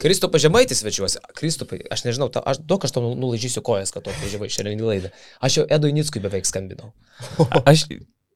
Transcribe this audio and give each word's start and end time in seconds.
Kristupas 0.00 0.40
Žemaitis 0.44 0.80
svečiuosi. 0.82 1.20
Kristupai, 1.36 1.82
aš 1.92 2.06
nežinau, 2.08 2.30
ta, 2.32 2.40
aš 2.40 2.62
daug 2.64 2.84
aš 2.86 2.94
tau 2.96 3.10
nulaižysiu 3.12 3.62
kojas, 3.66 3.92
kad 3.94 4.06
tu 4.06 4.12
atvažiavai 4.14 4.48
šiandien 4.52 4.80
į 4.80 4.88
laidą. 4.88 5.10
Aš 5.44 5.60
jau 5.60 5.66
Edui 5.76 5.92
Nickui 5.96 6.22
beveik 6.24 6.48
skambinau. 6.48 6.94
Aš, 7.68 7.84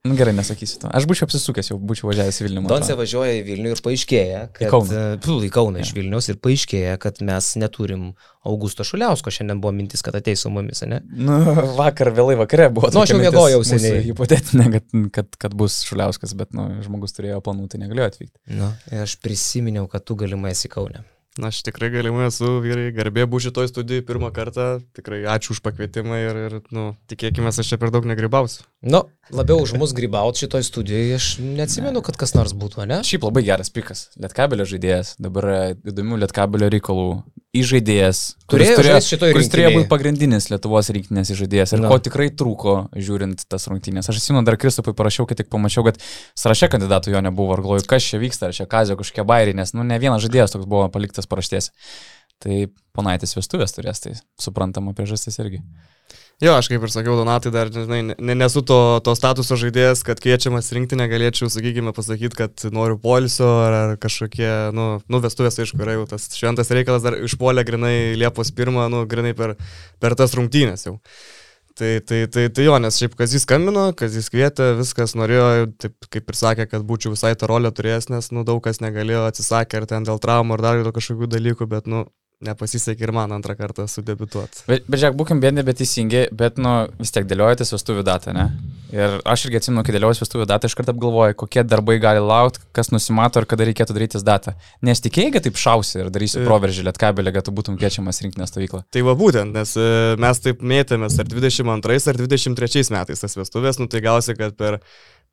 nu 0.04 0.12
gerai, 0.18 0.34
nesakysiu 0.36 0.82
to. 0.82 0.90
Aš 0.92 1.06
būčiau 1.08 1.24
apsisukęs, 1.24 1.70
jau 1.70 1.78
būčiau 1.80 2.10
važiavęs 2.10 2.40
į 2.42 2.44
Vilnių. 2.44 2.64
Donce 2.68 2.96
važiuoja 2.98 3.38
į 3.38 3.44
Vilnių 3.46 3.72
ir 3.72 3.80
paaiškėja, 3.86 4.42
kad... 4.52 4.66
Į 4.66 4.70
Kauną. 4.74 4.98
e, 5.14 5.22
Pū, 5.24 5.38
į 5.46 5.50
Kauną 5.54 5.80
iš 5.80 5.94
Vilniaus 5.96 6.28
ir 6.28 6.36
paaiškėja, 6.44 6.98
kad 7.00 7.22
mes 7.24 7.48
neturim 7.62 8.10
Augusto 8.44 8.84
Šuliausko. 8.84 9.32
Šiandien 9.32 9.64
buvo 9.64 9.72
mintis, 9.72 10.04
kad 10.04 10.20
ateis 10.20 10.44
su 10.44 10.52
mumis, 10.52 10.84
ne? 10.84 11.00
Nu, 11.08 11.40
vakar 11.80 12.12
vėlai 12.12 12.36
vakare 12.42 12.68
buvo. 12.76 12.92
Nu, 12.92 13.06
aš 13.06 13.14
jau 13.16 13.22
mūsų 13.24 13.64
seniai. 13.72 14.04
Hipotetinė, 14.10 14.68
kad, 14.76 15.00
kad, 15.16 15.40
kad 15.46 15.56
bus 15.64 15.80
Šuliauskas, 15.88 16.36
bet 16.36 16.52
nu, 16.52 16.68
žmogus 16.84 17.16
turėjo 17.16 17.40
planų, 17.46 17.70
tai 17.72 17.80
negalėjo 17.86 18.12
atvykti. 18.12 18.36
Nu, 18.60 18.68
ir 18.92 19.08
aš 19.08 19.16
prisiminiau, 19.24 19.88
kad 19.88 20.04
tu 20.04 20.20
galimai 20.20 20.52
esi 20.52 20.68
Kaune. 20.68 21.06
Na, 21.34 21.48
aš 21.50 21.64
tikrai 21.66 21.88
galimai 21.90 22.28
esu 22.28 22.46
vyrai, 22.62 22.92
garbė 22.94 23.24
būti 23.26 23.48
šitoj 23.48 23.66
studijai 23.72 24.04
pirmą 24.06 24.28
kartą. 24.34 24.66
Tikrai 24.94 25.24
ačiū 25.32 25.56
už 25.56 25.60
pakvietimą 25.64 26.20
ir, 26.22 26.38
ir 26.46 26.52
nu, 26.70 26.84
tikėkime, 27.10 27.50
aš 27.50 27.72
čia 27.72 27.78
per 27.82 27.90
daug 27.90 28.06
negribausiu. 28.06 28.62
Nu, 28.86 29.00
labiau 29.34 29.64
už 29.64 29.74
mus 29.80 29.96
grybaut 29.98 30.38
šitoj 30.38 30.62
studijoje, 30.62 31.16
aš 31.18 31.30
neatsimenu, 31.42 32.04
kad 32.06 32.20
kas 32.20 32.36
nors 32.38 32.54
būtų, 32.54 32.86
ne? 32.86 33.00
Šiaip 33.02 33.26
labai 33.26 33.42
geras 33.50 33.72
pikas. 33.74 34.06
Lietkabelio 34.14 34.68
žaidėjas, 34.70 35.16
dabar 35.18 35.50
e, 35.50 35.58
įdomių 35.90 36.22
Lietkabelio 36.22 36.70
reikalų. 36.76 37.08
Įžaidėjas, 37.54 38.20
kuris 38.50 38.72
Turėjo 38.74 39.18
kuris 39.30 39.48
turėjo 39.52 39.68
būti 39.76 39.86
pagrindinis 39.90 40.48
Lietuvos 40.50 40.88
rinktinės 40.94 41.30
įžaidėjas 41.36 41.76
ir 41.76 41.84
Na. 41.84 41.92
ko 41.92 42.00
tikrai 42.02 42.26
trūko 42.34 42.74
žiūrint 42.98 43.44
tas 43.46 43.68
rungtynės. 43.70 44.10
Aš 44.10 44.18
atsimenu, 44.18 44.42
dar 44.48 44.58
Kristupui 44.58 44.96
parašiau, 44.98 45.28
kai 45.30 45.38
tik 45.38 45.52
pamačiau, 45.52 45.86
kad 45.86 46.00
sąraše 46.34 46.66
kandidatų 46.72 47.14
jo 47.14 47.22
nebuvo 47.22 47.54
ir 47.54 47.62
galvoju, 47.62 47.86
kas 47.90 48.10
čia 48.10 48.18
vyksta, 48.22 48.50
ar 48.50 48.58
čia 48.58 48.66
kazio 48.70 48.98
kažkokie 48.98 49.26
bairiai, 49.30 49.54
nes 49.60 49.70
nu, 49.76 49.86
ne 49.86 50.00
vienas 50.02 50.24
žaidėjas 50.26 50.56
toks 50.56 50.66
buvo 50.66 50.88
paliktas 50.90 51.30
paraštės. 51.30 51.70
Tai 52.42 52.64
ponaitis 52.96 53.36
vestuvės 53.38 53.76
turės, 53.76 54.02
tai 54.02 54.16
suprantama 54.42 54.92
priežastis 54.98 55.38
irgi. 55.38 55.62
Jo, 56.42 56.56
aš 56.58 56.66
kaip 56.66 56.82
ir 56.82 56.90
sakiau, 56.90 57.14
Donatai, 57.14 57.52
dar 57.54 57.68
žinai, 57.70 58.00
ne, 58.18 58.34
nesu 58.34 58.58
to, 58.66 58.78
to 59.06 59.12
statuso 59.14 59.54
žaidėjas, 59.60 60.02
kad 60.06 60.18
kviečiamas 60.22 60.72
rinkti 60.74 60.98
negalėčiau, 60.98 61.46
sakykime, 61.52 61.92
pasakyti, 61.94 62.38
kad 62.40 62.64
noriu 62.74 62.98
polisio 62.98 63.46
ar, 63.62 63.76
ar 63.78 63.94
kažkokie, 64.02 64.48
nu, 64.74 64.88
nu, 65.06 65.20
vestuvės, 65.22 65.60
aišku, 65.62 65.78
yra 65.84 65.94
jau 65.94 66.08
tas 66.10 66.26
šventas 66.34 66.72
reikalas, 66.74 67.06
dar 67.06 67.20
išpolė 67.22 67.62
grinai 67.68 67.94
Liepos 68.18 68.50
1, 68.50 68.82
nu, 68.90 69.04
grinai 69.10 69.30
per, 69.38 69.54
per 70.02 70.18
tas 70.18 70.34
rungtynės 70.34 70.88
jau. 70.88 70.98
Tai, 71.78 71.92
tai, 72.06 72.24
tai, 72.30 72.48
tai 72.54 72.66
jo, 72.66 72.74
nes 72.82 72.98
šiaip 72.98 73.14
kas 73.18 73.32
jis 73.34 73.46
skambino, 73.46 73.88
kas 73.98 74.14
jis 74.14 74.28
kvietė, 74.30 74.72
viskas 74.78 75.16
norėjo, 75.18 75.46
taip 75.82 76.10
kaip 76.10 76.28
ir 76.30 76.38
sakė, 76.38 76.68
kad 76.70 76.84
būčiau 76.86 77.14
visai 77.14 77.32
tą 77.38 77.48
rolę 77.50 77.70
turėjęs, 77.74 78.10
nes, 78.10 78.28
nu, 78.34 78.44
daug 78.46 78.60
kas 78.62 78.82
negalėjo, 78.82 79.24
atsisakė 79.30 79.80
ar 79.80 79.88
ten 79.90 80.06
dėl 80.06 80.22
traumų 80.22 80.54
ar 80.54 80.62
dar 80.66 80.82
dėl 80.82 80.94
kažkokių 80.94 81.30
dalykų, 81.34 81.66
bet, 81.70 81.90
nu, 81.90 82.04
nepasisekė 82.46 83.08
ir 83.08 83.12
man 83.16 83.34
antrą 83.36 83.56
kartą 83.58 83.86
sudebituoti. 83.90 84.64
Bet, 84.68 84.86
bet 84.88 85.00
žiūrėk, 85.02 85.18
būkim 85.20 85.42
bėdė, 85.42 85.64
bet 85.66 85.80
teisingi, 85.80 86.26
bet 86.34 86.60
nu 86.60 86.74
vis 87.00 87.14
tiek 87.14 87.26
dėliojatės 87.28 87.74
vestuvių 87.76 88.06
datą, 88.06 88.34
ne? 88.36 88.48
Ir 88.94 89.16
aš 89.26 89.48
irgi 89.48 89.58
atsimenu, 89.58 89.82
kai 89.82 89.94
dėliojus 89.96 90.20
vestuvių 90.22 90.46
datą, 90.46 90.68
iš 90.70 90.76
karto 90.78 90.92
apgalvoju, 90.94 91.34
kokie 91.40 91.64
darbai 91.66 91.96
gali 92.02 92.20
laukti, 92.22 92.62
kas 92.76 92.92
nusimato 92.94 93.40
ir 93.42 93.48
kada 93.50 93.66
reikėtų 93.66 93.96
daryti 93.96 94.20
datą. 94.22 94.54
Nes 94.86 95.02
tikėjai, 95.02 95.32
kad 95.34 95.46
taip 95.48 95.58
šausi 95.58 95.98
ir 96.04 96.12
darysi 96.14 96.38
E. 96.38 96.44
proveržį 96.46 96.84
lietkabelį, 96.86 97.32
kad 97.34 97.48
tu 97.48 97.54
būtum 97.56 97.78
kviečiamas 97.80 98.22
rinkinę 98.22 98.46
stovyklą. 98.46 98.84
Tai 98.94 99.02
va 99.08 99.16
būtent, 99.18 99.56
nes 99.56 99.74
e, 99.80 99.88
mes 100.22 100.42
taip 100.44 100.62
mėtėmės 100.62 101.18
ar 101.18 101.26
22 101.26 101.98
ar 102.12 102.20
23 102.22 102.94
metais 102.94 103.24
tas 103.24 103.34
vestuvės, 103.40 103.80
nu 103.82 103.90
tai 103.90 104.04
gausi, 104.04 104.36
kad 104.38 104.54
per 104.60 104.78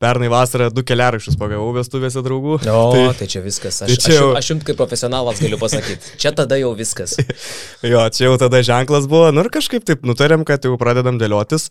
pernai 0.02 0.28
vasarą 0.32 0.66
du 0.74 0.82
keliaraščius 0.86 1.38
pagavau 1.40 1.70
vestuvėse 1.76 2.22
draugų. 2.26 2.58
O, 2.58 2.60
tai, 2.66 3.02
tai, 3.08 3.16
tai 3.22 3.28
čia 3.36 3.42
viskas. 3.44 3.78
tai 3.84 3.88
Aš, 3.88 3.96
čia 4.02 4.10
aš, 4.10 4.16
jau- 4.18 4.28
jum- 4.28 4.38
aš 4.42 4.50
jums 4.52 4.66
kaip 4.68 4.78
profesionalas 4.82 5.42
galiu 5.42 5.58
pasakyti. 5.62 6.16
Čia 6.22 6.34
tada 6.42 6.58
jau 6.60 6.72
viskas. 6.78 7.14
jo, 7.92 8.02
čia 8.14 8.26
jau 8.28 8.36
tada 8.42 8.62
ženklas 8.66 9.06
buvo, 9.10 9.30
nu 9.34 9.46
ir 9.46 9.52
kažkaip 9.54 9.86
taip 9.88 10.02
nutarėm, 10.08 10.42
kad 10.48 10.66
jau 10.66 10.74
pradedam 10.80 11.22
dėliotis. 11.22 11.70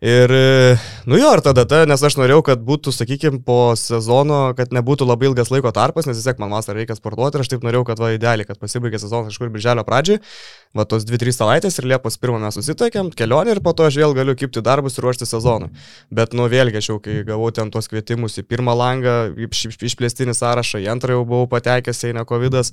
Ir, 0.00 0.32
e, 0.32 0.78
nu 1.04 1.18
jo, 1.20 1.28
ir 1.36 1.42
tada, 1.44 1.66
ta, 1.68 1.82
nes 1.84 2.00
aš 2.00 2.14
norėjau, 2.16 2.40
kad 2.46 2.62
būtų, 2.64 2.88
sakykime, 2.96 3.42
po 3.44 3.74
sezono, 3.76 4.54
kad 4.56 4.72
nebūtų 4.72 5.04
labai 5.04 5.28
ilgas 5.28 5.50
laiko 5.52 5.68
tarpas, 5.76 6.06
nes 6.08 6.16
vis 6.16 6.24
tiek 6.24 6.40
man 6.40 6.48
vasarą 6.54 6.78
reikia 6.80 6.96
sportuoti 6.96 7.36
ir 7.36 7.44
aš 7.44 7.50
taip 7.52 7.66
norėjau, 7.68 7.84
kad 7.90 8.00
va 8.00 8.08
idealiai, 8.14 8.48
kad 8.48 8.56
pasibaigė 8.56 8.96
sezonas 9.02 9.28
kažkur 9.28 9.52
birželio 9.52 9.84
pradžiai, 9.84 10.22
va 10.72 10.86
tos 10.88 11.04
2-3 11.04 11.36
savaitės 11.36 11.76
ir 11.82 11.90
Liepos 11.92 12.16
1 12.16 12.40
mes 12.46 12.56
susitaikėm, 12.56 13.12
kelionė 13.12 13.58
ir 13.58 13.60
po 13.60 13.76
to 13.76 13.84
aš 13.90 14.00
vėl 14.00 14.16
galiu 14.16 14.32
kipti 14.40 14.64
darbus 14.64 14.96
ir 14.96 15.04
ruošti 15.04 15.28
sezonui. 15.28 15.68
Bet, 16.08 16.32
nu 16.32 16.48
vėlgi, 16.48 16.80
aš 16.80 16.92
jau 16.94 16.98
kai 17.04 17.20
gavau 17.28 17.52
ten 17.52 17.68
tuos 17.68 17.92
kvietimus 17.92 18.40
į 18.40 18.48
pirmą 18.48 18.72
langą, 18.80 19.18
iš- 19.36 19.66
iš- 19.74 19.80
išplėstinį 19.92 20.32
sąrašą, 20.32 20.80
į 20.80 20.88
antrą 20.96 21.20
jau 21.20 21.28
buvau 21.28 21.44
patekęs, 21.58 22.06
eina 22.08 22.24
COVID. 22.24 22.56
-as. 22.56 22.72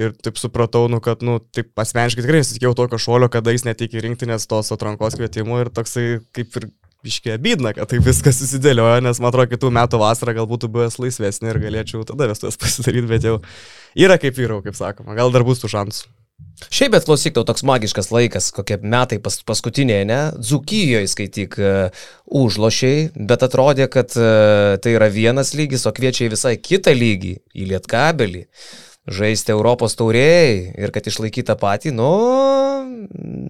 Ir 0.00 0.14
taip 0.16 0.38
supratau, 0.40 0.86
nu, 0.88 1.00
kad, 1.04 1.24
nu, 1.26 1.38
taip 1.52 1.76
asmeniškai 1.82 2.24
tikrai 2.24 2.40
nesitikėjau 2.40 2.76
tokio 2.78 3.00
šuolio, 3.02 3.28
kada 3.32 3.52
jis 3.52 3.66
netikė 3.66 4.04
rinktinės 4.06 4.48
tos 4.48 4.72
atrankos 4.72 5.18
kvietimų 5.18 5.64
ir 5.64 5.72
toksai 5.76 6.06
kaip 6.36 6.56
ir 6.60 6.70
iškė 7.06 7.36
bydna, 7.40 7.74
kad 7.76 7.90
taip 7.90 8.04
viskas 8.04 8.40
susidėliojo, 8.42 9.00
nes 9.04 9.20
man 9.20 9.30
atrodo, 9.30 9.50
kitų 9.54 9.72
metų 9.76 10.00
vasarą 10.02 10.36
gal 10.40 10.48
būtų 10.50 10.70
buvęs 10.72 10.98
laisvesnė 11.00 11.52
ir 11.52 11.60
galėčiau 11.62 12.06
tada 12.08 12.28
vestuvės 12.30 12.60
pasidaryti, 12.60 13.08
bet 13.10 13.28
jau 13.28 13.36
yra 13.98 14.18
kaip 14.20 14.36
vyrau, 14.36 14.60
kaip 14.64 14.76
sakoma, 14.78 15.16
gal 15.18 15.32
dar 15.34 15.46
bus 15.46 15.62
tų 15.62 15.72
šansų. 15.72 16.10
Šiaip 16.70 16.92
bet 16.92 17.06
klausyk, 17.08 17.32
tau 17.36 17.44
toks 17.48 17.64
magiškas 17.64 18.10
laikas, 18.12 18.50
kokie 18.52 18.76
metai 18.84 19.16
pas, 19.22 19.38
paskutiniai, 19.48 20.04
ne? 20.08 20.18
Dzukijoje 20.40 21.08
skaityk 21.08 21.56
uh, 21.60 22.04
užlošiai, 22.36 23.10
bet 23.16 23.44
atrodė, 23.46 23.88
kad 23.92 24.12
uh, 24.20 24.76
tai 24.82 24.92
yra 24.98 25.08
vienas 25.12 25.54
lygis, 25.56 25.86
o 25.88 25.92
kviečia 25.96 26.26
į 26.28 26.34
visai 26.34 26.54
kitą 26.60 26.92
lygį, 26.96 27.32
į 27.56 27.70
lietkabelį, 27.72 28.44
žaisti 29.08 29.52
Europos 29.54 29.96
taurėjai 29.98 30.74
ir 30.80 30.92
kad 30.94 31.06
išlaikytą 31.08 31.56
patį, 31.60 31.92
nu, 31.96 32.10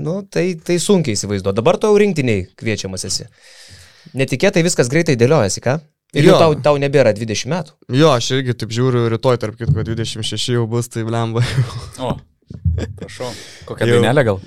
nu 0.00 0.21
tai, 0.31 0.53
tai 0.55 0.78
sunkiai 0.83 1.16
įsivaizduoju. 1.19 1.56
Dabar 1.59 1.78
tu 1.81 1.91
jau 1.91 1.99
rinktiniai 2.00 2.47
kviečiamas 2.61 3.06
esi. 3.09 3.27
Netikėtai 4.16 4.62
viskas 4.66 4.91
greitai 4.93 5.16
dėliojasi, 5.21 5.62
ką? 5.65 5.78
Ir 6.16 6.27
jau 6.27 6.34
Jo. 6.34 6.39
tau, 6.43 6.55
tau 6.59 6.78
nebėra 6.83 7.12
20 7.15 7.50
metų. 7.53 7.75
Jo, 7.94 8.15
aš 8.16 8.33
irgi 8.39 8.56
taip 8.59 8.72
žiūriu, 8.75 9.05
rytoj, 9.12 9.37
tarp 9.43 9.59
kitko, 9.60 9.84
26 9.87 10.56
jau 10.56 10.65
bus, 10.71 10.89
tai 10.91 11.05
blemba. 11.06 11.44
O, 12.03 12.16
prašau. 12.99 13.31
Kokią 13.69 13.87
Jau. 13.87 14.00
dainelę 14.00 14.25
gal? 14.27 14.41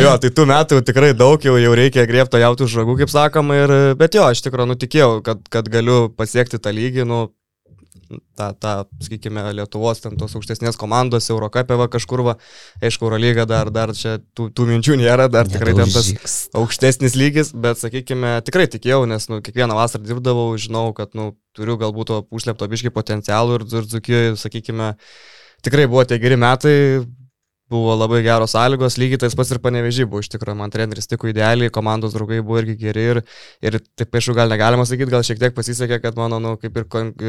Jo, 0.00 0.12
tai 0.22 0.30
tų 0.32 0.46
metų 0.48 0.78
tikrai 0.88 1.10
daug, 1.12 1.42
jau, 1.44 1.58
jau 1.60 1.74
reikia 1.76 2.06
griebto 2.08 2.40
jautų 2.40 2.68
žagų, 2.72 2.94
kaip 3.02 3.10
sakoma, 3.12 3.58
ir, 3.64 3.74
bet 4.00 4.16
jo, 4.16 4.24
aš 4.24 4.40
tikrai 4.46 4.64
nutikėjau, 4.70 5.10
kad, 5.26 5.42
kad 5.52 5.68
galiu 5.68 6.08
pasiekti 6.16 6.56
tą 6.62 6.72
lygį, 6.72 7.04
nu, 7.10 7.18
tą, 8.36 8.46
tą, 8.56 8.72
sakykime, 9.04 9.42
Lietuvos, 9.54 10.00
ten 10.02 10.16
tos 10.18 10.34
aukštesnės 10.38 10.78
komandos, 10.80 11.28
Eurocapė 11.30 11.76
va 11.78 11.86
kažkur, 11.92 12.22
va, 12.26 12.34
aišku, 12.82 13.06
Eurolyga 13.06 13.44
dar, 13.48 13.70
dar 13.74 13.92
čia 13.96 14.16
tų, 14.36 14.48
tų 14.54 14.66
minčių 14.70 14.96
nėra, 15.00 15.28
dar 15.32 15.50
tikrai 15.50 15.74
ten 15.76 15.90
tas 15.92 16.08
aukštesnis 16.56 17.16
lygis, 17.18 17.52
bet, 17.52 17.80
sakykime, 17.82 18.38
tikrai 18.46 18.66
tikėjau, 18.72 19.04
nes, 19.10 19.28
nu, 19.30 19.42
kiekvieną 19.44 19.76
vasarą 19.78 20.08
dirbdavau, 20.08 20.48
žinau, 20.60 20.88
kad, 20.96 21.12
nu, 21.18 21.34
turiu 21.56 21.76
galbūt 21.80 22.10
to 22.10 22.22
užslepto 22.34 22.70
biški 22.70 22.94
potencialų 22.94 23.60
ir, 23.60 23.68
ir 23.68 23.92
dzukijoje, 23.92 24.34
sakykime, 24.40 24.94
tikrai 25.64 25.88
buvo 25.90 26.04
tie 26.08 26.20
geri 26.22 26.38
metai, 26.40 26.76
buvo 27.70 27.94
labai 27.94 28.22
geros 28.26 28.50
sąlygos, 28.56 28.96
lygiai 28.98 29.20
tas 29.22 29.36
pats 29.38 29.52
ir 29.54 29.60
panevežį 29.62 30.06
buvo, 30.10 30.24
iš 30.24 30.30
tikrųjų, 30.32 30.58
man 30.58 30.72
treneris 30.74 31.06
tiko 31.10 31.28
idealiai, 31.30 31.70
komandos 31.70 32.16
draugai 32.16 32.40
buvo 32.42 32.58
irgi 32.58 32.74
geri 32.80 33.04
ir, 33.12 33.20
ir 33.62 33.78
taip 33.98 34.18
aišku, 34.18 34.34
gal 34.34 34.50
negalima 34.50 34.86
sakyti, 34.88 35.12
gal 35.12 35.22
šiek 35.26 35.38
tiek 35.38 35.54
pasisekė, 35.54 36.00
kad 36.02 36.18
mano, 36.18 36.40
nu, 36.42 36.56
kaip 36.60 36.80
ir 36.82 36.88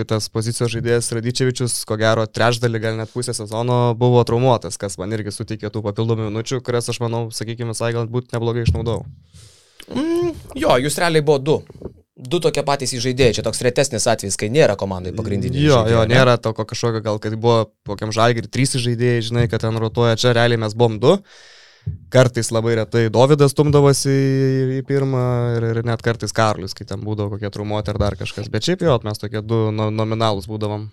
tas 0.09 0.31
pozicijos 0.34 0.74
žaidėjas 0.74 1.12
Radičevičius, 1.14 1.78
ko 1.86 2.00
gero, 2.02 2.25
trečdalį, 2.25 2.81
gal 2.81 2.97
net 2.97 3.14
pusę 3.14 3.38
sezono 3.38 3.80
buvo 4.00 4.25
traumuotas, 4.25 4.81
kas 4.81 4.98
man 5.02 5.13
irgi 5.13 5.36
suteikė 5.36 5.69
tų 5.69 5.86
papildomų 5.86 6.31
minučių, 6.31 6.63
kurias 6.66 6.89
aš 6.89 7.04
manau, 7.06 7.28
sakykime, 7.30 7.75
visai 7.75 7.94
galbūt 8.00 8.33
neblogai 8.33 8.66
išnaudojau. 8.66 9.06
Mm, 9.94 10.33
jo, 10.57 10.78
jūs 10.88 10.98
realiai 11.01 11.25
buvo 11.25 11.38
du. 11.38 11.62
Du 12.21 12.38
tokie 12.38 12.62
patys 12.62 12.91
įžaidėjai, 12.94 13.33
čia 13.39 13.44
toks 13.45 13.63
retesnis 13.65 14.06
atvejis, 14.09 14.35
kai 14.38 14.51
nėra 14.53 14.75
komandai 14.77 15.13
pagrindiniai. 15.18 15.63
Jo, 15.63 15.79
žaidėjai, 15.79 15.95
jo, 15.95 16.01
ne? 16.06 16.18
nėra 16.19 16.35
to 16.38 16.51
ko 16.53 16.68
kažkokio, 16.69 17.01
gal 17.07 17.18
kad 17.23 17.33
buvo 17.33 17.71
kokiam 17.89 18.13
žalgiriui 18.13 18.51
trys 18.51 18.77
žaidėjai, 18.77 19.23
žinai, 19.31 19.47
kad 19.50 19.63
ten 19.65 19.79
rotuoja, 19.81 20.19
čia 20.21 20.35
realiai 20.38 20.62
mes 20.62 20.77
buvom 20.77 21.00
du. 21.01 21.15
Kartais 22.13 22.51
labai 22.53 22.75
retai 22.77 23.07
Davidas 23.09 23.56
stumdavosi 23.56 24.13
į, 24.13 24.68
į 24.77 24.83
pirmą 24.85 25.23
ir, 25.56 25.65
ir 25.71 25.81
net 25.88 26.03
kartais 26.06 26.35
Karlis, 26.38 26.77
kai 26.77 26.85
ten 26.85 27.01
būdavo 27.01 27.33
kokie 27.33 27.50
trumuoti 27.50 27.89
ar 27.89 27.97
dar 28.03 28.19
kažkas. 28.19 28.51
Bet 28.53 28.69
šiaip 28.69 28.85
jo, 28.85 29.00
mes 29.07 29.18
tokie 29.18 29.41
du 29.41 29.63
no, 29.73 29.89
nominalus 29.89 30.45
būdavom. 30.51 30.85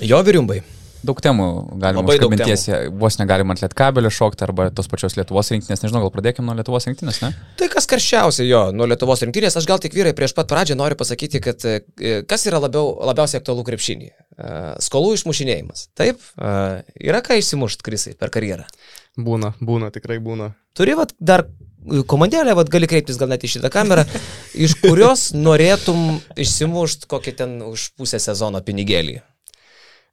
Jo, 0.00 0.24
virimbai. 0.24 0.62
Daug 1.06 1.20
temų 1.22 1.46
galima 1.78 2.02
Labai 2.02 2.16
daug 2.18 2.32
užkabinties, 2.32 2.64
vos 2.98 3.18
negalima 3.20 3.54
ant 3.54 3.62
lietkabelio 3.62 4.10
šokti 4.12 4.46
arba 4.46 4.68
tos 4.74 4.88
pačios 4.90 5.14
Lietuvos 5.18 5.52
rinktinės, 5.52 5.84
nežinau, 5.84 6.02
gal 6.04 6.12
pradėkime 6.14 6.48
nuo 6.48 6.56
Lietuvos 6.58 6.88
rinktinės, 6.88 7.20
ne? 7.22 7.30
Tai 7.60 7.68
kas 7.72 7.86
karščiausia 7.90 8.46
jo, 8.48 8.62
nuo 8.76 8.88
Lietuvos 8.90 9.22
rinktinės, 9.24 9.58
aš 9.60 9.68
gal 9.70 9.82
tik 9.82 9.94
vyrai 9.96 10.14
prieš 10.16 10.34
pat 10.36 10.50
pradžią 10.50 10.78
noriu 10.78 10.98
pasakyti, 10.98 11.42
kad 11.44 11.66
e, 11.68 11.78
kas 12.28 12.46
yra 12.50 12.60
labiau, 12.64 12.96
labiausiai 13.12 13.42
aktualu 13.42 13.66
krepšinį. 13.68 14.10
E, 14.10 14.56
Skolų 14.86 15.14
išmušinėjimas. 15.20 15.86
Taip, 15.98 16.24
e, 16.36 16.56
yra 17.06 17.22
ką 17.26 17.38
išsimušt, 17.38 17.86
Krisai, 17.86 18.16
per 18.18 18.34
karjerą. 18.34 18.66
Būna, 19.16 19.54
būna, 19.62 19.92
tikrai 19.94 20.18
būna. 20.22 20.50
Turi 20.76 20.96
vat, 20.98 21.14
dar 21.20 21.46
komandėlė, 22.10 22.56
vad 22.58 22.70
gali 22.72 22.88
kreiptis 22.90 23.18
gal 23.20 23.30
net 23.30 23.44
į 23.46 23.54
šitą 23.56 23.70
kamerą, 23.72 24.04
iš 24.58 24.76
kurios 24.82 25.30
norėtum 25.36 26.18
išsimušti 26.36 27.08
kokį 27.10 27.36
ten 27.38 27.56
už 27.64 27.92
pusę 27.96 28.20
sezono 28.22 28.60
pinigėlį. 28.66 29.20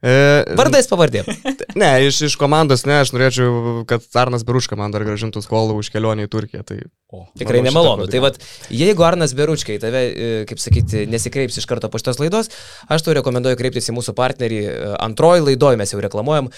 E, 0.03 0.43
Vardais 0.59 0.89
pavardė. 0.91 1.23
Ne, 1.73 1.87
iš, 2.05 2.19
iš 2.27 2.33
komandos 2.37 2.83
ne, 2.85 2.99
aš 3.01 3.15
norėčiau, 3.15 3.81
kad 3.89 4.03
Arnas 4.19 4.43
Beruška 4.45 4.77
man 4.77 4.93
dar 4.93 5.01
gražintų 5.07 5.41
skolą 5.41 5.73
už 5.79 5.89
kelionę 5.89 6.27
į 6.27 6.29
Turkiją. 6.29 6.61
Tai, 6.67 6.83
O, 7.13 7.27
Tikrai 7.37 7.59
manau, 7.61 7.83
nemalonu. 7.83 8.05
Tai 8.09 8.19
vad, 8.23 8.37
jeigu 8.73 9.03
Arnas 9.05 9.35
Beručkai 9.37 9.75
tave, 9.81 9.99
e, 10.01 10.29
kaip 10.49 10.61
sakyti, 10.61 11.03
nesikreips 11.09 11.59
iš 11.61 11.67
karto 11.69 11.89
po 11.93 12.01
šitos 12.01 12.17
laidos, 12.17 12.49
aš 12.89 13.05
tau 13.05 13.13
rekomenduoju 13.13 13.59
kreiptis 13.59 13.91
į 13.91 13.93
mūsų 13.99 14.15
partnerį. 14.17 14.61
E, 14.65 14.87
Antroji 14.97 15.45
laidoje 15.45 15.77
mes 15.77 15.93
jau 15.93 16.01
reklamuojam 16.01 16.49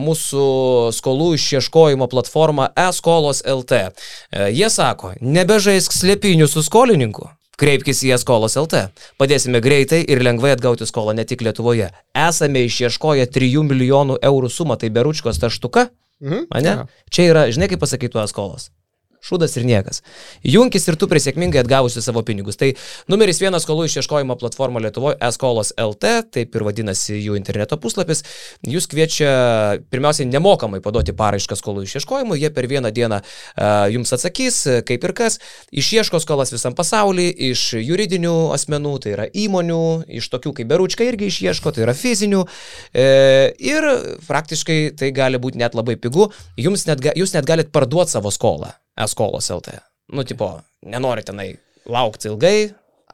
mūsų 0.00 0.46
skolų 0.96 1.34
išieškojimo 1.36 2.08
platformą 2.12 2.70
eSkolos 2.88 3.44
LT. 3.44 3.82
E, 4.32 4.48
Jie 4.56 4.72
sako, 4.72 5.12
nebežaisk 5.20 5.92
slėpinių 5.92 6.48
su 6.48 6.64
skolininku. 6.64 7.28
Kreipkis 7.60 8.00
į 8.06 8.14
eskolos 8.16 8.56
LT. 8.56 8.86
Padėsime 9.20 9.60
greitai 9.60 10.00
ir 10.08 10.22
lengvai 10.24 10.54
atgauti 10.56 10.88
skolą 10.88 11.12
ne 11.16 11.26
tik 11.28 11.44
Lietuvoje. 11.44 11.90
Esame 12.16 12.64
išieškoję 12.64 13.26
3 13.28 13.64
milijonų 13.68 14.16
eurų 14.24 14.48
sumą, 14.48 14.80
tai 14.80 14.88
beručkos 14.88 15.42
taštuka, 15.42 15.90
Mhm. 16.20 16.46
Čia 17.10 17.22
yra, 17.32 17.46
žinai, 17.48 17.68
kaip 17.72 17.80
pasakytų 17.80 18.20
skolos. 18.28 18.70
Šūdas 19.24 19.56
ir 19.58 19.66
niekas. 19.68 20.02
Junkis 20.46 20.88
ir 20.88 20.96
tu 21.00 21.08
prisėkmingai 21.10 21.62
atgavusi 21.62 22.02
savo 22.04 22.22
pinigus. 22.26 22.58
Tai 22.60 22.72
numeris 23.12 23.40
vienas 23.42 23.66
skolų 23.66 23.86
išieškojimo 23.90 24.36
platforma 24.40 24.82
Lietuvoje, 24.82 25.18
eskolos 25.28 25.74
LT, 25.76 26.12
taip 26.32 26.56
ir 26.56 26.64
vadinasi 26.66 27.18
jų 27.18 27.36
interneto 27.38 27.76
puslapis. 27.80 28.24
Jūs 28.66 28.88
kviečia 28.90 29.30
pirmiausiai 29.92 30.28
nemokamai 30.30 30.80
paduoti 30.84 31.14
paraišką 31.16 31.58
skolų 31.60 31.84
išieškojimui, 31.88 32.40
jie 32.40 32.52
per 32.54 32.68
vieną 32.70 32.92
dieną 32.96 33.20
uh, 33.20 33.86
jums 33.92 34.14
atsakys, 34.16 34.62
kaip 34.88 35.04
ir 35.04 35.16
kas. 35.16 35.40
Išieško 35.70 36.20
skolas 36.22 36.54
visam 36.54 36.76
pasaulyje, 36.78 37.34
iš 37.50 37.66
juridinių 37.80 38.34
asmenų, 38.56 38.94
tai 39.04 39.14
yra 39.16 39.28
įmonių, 39.28 39.82
iš 40.20 40.30
tokių 40.32 40.54
kaip 40.58 40.70
Beručka 40.70 41.06
irgi 41.06 41.30
išieško, 41.30 41.74
tai 41.74 41.84
yra 41.86 41.94
fizinių. 41.96 42.44
E, 42.94 43.06
ir 43.58 43.86
praktiškai 44.28 44.78
tai 44.98 45.10
gali 45.16 45.40
būti 45.42 45.60
net 45.60 45.76
labai 45.78 45.96
pigu. 46.00 46.30
Jums 46.60 46.86
net, 46.88 47.02
jūs 47.18 47.34
net 47.36 47.48
galite 47.48 47.72
parduoti 47.74 48.14
savo 48.14 48.32
skolą, 48.34 48.72
eskolos 49.06 49.50
LT. 49.54 49.78
Nu, 50.12 50.24
tipo, 50.26 50.52
nenori 50.82 51.22
tenai 51.26 51.52
laukti 51.86 52.28
ilgai. 52.30 52.70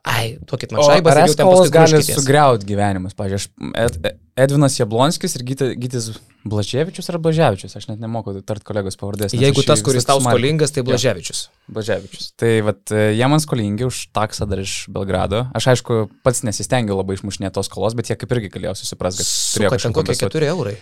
Ai, 0.07 0.37
duokit 0.47 0.71
man 0.71 0.85
šaibą, 0.87 1.11
ar 1.11 1.25
eskolos 1.25 1.71
gali 1.75 1.99
sugriauti 2.07 2.67
gyvenimus? 2.69 3.17
Pavyzdžiui, 3.19 3.73
Ed, 3.83 3.97
Edvinas 4.39 4.77
Jablonskis 4.79 5.35
ir 5.35 5.43
Gyti- 5.49 5.73
Gytis 5.83 6.13
Blaževičius 6.47 7.11
ar 7.11 7.19
Blaževičius, 7.19 7.75
aš 7.75 7.89
net 7.91 7.99
nemoku 7.99 8.37
tart 8.47 8.63
kolegos 8.63 8.95
pavardės. 9.01 9.35
Jeigu 9.35 9.65
tas, 9.67 9.83
kuris 9.83 10.07
tau 10.07 10.21
skolingas, 10.23 10.71
tai 10.71 10.85
Jo. 10.85 10.93
Blaževičius. 10.93 11.41
Blaževičius. 11.67 12.29
Tai 12.39 12.53
vat, 12.69 12.85
e, 12.95 13.09
jie 13.19 13.27
man 13.33 13.43
skolingi 13.43 13.89
už 13.89 14.05
taksą 14.15 14.47
dar 14.47 14.63
iš 14.63 14.87
Belgrado. 14.95 15.49
Aš 15.59 15.73
aišku, 15.75 16.07
pats 16.23 16.45
nesistengiau 16.47 17.01
labai 17.03 17.19
išmušinėti 17.19 17.59
tos 17.59 17.67
skolos, 17.67 17.99
bet 17.99 18.07
jie 18.07 18.15
kaip 18.21 18.31
irgi 18.37 18.53
galėjo 18.55 18.77
susiprasti, 18.79 19.27
kad 19.27 19.75
turėjo 19.75 19.91
kompensuoti. 19.91 20.39
4 20.39 20.53
eurai. 20.55 20.77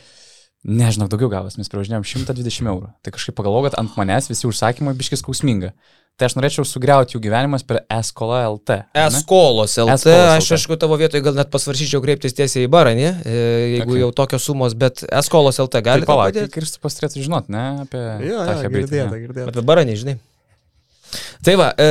Nežinau, 0.65 1.11
daugiau 1.13 1.29
gavos, 1.29 1.59
mes 1.61 1.69
privažinėjom 1.69 2.07
120 2.09 2.71
eurų. 2.73 2.89
Tai 3.05 3.13
kažkaip 3.13 3.37
pagalvojau, 3.37 3.67
kad 3.69 3.75
ant 3.83 3.99
manęs 4.01 4.31
visi 4.31 4.47
užsakymai 4.49 4.95
biškis 4.97 5.21
skausminga. 5.21 5.75
Tai 6.17 6.29
aš 6.29 6.37
norėčiau 6.39 6.63
sugriauti 6.65 7.17
jų 7.17 7.21
gyvenimas 7.25 7.65
per 7.67 7.81
Eskola 7.91 8.45
LT. 8.47 8.77
Eskolos 9.03 9.75
LT, 9.83 9.97
Eskolos 10.07 10.31
aš 10.39 10.47
LT. 10.47 10.57
aišku 10.57 10.77
tavo 10.79 10.97
vietoje 11.01 11.25
gal 11.27 11.35
net 11.37 11.51
pasvaršyčiau 11.51 12.01
kreiptis 12.05 12.37
tiesiai 12.39 12.69
į 12.69 12.71
barą, 12.71 12.93
ne? 12.95 13.11
E, 13.27 13.35
Jeigu 13.75 13.91
Okay. 13.97 14.01
jau 14.05 14.13
tokios 14.23 14.47
sumos, 14.47 14.77
bet 14.79 15.03
Eskolos 15.11 15.59
LT 15.59 15.73
Tai 15.81 15.83
gali 15.91 16.07
palauk, 16.07 16.31
padėti. 16.33 16.55
Kristupas 16.55 16.95
turėtų 16.97 17.25
žinot, 17.27 17.51
ne, 17.51 17.65
apie 17.83 17.99
Jo, 18.31 18.45
tą 18.47 18.55
jo, 18.55 18.63
hebrytę, 18.63 18.89
girdėta, 18.95 19.19
girdėta. 19.27 19.47
Bet 19.51 19.59
dabar 19.59 19.83
nežinai. 19.85 20.17
Tai 21.45 21.55
va, 21.61 21.69
e, 21.79 21.89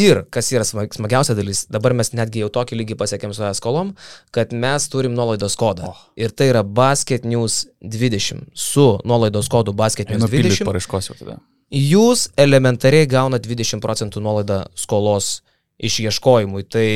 ir 0.00 0.22
kas 0.32 0.48
yra 0.54 0.64
smag- 0.64 0.94
smagiausia 0.96 1.34
dalis, 1.36 1.64
dabar 1.72 1.92
mes 1.98 2.12
netgi 2.16 2.40
jau 2.44 2.48
tokį 2.54 2.78
lygį 2.80 2.96
pasiekėm 3.00 3.34
su 3.36 3.44
eskolom, 3.48 3.94
kad 4.30 4.52
mes 4.56 4.88
turim 4.88 5.12
nuolaidos 5.16 5.56
kodą. 5.60 5.90
Oh. 5.92 6.02
Ir 6.16 6.30
tai 6.30 6.48
yra 6.52 6.62
Basket 6.62 7.24
News 7.28 7.66
20. 7.82 8.46
Su 8.54 8.98
nuolaidos 9.04 9.50
kodu 9.52 9.74
Basket 9.76 10.08
News 10.08 10.22
Einu 10.22 10.30
pildyti 10.32 10.62
20 10.62 10.68
paraiškos 10.70 11.10
jau 11.10 11.18
tada. 11.18 11.38
jūs 11.72 12.28
elementariai 12.36 13.06
gaunat 13.08 13.42
20 13.48 13.80
procentų 13.80 14.20
nuolaidą 14.20 14.66
skolos 14.76 15.40
išieškojimui. 15.82 16.64
Tai 16.68 16.88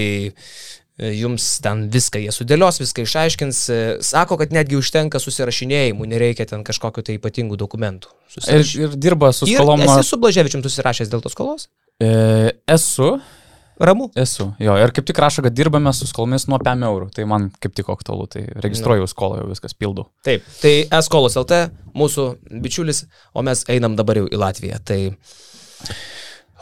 jums 0.97 1.47
ten 1.61 1.87
viską 1.93 2.21
jie 2.25 2.33
sudėlios, 2.33 2.79
viską 2.81 3.05
išaiškins. 3.05 3.63
E, 3.69 3.79
Sako, 4.07 4.39
kad 4.41 4.53
netgi 4.57 4.79
užtenka 4.81 5.21
susirašinėjimų, 5.21 6.07
nereikia 6.09 6.47
ten 6.49 6.63
kažkokiu 6.65 7.05
tai 7.05 7.19
ypatingų 7.19 7.59
dokumentų. 7.61 8.13
Ir, 8.13 8.37
Susiraš... 8.39 8.75
ir 8.81 8.95
dirba 9.01 9.33
su 9.37 9.49
Ir 9.51 9.59
skolom 9.61 9.83
nuo... 9.85 9.97
esi 9.99 10.09
su 10.09 10.19
Blaževičium 10.23 10.65
susirašęs 10.65 11.13
dėl 11.13 11.21
tos 11.25 11.37
skolos? 11.37 11.69
E, 12.01 12.55
esu, 12.73 13.19
Ramu. 13.77 14.09
esu. 14.17 14.47
Jo, 14.61 14.79
ir 14.81 14.89
kaip 14.97 15.05
tik 15.09 15.19
rašo, 15.21 15.43
kad 15.45 15.53
dirbame 15.53 15.93
su 15.93 16.09
skolomis 16.09 16.47
nuo 16.49 16.57
5 16.65 16.87
eurų. 16.89 17.11
Tai 17.13 17.27
man 17.29 17.51
kaip 17.61 17.75
tik 17.77 17.91
aktualu. 17.93 18.25
Tai 18.33 18.47
registruoju 18.65 19.05
Nu. 19.05 19.11
skolą, 19.13 19.43
jau 19.43 19.51
viskas 19.53 19.77
pildau. 19.77 20.07
Taip, 20.25 20.45
tai 20.63 20.75
Eskolos 20.97 21.37
LT, 21.37 21.59
mūsų 21.93 22.25
bičiulis, 22.65 23.05
o 23.37 23.45
mes 23.45 23.67
einam 23.69 23.93
dabar 24.01 24.23
jau 24.23 24.31
į 24.33 24.41
Latviją. 24.41 24.81
Tai 24.81 25.01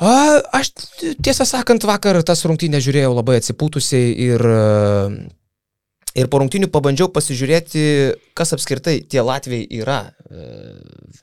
a, 0.01 0.13
aš 0.59 0.73
tiesą 1.23 1.47
sakant, 1.49 1.87
vakar 1.87 2.19
tas 2.27 2.45
rungtynės 2.49 2.85
žiūrėjau 2.87 3.13
labai 3.15 3.39
atsipūtusiai 3.41 4.15
ir, 4.27 4.43
e, 4.43 5.11
ir 6.19 6.31
po 6.33 6.41
rungtynių 6.43 6.71
pabandžiau 6.75 7.13
pasižiūrėti, 7.15 7.85
kas 8.35 8.57
apskritai 8.57 9.01
tie 9.07 9.23
Latvijai 9.23 9.69
yra. 9.83 10.01
E, 10.31 11.23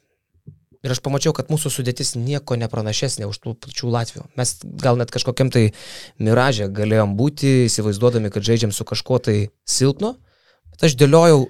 Ir 0.82 0.96
aš 0.96 0.98
pamačiau, 1.06 1.30
kad 1.38 1.52
mūsų 1.54 1.70
sudėtis 1.70 2.16
nieko 2.18 2.56
nepranašesnė 2.58 3.28
už 3.30 3.38
tų 3.38 3.52
pačių 3.62 3.92
Latvių. 3.94 4.24
Mes 4.40 4.54
gal 4.82 4.98
net 4.98 5.12
kažkokiam 5.14 5.52
tai 5.54 5.68
miražė 6.18 6.72
galėjom 6.74 7.14
būti, 7.20 7.68
įsivaizduodami, 7.68 8.32
kad 8.34 8.48
žaidžiam 8.48 8.74
su 8.74 8.88
kažkuo 8.90 9.20
tai 9.22 9.36
silpnu. 9.70 10.16
Bet 10.74 10.88
aš 10.90 10.96
dėliojau 10.98 11.44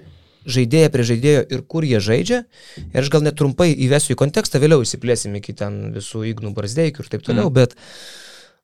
žaidėją 0.46 0.90
prie 0.94 1.06
žaidėjo 1.12 1.44
ir 1.54 1.62
kur 1.68 1.86
jie 1.86 2.00
žaidžia. 2.02 2.42
Ir 2.82 3.00
aš 3.04 3.12
gal 3.12 3.24
net 3.26 3.38
trumpai 3.38 3.70
įvesiu 3.72 4.16
į 4.16 4.20
kontekstą, 4.24 4.60
vėliau 4.62 4.84
įsiplėsim 4.84 5.36
iki 5.38 5.54
ten 5.58 5.94
visų 5.96 6.26
įgnų 6.32 6.52
barzdeikių 6.56 7.04
ir 7.04 7.10
taip 7.12 7.24
toliau. 7.26 7.48
Mm. 7.50 7.56
Bet 7.60 7.76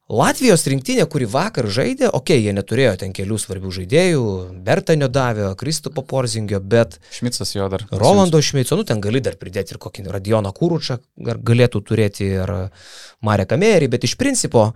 Latvijos 0.09 0.63
rinktinė, 0.65 1.05
kuri 1.13 1.27
vakar 1.29 1.67
žaidė, 1.69 2.07
okei, 2.09 2.39
okay, 2.39 2.45
jie 2.47 2.53
neturėjo 2.57 2.95
ten 3.03 3.11
kelių 3.13 3.37
svarbių 3.43 3.73
žaidėjų, 3.77 4.23
Bertanio 4.65 5.11
davė, 5.13 5.51
Kristupo 5.61 6.01
Porzingio, 6.01 6.63
bet 6.65 6.97
Šmicas 7.13 7.53
jo 7.53 7.67
dar. 7.69 7.85
Rolando 7.93 8.41
Šmeico, 8.41 8.79
nu 8.81 8.87
ten 8.89 9.03
gali 9.05 9.21
dar 9.21 9.37
pridėti 9.37 9.77
ir 9.77 9.81
kokį 9.83 10.07
Radioną 10.15 10.55
Kūručą, 10.57 10.97
galėtų 11.21 11.83
turėti 11.91 12.31
ir 12.39 12.55
Marę 13.21 13.45
Kamerį, 13.51 13.91
bet 13.93 14.09
iš 14.09 14.17
principo 14.17 14.71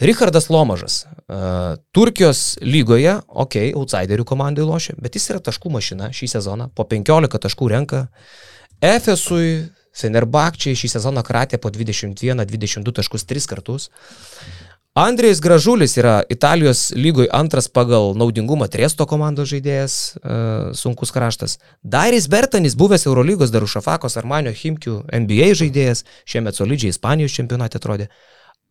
Richardas 0.00 0.48
Lomažas. 0.50 1.06
Uh, 1.28 1.76
Turkijos 1.92 2.56
lygoje, 2.60 3.20
okei, 3.28 3.70
okay, 3.70 3.78
outsiderių 3.78 4.26
komandai 4.26 4.66
lošia, 4.66 4.96
bet 4.98 5.14
jis 5.14 5.30
yra 5.30 5.40
taškų 5.44 5.70
mašina 5.70 6.10
šį 6.10 6.28
sezoną, 6.34 6.68
po 6.74 6.86
15 6.90 7.38
taškų 7.46 7.70
renka. 7.70 8.06
Efesui, 8.82 9.70
Fenerbakčiai 9.94 10.74
šį 10.74 10.90
sezoną 10.96 11.22
kratė 11.22 11.60
po 11.62 11.70
21-22 11.70 12.96
taškus 12.98 13.28
3 13.30 13.46
kartus. 13.52 13.90
Andrėjus 14.98 15.40
Gražulis 15.42 15.96
yra 15.98 16.20
Italijos 16.30 16.92
lygoje 16.94 17.26
antras 17.34 17.66
pagal 17.66 18.12
naudingumą 18.18 18.68
Triesto 18.70 19.06
komandos 19.10 19.48
žaidėjas, 19.50 19.94
uh, 20.18 20.68
sunkus 20.74 21.10
kraštas. 21.14 21.58
Dairis 21.82 22.28
Bertanis, 22.30 22.76
buvęs 22.78 23.06
Eurolygos 23.06 23.50
Darušafakos 23.54 24.18
Armanio 24.18 24.52
Himkių 24.54 25.00
NBA 25.22 25.50
žaidėjas, 25.58 26.04
šiemet 26.30 26.58
solidžiai 26.58 26.94
Ispanijos 26.94 27.34
čempionate 27.34 27.82
atrodė. 27.82 28.06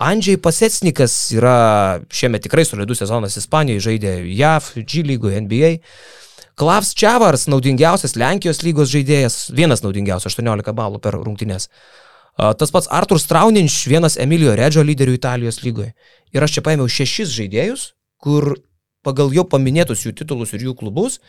Andžiai 0.02 0.40
Pasetsnikas 0.42 1.14
yra 1.36 2.02
šiemet 2.14 2.44
tikrai 2.48 2.66
solidus 2.66 3.04
sezonas 3.04 3.38
Ispanijoje, 3.38 3.84
žaidė 3.88 4.14
JAV, 4.34 4.72
G 4.82 5.04
lygoje, 5.06 5.42
NBA. 5.46 5.74
Klavs 6.58 6.94
Čiavars, 6.98 7.48
naudingiausias 7.50 8.16
Lenkijos 8.18 8.62
lygos 8.66 8.92
žaidėjas, 8.94 9.38
vienas 9.54 9.82
naudingiausias, 9.86 10.36
18 10.36 10.74
balų 10.78 11.02
per 11.02 11.18
rungtynės. 11.18 11.70
Tas 12.34 12.74
pats 12.74 12.90
Artur 12.94 13.22
Strauninš, 13.22 13.84
vienas 13.90 14.18
Emilio 14.22 14.54
Redžio 14.58 14.84
lyderių 14.86 15.18
Italijos 15.18 15.62
lygoje. 15.66 15.94
Ir 16.34 16.46
aš 16.46 16.58
čia 16.58 16.66
paėmiau 16.66 16.90
šešis 16.90 17.34
žaidėjus, 17.34 17.92
kur 18.22 18.56
pagal 19.06 19.34
jau 19.34 19.46
paminėtus 19.50 20.06
jų 20.06 20.16
titulus 20.18 20.54
ir 20.54 20.66
jų 20.66 20.74
klubus, 20.78 21.20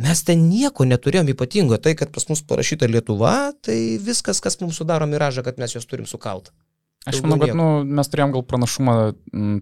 mes 0.00 0.22
ten 0.26 0.48
nieko 0.50 0.86
neturėjom 0.86 1.30
ypatingo. 1.34 1.78
Tai, 1.82 1.94
kad 1.98 2.10
pas 2.14 2.26
mus 2.30 2.42
parašyta 2.42 2.90
Lietuva, 2.90 3.52
tai 3.62 3.98
viskas, 4.02 4.42
kas 4.42 4.58
mums 4.62 4.78
sudaro 4.82 5.06
miražą, 5.10 5.46
kad 5.46 5.58
mes 5.62 5.74
juos 5.76 5.86
turim 5.86 6.06
sukalt. 6.10 6.50
Aš 7.08 7.22
manau, 7.24 7.38
kad 7.40 7.54
nu, 7.56 7.66
mes 7.96 8.10
turėjom 8.12 8.34
gal 8.34 8.42
pranašumą 8.44 8.94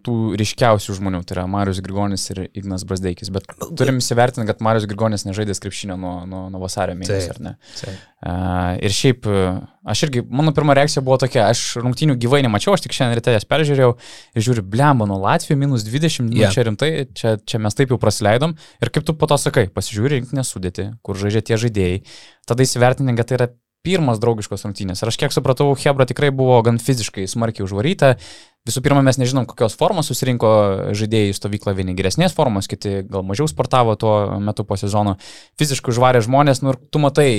tų 0.03 0.15
ryškiausių 0.41 0.97
žmonių, 0.97 1.21
tai 1.23 1.37
yra 1.37 1.45
Marius 1.47 1.79
Grigonis 1.87 2.25
ir 2.33 2.41
Ignas 2.49 2.83
Brasdeikis, 2.83 3.31
bet 3.31 3.47
turim 3.79 4.01
įsivertinti, 4.03 4.43
kad 4.49 4.65
Marius 4.67 4.89
Grigonis 4.91 5.23
nežaidė 5.23 5.55
krepšinio 5.63 5.95
nuo, 6.03 6.17
nuo, 6.27 6.41
nuo 6.51 6.63
vasario 6.65 6.97
mėnesio, 6.99 7.37
ar 7.37 7.39
ne? 7.45 7.53
Taip. 7.79 8.01
Uh, 8.19 8.73
ir 8.83 8.91
šiaip, 8.91 9.29
e, 9.31 9.45
aš 9.95 10.03
irgi, 10.09 10.25
mano 10.27 10.51
pirma 10.57 10.75
reakcija 10.75 11.05
buvo 11.07 11.21
tokia, 11.23 11.45
aš 11.53 11.77
rungtynių 11.79 12.17
gyvai 12.19 12.41
nemačiau, 12.43 12.75
aš 12.75 12.83
tik 12.89 12.97
šiandien 12.99 13.21
ryte 13.21 13.37
jas 13.37 13.47
peržiūrėjau 13.47 13.93
ir 14.35 14.47
žiūriu, 14.49 14.67
blemba, 14.75 15.07
nuo 15.07 15.21
Latvijos 15.23 15.63
minus 15.63 15.87
20, 15.87 16.35
yeah. 16.35 16.51
Nu, 16.51 16.57
čia 16.57 16.67
rimtai, 16.67 16.91
čia, 17.15 17.37
čia 17.39 17.63
mes 17.63 17.79
taip 17.79 17.95
jau 17.95 18.01
prasileidom 18.03 18.59
ir 18.83 18.91
kaip 18.91 19.07
tu 19.07 19.15
po 19.15 19.31
to 19.31 19.39
sakai, 19.39 19.69
pasižiūri 19.71 20.19
rinkinę 20.19 20.43
sudėti, 20.43 20.91
kur 21.07 21.23
žaidžia 21.23 21.47
tie 21.53 21.63
žaidėjai, 21.69 22.03
tada 22.51 22.67
įsivertinti, 22.67 23.15
kad 23.23 23.31
tai 23.31 23.39
yra 23.39 23.51
pirmas 23.89 24.21
draugiškos 24.21 24.67
rungtynės. 24.67 25.01
Ir 25.01 25.13
aš 25.13 25.19
kiek 25.21 25.33
supratau, 25.33 25.73
Hebra 25.81 26.05
tikrai 26.09 26.29
buvo 26.35 26.61
gan 26.67 26.81
fiziškai 26.83 27.25
smarkiai 27.31 27.65
užvaryta. 27.65 28.15
Visų 28.69 28.83
pirma, 28.85 29.01
mes 29.07 29.17
nežinom, 29.17 29.47
kokios 29.49 29.79
formos 29.81 30.11
susirinko 30.11 30.51
žaidėjai 30.99 31.37
stovyklą, 31.39 31.73
vieni 31.79 31.97
geresnės 31.97 32.37
formos, 32.37 32.69
kiti 32.69 33.01
gal 33.09 33.25
mažiau 33.25 33.49
sportavo 33.49 33.97
tuo 33.97 34.17
metu 34.45 34.67
po 34.69 34.77
sezono. 34.77 35.17
Fiziškai 35.61 35.95
užvarė 35.95 36.21
žmonės, 36.27 36.61
nu 36.61 36.75
ir 36.75 36.83
tu 36.93 37.01
matai, 37.01 37.31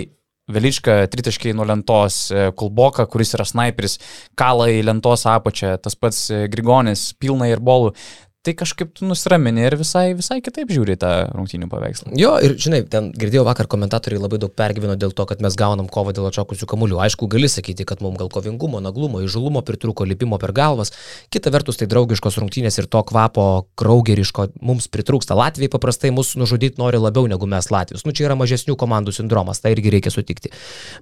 Velička 0.50 1.04
tritaškiai 1.14 1.54
nuo 1.54 1.66
lentos, 1.70 2.16
e, 2.34 2.48
Kulboka, 2.58 3.04
kuris 3.06 3.36
yra 3.38 3.46
sniperis, 3.46 4.00
kala 4.40 4.66
į 4.74 4.80
lentos 4.88 5.28
apačią, 5.30 5.76
tas 5.78 5.94
pats 5.94 6.24
e, 6.34 6.48
Grigonis, 6.50 7.12
pilna 7.22 7.52
ir 7.52 7.62
bolų 7.62 7.92
tai 8.40 8.54
kažkaip 8.56 8.94
tu 8.96 9.04
nusiramini 9.04 9.66
ir 9.68 9.76
visai, 9.76 10.14
visai 10.16 10.38
kitaip 10.40 10.70
žiūri 10.72 10.96
tą 11.00 11.10
rungtynių 11.36 11.68
paveikslą. 11.68 12.14
Jo, 12.16 12.38
ir 12.40 12.54
žinai, 12.56 12.86
ten 12.88 13.10
girdėjau 13.12 13.44
vakar 13.44 13.68
komentatoriai 13.68 14.22
labai 14.22 14.40
daug 14.40 14.54
pergyveno 14.56 14.96
dėl 14.96 15.12
to, 15.16 15.26
kad 15.28 15.44
mes 15.44 15.58
gaunam 15.60 15.90
kovą 15.92 16.14
dėl 16.16 16.30
atšokusių 16.30 16.70
kamuolių. 16.72 17.02
Aišku, 17.04 17.28
gali 17.32 17.50
sakyti, 17.52 17.84
kad 17.90 18.00
mums 18.00 18.16
gal 18.22 18.32
kovingumo, 18.32 18.80
naglumo, 18.80 19.20
įžulumo 19.26 19.60
pritruko, 19.68 20.08
lipimo 20.08 20.40
per 20.40 20.54
galvas. 20.56 20.94
Kita 21.36 21.52
vertus, 21.52 21.82
tai 21.82 21.90
draugiškos 21.92 22.40
rungtynės 22.40 22.80
ir 22.80 22.88
to 22.88 23.04
kvapo 23.12 23.48
kraugeriško 23.80 24.48
mums 24.64 24.88
pritrūksta. 24.88 25.36
Latvijai 25.36 25.74
paprastai 25.76 26.14
mus 26.16 26.32
nužudyti 26.40 26.80
nori 26.80 27.04
labiau 27.04 27.28
negu 27.28 27.50
mes 27.50 27.68
Latvijos. 27.76 28.08
Nu, 28.08 28.16
čia 28.16 28.30
yra 28.30 28.40
mažesnių 28.40 28.78
komandų 28.80 29.18
sindromas, 29.20 29.60
tai 29.60 29.76
irgi 29.76 29.92
reikia 29.98 30.16
sutikti. 30.16 30.54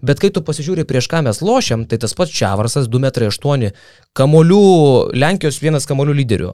Bet 0.02 0.24
kai 0.24 0.34
tu 0.34 0.42
pasižiūri 0.42 0.90
prieš 0.90 1.12
ką 1.14 1.22
mes 1.30 1.46
lošiam, 1.46 1.86
tai 1.86 2.02
tas 2.02 2.18
pats 2.18 2.34
Čiavarsas 2.34 2.90
2,8 2.90 3.70
m, 3.70 3.72
kamolių, 4.18 4.62
Lenkijos 5.18 5.60
vienas 5.62 5.86
kamolių 5.90 6.16
lyderių. 6.18 6.52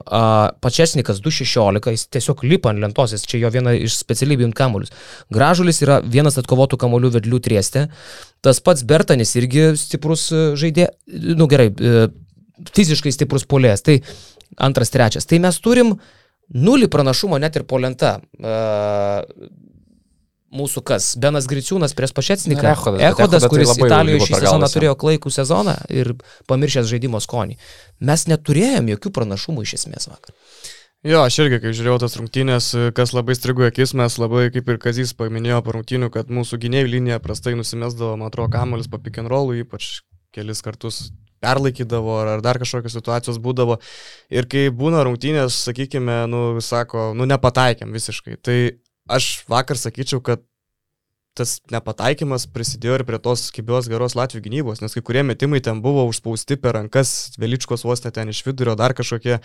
Pačesnikas 0.64 1.20
2.16, 1.24 1.90
jis 1.94 2.06
tiesiog 2.12 2.44
lipa 2.46 2.72
ant 2.72 2.82
lentos, 2.82 3.14
čia 3.28 3.40
jo 3.42 3.50
viena 3.54 3.74
iš 3.76 3.96
specialybių 4.02 4.50
ant 4.50 4.58
kamuolius. 4.58 4.92
Gražulis 5.32 5.80
yra 5.84 6.00
vienas 6.04 6.38
atkovotų 6.40 6.78
kamuolių 6.80 7.14
vedlių 7.18 7.40
trieste. 7.44 7.86
Tas 8.44 8.60
pats 8.64 8.84
Bertanis 8.84 9.32
irgi 9.40 9.70
stiprus 9.80 10.26
e, 10.34 10.42
žaidėjas, 10.60 10.92
nu 11.40 11.48
gerai, 11.48 11.70
e, 11.72 12.08
fiziškai 12.74 13.14
stiprus 13.14 13.46
polės. 13.48 13.84
Tai 13.86 13.98
antras, 14.60 14.92
trečias. 14.92 15.26
Tai 15.26 15.40
mes 15.46 15.60
turim 15.64 15.94
nulį 16.54 16.90
pranašumo 16.92 17.40
net 17.40 17.56
ir 17.56 17.64
po 17.68 17.80
lenta. 17.80 18.18
Uh, 18.36 19.24
mūsų 20.54 20.82
kas? 20.86 21.10
Benas 21.20 21.48
Griciūnas 21.50 21.96
prieš 21.98 22.14
Pašetsniką. 22.16 22.64
Echodas, 22.70 23.02
Echodas, 23.10 23.44
tai 23.44 23.50
kuris 23.52 23.72
labai 23.72 23.90
Italijoje 23.90 24.28
šį 24.28 24.38
sezoną 24.38 24.70
turėjo 24.76 24.94
klaikų 25.02 25.34
sezoną 25.34 25.74
ir 25.92 26.14
pamiršęs 26.50 26.88
žaidimo 26.90 27.20
skonį. 27.22 27.58
Mes 28.10 28.26
neturėjom 28.30 28.94
jokių 28.94 29.14
pranašumų 29.18 29.66
iš 29.66 29.76
esmės 29.80 30.08
vakar. 30.12 30.34
Jo, 31.04 31.20
aš 31.28 31.36
irgi, 31.42 31.58
kai 31.60 31.74
žiūrėjau 31.76 31.98
tas 32.00 32.14
rungtynės, 32.16 32.70
kas 32.96 33.10
labai 33.12 33.34
strigo 33.36 33.66
akis, 33.66 33.92
mes 33.98 34.14
labai, 34.16 34.46
kaip 34.54 34.70
ir 34.72 34.78
Kazys 34.80 35.12
paminėjo 35.18 35.58
po 35.66 35.74
rungtynių, 35.76 36.08
kad 36.14 36.30
mūsų 36.32 36.56
gynėjų 36.62 36.88
linija 36.94 37.18
prastai 37.20 37.52
nusimesdavo, 37.58 38.14
man 38.16 38.30
atrodo, 38.30 38.54
kamuolis 38.54 38.88
po 38.88 39.02
pick 39.04 39.20
and 39.20 39.28
rollų, 39.28 39.58
ypač 39.66 39.98
kelis 40.32 40.64
kartus 40.64 41.10
perlaikydavo 41.44 42.16
ar, 42.22 42.30
ar 42.36 42.44
dar 42.44 42.56
kažkokios 42.62 42.96
situacijos 42.96 43.40
būdavo. 43.44 43.76
Ir 44.32 44.48
kai 44.48 44.70
būna 44.72 45.04
rungtynės, 45.04 45.60
sakykime, 45.68 46.22
nu, 46.32 46.42
sako, 46.64 47.10
nu, 47.18 47.28
nepataikėm 47.28 47.92
visiškai. 47.92 48.38
Tai 48.40 48.58
aš 49.10 49.44
vakar 49.50 49.78
sakyčiau, 49.80 50.22
kad 50.24 50.42
tas 51.34 51.58
nepataikymas 51.72 52.46
prisidėjo 52.54 53.00
ir 53.00 53.04
prie 53.08 53.18
tos 53.22 53.48
kibios 53.54 53.88
geros 53.90 54.14
Latvijų 54.14 54.44
gynybos, 54.44 54.80
nes 54.82 54.94
kai 54.94 55.02
kurie 55.02 55.24
metimai 55.26 55.58
ten 55.64 55.80
buvo 55.82 56.04
užspausti 56.06 56.56
per 56.62 56.76
rankas, 56.78 57.34
Veličkos 57.42 57.82
vos 57.86 58.04
net 58.04 58.14
ten 58.14 58.30
iš 58.30 58.44
vidurio, 58.46 58.76
dar 58.78 58.94
kažkokie, 58.94 59.40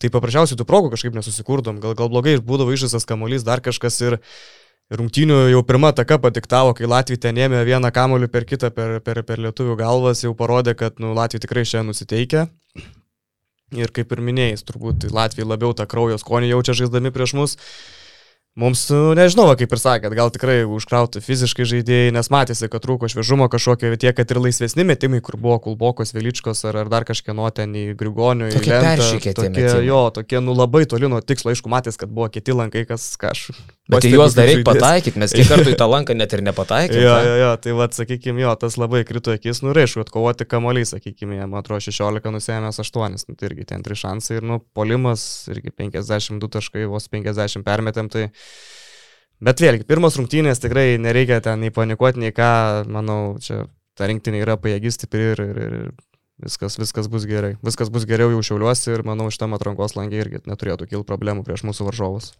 tai 0.00 0.12
paprasčiausiai 0.12 0.56
tų 0.56 0.66
progų 0.68 0.94
kažkaip 0.94 1.16
nesusikurdom, 1.18 1.82
gal, 1.82 1.92
gal 1.98 2.08
blogai 2.12 2.38
būdavo 2.40 2.72
išžasas 2.72 3.04
kamuolys, 3.08 3.44
dar 3.44 3.60
kažkas 3.60 4.00
ir 4.00 4.16
rungtynių 4.96 5.50
jau 5.52 5.60
pirma 5.66 5.92
taka 5.92 6.16
padiktavo, 6.22 6.72
kai 6.78 6.88
Latvija 6.88 7.26
ten 7.26 7.36
ėmė 7.42 7.66
vieną 7.68 7.90
kamuolį 7.92 8.30
per 8.32 8.48
kitą, 8.48 8.70
per, 8.72 9.00
per, 9.04 9.20
per 9.26 9.42
lietuvių 9.42 9.76
galvas, 9.76 10.24
jau 10.24 10.32
parodė, 10.38 10.76
kad 10.78 11.02
nu, 11.02 11.12
Latvija 11.16 11.44
tikrai 11.44 11.66
šiandien 11.66 11.92
nusiteikia. 11.92 12.46
Ir 13.74 13.90
kaip 13.90 14.12
ir 14.14 14.22
minėjai, 14.22 14.60
turbūt 14.62 15.08
Latvija 15.10 15.48
labiau 15.50 15.74
tą 15.74 15.88
kraujo 15.90 16.16
skonį 16.22 16.52
jaučia 16.54 16.76
žaisdami 16.78 17.10
prieš 17.12 17.34
mus. 17.34 17.56
Mums, 18.56 18.86
nu, 18.88 19.10
nežinau, 19.12 19.50
kaip 19.60 19.74
ir 19.76 19.80
sakėt, 19.82 20.14
gal 20.16 20.30
tikrai 20.32 20.62
užkrauti 20.64 21.20
fiziškai 21.20 21.66
žaidėjai, 21.68 22.14
nes 22.16 22.30
matėsi, 22.32 22.70
kad 22.72 22.80
trūko 22.86 23.10
šviežumo 23.12 23.50
kažkokio, 23.52 23.90
tiek, 24.00 24.16
kad 24.16 24.32
ir 24.32 24.40
laisvesni 24.40 24.86
metimai, 24.88 25.20
kur 25.20 25.36
buvo 25.36 25.58
Kulbokos, 25.66 26.14
Veličkos 26.16 26.64
ar, 26.64 26.80
ar 26.80 26.88
dar 26.88 27.04
kažkieno 27.04 27.50
ten 27.52 27.76
į 27.76 27.90
Grigonių. 28.00 28.48
į 28.48 28.62
Lentą, 28.72 29.10
tokie. 29.36 29.68
Jo, 29.84 30.00
tokie, 30.08 30.40
nu, 30.40 30.56
labai 30.56 30.86
toli 30.88 31.12
nuo 31.12 31.20
tikslo, 31.20 31.52
aišku, 31.52 31.68
matės, 31.68 32.00
kad 32.00 32.08
buvo 32.08 32.30
kiti 32.32 32.56
lankai, 32.56 32.86
kas 32.88 33.04
kažkas. 33.20 33.60
Bet 33.86 34.02
į 34.08 34.16
juos 34.16 34.34
dar 34.34 34.48
reikia 34.48 34.64
pataikyti, 34.66 35.20
mes 35.22 35.30
kiek 35.36 35.46
kartų 35.46 35.70
į 35.70 35.76
tą 35.78 35.86
lanką 35.86 36.16
net 36.16 36.32
ir 36.34 36.40
nepataikėme. 36.42 37.02
Jo, 37.04 37.12
jo, 37.22 37.34
jo, 37.38 37.50
tai 37.62 37.74
vad, 37.76 37.92
sakykime, 37.94 38.42
jo, 38.42 38.54
tas 38.58 38.74
labai 38.80 39.04
krito 39.06 39.30
akis, 39.36 39.60
nu, 39.62 39.70
reišku, 39.76 40.02
atkovoti 40.02 40.48
kamuoliai, 40.48 40.88
sakykime, 40.88 41.38
man 41.44 41.60
atrodo, 41.60 41.84
16 41.86 42.32
nusėmęs 42.34 42.82
8, 42.82 43.20
nu, 43.28 43.36
tai 43.38 43.46
irgi 43.52 43.68
ten 43.70 43.86
3 43.86 44.00
šansai 44.00 44.40
ir, 44.40 44.48
nu, 44.48 44.58
polimas, 44.74 45.22
irgi 45.54 45.70
52 45.70 46.50
taškai, 46.56 46.88
vos 46.90 47.06
50 47.12 47.62
permetėm, 47.68 48.10
tai... 48.10 48.26
Bet 49.46 49.60
vėlgi, 49.60 49.84
pirmos 49.88 50.16
rungtynės 50.16 50.62
tikrai 50.62 50.96
nereikia 51.02 51.42
ten 51.44 51.60
nei 51.60 51.72
panikuoti, 51.74 52.22
nei 52.22 52.32
ką, 52.32 52.50
manau, 52.88 53.36
čia 53.42 53.66
ta 53.96 54.08
rinktinė 54.08 54.40
yra 54.44 54.56
pajėgi 54.60 54.92
stipri 54.94 55.32
ir, 55.32 55.42
ir, 55.44 55.58
ir 55.66 55.90
viskas, 56.42 56.78
viskas 56.80 57.08
bus 57.12 57.26
gerai. 57.28 57.54
Viskas 57.64 57.92
bus 57.92 58.06
geriau 58.08 58.32
jau 58.34 58.42
šiauliuosi 58.50 58.92
ir 58.94 59.06
manau, 59.06 59.28
šitam 59.32 59.56
atrankos 59.56 59.96
langiai 59.98 60.24
irgi 60.24 60.42
neturėtų 60.48 60.90
kilti 60.90 61.08
problemų 61.08 61.46
prieš 61.46 61.66
mūsų 61.68 61.88
varžovus. 61.90 62.34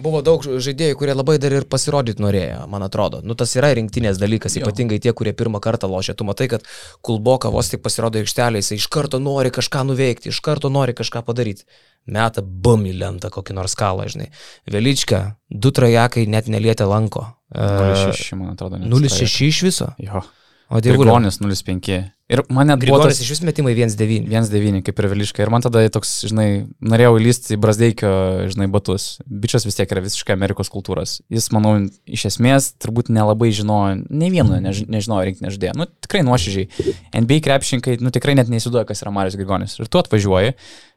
Buvo 0.00 0.22
daug 0.24 0.40
žaidėjų, 0.40 0.96
kurie 0.96 1.12
labai 1.12 1.36
dar 1.40 1.52
ir 1.52 1.66
pasirodyti 1.68 2.22
norėjo, 2.22 2.62
man 2.70 2.84
atrodo. 2.86 3.20
Nu, 3.24 3.34
tas 3.38 3.52
yra 3.58 3.72
rinktinės 3.76 4.16
dalykas, 4.20 4.56
ypatingai 4.60 4.98
tie, 5.02 5.12
kurie 5.16 5.34
pirmą 5.36 5.60
kartą 5.64 5.88
lošia. 5.90 6.14
Tu 6.16 6.24
matai, 6.24 6.48
kad 6.52 6.64
Kulboka 7.04 7.50
vos 7.52 7.68
tik 7.72 7.82
pasirodo 7.84 8.20
aikštelė, 8.22 8.62
jis 8.62 8.72
iš 8.78 8.88
karto 8.92 9.20
nori 9.20 9.52
kažką 9.52 9.84
nuveikti, 9.90 10.32
iš 10.32 10.40
karto 10.44 10.70
nori 10.72 10.96
kažką 10.96 11.20
padaryti. 11.26 11.66
Meta 12.08 12.40
bum 12.40 12.86
į 12.88 12.94
lentą 13.00 13.28
kokį 13.34 13.56
nors 13.58 13.76
kalą, 13.76 14.06
žinai. 14.08 14.30
Velička, 14.70 15.22
du 15.50 15.74
trajekai 15.74 16.24
net 16.30 16.48
nelietė 16.52 16.88
lanko. 16.88 17.26
E, 17.52 17.60
0,6, 17.60 18.32
man 18.38 18.54
atrodo. 18.54 18.80
net 18.80 18.88
0,6 18.92 19.48
iš 19.50 19.62
viso. 19.66 19.92
Jo. 20.00 20.24
O 20.70 20.80
dievulio. 20.80 21.10
Grigonis 21.10 21.40
0,5. 21.42 22.15
Ir 22.26 22.40
man 22.50 22.66
net 22.66 22.82
buvo 22.82 22.98
tas 23.04 23.20
iš 23.22 23.28
vis 23.36 23.40
metimai 23.46 23.76
1,9. 23.76 24.24
1,9 24.26 24.80
kaip 24.86 24.98
ir 24.98 25.06
Veliška. 25.12 25.44
Ir 25.44 25.50
man 25.54 25.62
tada 25.62 25.84
toks, 25.94 26.24
žinai, 26.26 26.46
norėjau 26.82 27.20
įlysti 27.20 27.54
į 27.54 27.60
Brasdeikio, 27.62 28.10
žinai, 28.50 28.66
batus. 28.72 29.20
Bičias 29.30 29.66
vis 29.68 29.78
tiek 29.78 29.94
yra 29.94 30.02
visiškai 30.02 30.34
Amerikos 30.34 30.72
kultūros. 30.72 31.20
Jis, 31.30 31.46
manau, 31.54 31.76
iš 32.10 32.26
esmės 32.32 32.72
turbūt 32.82 33.12
nelabai 33.14 33.52
žinojo, 33.54 34.00
ne 34.10 34.32
vieno 34.34 34.58
než, 34.64 34.82
nežinojo 34.90 35.28
rinkti 35.30 35.46
neždėjo. 35.46 35.76
Nu, 35.78 35.86
tikrai 36.02 36.24
nuoširdžiai. 36.26 36.90
NBA 37.14 37.38
krepšininkai, 37.46 38.00
nu, 38.02 38.10
tikrai 38.14 38.34
net 38.40 38.50
neįsivaizduoja, 38.50 38.88
kas 38.90 39.06
yra 39.06 39.14
Marius 39.14 39.38
Grigonis. 39.38 39.78
Ir 39.78 39.86
tu 39.86 40.02
atvažiuoji, 40.02 40.56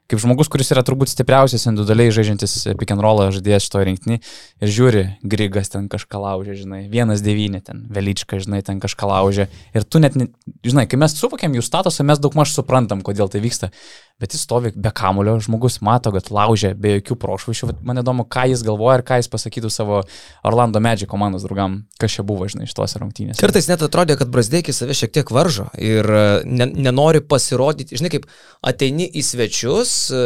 kaip 0.10 0.22
žmogus, 0.24 0.50
kuris 0.50 0.72
yra 0.74 0.82
turbūt 0.86 1.12
stipriausias 1.12 1.68
individualiai 1.70 2.10
žaidžiantis 2.14 2.56
pick 2.80 2.90
and 2.94 3.04
roll 3.06 3.22
žaidėjas 3.30 3.68
šitoje 3.68 3.88
rinktinį 3.92 4.18
ir 4.18 4.72
žiūri, 4.74 5.04
Grigas 5.22 5.70
ten 5.70 5.86
kažką 5.92 6.22
laužė, 6.24 6.56
žinai, 6.64 6.80
vienas 6.90 7.22
devyni 7.22 7.62
ten, 7.62 7.84
Velyčka, 7.94 8.40
žinai, 8.42 8.64
ten 8.66 8.82
kažką 8.82 9.10
laužė. 9.12 9.46
Ir 9.78 9.86
tu 9.86 10.02
net, 10.02 10.18
ne- 10.18 10.32
žinai, 10.66 10.88
kai 10.90 10.98
mes 10.98 11.14
suvokiam 11.20 11.56
jų 11.58 11.66
statusą, 11.66 12.06
mes 12.08 12.22
daug 12.22 12.36
maž 12.40 12.54
suprantam, 12.56 13.04
kodėl 13.06 13.32
tai 13.32 13.44
vyksta. 13.44 13.74
Bet 14.20 14.34
jis 14.36 14.42
stovi 14.44 14.74
be 14.76 14.92
kamulio, 14.92 15.38
žmogus 15.40 15.78
mato, 15.86 16.12
kad 16.12 16.28
laužė 16.36 16.74
be 16.76 16.98
jokių 16.98 17.16
prošvaišių. 17.22 17.70
Man 17.88 18.02
įdomu, 18.02 18.26
ką 18.28 18.50
jis 18.52 18.66
galvoja 18.68 18.98
ir 19.00 19.04
ką 19.08 19.20
jis 19.22 19.30
pasakytų 19.32 19.70
savo 19.72 20.02
Orlando 20.44 20.82
Magic 20.84 21.08
komandos 21.08 21.46
draugam, 21.46 21.78
kas 22.02 22.18
čia 22.18 22.26
buvo, 22.28 22.50
žinai, 22.52 22.68
iš 22.68 22.74
tos 22.76 22.98
rungtynės. 23.00 23.40
Kartais 23.40 23.70
net 23.72 23.86
atrodė, 23.86 24.18
kad 24.20 24.28
Brasdeikis 24.34 24.82
save 24.82 24.98
šiek 25.00 25.14
tiek 25.16 25.32
varžo 25.32 25.70
ir 25.80 26.04
e, 26.04 26.24
ne, 26.44 26.68
nenori 26.68 27.22
pasirodyti, 27.24 27.96
žinai, 28.02 28.12
kaip 28.18 28.28
ateini 28.68 29.08
į 29.08 29.24
svečius 29.24 29.94
e, 30.12 30.26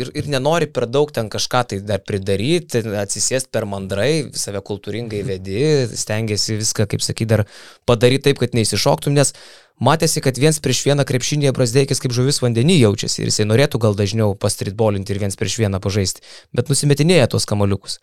ir, 0.00 0.14
ir 0.16 0.32
nenori 0.32 0.70
per 0.72 0.88
daug 0.88 1.12
ten 1.12 1.28
kažką 1.28 1.66
tai 1.68 1.82
dar 1.84 2.00
pridaryti, 2.00 2.80
atsisėsti 3.02 3.52
per 3.52 3.68
mandrai, 3.68 4.30
save 4.40 4.64
kultūringai 4.64 5.20
vedi, 5.28 5.60
stengiasi 6.00 6.56
viską, 6.62 6.88
kaip 6.96 7.04
sakyt, 7.04 7.28
dar 7.36 7.44
padaryti 7.84 8.30
taip, 8.30 8.40
kad 8.40 8.56
neįsišoktum, 8.56 9.20
nes 9.20 9.36
matėsi, 9.82 10.22
kad 10.24 10.38
viens 10.38 10.60
prieš 10.62 10.84
vieną 10.86 11.04
krepšinėje 11.08 11.52
Brasdeikis 11.56 12.00
kaip 12.02 12.14
žuvis 12.14 12.40
vandenį 12.44 12.78
jaučiasi 12.78 13.22
ir 13.22 13.30
jisai 13.30 13.46
norėtų 13.48 13.80
gal 13.82 13.96
dažniau 13.98 14.34
pastritbolinti 14.38 15.14
ir 15.14 15.20
viens 15.22 15.36
prieš 15.38 15.58
vieną 15.62 15.80
pažaisti, 15.82 16.22
bet 16.54 16.70
nusimetinėja 16.72 17.30
tuos 17.34 17.46
kamaliukus. 17.50 17.98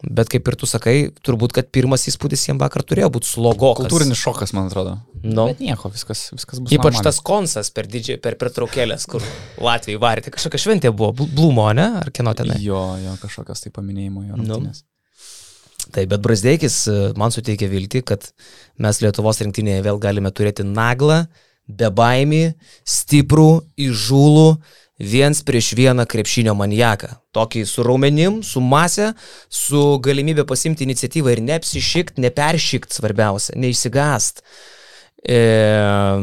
Bet 0.00 0.30
kaip 0.32 0.48
ir 0.48 0.56
tu 0.56 0.64
sakai, 0.64 1.12
turbūt, 1.26 1.52
kad 1.52 1.68
pirmas 1.68 2.06
įspūdis 2.08 2.46
jiem 2.48 2.60
vakar 2.60 2.80
turėjo 2.88 3.10
būti 3.18 3.28
slogokas. 3.28 3.84
Kultūrinis 3.84 4.16
šokas, 4.16 4.54
man 4.56 4.70
atrodo. 4.70 4.96
Nu. 5.20 5.50
Bet 5.50 5.60
nieko, 5.60 5.90
viskas, 5.92 6.30
viskas 6.32 6.62
bus. 6.62 6.72
Ypač 6.72 6.94
normaliai. 6.96 7.04
tas 7.10 7.20
konsas 7.20 7.68
per, 7.76 7.84
didžiai, 7.92 8.16
per 8.16 8.38
pertraukėlės, 8.40 9.04
kur 9.12 9.20
Latvijai 9.60 10.00
varėte. 10.00 10.32
Kažkokia 10.32 10.62
šventė 10.64 10.94
buvo, 10.96 11.12
Bl- 11.18 11.28
Blumo, 11.36 11.68
ne? 11.76 11.90
Ar 12.00 12.08
kieno 12.16 12.32
ten? 12.38 12.54
Jo, 12.64 12.80
jo, 13.02 13.18
kažkokios 13.20 13.66
tai 13.66 13.74
paminėjimo 13.76 14.24
jo. 14.24 14.38
Nu. 14.40 14.56
rungtynės. 14.56 14.86
Taip, 15.90 16.10
bet 16.12 16.22
Brasdeikis 16.22 16.82
e, 16.90 16.98
man 17.18 17.32
suteikia 17.34 17.70
viltį, 17.70 18.04
kad 18.06 18.28
mes 18.80 19.00
Lietuvos 19.02 19.40
rinktinėje 19.42 19.84
vėl 19.86 19.98
galime 20.02 20.30
turėti 20.34 20.66
naglą, 20.66 21.24
bebaimį, 21.70 22.44
stiprų, 22.88 23.50
įžūlų, 23.80 24.46
viens 25.00 25.40
prieš 25.46 25.72
vieną 25.78 26.04
krepšinio 26.10 26.54
maniaką. 26.58 27.14
Tokį 27.34 27.64
su 27.68 27.84
raumenim, 27.86 28.40
su 28.46 28.60
masė, 28.60 29.12
su 29.48 29.98
galimybė 30.04 30.44
pasimti 30.48 30.84
iniciatyvą 30.84 31.34
ir 31.34 31.42
neapsišikt, 31.46 32.20
neperšikt 32.20 32.98
svarbiausia, 32.98 33.56
neišsigast. 33.60 34.44
E, 35.20 35.36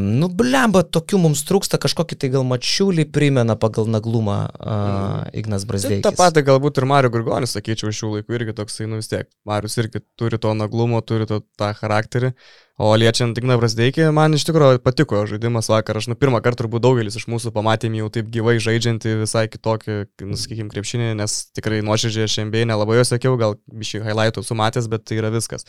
nu, 0.02 0.26
blemba, 0.34 0.82
tokių 0.82 1.20
mums 1.22 1.44
trūksta, 1.46 1.78
kažkokį 1.82 2.18
tai 2.18 2.30
gal 2.34 2.46
mačiulį 2.50 3.06
primena 3.14 3.54
pagal 3.60 3.86
naglumą 3.94 4.38
uh, 4.50 5.28
Ignas 5.38 5.68
Brasdeikis. 5.70 6.02
Ta 6.08 6.16
pati 6.18 6.42
galbūt 6.46 6.82
ir 6.82 6.88
Mario 6.90 7.12
Gurgonis, 7.14 7.54
sakyčiau, 7.54 7.94
šių 7.94 8.16
laikų 8.16 8.40
irgi 8.40 8.56
toksai, 8.58 8.88
nu 8.90 8.98
vis 8.98 9.12
tiek, 9.12 9.30
Marius 9.46 9.78
irgi 9.78 10.02
turi 10.18 10.42
to 10.42 10.56
naglumo, 10.58 11.04
turi 11.06 11.30
to, 11.30 11.44
tą 11.62 11.70
charakterį. 11.78 12.34
O 12.78 12.92
liečiant 12.94 13.34
Igną 13.40 13.56
Brasdeikį, 13.58 14.04
man 14.14 14.38
iš 14.38 14.44
tikrųjų 14.46 14.78
patiko 14.86 15.24
žaidimas 15.26 15.66
vakar. 15.72 15.98
Aš 15.98 16.12
nu 16.12 16.16
pirmą 16.20 16.44
kartą 16.46 16.62
turbūt 16.62 16.84
daugelis 16.86 17.16
iš 17.18 17.24
mūsų 17.26 17.50
pamatėm 17.56 17.96
jau 17.98 18.10
taip 18.14 18.28
gyvai 18.30 18.60
žaidžiantį 18.62 19.16
visai 19.24 19.48
kitokį, 19.50 19.96
nu, 20.30 20.38
sakykime, 20.38 20.70
krepšinį, 20.70 21.08
nes 21.18 21.40
tikrai 21.58 21.80
nuoširdžiai 21.82 22.28
aš 22.30 22.36
MBA 22.46 22.68
nelabai 22.70 23.00
jo 23.00 23.06
sakiau, 23.10 23.34
gal 23.42 23.58
šį 23.82 24.04
highlightų 24.06 24.44
sumatęs, 24.46 24.90
bet 24.94 25.08
tai 25.10 25.18
yra 25.18 25.32
viskas. 25.34 25.66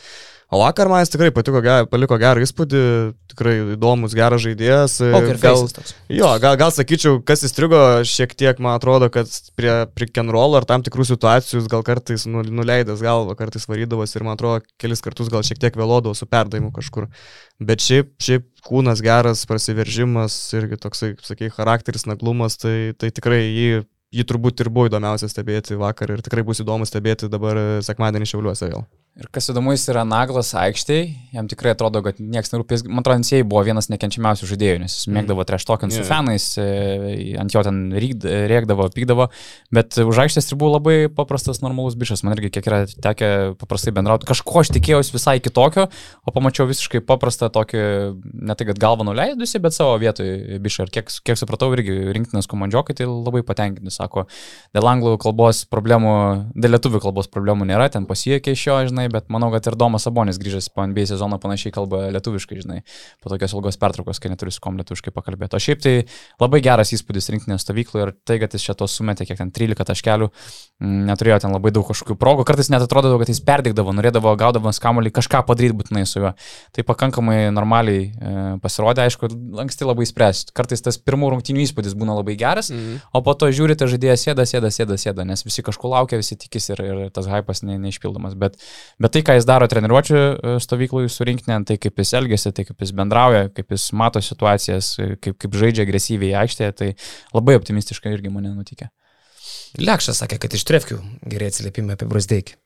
O 0.53 0.61
vakar 0.61 0.89
man 0.89 1.01
jis 1.01 1.11
tikrai 1.15 1.31
patiko, 1.33 1.63
paliko 1.89 2.19
gerą 2.21 2.45
įspūdį, 2.45 2.83
tikrai 3.33 3.55
įdomus, 3.73 4.13
geras 4.17 4.45
žaidėjas. 4.45 4.99
Gal, 5.81 5.89
jo, 6.19 6.29
gal, 6.45 6.59
gal 6.61 6.75
sakyčiau, 6.77 7.19
kas 7.25 7.41
įstrigo 7.45 7.81
šiek 8.05 8.37
tiek, 8.37 8.61
man 8.61 8.77
atrodo, 8.77 9.09
kad 9.13 9.29
prie, 9.57 9.73
prie 9.97 10.09
Kenrolo 10.13 10.61
ar 10.61 10.69
tam 10.69 10.85
tikrų 10.85 11.09
situacijų 11.09 11.65
gal 11.73 11.85
kartais 11.85 12.25
nu, 12.29 12.45
nuleidęs 12.45 13.01
galvą, 13.01 13.37
kartais 13.37 13.65
varydavos 13.69 14.13
ir 14.13 14.25
man 14.25 14.37
atrodo, 14.37 14.65
kelis 14.81 15.05
kartus 15.05 15.29
gal 15.33 15.45
šiek 15.45 15.61
tiek 15.61 15.77
vėluodavo 15.77 16.17
su 16.17 16.29
perdavimu 16.29 16.73
kažkur 16.73 16.98
kažkur. 16.99 17.07
Bet 17.59 17.83
šiaip, 17.83 18.13
šiaip 18.23 18.45
kūnas 18.63 19.01
geras, 19.03 19.45
prasiveržimas 19.45 20.35
irgi 20.55 20.79
toksai, 20.79 21.15
kaip 21.15 21.25
sakai, 21.27 21.49
charakteris, 21.51 22.05
naglumas, 22.07 22.57
tai, 22.57 22.93
tai 22.97 23.11
tikrai 23.11 23.41
jį, 23.43 23.83
jį 24.15 24.25
turbūt 24.25 24.61
ir 24.61 24.69
buvo 24.69 24.87
įdomiausia 24.87 25.27
stebėti 25.29 25.75
vakar 25.79 26.11
ir 26.11 26.21
tikrai 26.21 26.43
bus 26.43 26.61
įdomu 26.63 26.87
stebėti 26.87 27.29
dabar 27.29 27.81
sekmadienį 27.83 28.29
šiauliuose 28.31 28.71
vėl. 28.71 28.85
Ir 29.19 29.27
kas 29.35 29.49
įdomu, 29.51 29.73
jis 29.75 29.83
yra 29.91 30.05
naglas 30.07 30.53
aikštėje, 30.55 31.09
jam 31.35 31.47
tikrai 31.51 31.73
atrodo, 31.73 31.99
kad 32.05 32.21
niekas 32.23 32.53
nerūpės. 32.53 32.85
Man 32.87 33.01
atrodo, 33.01 33.19
jis 33.27 33.43
buvo 33.43 33.65
vienas 33.67 33.89
nekenčiamiausių 33.91 34.47
žaidėjų, 34.47 34.77
nes 34.79 34.93
jis 34.95 35.09
mėgdavo 35.11 35.43
treštokint 35.49 35.91
yeah. 35.91 36.05
su 36.05 36.07
fanais, 36.07 36.45
e, 36.55 37.33
ant 37.41 37.51
jo 37.51 37.59
ten 37.67 37.81
rėkdavo, 37.91 38.87
pykdavo, 38.95 39.27
bet 39.75 39.97
už 39.99 40.21
aikštės 40.23 40.47
ribų 40.53 40.69
labai 40.71 40.95
paprastas, 41.11 41.59
normalus 41.59 41.97
bišas. 41.99 42.23
Man 42.23 42.37
irgi 42.37 42.53
kiek 42.55 42.69
yra 42.71 42.79
tekę 42.87 43.31
paprastai 43.59 43.91
bendrauti. 43.97 44.29
Kažko 44.29 44.61
aš 44.61 44.71
tikėjausi 44.77 45.11
visai 45.17 45.35
kitokio, 45.43 45.89
o 46.23 46.35
pamačiau 46.35 46.69
visiškai 46.71 47.03
paprastą 47.03 47.51
tokį, 47.51 47.83
ne 48.39 48.55
tai 48.55 48.69
kad 48.71 48.79
galvą 48.79 49.09
nuleidusi, 49.09 49.59
bet 49.59 49.75
savo 49.75 49.99
vietoje 49.99 50.61
bišą. 50.63 50.87
Ir 50.87 50.95
kiek, 50.95 51.11
kiek 51.27 51.41
supratau, 51.43 51.73
irgi 51.75 51.97
rinktinės 52.15 52.47
komandžiokai 52.47 52.95
tai 52.95 53.09
labai 53.11 53.43
patenkinti, 53.43 53.91
sako, 53.91 54.29
dėl 54.71 54.87
anglų 54.93 55.17
kalbos 55.19 55.65
problemų, 55.67 56.15
dėl 56.55 56.77
lietuvių 56.77 57.03
kalbos 57.03 57.27
problemų 57.35 57.67
nėra, 57.67 57.91
ten 57.91 58.07
pasiekė 58.07 58.55
iš 58.55 58.67
jo, 58.69 58.79
žinai, 58.93 59.08
bet 59.13 59.29
manau, 59.33 59.51
kad 59.53 59.67
ir 59.69 59.77
Domas 59.79 60.05
Sabonis 60.07 60.39
grįžęs 60.41 60.69
po 60.73 60.85
NBA 60.87 61.07
sezono 61.09 61.39
panašiai 61.41 61.73
kalba 61.75 62.05
lietuviškai, 62.15 62.59
žinai, 62.63 62.79
po 63.23 63.31
tokios 63.31 63.53
ilgos 63.55 63.79
pertraukos, 63.81 64.21
kai 64.21 64.31
neturi 64.31 64.53
su 64.53 64.61
kom 64.63 64.77
lietuviškai 64.79 65.13
pakalbėti. 65.15 65.57
O 65.57 65.63
šiaip 65.63 65.83
tai 65.83 65.95
labai 66.41 66.61
geras 66.65 66.93
įspūdis 66.95 67.29
rinktinės 67.33 67.65
stovykloje 67.65 68.07
ir 68.07 68.13
tai, 68.27 68.39
kad 68.41 68.53
jis 68.55 68.67
čia 68.69 68.75
to 68.79 68.87
sumetė, 68.89 69.27
kiek 69.29 69.39
ten 69.39 69.51
13 69.55 69.87
taškelių, 69.89 70.29
mm, 70.81 71.01
neturėjo 71.09 71.39
ten 71.45 71.55
labai 71.55 71.73
daug 71.75 71.87
kažkokių 71.89 72.17
progų, 72.19 72.45
kartais 72.47 72.71
net 72.73 72.85
atrodavo, 72.85 73.19
kad 73.21 73.31
jis 73.31 73.41
perdėkdavo, 73.45 73.93
norėdavo 73.97 74.33
gaudamas 74.39 74.81
kamuolį 74.83 75.13
kažką 75.15 75.43
padaryti 75.47 75.77
būtinai 75.79 76.05
su 76.09 76.23
juo. 76.23 76.33
Tai 76.75 76.85
pakankamai 76.87 77.49
normaliai 77.55 78.09
e, 78.09 78.33
pasirodė, 78.63 79.05
aišku, 79.07 79.29
anksti 79.63 79.87
labai 79.87 80.07
spręsti. 80.09 80.53
Kartais 80.57 80.83
tas 80.85 80.99
pirmų 81.01 81.33
rungtinių 81.35 81.63
įspūdis 81.65 81.95
būna 81.99 82.17
labai 82.19 82.35
geras, 82.39 82.71
mm 82.71 82.79
-hmm. 82.79 83.01
o 83.13 83.23
po 83.25 83.33
to 83.33 83.49
žiūrite, 83.51 83.87
žaidėjas 83.89 84.27
sėda, 84.27 84.45
sėda, 84.49 84.71
sėda, 84.73 84.97
sėda, 84.97 85.25
nes 85.27 85.45
visi 85.45 85.65
kažko 85.65 85.91
laukia, 85.93 86.19
visi 86.21 86.35
tikisi 86.35 86.73
ir, 86.75 86.83
ir 86.83 87.09
tas 87.15 87.27
hypas 87.27 87.63
ne, 87.63 87.77
neišpildomas. 87.77 88.35
Bet 88.39 88.57
Bet 88.99 89.13
tai, 89.15 89.23
ką 89.23 89.37
jis 89.37 89.47
daro 89.47 89.67
treniruočio 89.71 90.17
e, 90.19 90.53
stovyklui 90.59 91.07
surinkti, 91.11 91.55
tai 91.67 91.77
kaip 91.79 92.01
jis 92.03 92.13
elgesi, 92.19 92.51
tai 92.55 92.65
kaip 92.67 92.83
jis 92.83 92.91
bendrauja, 92.95 93.47
kaip 93.55 93.71
jis 93.71 93.89
mato 93.95 94.19
situacijas, 94.23 94.91
e, 94.99 95.13
kaip, 95.23 95.37
kaip 95.39 95.55
žaidžia 95.55 95.85
agresyviai 95.87 96.35
aikštėje, 96.41 96.71
tai 96.75 96.89
labai 97.31 97.55
optimistiškai 97.59 98.11
irgi 98.17 98.33
mane 98.33 98.51
nutikė. 98.51 98.89
Lekšas 99.79 100.19
sakė, 100.23 100.39
kad 100.43 100.57
iš 100.57 100.65
Trefkių 100.67 100.97
gerai 101.31 101.47
atsiliepimai 101.53 101.95
apie 101.95 102.09
Brasdeikį. 102.09 102.57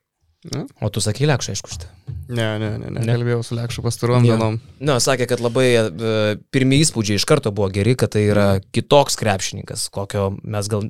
Ne? 0.52 0.66
O 0.84 0.90
tu 0.92 1.00
sakei 1.04 1.28
Lekšą, 1.30 1.54
aišku, 1.54 1.72
šitą. 1.72 1.88
Ne, 2.28 2.48
ne, 2.60 2.72
ne, 2.82 2.90
ne. 2.98 3.04
Kalbėjau 3.08 3.44
su 3.48 3.56
Lekšu 3.56 3.84
pastaruom 3.86 4.26
dienom. 4.26 4.58
Na, 4.84 4.98
sakė, 5.04 5.28
kad 5.30 5.44
labai 5.44 5.68
uh, 5.80 6.34
pirmie 6.52 6.82
įspūdžiai 6.84 7.22
iš 7.22 7.28
karto 7.30 7.54
buvo 7.56 7.70
geri, 7.72 7.94
kad 8.00 8.12
tai 8.16 8.26
yra 8.28 8.48
kitoks 8.76 9.16
krepšininkas, 9.22 9.86
kokio 9.94 10.34
mes 10.44 10.68
gal 10.72 10.90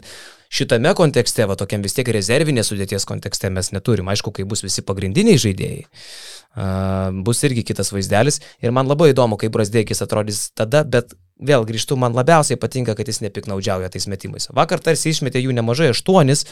šitame 0.53 0.93
kontekste, 0.97 1.47
va 1.49 1.57
tokiam 1.59 1.83
vis 1.83 1.95
tiek 1.97 2.09
rezervinės 2.13 2.69
sudėties 2.69 3.07
kontekste 3.09 3.49
mes 3.53 3.71
neturim. 3.73 4.11
Aišku, 4.13 4.33
kai 4.35 4.45
bus 4.49 4.63
visi 4.65 4.83
pagrindiniai 4.85 5.41
žaidėjai, 5.41 5.83
uh, 5.87 7.09
bus 7.25 7.43
irgi 7.47 7.65
kitas 7.71 7.93
vaizdelis. 7.95 8.39
Ir 8.61 8.75
man 8.75 8.89
labai 8.91 9.11
įdomu, 9.13 9.39
kaip 9.41 9.53
Brasdėkis 9.55 10.05
atrodys 10.05 10.45
tada, 10.57 10.83
bet 10.85 11.15
vėl 11.43 11.65
grįžtu, 11.67 11.97
man 11.99 12.15
labiausiai 12.15 12.59
patinka, 12.61 12.95
kad 12.97 13.09
jis 13.09 13.23
nepiknaudžiauja 13.25 13.89
tais 13.93 14.07
metimais. 14.11 14.49
Vakar 14.53 14.83
tarsi 14.83 15.11
išmetė 15.11 15.41
jų 15.43 15.55
nemažai 15.57 15.91
aštuonis, 15.93 16.45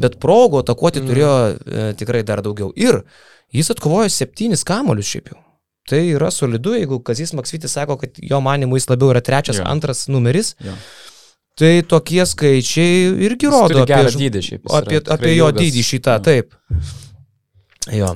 bet 0.00 0.18
progų 0.22 0.64
atakuoti 0.64 1.00
mm. 1.00 1.08
turėjo 1.10 1.32
e, 1.38 1.88
tikrai 2.00 2.24
dar 2.26 2.42
daugiau. 2.44 2.72
Ir 2.76 3.04
jis 3.54 3.72
atkovojo 3.74 4.10
septynis 4.12 4.66
kamolius 4.66 5.14
šiaip 5.14 5.32
jau. 5.32 5.40
Tai 5.88 6.00
yra 6.00 6.30
solidu, 6.32 6.72
jeigu 6.78 6.98
Kazis 7.04 7.34
Maksvitis 7.36 7.74
sako, 7.76 7.98
kad 8.00 8.16
jo 8.16 8.38
manimu 8.40 8.78
jis 8.78 8.88
labiau 8.88 9.10
yra 9.12 9.20
trečias, 9.24 9.58
ja. 9.60 9.66
antras 9.68 10.06
numeris. 10.08 10.54
Ja. 10.64 10.76
Tai 11.58 11.72
tokie 11.86 12.24
skaičiai 12.26 13.10
irgi 13.28 13.50
rodo 13.50 13.84
apie, 13.84 14.02
dydį 14.18 14.40
šiaip, 14.42 14.70
apie, 14.74 14.98
apie 15.14 15.34
jo 15.36 15.50
dydį 15.54 15.82
šitą, 15.86 16.16
taip. 16.24 16.56
Jo. 17.94 18.14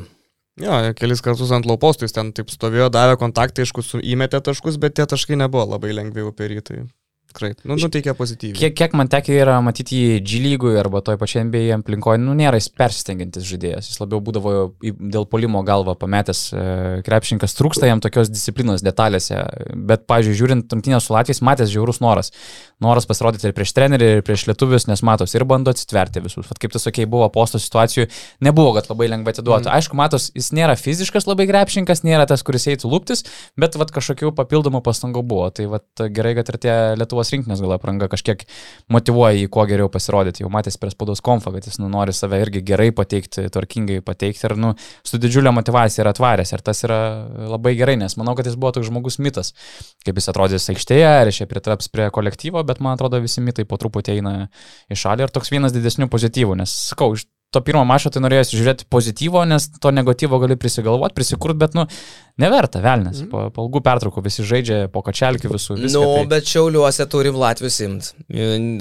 Jo, 0.59 0.79
kelis 0.99 1.23
kartus 1.23 1.53
ant 1.55 1.69
laupos, 1.71 2.01
tai 2.01 2.09
jis 2.09 2.17
ten 2.17 2.33
taip 2.35 2.51
stovėjo, 2.51 2.89
davė 2.91 3.15
kontaktą, 3.21 3.63
aišku, 3.63 3.85
įmetė 4.03 4.41
taškus, 4.43 4.81
bet 4.83 4.97
tie 4.99 5.07
taškai 5.07 5.39
nebuvo 5.39 5.69
labai 5.77 5.93
lengvi 5.95 6.25
uperyti. 6.27 6.83
Tikrai, 7.29 7.51
nu, 7.69 7.77
nuteikia 7.77 8.15
pozityviai. 8.17 8.57
Kiek, 8.57 8.73
kiek 8.73 8.95
man 8.97 9.11
tekia 9.13 9.35
yra 9.43 9.59
matyti 9.61 9.99
jį 10.01 10.21
G 10.25 10.39
lygui 10.41 10.71
arba 10.81 11.03
toj 11.05 11.19
pačiai 11.21 11.45
NBA 11.45 11.75
aplinkoje, 11.77 12.23
nu, 12.23 12.33
nėra 12.39 12.57
jis 12.57 12.71
persistengiantis 12.73 13.45
žaidėjas, 13.45 13.91
jis 13.91 14.01
labiau 14.01 14.23
būdavo 14.25 14.55
dėl 14.81 15.27
polimo 15.29 15.61
galvą 15.67 15.93
pametęs 16.01 16.41
e, 16.57 16.63
krepšininkas, 17.05 17.53
trūksta 17.59 17.91
jam 17.91 18.01
tokios 18.01 18.33
disciplinos 18.33 18.81
detalėse, 18.87 19.43
bet, 19.77 20.07
pažiūrėjau, 20.09 20.39
žiūrint 20.41 20.73
rungtynę 20.73 21.03
su 21.05 21.13
Latvijais, 21.13 21.43
matęs 21.45 21.69
žiaurus 21.75 22.01
noras. 22.01 22.33
Noras 22.81 23.05
pasirodyti 23.11 23.51
ir 23.51 23.55
prieš 23.59 23.75
trenerį, 23.77 24.09
ir 24.17 24.25
prieš 24.25 24.47
lietuvius, 24.49 24.89
nes 24.89 25.05
matos 25.05 25.37
ir 25.37 25.45
bando 25.49 25.75
atsitverti 25.75 26.25
visus. 26.25 26.49
Vat 26.49 26.63
kaip 26.63 26.73
tu 26.73 26.81
sakei, 26.81 27.05
buvo 27.11 27.29
posto 27.35 27.61
situacijų, 27.61 28.07
nebuvo, 28.47 28.73
kad 28.79 28.89
labai 28.89 29.11
lengvai 29.13 29.35
atiduotų. 29.35 29.67
Mm. 29.67 29.75
Aišku, 29.75 29.99
matos, 29.99 30.31
jis 30.39 30.53
nėra 30.57 30.79
fiziškas 30.79 31.29
labai 31.29 31.49
krepšininkas, 31.51 32.05
nėra 32.07 32.29
tas, 32.31 32.47
kuris 32.47 32.69
eitų 32.71 32.89
lūptis, 32.93 33.27
bet 33.59 33.77
vat 33.81 33.91
kažkokių 33.93 34.31
papildomų 34.39 34.81
pastangų 34.87 35.27
buvo. 35.27 35.51
Tai 35.51 35.67
vat 35.75 36.07
gerai, 36.15 36.37
kad 36.39 36.55
ir 36.55 36.61
tie 36.63 36.77
lietuvių 37.03 37.18
Lietuvos 37.19 37.33
rinktinės 37.35 37.63
gal 37.63 37.75
apranga 37.75 38.09
kažkiek 38.11 38.45
motivuoja 38.93 39.37
jį 39.37 39.49
kuo 39.51 39.65
geriau 39.67 39.89
pasirodyti. 39.91 40.45
Jau 40.45 40.51
matęs 40.53 40.79
prie 40.79 40.91
spaudos 40.93 41.21
konfą, 41.25 41.53
kad 41.55 41.67
jis 41.67 41.79
nu, 41.83 41.89
nori 41.91 42.15
save 42.15 42.39
irgi 42.43 42.63
gerai 42.63 42.91
pateikti, 42.95 43.49
tvarkingai 43.51 44.01
pateikti 44.07 44.47
ir 44.47 44.57
nu, 44.57 44.75
su 45.07 45.19
didžiulė 45.19 45.53
motivacija 45.55 46.05
yra 46.05 46.15
atvaręs. 46.15 46.53
Ir 46.55 46.63
tas 46.63 46.85
yra 46.87 47.01
labai 47.51 47.75
gerai, 47.79 47.97
nes 47.99 48.15
manau, 48.21 48.37
kad 48.39 48.47
jis 48.47 48.59
buvo 48.59 48.73
toks 48.77 48.91
žmogus 48.91 49.19
mitas, 49.19 49.55
kaip 50.07 50.19
jis 50.19 50.31
atrodys 50.31 50.69
aikštėje, 50.71 51.09
ar 51.09 51.33
jis 51.33 51.43
pritraps 51.51 51.91
prie 51.91 52.09
kolektyvo, 52.15 52.63
bet 52.67 52.83
man 52.85 52.95
atrodo 52.99 53.21
visi 53.25 53.43
mitai 53.43 53.67
po 53.69 53.81
truputį 53.81 54.19
eina 54.19 54.37
į 54.89 54.99
šalį 54.99 55.27
ir 55.27 55.35
toks 55.35 55.51
vienas 55.55 55.75
didesnių 55.75 56.11
pozityvų, 56.13 56.59
nes 56.63 56.75
sakau, 56.93 57.15
iš 57.17 57.27
to 57.51 57.61
pirmo 57.65 57.81
mačo 57.89 58.11
tai 58.13 58.21
norėjusi 58.21 58.59
žiūrėti 58.59 58.87
pozityvo, 58.93 59.43
nes 59.49 59.69
to 59.81 59.93
negatyvo 59.95 60.37
gali 60.43 60.57
prisigalvoti, 60.61 61.15
prisikurt, 61.17 61.57
bet, 61.57 61.73
nu, 61.77 61.87
neverta, 62.41 62.83
velnės. 62.85 63.23
Mm. 63.25 63.31
Po, 63.33 63.45
po 63.55 63.65
ilgų 63.65 63.81
pertraukų 63.87 64.25
visi 64.27 64.45
žaidžia 64.45 64.81
po 64.93 65.01
kačelkių 65.07 65.53
visų. 65.55 65.79
Viską, 65.81 65.93
nu, 65.95 66.11
tai... 66.19 66.27
bet 66.35 66.51
šiauliuose 66.53 67.07
turim 67.09 67.39
Latvijus 67.41 67.79
imt. 67.87 68.11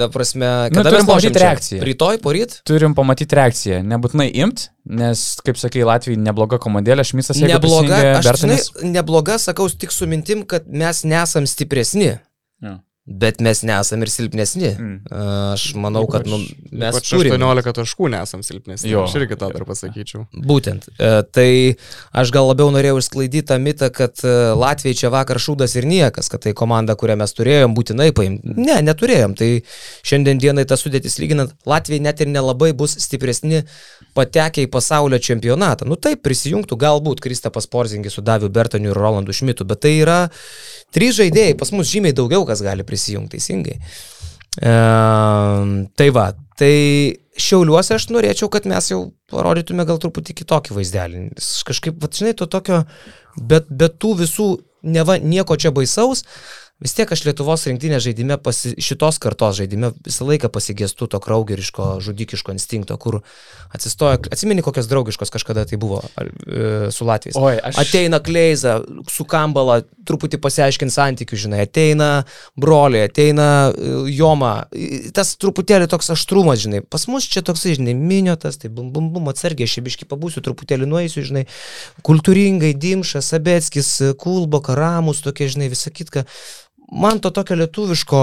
Ta 0.01 0.09
prasme, 0.11 0.49
kada 0.73 0.83
nu, 0.83 0.95
turim 0.97 1.07
pamatyti 1.07 1.43
reakciją. 1.45 1.85
Rytoj, 1.87 2.19
poryt? 2.25 2.57
Turim 2.67 2.97
pamatyti 2.97 3.39
reakciją. 3.39 3.79
Nebūtinai 3.87 4.27
imt, 4.43 4.67
nes, 4.99 5.23
kaip 5.47 5.61
sakai, 5.61 5.85
Latvijai 5.87 6.19
nebloga 6.27 6.59
komandėlė, 6.63 7.07
Šmisas 7.07 7.39
nebloga. 7.39 8.01
Aš, 8.19 8.33
žinai, 8.43 8.59
nebloga, 8.97 9.39
sakau, 9.39 9.69
tik 9.71 9.95
su 9.95 10.09
mintim, 10.11 10.43
kad 10.43 10.67
mes 10.67 11.05
nesam 11.07 11.47
stipresni. 11.47 12.17
Ja. 12.63 12.79
Bet 13.07 13.39
mes 13.39 13.61
nesam 13.63 14.01
ir 14.03 14.09
silpnesni. 14.11 14.73
Mm. 14.75 14.95
Aš 15.53 15.69
manau, 15.79 16.01
kad 16.11 16.25
nu, 16.27 16.41
mes 16.75 16.97
turime. 17.07 17.37
18 17.37 17.77
taškų 17.77 18.09
nesam 18.11 18.41
silpnesni. 18.43 18.89
Jo. 18.91 19.05
Aš 19.07 19.13
irgi 19.21 19.37
tą 19.39 19.47
dar 19.53 19.63
pasakyčiau. 19.63 20.25
Būtent. 20.35 20.89
E, 20.99 21.11
tai 21.31 21.51
aš 22.11 22.33
gal 22.35 22.49
labiau 22.49 22.67
norėjau 22.75 22.97
išsklaidyti 22.99 23.47
tą 23.47 23.57
mitą, 23.63 23.87
kad 23.95 24.19
e, 24.27 24.33
Latvijai 24.59 24.97
čia 24.99 25.11
vakar 25.13 25.39
šūdas 25.39 25.77
ir 25.79 25.87
niekas, 25.87 26.27
kad 26.33 26.43
tai 26.43 26.51
komanda, 26.51 26.97
kurią 26.99 27.15
mes 27.21 27.31
turėjom, 27.37 27.77
būtinai 27.77 28.09
paimti. 28.17 28.57
Ne, 28.59 28.75
neturėjom. 28.83 29.37
Tai 29.39 29.49
šiandien 30.11 30.43
dienai 30.43 30.67
tas 30.67 30.83
sudėtis 30.83 31.15
lyginant, 31.23 31.55
Latvijai 31.63 32.03
net 32.09 32.25
ir 32.25 32.27
nelabai 32.33 32.73
bus 32.75 32.97
stipresni 33.05 33.63
patekę 34.19 34.67
į 34.67 34.71
pasaulio 34.73 35.21
čempionatą. 35.23 35.87
Nu 35.87 35.95
taip, 35.95 36.25
prisijungtų 36.27 36.75
galbūt 36.83 37.23
Kristapas 37.23 37.71
Porzingis 37.71 38.19
su 38.19 38.25
Daviu 38.25 38.51
Bertoniu 38.51 38.91
ir 38.91 38.99
Rolandu 38.99 39.31
Šmitu, 39.31 39.63
bet 39.63 39.85
tai 39.87 39.95
yra 40.01 40.19
trys 40.91 41.15
žaidėjai, 41.21 41.55
pas 41.55 41.71
mus 41.71 41.87
žymiai 41.87 42.15
daugiau 42.17 42.43
kas 42.47 42.59
gali 42.65 42.83
prisijungti 42.83 42.96
prisijungti 42.97 43.37
teisingai. 43.37 43.77
E, 44.57 44.75
tai 45.95 46.09
va, 46.13 46.27
tai 46.57 46.73
šiauliuose 47.37 47.95
aš 47.97 48.09
norėčiau, 48.09 48.49
kad 48.53 48.65
mes 48.69 48.91
jau 48.91 49.01
parodytume 49.31 49.85
gal 49.87 50.01
truputį 50.01 50.39
kitokį 50.41 50.77
vaizdelį. 50.77 51.25
Kažkaip, 51.69 51.99
va, 52.01 52.09
žinai, 52.13 52.33
to 52.37 52.49
tokio, 52.49 52.83
bet, 53.37 53.69
bet 53.69 53.99
tų 54.01 54.15
visų 54.23 54.49
neva 54.87 55.17
nieko 55.21 55.57
čia 55.59 55.73
baisaus, 55.75 56.25
vis 56.83 56.93
tiek 56.93 57.09
aš 57.11 57.23
Lietuvos 57.25 57.63
rinktinė 57.67 57.97
žaidime, 58.03 58.37
pasi, 58.37 58.75
šitos 58.77 59.17
kartos 59.23 59.57
žaidime 59.57 59.89
visą 60.05 60.27
laiką 60.27 60.49
pasigėstu 60.53 61.07
to 61.09 61.19
kraugeriško, 61.23 61.97
žudikiško 62.05 62.53
instinkto, 62.53 62.97
kur 63.01 63.19
atsistoja, 63.73 64.19
atsimeni 64.31 64.61
kokios 64.65 64.85
draugiškos 64.91 65.33
kažkada 65.33 65.65
tai 65.65 65.79
buvo 65.81 66.03
ar, 66.15 66.29
e, 66.29 66.91
su 66.93 67.05
Latvijais. 67.07 67.35
Oi, 67.39 67.55
aš- 67.57 67.79
Ateina 67.81 68.19
Kleiza, 68.23 68.77
su 69.09 69.25
Kambala, 69.25 69.81
truputį 70.07 70.37
pasiaiškint 70.39 70.93
santykių, 70.93 71.35
žinai, 71.47 71.63
ateina 71.65 72.23
broliai, 72.55 73.09
ateina 73.09 73.47
e, 73.73 73.95
Joma, 74.13 74.53
tas 75.17 75.33
truputėlį 75.35 75.89
toks 75.91 76.13
aštrumas, 76.13 76.61
žinai, 76.63 76.83
pas 76.85 77.07
mus 77.09 77.25
čia 77.27 77.41
toksai, 77.41 77.73
žinai, 77.79 77.95
miniotas, 77.97 78.57
tai 78.61 78.69
bum 78.69 78.91
bum 78.93 79.09
bum 79.17 79.27
atsargiai, 79.33 79.67
šebiški 79.67 80.05
pabūsiu, 80.07 80.45
truputėlį 80.45 80.85
nueisiu, 80.87 81.25
žinai, 81.25 81.47
kultūringai, 82.05 82.73
Dimšas, 82.77 83.33
Sabetskis, 83.33 83.91
Kulbo, 84.21 84.61
Karamus, 84.61 85.21
tokie, 85.25 85.49
žinai, 85.51 85.69
visą 85.73 85.91
kitką. 85.91 86.25
Man 86.91 87.19
to 87.19 87.31
tokio 87.35 87.57
lietuviško, 87.59 88.19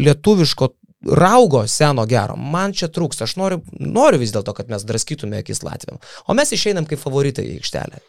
lietuviško 0.00 0.68
raugo 1.14 1.62
seno 1.68 2.06
gero, 2.10 2.34
man 2.36 2.72
čia 2.74 2.88
trūksta, 2.90 3.28
aš 3.28 3.36
noriu, 3.38 3.60
noriu 3.78 4.18
vis 4.22 4.32
dėlto, 4.34 4.54
kad 4.56 4.70
mes 4.72 4.82
draskytume 4.86 5.38
akis 5.42 5.62
Latvijam, 5.62 6.00
o 6.26 6.34
mes 6.34 6.52
išeinam 6.52 6.88
kaip 6.88 7.00
favoritai 7.02 7.46
į 7.46 7.56
aikštelę. 7.60 8.02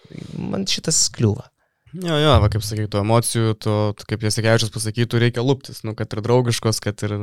Man 0.49 0.65
šitas 0.69 1.05
kliūva. 1.13 1.49
Jo, 1.89 2.19
jo, 2.21 2.33
va, 2.37 2.47
kaip 2.53 2.61
sakytų, 2.61 2.99
emocijų, 3.01 3.53
to, 3.65 3.75
kaip 4.09 4.21
Jasikevičius 4.21 4.69
pasakytų, 4.73 5.21
reikia 5.23 5.41
lūptis, 5.41 5.79
nu, 5.87 5.95
kad 5.97 6.11
ir 6.13 6.21
draugiškos, 6.21 6.81
kad 6.85 7.01
ir 7.07 7.15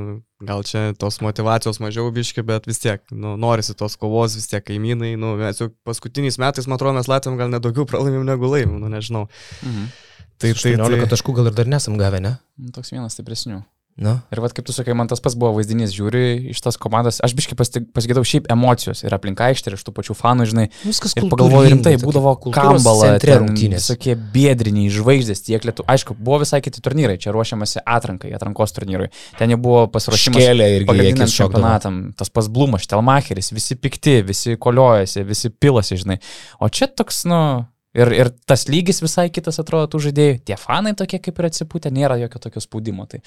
gal 0.43 0.65
čia 0.67 0.89
tos 0.99 1.21
motivacijos 1.23 1.79
mažiau 1.83 2.11
biški, 2.15 2.43
bet 2.47 2.67
vis 2.67 2.83
tiek, 2.83 3.05
nu, 3.15 3.37
norisi 3.39 3.77
tos 3.79 3.95
kovos, 4.01 4.35
vis 4.35 4.51
tiek 4.51 4.67
kaimynai, 4.67 5.13
nu, 5.23 5.37
mes 5.39 5.63
jau 5.63 5.71
paskutiniais 5.87 6.41
metais, 6.43 6.67
man 6.67 6.81
atrodo, 6.81 6.97
mes 6.99 7.11
Latvijam 7.11 7.39
gal 7.39 7.53
nedaugiau 7.53 7.87
pralaimim 7.87 8.27
negu 8.27 8.51
laimim, 8.51 8.81
nu, 8.83 8.91
nežinau. 8.91 9.29
Mhm. 9.63 9.87
Tai, 10.37 10.53
tai, 10.53 10.75
18 10.77 11.01
tai, 11.01 11.09
taškų 11.15 11.39
gal 11.39 11.51
ir 11.51 11.57
dar 11.57 11.71
nesam 11.71 11.97
gavę, 12.01 12.21
ne? 12.21 12.37
Nu, 12.61 12.75
Toks 12.75 12.93
vienas 12.93 13.17
stipresnių. 13.17 13.63
Nu. 13.97 14.19
Ir 14.29 14.43
vad 14.45 14.53
kaip 14.53 14.67
tu 14.69 14.75
sakai, 14.77 14.93
man 14.93 15.09
tas 15.09 15.23
pats 15.25 15.33
buvo 15.41 15.55
vaizdinys, 15.57 15.95
žiūri 15.97 16.51
iš 16.53 16.59
tos 16.61 16.77
komandos, 16.77 17.17
aš 17.25 17.33
biškai 17.33 17.57
pasigėdau 17.57 18.27
šiaip 18.29 18.51
emocijos 18.53 19.01
ir 19.07 19.15
aplinka 19.17 19.47
aikštė, 19.49 19.71
ir 19.73 19.77
iš 19.79 19.85
tų 19.87 19.95
pačių 19.97 20.17
fanų, 20.19 20.47
žinai, 20.51 20.67
Viskas 20.83 21.15
Ir 21.17 21.31
pagalvoju 21.33 21.71
rimtai, 21.73 21.95
būdavo 22.03 22.35
kambala, 22.53 23.15
rungtynės. 23.17 23.87
Visokie 23.87 24.13
bėdriniai 24.35 24.91
žvaigždės 24.93 25.41
tiek 25.47 25.65
lietų. 25.65 25.87
Aišku, 25.89 26.17
buvo 26.21 26.43
visai 26.43 26.61
kiti 26.61 26.85
turnyrai, 26.85 27.17
čia 27.23 27.33
ruošiamasi 27.33 27.87
atrankai, 27.89 28.35
atrankos 28.37 28.77
turnyrui. 28.77 29.09
Ten 29.41 29.55
jau 29.55 29.59
buvo 29.65 29.87
pasiruošimas 29.95 30.45
pagrindiniam 30.91 31.33
čempionatam. 31.33 32.03
Tas 32.21 32.29
pas 32.29 32.51
Blumas, 32.53 32.85
Telmacheris, 32.91 33.49
visi 33.57 33.79
pikti, 33.81 34.19
visi 34.29 34.59
koliojasi, 34.61 35.25
visi 35.25 35.49
pilasi, 35.57 35.97
žinai. 36.05 36.21
O 36.61 36.69
čia 36.69 36.91
toks, 36.93 37.25
nu... 37.33 37.41
Ir, 37.97 38.11
ir 38.13 38.31
tas 38.49 38.67
lygis 38.69 39.01
visai 39.01 39.31
kitas 39.33 39.57
atrodo 39.63 39.89
tų 39.95 40.03
žaidėjų. 40.09 40.41
Tie 40.49 40.57
fanai 40.61 40.93
tokie 40.99 41.21
kaip 41.23 41.39
ir 41.41 41.49
atsipūtę, 41.49 41.93
nėra 41.95 42.19
jokio 42.21 42.43
tokio 42.45 42.61
spaudimo. 42.61 43.07
Tai 43.09 43.23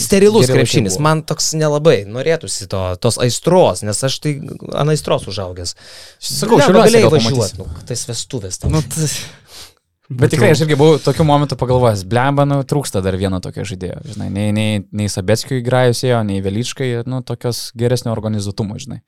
Sterilus 0.00 0.48
krepšinis, 0.48 0.96
man 1.02 1.20
toks 1.28 1.50
nelabai 1.60 2.02
norėtųsi 2.08 2.68
to, 2.72 2.82
tos 3.00 3.18
aistros, 3.20 3.82
nes 3.84 3.98
aš 4.08 4.16
tai 4.24 4.34
ant 4.72 4.92
aistros 4.92 5.26
užaugęs. 5.28 5.74
Sakau, 6.16 6.56
šiauliuose 6.60 6.88
galėjai 6.88 7.04
gal 7.04 7.14
važiuoti, 7.18 7.58
pamatysi. 7.60 7.60
nu, 7.60 7.86
tai 7.90 7.98
vestuvės. 8.08 8.60
tau. 8.62 8.72
Nu, 8.72 8.80
tai... 8.94 9.08
Bet 10.08 10.32
tikrai 10.32 10.50
aš 10.52 10.64
irgi 10.64 10.76
buvau 10.80 10.96
tokiu 11.00 11.24
momentu 11.28 11.56
pagalvojęs, 11.60 12.04
blemba, 12.08 12.44
nu, 12.48 12.58
trūksta 12.68 13.00
dar 13.04 13.16
vieno 13.20 13.40
tokio 13.44 13.64
žaidėjo, 13.68 14.00
žinai, 14.14 14.30
nei, 14.32 14.50
nei, 14.56 14.82
nei 14.92 15.12
Sabetskio 15.12 15.56
įgrajusėjo, 15.60 16.20
nei 16.28 16.44
Velyčkai, 16.44 16.90
nu, 17.08 17.20
tokios 17.24 17.66
geresnio 17.76 18.12
organizuotumo, 18.12 18.76
žinai. 18.80 19.00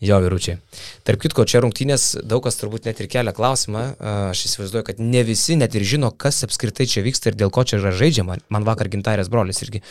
Jo, 0.00 0.16
vyručiai. 0.24 0.56
Tarp 1.04 1.20
kitko, 1.20 1.44
čia 1.44 1.60
rungtynės 1.60 2.04
daug 2.24 2.40
kas 2.46 2.56
turbūt 2.56 2.86
net 2.88 3.02
ir 3.02 3.08
kelia 3.12 3.34
klausimą. 3.36 3.82
Aš 4.30 4.46
įsivaizduoju, 4.48 4.86
kad 4.86 5.02
ne 5.04 5.20
visi 5.28 5.58
net 5.60 5.76
ir 5.76 5.84
žino, 5.84 6.08
kas 6.08 6.40
apskritai 6.46 6.86
čia 6.88 7.04
vyksta 7.04 7.28
ir 7.28 7.36
dėl 7.36 7.52
ko 7.52 7.66
čia 7.68 7.76
yra 7.76 7.92
žaidžiama. 7.92 8.38
Man 8.48 8.64
vakar 8.64 8.88
gintarės 8.88 9.28
brolis 9.28 9.60
irgi. 9.60 9.82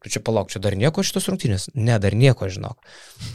Tu 0.00 0.14
čia 0.14 0.24
palauk, 0.24 0.48
čia 0.48 0.62
dar 0.64 0.72
nieko 0.78 1.04
šitos 1.04 1.28
rungtynės? 1.28 1.68
Ne, 1.76 1.98
dar 2.00 2.16
nieko, 2.16 2.48
žinok. 2.48 2.80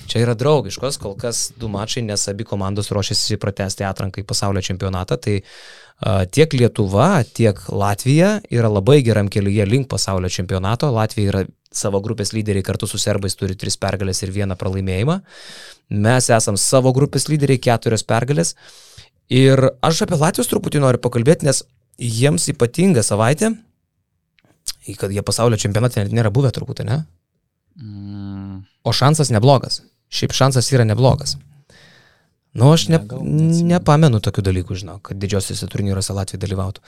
Čia 0.10 0.24
yra 0.26 0.34
draugiškos, 0.40 0.98
kol 1.06 1.14
kas 1.22 1.52
du 1.60 1.70
mačai, 1.70 2.02
nes 2.08 2.26
abi 2.32 2.50
komandos 2.50 2.90
ruošiasi 2.96 3.38
pratesti 3.38 3.86
atranką 3.86 4.24
į 4.24 4.26
pasaulio 4.26 4.66
čempionatą. 4.66 5.22
Tai 5.22 5.36
a, 5.38 6.24
tiek 6.26 6.58
Lietuva, 6.58 7.12
tiek 7.30 7.62
Latvija 7.70 8.40
yra 8.50 8.74
labai 8.74 9.04
geram 9.06 9.30
kelyje 9.30 9.70
link 9.70 9.92
pasaulio 9.92 10.34
čempionato. 10.34 10.90
Latvija 10.98 11.36
yra 11.36 11.46
savo 11.74 12.02
grupės 12.06 12.34
lyderiai 12.34 12.66
kartu 12.66 12.88
su 12.90 13.00
serbais 13.02 13.36
turi 13.38 13.58
tris 13.60 13.78
pergalės 13.82 14.24
ir 14.24 14.34
vieną 14.34 14.58
pralaimėjimą. 14.60 15.20
Mes 15.90 16.30
esam 16.32 16.58
savo 16.58 16.94
grupės 16.96 17.28
lyderiai, 17.30 17.62
keturios 17.62 18.06
pergalės. 18.08 18.56
Ir 19.34 19.60
aš 19.84 20.04
apie 20.06 20.20
Latvijos 20.20 20.50
truputį 20.52 20.84
noriu 20.84 21.02
pakalbėti, 21.02 21.48
nes 21.48 21.64
jiems 21.98 22.50
ypatinga 22.54 23.04
savaitė, 23.06 23.54
kad 25.00 25.12
jie 25.14 25.24
pasaulio 25.24 25.60
čempionate 25.60 26.04
net 26.04 26.16
nėra 26.16 26.32
buvę 26.34 26.52
turbūt, 26.56 26.84
ne? 26.88 27.04
Mm, 27.80 28.64
O 28.84 28.92
šansas 28.92 29.32
neblogas. 29.32 29.82
Šiaip 30.14 30.36
šansas 30.36 30.70
yra 30.74 30.86
neblogas. 30.86 31.38
Nu, 32.54 32.68
aš 32.70 32.86
ne, 32.92 33.00
nepamenu 33.66 34.20
tokių 34.22 34.44
dalykų, 34.46 34.76
žinau, 34.78 35.00
kad 35.02 35.18
didžiosiuose 35.18 35.66
turnyruose 35.74 36.14
Latvija 36.14 36.44
dalyvautų. 36.44 36.84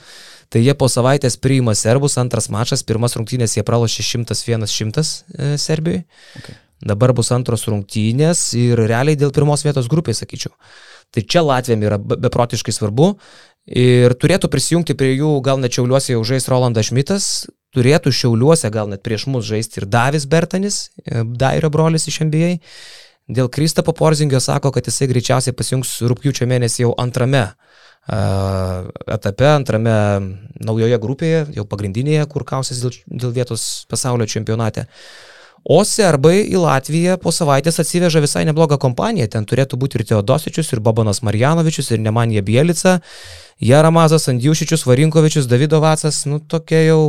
Tai 0.52 0.62
jie 0.62 0.74
po 0.78 0.86
savaitės 0.92 1.34
priima 1.42 1.74
serbus, 1.74 2.14
antras 2.22 2.46
mačas, 2.54 2.84
pirmas 2.86 3.16
rungtynės 3.18 3.56
jie 3.56 3.64
pralošė 3.66 4.04
101-100 4.06 5.02
e, 5.02 5.48
Serbijoje. 5.58 6.04
Okay. 6.38 6.54
Dabar 6.84 7.14
bus 7.16 7.30
antros 7.32 7.64
rungtynės 7.70 8.50
ir 8.58 8.80
realiai 8.88 9.16
dėl 9.16 9.32
pirmos 9.32 9.64
vietos 9.64 9.88
grupės, 9.88 10.20
sakyčiau. 10.20 10.52
Tai 11.14 11.22
čia 11.22 11.42
Latvijam 11.46 11.84
yra 11.86 11.98
be- 11.98 12.18
beprotiškai 12.20 12.74
svarbu 12.74 13.14
ir 13.66 14.12
turėtų 14.14 14.50
prisijungti 14.52 14.96
prie 14.98 15.14
jų, 15.16 15.40
gal 15.42 15.58
net 15.62 15.72
šiauliuose 15.72 16.12
jau 16.12 16.22
žais 16.26 16.48
Rolandas 16.52 16.90
Šmitas, 16.90 17.46
turėtų 17.74 18.12
šiauliuose 18.12 18.70
gal 18.74 18.90
net 18.92 19.02
prieš 19.06 19.26
mus 19.32 19.46
žaisti 19.48 19.80
ir 19.80 19.88
Davis 19.88 20.26
Bertanis, 20.26 20.90
e, 21.04 21.24
Dairio 21.24 21.70
brolis 21.70 22.08
iš 22.08 22.20
NBA. 22.26 22.58
Dėl 23.26 23.48
Kristapo 23.50 23.90
Porzingio 23.96 24.38
sako, 24.38 24.70
kad 24.70 24.86
jisai 24.86 25.08
greičiausiai 25.10 25.56
pasijungs 25.56 25.96
rūpjūčio 26.06 26.46
mėnesį 26.46 26.84
jau 26.84 26.92
antrame 26.94 27.48
etape, 28.06 29.48
antrame 29.50 29.94
naujoje 30.62 30.98
grupėje, 31.02 31.40
jau 31.56 31.64
pagrindinėje, 31.66 32.26
kur 32.30 32.44
kausis 32.46 32.78
dėl, 32.84 32.94
dėl 33.06 33.32
vietos 33.34 33.86
pasaulio 33.90 34.28
čempionate. 34.30 34.86
O 35.66 35.80
serbai 35.82 36.44
į 36.46 36.60
Latviją 36.62 37.16
po 37.18 37.32
savaitės 37.34 37.80
atsiveža 37.82 38.20
visai 38.22 38.44
neblogą 38.46 38.78
kompaniją. 38.78 39.26
Ten 39.32 39.46
turėtų 39.50 39.78
būti 39.82 39.98
ir 39.98 40.04
Teodosičius, 40.06 40.70
ir 40.70 40.82
Bobanas 40.84 41.24
Marjanovičius, 41.26 41.90
ir 41.90 42.04
Nemanija 42.04 42.44
Bielica, 42.46 43.00
Jaramazas 43.58 44.28
Andjušičius, 44.30 44.84
Varinkovičius, 44.86 45.48
Davido 45.50 45.80
Vacas, 45.82 46.20
nu 46.30 46.38
tokia 46.38 46.84
jau 46.86 47.00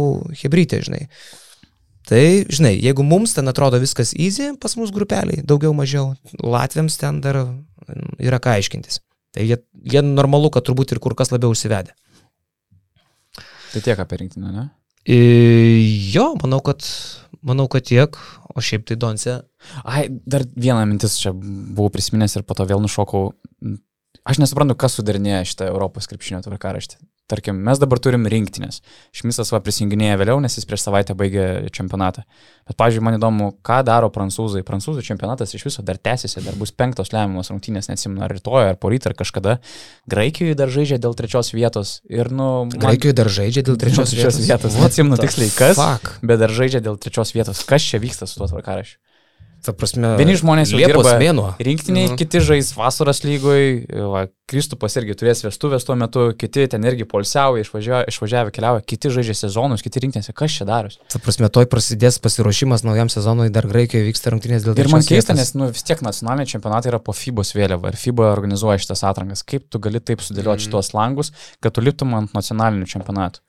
hebrytė, 0.41 0.81
žinai. 0.87 1.03
Tai, 2.07 2.23
žinai, 2.47 2.73
jeigu 2.79 3.03
mums 3.03 3.35
ten 3.35 3.51
atrodo 3.51 3.77
viskas 3.83 4.15
easy, 4.15 4.53
pas 4.57 4.73
mus 4.79 4.93
grupeliai, 4.95 5.43
daugiau 5.45 5.75
mažiau, 5.75 6.15
Latviams 6.39 6.97
ten 6.97 7.19
dar 7.21 7.43
yra 8.17 8.39
ką 8.41 8.55
aiškintis. 8.57 9.01
Tai 9.35 9.45
jie, 9.45 9.59
jie 9.85 10.01
normalu, 10.01 10.49
kad 10.55 10.65
turbūt 10.65 10.95
ir 10.95 11.03
kur 11.03 11.13
kas 11.19 11.33
labiau 11.35 11.53
užsivedė. 11.53 11.93
Tai 13.73 13.83
tiek 13.83 13.99
apie 13.99 14.21
rinktinę, 14.23 14.53
ne? 14.55 14.69
E, 15.07 15.17
jo, 16.11 16.31
manau, 16.41 16.61
kad, 16.63 16.87
manau, 17.45 17.67
kad 17.71 17.85
tiek, 17.87 18.17
o 18.53 18.63
šiaip 18.63 18.87
tai 18.87 18.97
Donce. 18.99 19.39
Ai, 19.83 20.07
dar 20.09 20.45
vieną 20.55 20.85
mintis 20.89 21.17
čia 21.21 21.33
buvau 21.35 21.91
prisiminęs 21.93 22.37
ir 22.39 22.45
po 22.47 22.57
to 22.57 22.67
vėl 22.69 22.81
nušokau. 22.83 23.31
Aš 24.27 24.41
nesuprantu, 24.43 24.75
kas 24.79 24.97
sudarinėja 24.97 25.45
šitą 25.47 25.69
Europos 25.71 26.09
krepšinio 26.09 26.41
tvarkaraštį. 26.45 26.99
Tarkim, 27.27 27.57
mes 27.59 27.75
dabar 27.75 27.99
turim 27.99 28.23
rinktinės. 28.31 28.77
Šmisas 29.11 29.49
va 29.51 29.59
prisijunginėja 29.59 30.15
vėliau, 30.21 30.37
nes 30.39 30.53
jis 30.55 30.63
prieš 30.63 30.85
savaitę 30.85 31.11
baigė 31.19 31.67
čempionatą. 31.75 32.21
Bet, 32.63 32.77
pavyzdžiui, 32.79 33.03
man 33.03 33.17
įdomu, 33.17 33.49
ką 33.67 33.81
daro 33.83 34.07
prancūzai. 34.15 34.61
Prancūzų 34.63 35.03
čempionatas 35.03 35.51
iš 35.57 35.65
viso 35.67 35.83
dar 35.83 35.99
tęsiasi, 35.99 36.39
dar 36.45 36.55
bus 36.55 36.71
penktos 36.71 37.11
lemiamos 37.11 37.51
rungtynės, 37.51 37.89
neatsimenu, 37.91 38.23
ar 38.23 38.31
rytoj, 38.31 38.69
ar 38.71 38.79
poryt, 38.79 39.09
ar 39.11 39.15
kažkada. 39.19 39.57
Graikijoje 40.07 40.55
dar 40.55 40.71
žaidžia 40.71 41.01
dėl 41.03 41.17
trečios 41.19 41.51
vietos. 41.51 41.97
Ir, 42.07 42.31
nu, 42.31 42.47
man- 42.71 42.79
Graikijoje 42.87 43.17
dar 43.19 43.27
žaidžia 43.27 43.65
dėl 43.67 43.75
trečios 43.75 44.15
trečios 44.15 44.39
vietos. 44.39 44.71
vietos. 44.71 44.79
Neatsimenu 44.79 45.19
tiksliai 45.19 45.51
kas, 45.51 45.75
Fuck. 45.75 46.23
bet 46.23 46.39
dar 46.39 46.49
žaidžia 46.55 46.79
dėl 46.79 46.95
trečios 46.95 47.35
vietos. 47.35 47.65
Kas 47.67 47.83
čia 47.83 47.99
vyksta 47.99 48.23
su 48.23 48.39
tuo 48.39 48.47
tvarkarašiu? 48.47 48.95
Ta 49.65 49.73
prasme, 49.73 50.15
Vieni 50.19 50.35
žmonės 50.39 50.71
jau 50.71 50.79
dirba 50.79 51.17
mėnuo. 51.19 51.55
Rinktiniai, 51.59 52.07
Mhm. 52.09 52.17
kiti 52.17 52.39
žais 52.39 52.73
vasaros 52.77 53.23
lygoj, 53.23 53.87
va, 54.13 54.27
Kristupas 54.47 54.93
irgi 54.95 55.11
turės 55.11 55.41
vestuvės 55.43 55.83
tuo 55.83 55.93
metu, 55.99 56.31
kiti 56.39 56.69
ten 56.71 56.81
irgi 56.87 57.03
polsiauja, 57.03 57.65
išvažiavę, 57.65 58.05
išvažiavę 58.07 58.51
keliauja, 58.55 58.79
kiti 58.87 59.09
žaidžia 59.11 59.35
sezonus, 59.35 59.81
kiti 59.83 59.99
rinktinėse, 59.99 60.31
kas 60.33 60.51
čia 60.55 60.63
darosi. 60.63 60.99
Ta 61.11 61.19
prasme, 61.19 61.49
toj 61.51 61.65
prasidės 61.67 62.15
pasiruošimas 62.23 62.85
naujam 62.87 63.09
sezonui, 63.11 63.49
dar 63.51 63.67
Graikijoje 63.67 64.07
vyksta 64.07 64.31
rungtynės 64.31 64.63
dėl 64.63 64.79
Ir 64.79 64.87
man 64.87 65.01
keista, 65.03 65.35
nes 65.35 65.51
nu, 65.53 65.67
vis 65.67 65.83
tiek 65.83 65.99
nacionaliniai 65.99 66.47
čempionatai 66.47 66.93
yra 66.93 66.99
po 67.03 67.11
FIBOS 67.11 67.51
vėliava 67.59 67.91
ir 67.91 67.99
FIBO 67.99 68.23
organizuoja 68.31 68.79
šitas 68.79 69.03
atrankas. 69.03 69.43
Kaip 69.43 69.67
tu 69.69 69.79
gali 69.83 69.99
taip 69.99 70.19
sudėlioti 70.23 70.63
Mhm. 70.63 70.71
šitos 70.71 70.93
langus, 70.95 71.31
kad 71.59 71.73
tu 71.73 71.81
liptum 71.81 72.13
ant 72.15 72.31
nacionalinių 72.31 72.87
čempionatų? 72.87 73.39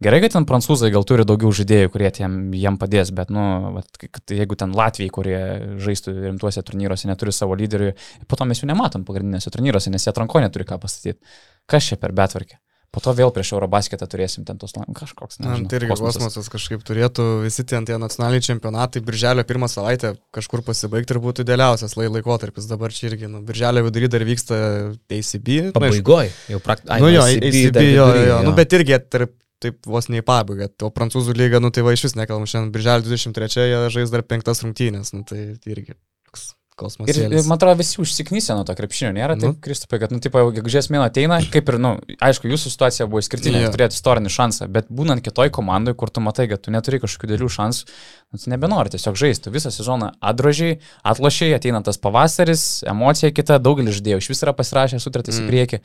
Gerai, 0.00 0.22
kad 0.24 0.32
ten 0.32 0.46
prancūzai 0.48 0.88
gal 0.94 1.04
turi 1.04 1.26
daugiau 1.28 1.50
žaidėjų, 1.52 1.90
kurie 1.92 2.08
jiem, 2.08 2.38
jiem 2.56 2.78
padės, 2.80 3.10
bet, 3.12 3.28
nu, 3.34 3.42
vat, 3.74 4.00
jeigu 4.32 4.56
ten 4.56 4.72
Latvijai, 4.76 5.12
kurie 5.12 5.40
žaistų 5.84 6.14
rimtuose 6.22 6.64
turnyruose, 6.64 7.08
neturi 7.10 7.34
savo 7.36 7.58
lyderių, 7.60 7.92
po 8.30 8.40
to 8.40 8.48
mes 8.48 8.62
jų 8.62 8.70
nematom 8.72 9.04
pagrindinėse 9.04 9.52
turnyruose, 9.52 9.92
nes 9.92 10.06
jie 10.06 10.14
atranko 10.14 10.40
neturi 10.40 10.64
ką 10.68 10.80
pastatyti. 10.80 11.20
Kas 11.68 11.90
čia 11.90 12.00
per 12.00 12.16
betvarkė? 12.16 12.56
Po 12.90 12.98
to 12.98 13.12
vėl 13.14 13.30
prieš 13.30 13.52
Eurobasketą 13.54 14.08
turėsim 14.10 14.42
ten 14.48 14.56
tos 14.58 14.72
kažkoks. 14.74 15.38
Nežinau, 15.38 15.68
tai 15.70 15.78
irgi 15.78 15.92
kosmosas. 15.92 16.24
kosmosas 16.24 16.50
kažkaip 16.50 16.80
turėtų 16.82 17.26
visi 17.44 17.62
ten 17.62 17.84
tie 17.86 17.94
nacionaliniai 18.02 18.42
čempionatai 18.42 19.02
birželio 19.06 19.44
pirmą 19.46 19.68
savaitę 19.70 20.16
kažkur 20.34 20.64
pasibaigti 20.66 21.14
ir 21.14 21.20
būtų 21.22 21.44
idealiausias 21.46 21.94
lai 21.94 22.08
laikotarpis. 22.10 22.66
Dabar 22.66 22.90
čia 22.90 23.12
irgi, 23.12 23.30
nu, 23.30 23.44
birželio 23.46 23.84
vidury 23.86 24.10
dar 24.10 24.24
vyksta 24.26 24.58
ACB. 25.06 25.52
Pabaigoje, 25.76 26.32
jau 26.50 26.58
praktiškai. 26.66 26.98
Nu 27.04 27.12
jo, 27.14 27.28
ACB, 27.28 27.46
ACB 27.52 27.78
jo, 27.84 28.08
jo, 28.10 28.26
jo, 28.32 28.40
nu 28.48 28.56
bet 28.58 28.74
irgi 28.80 28.98
tarp 29.06 29.38
taip 29.62 29.90
vos 29.90 30.08
ne 30.10 30.22
į 30.22 30.26
pabaigą. 30.26 30.70
O 30.86 30.92
prancūzų 30.94 31.36
lyga, 31.36 31.60
nu 31.62 31.72
tai 31.74 31.84
va 31.86 31.94
iš 31.96 32.08
vis 32.08 32.16
nekalbam, 32.18 32.48
šiandien 32.50 32.72
birželio 32.74 33.06
23 33.06 33.68
jie 33.68 33.82
žais 33.96 34.14
dar 34.14 34.24
penktas 34.26 34.64
rungtynės, 34.64 35.12
nu 35.16 35.26
tai 35.28 35.52
irgi 35.68 35.96
toks 36.28 36.50
kosmosas. 36.80 37.12
Ir, 37.12 37.28
ir 37.28 37.44
man 37.44 37.58
atrodo, 37.58 37.76
visi 37.80 37.98
užsiknysė 38.02 38.56
nuo 38.56 38.64
to 38.68 38.74
krepšinio, 38.78 39.12
nėra 39.16 39.36
taip, 39.36 39.52
nu. 39.52 39.60
Kristupai, 39.64 40.00
kad, 40.02 40.14
nu, 40.14 40.20
tipo, 40.24 40.42
gegužės 40.56 40.90
mėno 40.92 41.04
ateina, 41.06 41.40
kaip 41.52 41.68
ir, 41.72 41.78
nu, 41.82 41.92
aišku, 42.24 42.48
jūsų 42.50 42.72
situacija 42.72 43.08
buvo 43.10 43.22
išskirtinė, 43.22 43.64
yeah. 43.66 43.74
turėti 43.74 43.98
istorinį 43.98 44.32
šansą, 44.32 44.70
bet 44.72 44.88
būnant 44.88 45.24
kitoj 45.24 45.52
komandai, 45.56 45.96
kur 45.98 46.12
tu 46.12 46.24
matai, 46.24 46.48
kad 46.50 46.64
tu 46.64 46.72
neturi 46.74 47.02
kažkokių 47.02 47.34
dėlių 47.34 47.50
šansų, 47.58 47.98
nu, 48.30 48.38
tu 48.38 48.50
nebenori 48.50 48.92
tiesiog 48.92 49.16
žaisti, 49.18 49.50
visą 49.50 49.72
sezoną 49.74 50.12
atdrožiai, 50.22 50.76
atlošiai, 51.02 51.50
ateina 51.56 51.80
tas 51.82 51.98
pavasaris, 51.98 52.84
emocija 52.86 53.32
kita, 53.34 53.58
daugelis 53.58 53.96
žaidėjų 53.98 54.20
iš 54.22 54.28
vis 54.30 54.42
yra 54.44 54.54
pasirašę 54.54 55.00
sutartis 55.02 55.40
mm. 55.40 55.46
į 55.48 55.50
priekį. 55.50 55.80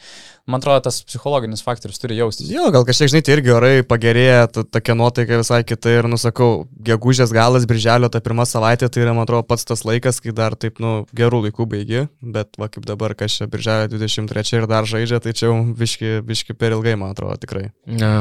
Man 0.53 0.61
atrodo, 0.61 0.83
tas 0.85 0.99
psichologinis 1.07 1.63
faktorius 1.65 1.97
turi 2.01 2.19
jaustis. 2.19 2.51
Jo, 2.53 2.67
gal 2.75 2.85
kažkiek, 2.85 3.09
žinai, 3.09 3.23
tai 3.25 3.33
irgi 3.39 3.53
orai 3.55 3.71
pagerėja, 3.87 4.43
tokia 4.53 4.93
nuotaika 4.97 5.39
visai 5.41 5.63
kita 5.65 5.95
ir, 5.97 6.09
nusakau, 6.11 6.51
gegužės 6.85 7.33
galas, 7.33 7.65
birželio 7.69 8.11
ta 8.13 8.21
pirma 8.21 8.45
savaitė, 8.45 8.91
tai 8.93 9.07
yra, 9.07 9.15
man 9.17 9.25
atrodo, 9.25 9.47
pats 9.49 9.65
tas 9.65 9.81
laikas, 9.87 10.21
kai 10.21 10.35
dar 10.37 10.53
taip, 10.53 10.77
nu, 10.83 10.99
gerų 11.17 11.47
laikų 11.47 11.65
baigi, 11.71 12.03
bet 12.21 12.61
va 12.61 12.69
kaip 12.69 12.85
dabar, 12.85 13.17
kas 13.17 13.39
čia 13.39 13.49
birželio 13.49 13.89
23 13.95 14.59
ir 14.59 14.69
dar 14.69 14.85
žaidžia, 14.85 15.23
tai 15.23 15.33
čia 15.33 15.49
jau 15.49 15.57
biški, 15.81 16.19
biški 16.29 16.53
per 16.53 16.77
ilgai, 16.77 16.93
man 16.99 17.17
atrodo, 17.17 17.39
tikrai. 17.41 17.71
Ja. 17.89 18.19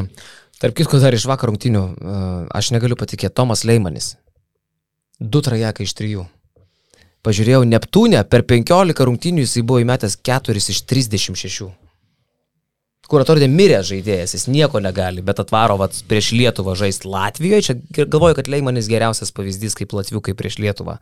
Tarp 0.62 0.76
kitko, 0.78 1.00
dar 1.02 1.14
iš 1.16 1.26
vakar 1.28 1.50
rungtinių, 1.50 1.84
aš 2.54 2.70
negaliu 2.74 2.98
patikėti, 2.98 3.34
Tomas 3.34 3.64
Leimanis. 3.66 4.14
Du 5.20 5.42
trajekai 5.44 5.86
iš 5.86 5.94
trijų. 5.98 6.26
Pažiūrėjau, 7.24 7.64
Neptūnė 7.68 8.20
per 8.28 8.44
15 8.46 9.06
rungtinių 9.08 9.46
jisai 9.46 9.64
buvo 9.66 9.80
įmetęs 9.82 10.18
4 10.20 10.60
iš 10.60 10.84
36 10.90 11.72
kur 13.10 13.22
atrodė 13.22 13.48
miręs 13.52 13.88
žaidėjas, 13.90 14.34
jis 14.36 14.46
nieko 14.50 14.80
negali, 14.82 15.22
bet 15.24 15.40
atvaro 15.42 15.76
vat, 15.80 15.96
prieš 16.08 16.32
Lietuvą 16.36 16.74
žaisti 16.78 17.08
Latvijoje. 17.10 17.66
Čia 17.68 18.06
galvoju, 18.08 18.38
kad 18.40 18.50
Leimanis 18.50 18.88
geriausias 18.90 19.32
pavyzdys 19.36 19.76
kaip 19.78 19.92
Latviukai 19.96 20.36
prieš 20.38 20.58
Lietuvą. 20.62 20.98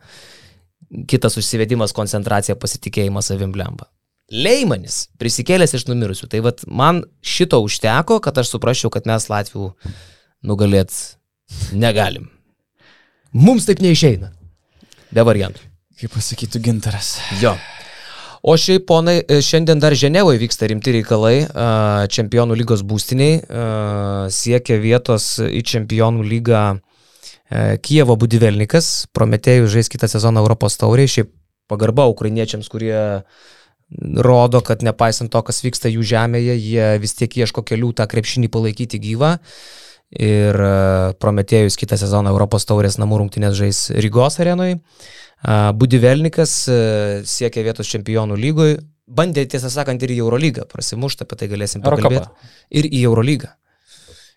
Kitas 1.09 1.39
užsivedimas, 1.39 1.95
koncentracija, 1.95 2.57
pasitikėjimas 2.59 3.31
savim 3.31 3.53
blemba. 3.55 3.87
Leimanis 4.31 5.07
prisikėlęs 5.19 5.75
iš 5.75 5.87
numirusių. 5.89 6.29
Tai 6.31 6.43
vat, 6.45 6.63
man 6.67 7.03
šito 7.25 7.59
užteko, 7.65 8.21
kad 8.23 8.37
aš 8.39 8.53
suprasčiau, 8.55 8.91
kad 8.93 9.09
mes 9.09 9.27
Latvijų 9.29 9.73
nugalėt 10.47 10.95
negalim. 11.75 12.29
Mums 13.33 13.67
taip 13.67 13.81
neišeina. 13.83 14.31
Be 15.13 15.25
variantų. 15.25 15.61
Kaip 15.99 16.13
pasakytų 16.15 16.61
gintaras. 16.63 17.17
Jo. 17.41 17.53
O 18.43 18.57
šiaip, 18.59 18.83
ponai, 18.89 19.21
šiandien 19.23 19.79
dar 19.79 19.95
Ženevoje 19.95 20.41
vyksta 20.41 20.67
rimti 20.67 20.91
reikalai. 20.97 21.45
Čempionų 22.11 22.57
lygos 22.59 22.81
būstiniai 22.83 23.37
siekia 24.33 24.79
vietos 24.83 25.37
į 25.39 25.61
Čempionų 25.63 26.25
lygą 26.27 26.63
e, 26.73 27.77
Kievo 27.79 28.17
Budivelnikas. 28.19 29.07
Prometėjų 29.15 29.69
žais 29.77 29.87
kitą 29.93 30.09
sezoną 30.11 30.43
Europos 30.43 30.75
tauriai. 30.81 31.07
Šiaip 31.07 31.31
pagarba 31.71 32.09
ukrainiečiams, 32.11 32.67
kurie 32.67 33.23
rodo, 34.25 34.61
kad 34.65 34.83
nepaisant 34.85 35.31
to, 35.31 35.41
kas 35.45 35.63
vyksta 35.65 35.91
jų 35.91 36.05
žemėje, 36.13 36.57
jie 36.57 36.87
vis 37.03 37.15
tiek 37.19 37.41
ieško 37.43 37.65
kelių 37.67 37.93
tą 37.97 38.07
krepšinį 38.09 38.51
palaikyti 38.53 39.01
gyvą. 39.03 39.35
Ir 40.13 40.59
e, 40.61 40.73
Prometėjus 41.21 41.77
kitą 41.79 41.97
sezoną 41.97 42.29
Europos 42.33 42.67
taurės 42.69 42.99
namų 43.01 43.23
rungtynės 43.23 43.57
žais 43.57 43.87
Rygos 43.97 44.37
arenoje. 44.43 44.77
Budivelnikas 45.75 46.51
e, 46.71 46.75
siekia 47.27 47.65
vietos 47.65 47.89
čempionų 47.89 48.37
lygoj, 48.39 48.77
bandė 49.11 49.43
tiesą 49.49 49.71
sakant 49.73 50.03
ir 50.05 50.13
į 50.15 50.21
Eurolygą 50.23 50.67
prasimušti, 50.71 51.25
apie 51.25 51.39
tai 51.41 51.49
galėsim 51.51 51.83
pakalbėti. 51.83 52.29
Ir 52.79 52.87
į 52.87 53.03
Eurolygą. 53.09 53.51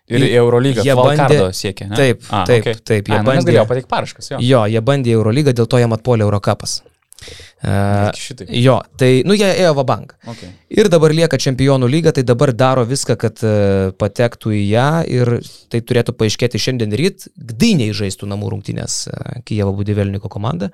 Ir 0.07 0.23
į 0.23 0.33
Eurolygą 0.39 0.83
jie 0.87 0.95
bandė 0.95 1.39
siekia. 1.55 1.89
Ne? 1.91 1.97
Taip, 1.99 2.27
A, 2.31 2.43
taip, 2.47 2.63
okay. 2.63 2.79
taip. 2.79 3.09
Jie 3.11 3.17
A, 3.19 3.23
bandė, 3.27 3.47
galėjo 3.49 3.65
pateikti 3.67 3.91
paraškas. 3.91 4.29
Jo. 4.33 4.41
jo, 4.43 4.61
jie 4.71 4.81
bandė 4.89 5.15
Eurolygą, 5.17 5.53
dėl 5.55 5.67
to 5.67 5.81
jam 5.81 5.95
atpuolė 5.95 6.23
Eurocapas. 6.27 6.79
Uh, 7.63 8.11
jo, 8.53 8.77
tai, 9.01 9.09
nu, 9.25 9.33
jie 9.33 9.47
ėjo 9.49 9.73
vabank. 9.79 10.13
Okay. 10.29 10.51
Ir 10.69 10.89
dabar 10.93 11.13
lieka 11.15 11.39
čempionų 11.41 11.89
lyga, 11.89 12.13
tai 12.13 12.23
dabar 12.27 12.53
daro 12.53 12.85
viską, 12.87 13.17
kad 13.19 13.41
uh, 13.43 13.89
patektų 13.97 14.53
į 14.53 14.61
ją 14.69 14.89
ir 15.09 15.33
tai 15.73 15.81
turėtų 15.81 16.13
paaiškėti 16.19 16.61
šiandien 16.61 16.93
ryt. 16.99 17.27
Gdyniai 17.35 17.95
žaistų 17.97 18.29
namų 18.29 18.53
rungtynės 18.53 18.99
uh, 19.09 19.39
Kijevo 19.47 19.73
Budivelniko 19.79 20.29
komanda. 20.31 20.71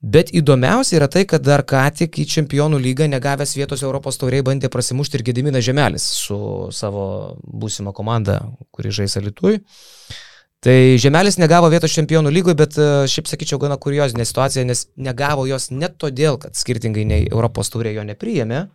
Bet 0.00 0.30
įdomiausia 0.32 0.96
yra 0.96 1.10
tai, 1.12 1.26
kad 1.28 1.42
dar 1.44 1.66
ką 1.68 1.82
tik 1.98 2.22
į 2.22 2.24
čempionų 2.38 2.78
lygą 2.80 3.10
negavęs 3.10 3.52
vietos 3.58 3.82
Europos 3.84 4.16
tauriai 4.16 4.46
bandė 4.46 4.70
prasimušti 4.72 5.18
ir 5.18 5.26
Gediminas 5.26 5.66
Žemelis 5.66 6.06
su 6.22 6.38
savo 6.72 7.36
būsima 7.44 7.92
komanda, 7.92 8.40
kuri 8.72 8.94
žais 9.02 9.18
Alitui. 9.20 9.58
Uh, 9.58 10.29
Tai 10.60 10.96
Žemelis 11.00 11.38
negavo 11.40 11.70
vietos 11.72 11.94
čempionų 11.96 12.28
lygoje, 12.36 12.56
bet 12.60 12.74
e, 12.76 12.88
šiaip 13.08 13.30
sakyčiau 13.30 13.56
gana 13.62 13.78
kuriozinė 13.80 14.26
situacija, 14.28 14.66
nes 14.68 14.90
negavo 15.00 15.46
jos 15.48 15.70
net 15.72 15.94
todėl, 15.96 16.36
kad 16.42 16.58
skirtingai 16.58 17.06
nei 17.08 17.30
Europos 17.30 17.72
turė 17.72 17.94
jo 17.94 18.04
nepriėmė, 18.04 18.66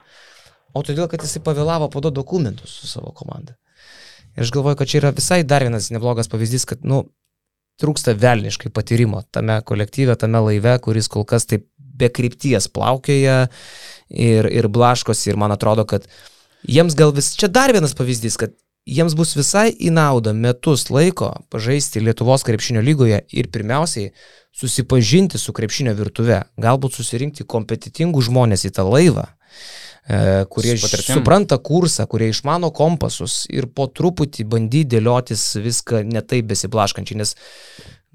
o 0.73 0.81
todėl, 0.81 1.05
kad 1.11 1.21
jisai 1.21 1.43
pavėlavo 1.45 1.91
pado 1.93 2.09
dokumentus 2.09 2.73
su 2.79 2.89
savo 2.89 3.13
komanda. 3.13 3.53
Ir 4.33 4.47
aš 4.47 4.55
galvoju, 4.55 4.79
kad 4.81 4.89
čia 4.89 5.03
yra 5.03 5.13
visai 5.13 5.43
dar 5.45 5.61
vienas 5.67 5.91
neblogas 5.93 6.31
pavyzdys, 6.31 6.65
kad, 6.73 6.81
nu, 6.81 7.03
trūksta 7.81 8.15
velniškai 8.17 8.73
patyrimo 8.73 9.21
tame 9.35 9.59
kolektyve, 9.67 10.17
tame 10.17 10.41
laive, 10.41 10.73
kuris 10.81 11.11
kol 11.11 11.25
kas 11.27 11.45
taip 11.45 11.67
be 11.77 12.09
krypties 12.09 12.65
plaukioja 12.71 13.45
ir, 14.09 14.49
ir 14.49 14.67
blaškosi 14.73 15.31
ir 15.31 15.39
man 15.39 15.53
atrodo, 15.53 15.85
kad 15.85 16.09
jiems 16.65 16.97
gal 16.97 17.13
vis, 17.15 17.35
čia 17.37 17.51
dar 17.51 17.75
vienas 17.75 17.93
pavyzdys, 17.93 18.39
kad 18.41 18.57
jiems 18.85 19.15
bus 19.17 19.33
visai 19.37 19.69
į 19.73 19.91
naudą 19.93 20.33
metus 20.37 20.89
laiko 20.93 21.31
pažaisti 21.53 22.03
Lietuvos 22.03 22.45
krepšinio 22.45 22.83
lygoje 22.85 23.21
ir 23.33 23.49
pirmiausiai 23.53 24.11
susipažinti 24.55 25.41
su 25.41 25.53
krepšinio 25.53 25.95
virtuve, 25.97 26.43
galbūt 26.61 26.95
susirinkti 26.95 27.47
kompetitingų 27.49 28.21
žmonės 28.29 28.67
į 28.69 28.71
tą 28.77 28.85
laivą, 28.87 29.25
e, 30.07 30.45
kurie 30.51 30.77
supranta 30.77 31.57
kursą, 31.57 32.05
kurie 32.07 32.29
išmano 32.31 32.71
kompasus 32.71 33.43
ir 33.51 33.67
po 33.67 33.89
truputį 33.91 34.47
bandyti 34.47 34.95
dėliotis 34.95 35.43
viską 35.59 36.05
netai 36.07 36.41
besiblaškančiai, 36.45 37.21
nes 37.23 37.35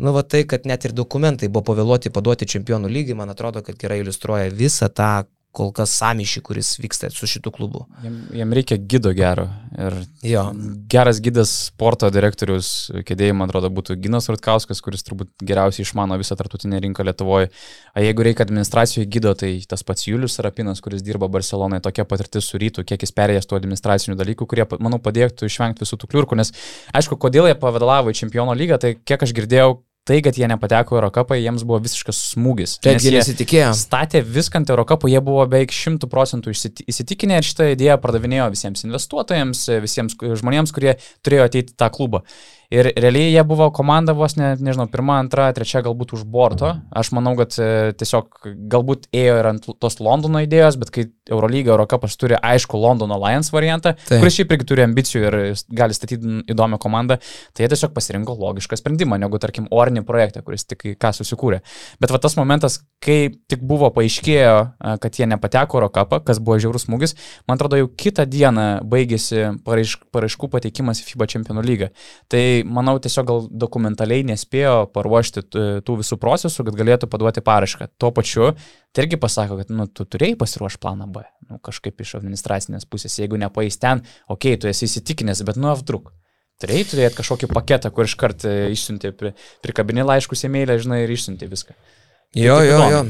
Nu, 0.00 0.14
va 0.16 0.22
tai, 0.24 0.46
kad 0.48 0.64
net 0.64 0.87
ir 0.88 0.94
dokumentai 0.96 1.50
buvo 1.52 1.61
pavėluoti 1.66 2.09
paduoti 2.09 2.46
čempionų 2.48 2.88
lygį, 2.88 3.18
man 3.18 3.35
atrodo, 3.35 3.61
kad 3.61 3.76
gerai 3.76 3.98
iliustruoja 4.00 4.48
visą 4.48 4.88
tą 4.88 5.26
kol 5.51 5.73
kas 5.75 5.93
samišį, 5.99 6.41
kuris 6.47 6.69
vyksta 6.79 7.09
su 7.11 7.27
šitu 7.27 7.51
klubu. 7.55 7.83
Jam, 8.05 8.21
jam 8.39 8.53
reikia 8.55 8.77
gido 8.79 9.11
gero. 9.17 9.49
Ir 9.75 9.97
jo. 10.27 10.45
geras 10.91 11.19
gidas 11.23 11.51
sporto 11.67 12.11
direktorius 12.15 12.91
kėdėjai, 13.07 13.35
man 13.35 13.51
atrodo, 13.51 13.71
būtų 13.75 13.97
Ginas 14.03 14.31
Rutkauskas, 14.31 14.83
kuris 14.85 15.03
turbūt 15.07 15.33
geriausiai 15.43 15.87
išmano 15.87 16.19
visą 16.21 16.39
tartutinę 16.39 16.79
rinką 16.85 17.07
Lietuvoje. 17.07 17.51
O 17.97 18.05
jeigu 18.05 18.27
reikia 18.27 18.47
administracijoje 18.47 19.11
gido, 19.11 19.35
tai 19.35 19.53
tas 19.67 19.83
pats 19.87 20.07
Julius 20.07 20.39
Sarapinas, 20.39 20.83
kuris 20.85 21.03
dirba 21.07 21.31
Barcelonoje, 21.31 21.83
tokia 21.87 22.07
patirtis 22.07 22.47
su 22.47 22.61
rytų, 22.63 22.87
kiek 22.87 23.03
jis 23.03 23.15
perėjęs 23.19 23.51
tų 23.51 23.59
administracinių 23.59 24.19
dalykų, 24.23 24.47
kurie, 24.51 24.67
manau, 24.79 25.03
padėtų 25.03 25.51
išvengti 25.51 25.83
visų 25.87 25.99
tų 25.99 26.15
kliurkų. 26.15 26.39
Nes, 26.39 26.55
aišku, 26.95 27.19
kodėl 27.19 27.51
jie 27.51 27.59
pavadalavo 27.59 28.15
į 28.15 28.21
čempiono 28.23 28.55
lygą, 28.55 28.79
tai 28.83 28.95
kiek 29.03 29.27
aš 29.27 29.35
girdėjau, 29.35 29.81
tai, 30.09 30.21
kad 30.25 30.39
jie 30.39 30.49
nepateko 30.51 30.97
Eurocapą, 30.99 31.37
jiems 31.39 31.65
buvo 31.69 31.81
visiškas 31.85 32.21
smūgis. 32.35 32.79
Taip, 32.85 33.01
jie 33.05 33.15
nesitikėjo. 33.17 33.73
Statė 33.79 34.23
viską 34.27 34.63
ant 34.63 34.73
Eurocapų, 34.73 35.11
jie 35.13 35.21
buvo 35.25 35.45
beveik 35.51 35.75
šimtų 35.75 36.09
procentų 36.11 36.55
įsitikinę 36.55 37.41
ir 37.41 37.47
šitą 37.47 37.73
idėją 37.75 37.99
pardavinėjo 38.03 38.49
visiems 38.55 38.87
investuotojams, 38.89 39.67
visiems 39.85 40.17
žmonėms, 40.17 40.73
kurie 40.77 40.97
turėjo 41.25 41.51
ateiti 41.51 41.77
tą 41.79 41.91
klubą. 41.95 42.25
Ir 42.71 42.87
realiai 42.95 43.33
jie 43.33 43.43
buvo 43.43 43.67
komanda 43.75 44.13
vos, 44.15 44.37
ne, 44.39 44.53
nežinau, 44.63 44.85
pirma, 44.93 45.17
antra, 45.19 45.49
trečia 45.51 45.81
galbūt 45.83 46.13
už 46.15 46.21
borto. 46.31 46.69
Aš 46.95 47.09
manau, 47.17 47.33
kad 47.41 47.57
e, 47.59 47.91
tiesiog 47.99 48.45
galbūt 48.71 49.09
ėjo 49.11 49.41
ir 49.41 49.49
ant 49.51 49.67
tos 49.83 49.99
Londono 49.99 50.39
idėjos, 50.45 50.79
bet 50.79 50.93
kai 50.95 51.05
Eurolyga, 51.27 51.73
Eurocapas 51.75 52.15
turi 52.21 52.39
aišku 52.39 52.79
Londono 52.79 53.19
Lions 53.19 53.51
variantą, 53.51 53.97
tai. 54.07 54.21
kuris 54.23 54.39
šiaip 54.39 54.55
irgi 54.55 54.69
turi 54.71 54.85
ambicijų 54.87 55.25
ir 55.25 55.39
gali 55.81 55.99
statyti 55.99 56.37
įdomią 56.55 56.79
komandą, 56.83 57.19
tai 57.51 57.67
jie 57.67 57.73
tiesiog 57.75 57.91
pasirinko 57.97 58.39
logišką 58.39 58.79
sprendimą, 58.79 59.19
negu 59.19 59.43
tarkim 59.43 59.67
Orni 59.90 60.07
projektą, 60.07 60.42
kuris 60.46 60.64
tik 60.68 60.85
ką 61.00 61.11
susikūrė. 61.16 61.61
Bet 62.00 62.12
va 62.14 62.18
tas 62.22 62.37
momentas, 62.38 62.79
kai 63.03 63.33
tik 63.50 63.62
buvo 63.66 63.90
paaiškėjo, 63.94 64.55
kad 65.03 65.18
jie 65.18 65.26
nepateko 65.31 65.81
Eurocapą, 65.81 66.20
kas 66.24 66.38
buvo 66.38 66.59
žiaurus 66.62 66.87
smūgis, 66.87 67.16
man 67.48 67.59
atrodo 67.59 67.81
jau 67.81 67.88
kitą 67.90 68.26
dieną 68.31 68.66
baigėsi 68.90 69.48
paraiškų 69.66 70.50
pateikimas 70.53 71.03
į 71.03 71.09
FIBA 71.09 71.29
čempionų 71.35 71.64
lygą. 71.66 71.90
Tai 72.31 72.44
manau, 72.70 72.98
tiesiog 73.03 73.29
gal 73.31 73.48
dokumentaliai 73.50 74.26
nespėjo 74.31 74.87
paruošti 74.94 75.46
tų 75.50 75.98
visų 76.03 76.20
procesų, 76.22 76.68
kad 76.68 76.79
galėtų 76.79 77.11
paduoti 77.11 77.44
parašką. 77.44 77.90
Tuo 78.00 78.12
pačiu, 78.14 78.53
tai 78.94 79.07
irgi 79.07 79.18
pasako, 79.20 79.59
kad 79.61 79.74
nu, 79.74 79.88
tu 79.90 80.07
turėjai 80.07 80.38
pasiruošti 80.40 80.83
planą 80.83 81.11
B, 81.11 81.24
nu, 81.48 81.59
kažkaip 81.64 81.98
iš 82.05 82.16
administracinės 82.20 82.87
pusės. 82.87 83.18
Jeigu 83.18 83.40
nepais 83.40 83.81
ten, 83.81 84.05
okei, 84.29 84.55
okay, 84.55 84.62
tu 84.62 84.70
esi 84.70 84.87
įsitikinęs, 84.87 85.42
bet 85.48 85.61
nu, 85.61 85.72
avdruk. 85.72 86.12
Turėjai 86.61 86.88
turėti 86.90 87.18
kažkokį 87.20 87.49
paketą, 87.55 87.92
kur 87.94 88.09
iškart 88.09 88.44
e, 88.49 88.55
išsiuntė, 88.75 89.14
prikabinė 89.64 90.05
laiškus 90.09 90.44
įmėlę, 90.49 90.77
žinai, 90.83 91.03
ir 91.07 91.14
išsiuntė 91.14 91.49
viską. 91.51 91.77
Jo, 92.38 92.61
jo, 92.62 92.79
jo. 92.92 93.03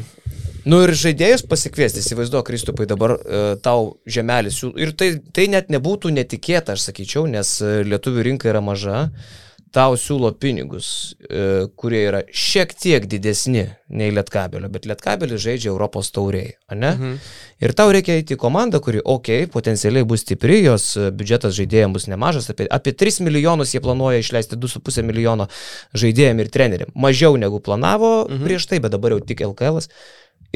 Nu 0.71 0.83
ir 0.85 0.93
žaidėjus 0.97 1.43
pasikviesti, 1.49 2.03
įsivaizduoju, 2.05 2.45
Kristupai, 2.47 2.87
dabar 2.89 3.17
e, 3.17 3.43
tau 3.65 3.95
žemelis. 4.09 4.61
Ir 4.79 4.93
tai, 4.97 5.15
tai 5.35 5.49
net 5.53 5.73
nebūtų 5.73 6.13
netikėta, 6.15 6.77
aš 6.77 6.91
sakyčiau, 6.91 7.25
nes 7.29 7.57
e, 7.65 7.81
lietuvių 7.89 8.27
rinka 8.29 8.51
yra 8.53 8.63
maža. 8.65 9.07
E, 9.09 9.50
tau 9.75 9.95
siūlo 9.99 10.31
pinigus, 10.39 11.15
e, 11.23 11.67
kurie 11.79 12.01
yra 12.09 12.21
šiek 12.27 12.73
tiek 12.75 13.07
didesni 13.11 13.65
nei 13.91 14.11
Lietkabelio, 14.15 14.71
bet 14.73 14.87
Lietkabelis 14.91 15.43
žaidžia 15.43 15.71
Europos 15.71 16.11
tauriai, 16.15 16.55
ne? 16.75 16.91
Mhm. 16.91 17.19
Ir 17.61 17.75
tau 17.79 17.93
reikia 17.95 18.17
eiti 18.19 18.35
į 18.35 18.41
komandą, 18.41 18.81
kuri, 18.83 19.03
okei, 19.05 19.45
okay, 19.45 19.51
potencialiai 19.53 20.07
bus 20.09 20.25
stipri, 20.25 20.61
jos 20.65 20.95
e, 20.97 21.11
biudžetas 21.15 21.55
žaidėjams 21.59 21.99
bus 21.99 22.09
nemažas, 22.11 22.51
apie, 22.51 22.67
apie 22.71 22.95
3 22.95 23.23
milijonus 23.27 23.75
jie 23.75 23.83
planuoja 23.85 24.23
išleisti 24.23 24.59
2,5 24.59 25.07
milijono 25.07 25.47
žaidėjim 25.95 26.43
ir 26.43 26.51
treneriam. 26.51 26.91
Mažiau 26.95 27.39
negu 27.39 27.63
planavo 27.63 28.27
mhm. 28.27 28.43
prieš 28.47 28.71
tai, 28.71 28.83
bet 28.83 28.97
dabar 28.97 29.15
jau 29.15 29.23
tik 29.23 29.45
LKL. 29.53 29.83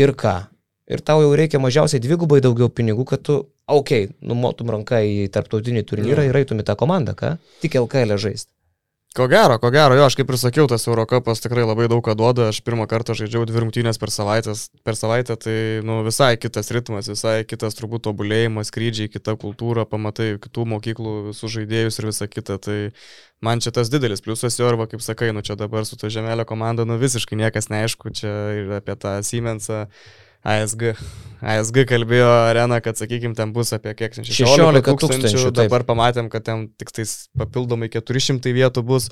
Ir 0.01 0.11
ką? 0.19 0.41
Ir 0.91 1.01
tau 1.01 1.23
jau 1.23 1.31
reikia 1.33 1.61
mažiausiai 1.63 2.03
dvigubai 2.03 2.43
daugiau 2.45 2.69
pinigų, 2.69 3.07
kad 3.09 3.23
tu, 3.25 3.39
okei, 3.65 4.09
okay, 4.11 4.17
numotum 4.27 4.75
ranką 4.75 5.01
į 5.01 5.31
tarptautinį 5.33 5.85
turnyrą 5.89 6.27
ir 6.29 6.37
eitum 6.43 6.61
į 6.61 6.67
tą 6.69 6.77
komandą, 6.77 7.15
ką? 7.17 7.37
Tik 7.63 7.79
LKL 7.81 8.19
žaisti. 8.21 8.54
Ko 9.15 9.29
gero, 9.31 9.61
ko 9.63 9.69
gero, 9.71 9.95
jo, 9.95 10.09
aš 10.09 10.17
kaip 10.19 10.31
ir 10.33 10.37
sakiau, 10.43 10.65
tas 10.67 10.89
Eurocapas 10.91 11.39
tikrai 11.39 11.63
labai 11.63 11.85
daug 11.87 12.01
ką 12.03 12.17
duoda, 12.19 12.49
aš 12.51 12.59
pirmą 12.67 12.89
kartą 12.91 13.15
žaidžiau 13.15 13.45
dvi 13.47 13.61
rungtynės 13.63 14.01
per, 14.03 14.11
savaitės, 14.11 14.65
per 14.83 14.99
savaitę, 14.99 15.37
tai 15.39 15.55
nu, 15.87 16.01
visai 16.03 16.33
kitas 16.35 16.73
ritmas, 16.75 17.07
visai 17.13 17.45
kitas 17.47 17.79
turbūt 17.79 18.03
tobulėjimas, 18.09 18.73
skrydžiai, 18.73 19.13
kita 19.15 19.37
kultūra, 19.39 19.85
pamatai 19.87 20.33
kitų 20.43 20.67
mokyklų, 20.73 21.15
visų 21.29 21.53
žaidėjus 21.61 22.01
ir 22.01 22.11
visa 22.11 22.27
kita, 22.27 22.59
tai 22.59 22.77
man 23.39 23.63
čia 23.63 23.71
tas 23.79 23.93
didelis 23.93 24.25
pliusas 24.25 24.59
jo, 24.59 24.67
arba 24.67 24.89
kaip 24.91 25.07
sakai, 25.07 25.31
nu 25.31 25.47
čia 25.47 25.55
dabar 25.63 25.87
su 25.87 25.95
to 25.95 26.11
žemelio 26.11 26.43
komanda, 26.51 26.83
nu 26.83 26.99
visiškai 26.99 27.39
niekas 27.39 27.71
neaišku, 27.71 28.11
čia 28.19 28.35
ir 28.65 28.79
apie 28.83 28.99
tą 28.99 29.21
Siemensą. 29.23 29.85
ASG. 30.45 30.93
ASG 31.45 31.83
kalbėjo 31.89 32.29
arena, 32.49 32.79
kad, 32.85 32.97
sakykime, 32.97 33.35
ten 33.37 33.53
bus 33.53 33.75
apie 33.77 33.93
kiek 33.99 34.15
16, 34.17 34.33
16 34.33 34.85
tūkstančių, 34.87 35.01
tūkstančių 35.03 35.51
dabar 35.59 35.85
pamatėm, 35.85 36.31
kad 36.33 36.45
ten 36.47 36.69
tik 36.81 36.93
tais 36.95 37.13
papildomai 37.37 37.91
400 37.93 38.55
vietų 38.57 38.85
bus, 38.87 39.11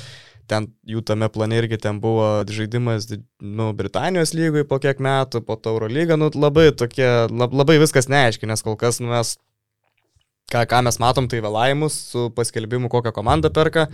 ten 0.48 0.70
jų 0.88 1.02
tame 1.08 1.28
plane 1.32 1.58
irgi 1.60 1.78
ten 1.82 2.00
buvo 2.00 2.28
žaidimas, 2.48 3.10
nu, 3.40 3.68
Britanijos 3.76 4.32
lygui 4.36 4.64
po 4.68 4.80
kiek 4.82 5.02
metų, 5.04 5.42
po 5.44 5.58
Tauro 5.60 5.90
lygą, 5.92 6.16
nu, 6.20 6.30
labai 6.32 6.70
tokie, 6.76 7.08
lab, 7.28 7.52
labai 7.56 7.76
viskas 7.82 8.08
neaiškiai, 8.12 8.48
nes 8.52 8.64
kol 8.64 8.78
kas, 8.80 9.02
nu, 9.04 9.12
mes, 9.12 9.34
ką, 10.52 10.64
ką 10.72 10.82
mes 10.88 11.00
matom, 11.04 11.28
tai 11.28 11.42
vėlavimus 11.44 12.00
su 12.14 12.30
paskelbimu, 12.36 12.88
kokią 12.92 13.12
komandą 13.18 13.52
perka. 13.52 13.90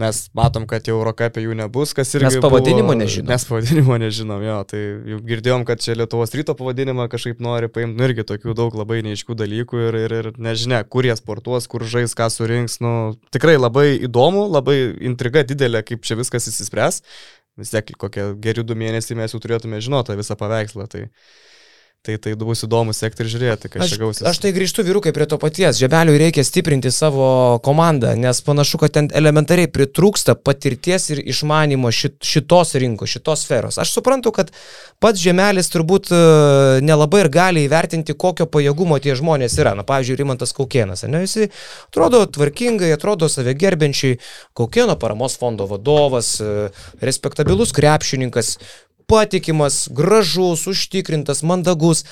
Mes 0.00 0.20
matom, 0.36 0.64
kad 0.68 0.86
jau 0.88 0.94
Eurocapė 0.96 1.42
jų 1.44 1.56
nebus, 1.58 1.92
kas 1.96 2.14
irgi... 2.14 2.28
Mes 2.28 2.36
pavadinimo 2.42 2.88
buvo, 2.88 2.96
nežinom. 3.02 3.28
Mes 3.28 3.44
pavadinimo 3.48 3.98
nežinom, 4.00 4.44
jo. 4.46 4.56
Tai 4.70 4.80
jau 5.12 5.18
girdėjom, 5.28 5.64
kad 5.68 5.82
čia 5.84 5.96
Lietuvos 5.98 6.32
ryto 6.38 6.54
pavadinimą 6.56 7.08
kažkaip 7.12 7.42
nori 7.44 7.68
paimti, 7.72 7.98
nu 7.98 8.06
irgi 8.08 8.24
tokių 8.30 8.54
daug 8.56 8.78
labai 8.80 9.02
neiškių 9.06 9.36
dalykų 9.42 9.82
ir, 9.88 9.98
ir, 10.06 10.14
ir 10.20 10.30
nežinia, 10.40 10.80
kur 10.88 11.08
jie 11.08 11.16
sportuos, 11.20 11.68
kur 11.70 11.84
žais, 11.84 12.16
ką 12.16 12.30
surinks. 12.32 12.78
Nu, 12.84 12.94
tikrai 13.34 13.58
labai 13.58 13.90
įdomu, 14.08 14.46
labai 14.48 14.78
intriga 15.10 15.44
didelė, 15.44 15.84
kaip 15.86 16.06
čia 16.08 16.16
viskas 16.20 16.48
įsispręs. 16.48 17.02
Vis 17.60 17.74
tiek 17.74 17.92
kokie 18.00 18.30
geri 18.40 18.64
du 18.64 18.78
mėnesiai 18.78 19.18
mes 19.20 19.34
jau 19.34 19.42
turėtume 19.42 19.82
žinoti 19.84 20.16
visą 20.16 20.38
paveikslą. 20.40 20.88
Tai... 20.88 21.08
Tai 22.00 22.14
tai 22.16 22.32
bus 22.32 22.62
įdomu 22.64 22.94
sekti 22.96 23.20
ir 23.20 23.28
žiūrėti, 23.28 23.68
kas 23.68 23.82
aš, 23.84 23.90
čia 23.92 23.96
gausis. 24.00 24.22
Aš 24.24 24.38
tai 24.40 24.54
grįžtu 24.56 24.80
vyrukai 24.86 25.10
prie 25.12 25.26
to 25.28 25.36
paties. 25.36 25.76
Žebeliui 25.76 26.16
reikia 26.22 26.40
stiprinti 26.48 26.88
savo 26.96 27.58
komandą, 27.60 28.14
nes 28.16 28.40
panašu, 28.46 28.80
kad 28.80 28.94
ten 28.94 29.10
elementariai 29.12 29.68
pritrūksta 29.68 30.32
patirties 30.40 31.10
ir 31.12 31.20
išmanimo 31.20 31.92
šit, 31.92 32.16
šitos 32.24 32.72
rinkos, 32.80 33.12
šitos 33.12 33.44
sferos. 33.44 33.76
Aš 33.84 33.92
suprantu, 33.98 34.32
kad 34.32 34.48
pats 34.96 35.20
žemelis 35.20 35.68
turbūt 35.76 36.08
e, 36.08 36.24
nelabai 36.88 37.26
ir 37.26 37.32
gali 37.36 37.68
įvertinti, 37.68 38.16
kokio 38.16 38.48
pajėgumo 38.48 38.96
tie 39.04 39.12
žmonės 39.20 39.60
yra. 39.60 39.76
Na, 39.76 39.84
pavyzdžiui, 39.84 40.22
Rimantas 40.24 40.56
Kaukienas. 40.56 41.04
Ne, 41.04 41.26
jis 41.28 41.50
atrodo 41.90 42.24
tvarkingai, 42.32 42.94
atrodo 42.96 43.28
save 43.28 43.52
gerbiančiai. 43.52 44.16
Kaukieno 44.56 44.96
paramos 44.96 45.36
fondo 45.36 45.68
vadovas, 45.68 46.38
e, 46.40 46.70
respektabilus 47.04 47.76
krepšininkas 47.76 48.56
patikimas, 49.10 49.86
gražus, 49.90 50.66
užtikrintas, 50.70 51.42
mandagus. 51.42 52.04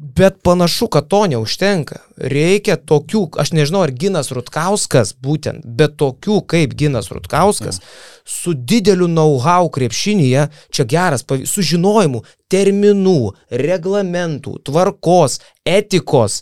Bet 0.00 0.38
panašu, 0.42 0.86
kad 0.86 1.08
to 1.10 1.18
neužtenka. 1.28 1.98
Reikia 2.16 2.76
tokių, 2.78 3.24
aš 3.42 3.50
nežinau, 3.52 3.82
ar 3.84 3.90
Ginas 3.92 4.30
Rutkauskas 4.32 5.10
būtent, 5.12 5.66
bet 5.66 5.98
tokių 6.00 6.38
kaip 6.48 6.76
Ginas 6.78 7.10
Rutkauskas, 7.12 7.80
ja. 7.82 7.88
su 8.24 8.54
dideliu 8.54 9.10
know-how 9.10 9.68
krepšinėje, 9.74 10.46
čia 10.72 10.86
geras, 10.88 11.26
su 11.26 11.66
žinojimu 11.72 12.22
terminų, 12.50 13.34
reglamentų, 13.50 14.56
tvarkos, 14.70 15.40
etikos, 15.68 16.40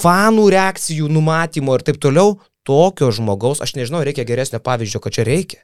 fanų 0.00 0.48
reakcijų 0.56 1.12
numatymo 1.12 1.76
ir 1.76 1.86
taip 1.86 2.00
toliau, 2.02 2.40
tokio 2.64 3.12
žmogaus, 3.12 3.62
aš 3.64 3.76
nežinau, 3.78 4.02
reikia 4.04 4.26
geresnio 4.26 4.60
pavyzdžio, 4.64 5.00
kad 5.04 5.16
čia 5.16 5.28
reikia. 5.28 5.62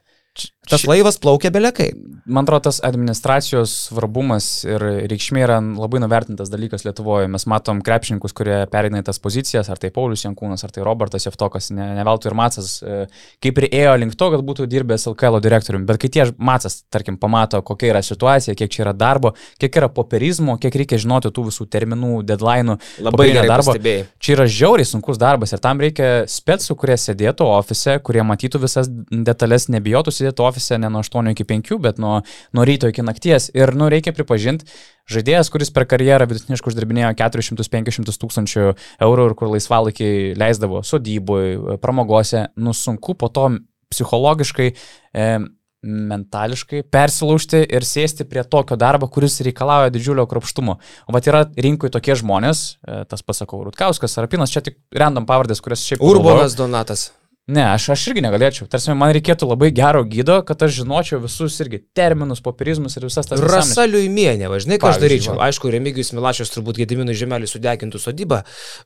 Tas 0.71 0.85
laivas 0.87 1.17
plaukia 1.19 1.51
belekai. 1.51 1.89
Man 2.31 2.45
atrodo, 2.45 2.69
tas 2.69 2.79
administracijos 2.85 3.73
svarbumas 3.89 4.45
ir 4.63 4.83
reikšmė 5.11 5.41
yra 5.43 5.57
labai 5.59 5.99
nuvertintas 5.99 6.51
dalykas 6.53 6.85
Lietuvoje. 6.85 7.27
Mes 7.31 7.45
matom 7.49 7.81
krepšininkus, 7.83 8.31
kurie 8.37 8.61
pereina 8.71 9.01
į 9.01 9.05
tas 9.09 9.19
pozicijas, 9.19 9.67
ar 9.73 9.81
tai 9.81 9.89
Paulius 9.91 10.23
Jankūnas, 10.23 10.63
ar 10.63 10.71
tai 10.71 10.85
Robertas 10.85 11.27
Jeftokas, 11.27 11.71
ne, 11.75 11.89
ne 11.97 12.05
veltui 12.07 12.31
ir 12.31 12.37
Macas, 12.39 12.77
e, 12.79 13.01
kaip 13.43 13.59
ir 13.59 13.67
ėjo 13.81 13.95
link 13.99 14.15
to, 14.15 14.29
kad 14.31 14.45
būtų 14.47 14.67
dirbęs 14.71 15.09
LKL 15.11 15.41
direktoriumi. 15.43 15.87
Bet 15.89 15.99
kai 16.03 16.11
tie 16.13 16.27
Macas, 16.37 16.79
tarkim, 16.93 17.17
pamato, 17.19 17.59
kokia 17.67 17.91
yra 17.91 18.03
situacija, 18.05 18.55
kiek 18.55 18.71
čia 18.71 18.85
yra 18.85 18.95
darbo, 18.95 19.33
kiek 19.59 19.81
yra 19.81 19.91
popierizmo, 19.91 20.55
kiek 20.61 20.79
reikia 20.83 21.01
žinoti 21.01 21.33
tų 21.35 21.49
visų 21.49 21.67
terminų, 21.73 22.21
deadline'ų. 22.31 22.77
Labai 23.09 23.31
gerai 23.33 23.49
darbo. 23.49 23.73
Pastebėjai. 23.73 24.07
Čia 24.21 24.37
yra 24.37 24.47
žiauriai 24.47 24.87
sunkus 24.87 25.19
darbas 25.19 25.51
ir 25.51 25.63
tam 25.63 25.83
reikia 25.83 26.11
spetsų, 26.31 26.77
kurie 26.79 26.95
sėdėtų 27.01 27.49
ofise, 27.49 27.97
kurie 28.05 28.23
matytų 28.23 28.63
visas 28.63 28.87
detalės, 29.11 29.67
nebijotų 29.73 30.15
sėdėti 30.15 30.45
ofise 30.45 30.60
ne 30.81 30.89
nuo 30.91 31.01
8 31.03 31.31
iki 31.33 31.45
5, 31.47 31.77
bet 31.81 32.01
nuo, 32.01 32.19
nuo 32.53 32.65
ryto 32.67 32.91
iki 32.91 33.05
nakties. 33.05 33.49
Ir, 33.57 33.73
nu, 33.77 33.89
reikia 33.91 34.13
pripažinti, 34.15 34.67
žaidėjas, 35.11 35.49
kuris 35.53 35.73
per 35.73 35.87
karjerą 35.89 36.27
vidutiniškai 36.29 36.71
uždirbinėjo 36.73 37.13
400-500 37.19 38.19
tūkstančių 38.21 38.67
eurų 39.07 39.29
ir 39.29 39.37
kur 39.39 39.51
laisvalaikį 39.55 40.11
leisdavo 40.39 40.83
sodyboje, 40.87 41.79
pramogose, 41.83 42.49
nu, 42.61 42.75
sunku 42.77 43.17
po 43.17 43.31
to 43.33 43.49
psichologiškai 43.91 44.69
e, 44.71 45.27
mentališkai 45.81 46.83
persilaužti 46.93 47.63
ir 47.65 47.85
sėsti 47.85 48.27
prie 48.29 48.43
tokio 48.45 48.77
darbo, 48.79 49.09
kuris 49.09 49.39
reikalauja 49.45 49.91
didžiulio 49.93 50.27
kropštumo. 50.29 50.77
O 51.09 51.15
vat 51.15 51.29
yra 51.29 51.47
rinkoje 51.57 51.95
tokie 51.95 52.15
žmonės, 52.21 52.61
e, 52.85 53.01
tas 53.09 53.25
pasakau, 53.25 53.63
Rutkauskas, 53.65 54.17
Arapinas, 54.21 54.53
čia 54.53 54.63
tik 54.65 54.77
random 54.93 55.25
pavardės, 55.29 55.63
kurias 55.63 55.83
šiaip... 55.87 56.03
Urbonas 56.05 56.55
Donatas. 56.59 57.09
Ne, 57.49 57.63
aš, 57.73 57.87
aš 57.95 58.03
irgi 58.11 58.21
negalėčiau. 58.21 58.67
Tarsi 58.69 58.93
man 58.93 59.09
reikėtų 59.15 59.47
labai 59.49 59.71
gero 59.73 60.03
gydo, 60.05 60.37
kad 60.45 60.61
aš 60.61 60.75
žinočiau 60.83 61.17
visus 61.23 61.55
irgi 61.63 61.79
terminus, 61.97 62.39
popierizmus 62.45 62.93
ir 62.99 63.07
visas 63.07 63.25
tas. 63.25 63.41
Rasa 63.41 63.87
Liuimienė, 63.89 64.45
važinai, 64.51 64.77
ką 64.81 64.91
aš 64.91 64.99
daryčiau. 65.01 65.33
Va. 65.39 65.47
Aišku, 65.49 65.71
Remigijus 65.73 66.13
Milašius 66.13 66.53
turbūt 66.53 66.77
Gediminų 66.83 67.15
žemelį 67.17 67.49
sudegintų 67.49 67.99
sodybą, 68.03 68.43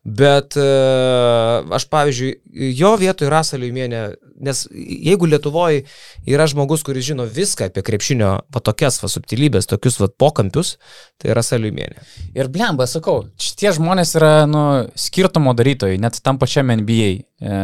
bet 0.07 0.55
uh, 0.55 1.67
aš, 1.75 1.87
pavyzdžiui, 1.91 2.31
jo 2.79 2.93
vietoj 3.01 3.29
Rasa 3.33 3.59
Liuimienė, 3.59 4.05
nes 4.47 4.63
jeigu 4.71 5.27
Lietuvoje 5.29 5.83
yra 6.31 6.47
žmogus, 6.47 6.85
kuris 6.87 7.09
žino 7.11 7.27
viską 7.27 7.67
apie 7.67 7.83
krepšinio 7.85 8.31
va 8.55 8.61
tokias 8.63 9.01
va 9.03 9.11
subtilybės, 9.11 9.67
tokius 9.67 9.99
va 9.99 10.07
pokampius, 10.07 10.77
tai 11.19 11.35
Rasa 11.35 11.59
Liuimienė. 11.59 12.07
Ir 12.39 12.47
blemba, 12.55 12.87
sakau, 12.87 13.25
šitie 13.35 13.75
žmonės 13.75 14.15
yra, 14.15 14.33
nu, 14.47 14.63
skirtumo 14.95 15.51
darytojai, 15.59 15.99
net 15.99 16.23
tam 16.23 16.39
pačiam 16.39 16.71
NBA. 16.71 17.11
E, 17.35 17.59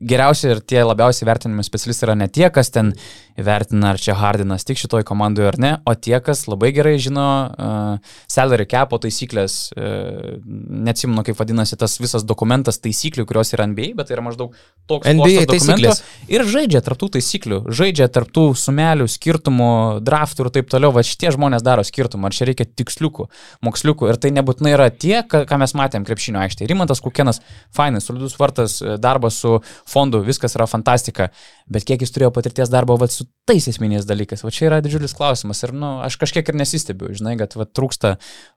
geriausi 0.00 0.50
ir 0.52 0.60
tie 0.60 0.82
labiausiai 0.84 1.28
vertinami 1.28 1.64
specialistai 1.64 2.10
yra 2.10 2.16
ne 2.18 2.28
tie, 2.28 2.48
kas 2.52 2.70
ten 2.74 2.92
įvertina, 3.40 3.92
ar 3.92 4.00
čia 4.00 4.16
Hardinas 4.16 4.64
tik 4.66 4.80
šitoj 4.80 5.04
komandoje 5.06 5.50
ar 5.50 5.58
ne, 5.60 5.72
o 5.84 5.94
tie, 5.94 6.16
kas 6.24 6.46
labai 6.48 6.72
gerai 6.76 6.96
žino 7.02 7.26
uh, 7.46 8.14
salary 8.30 8.66
capo 8.70 8.98
taisyklės, 9.02 9.56
uh, 9.76 10.36
neatsimenu, 10.46 11.24
kaip 11.26 11.38
vadinasi 11.38 11.78
tas 11.80 11.98
visas 12.00 12.24
dokumentas 12.26 12.80
taisyklių, 12.82 13.26
kurios 13.28 13.52
yra 13.56 13.68
NBA, 13.70 13.92
bet 13.98 14.08
tai 14.08 14.16
yra 14.16 14.24
maždaug 14.26 14.56
toks 14.88 15.10
NBA 15.10 15.46
taisyklės. 15.50 16.02
Ir 16.32 16.46
žaidžia 16.48 16.82
tarptų 16.86 17.10
taisyklių, 17.18 17.60
žaidžia 17.76 18.08
tarptų 18.12 18.46
sumelių, 18.58 19.08
skirtumų, 19.10 19.70
draftų 20.06 20.46
ir 20.46 20.52
taip 20.58 20.72
toliau, 20.72 20.92
va 20.96 21.04
šitie 21.06 21.32
žmonės 21.36 21.64
daro 21.66 21.84
skirtumą, 21.86 22.30
ar 22.30 22.36
čia 22.36 22.48
reikia 22.48 22.68
tiksliukų, 22.68 23.28
moksliukų 23.66 24.10
ir 24.12 24.20
tai 24.22 24.32
nebūtinai 24.36 24.74
yra 24.76 24.88
tie, 24.90 25.20
ką, 25.26 25.44
ką 25.48 25.60
mes 25.62 25.76
matėm 25.78 26.06
krepšinio 26.08 26.40
aikštėje. 26.44 26.70
Rimantas 26.72 27.02
Kukienas, 27.04 27.42
fainas, 27.74 28.08
solidus 28.08 28.36
vartas, 28.40 28.78
darbas 29.02 29.40
su 29.42 29.58
fondų, 29.90 30.22
viskas 30.26 30.56
yra 30.58 30.68
fantastika, 30.70 31.30
bet 31.70 31.86
kiek 31.86 32.02
jis 32.04 32.12
turėjo 32.14 32.30
patirties 32.34 32.70
darbo 32.70 32.96
vat, 33.00 33.12
su 33.12 33.26
tais 33.48 33.66
esminiais 33.70 34.06
dalykais, 34.06 34.44
va 34.46 34.52
čia 34.54 34.68
yra 34.68 34.78
didžiulis 34.84 35.14
klausimas 35.16 35.62
ir 35.66 35.74
nu, 35.74 35.96
aš 36.06 36.18
kažkiek 36.20 36.46
ir 36.52 36.58
nesistebiu, 36.60 37.10
žinai, 37.16 37.34
kad 37.40 37.56
va, 37.58 37.66
trūksta 37.66 38.16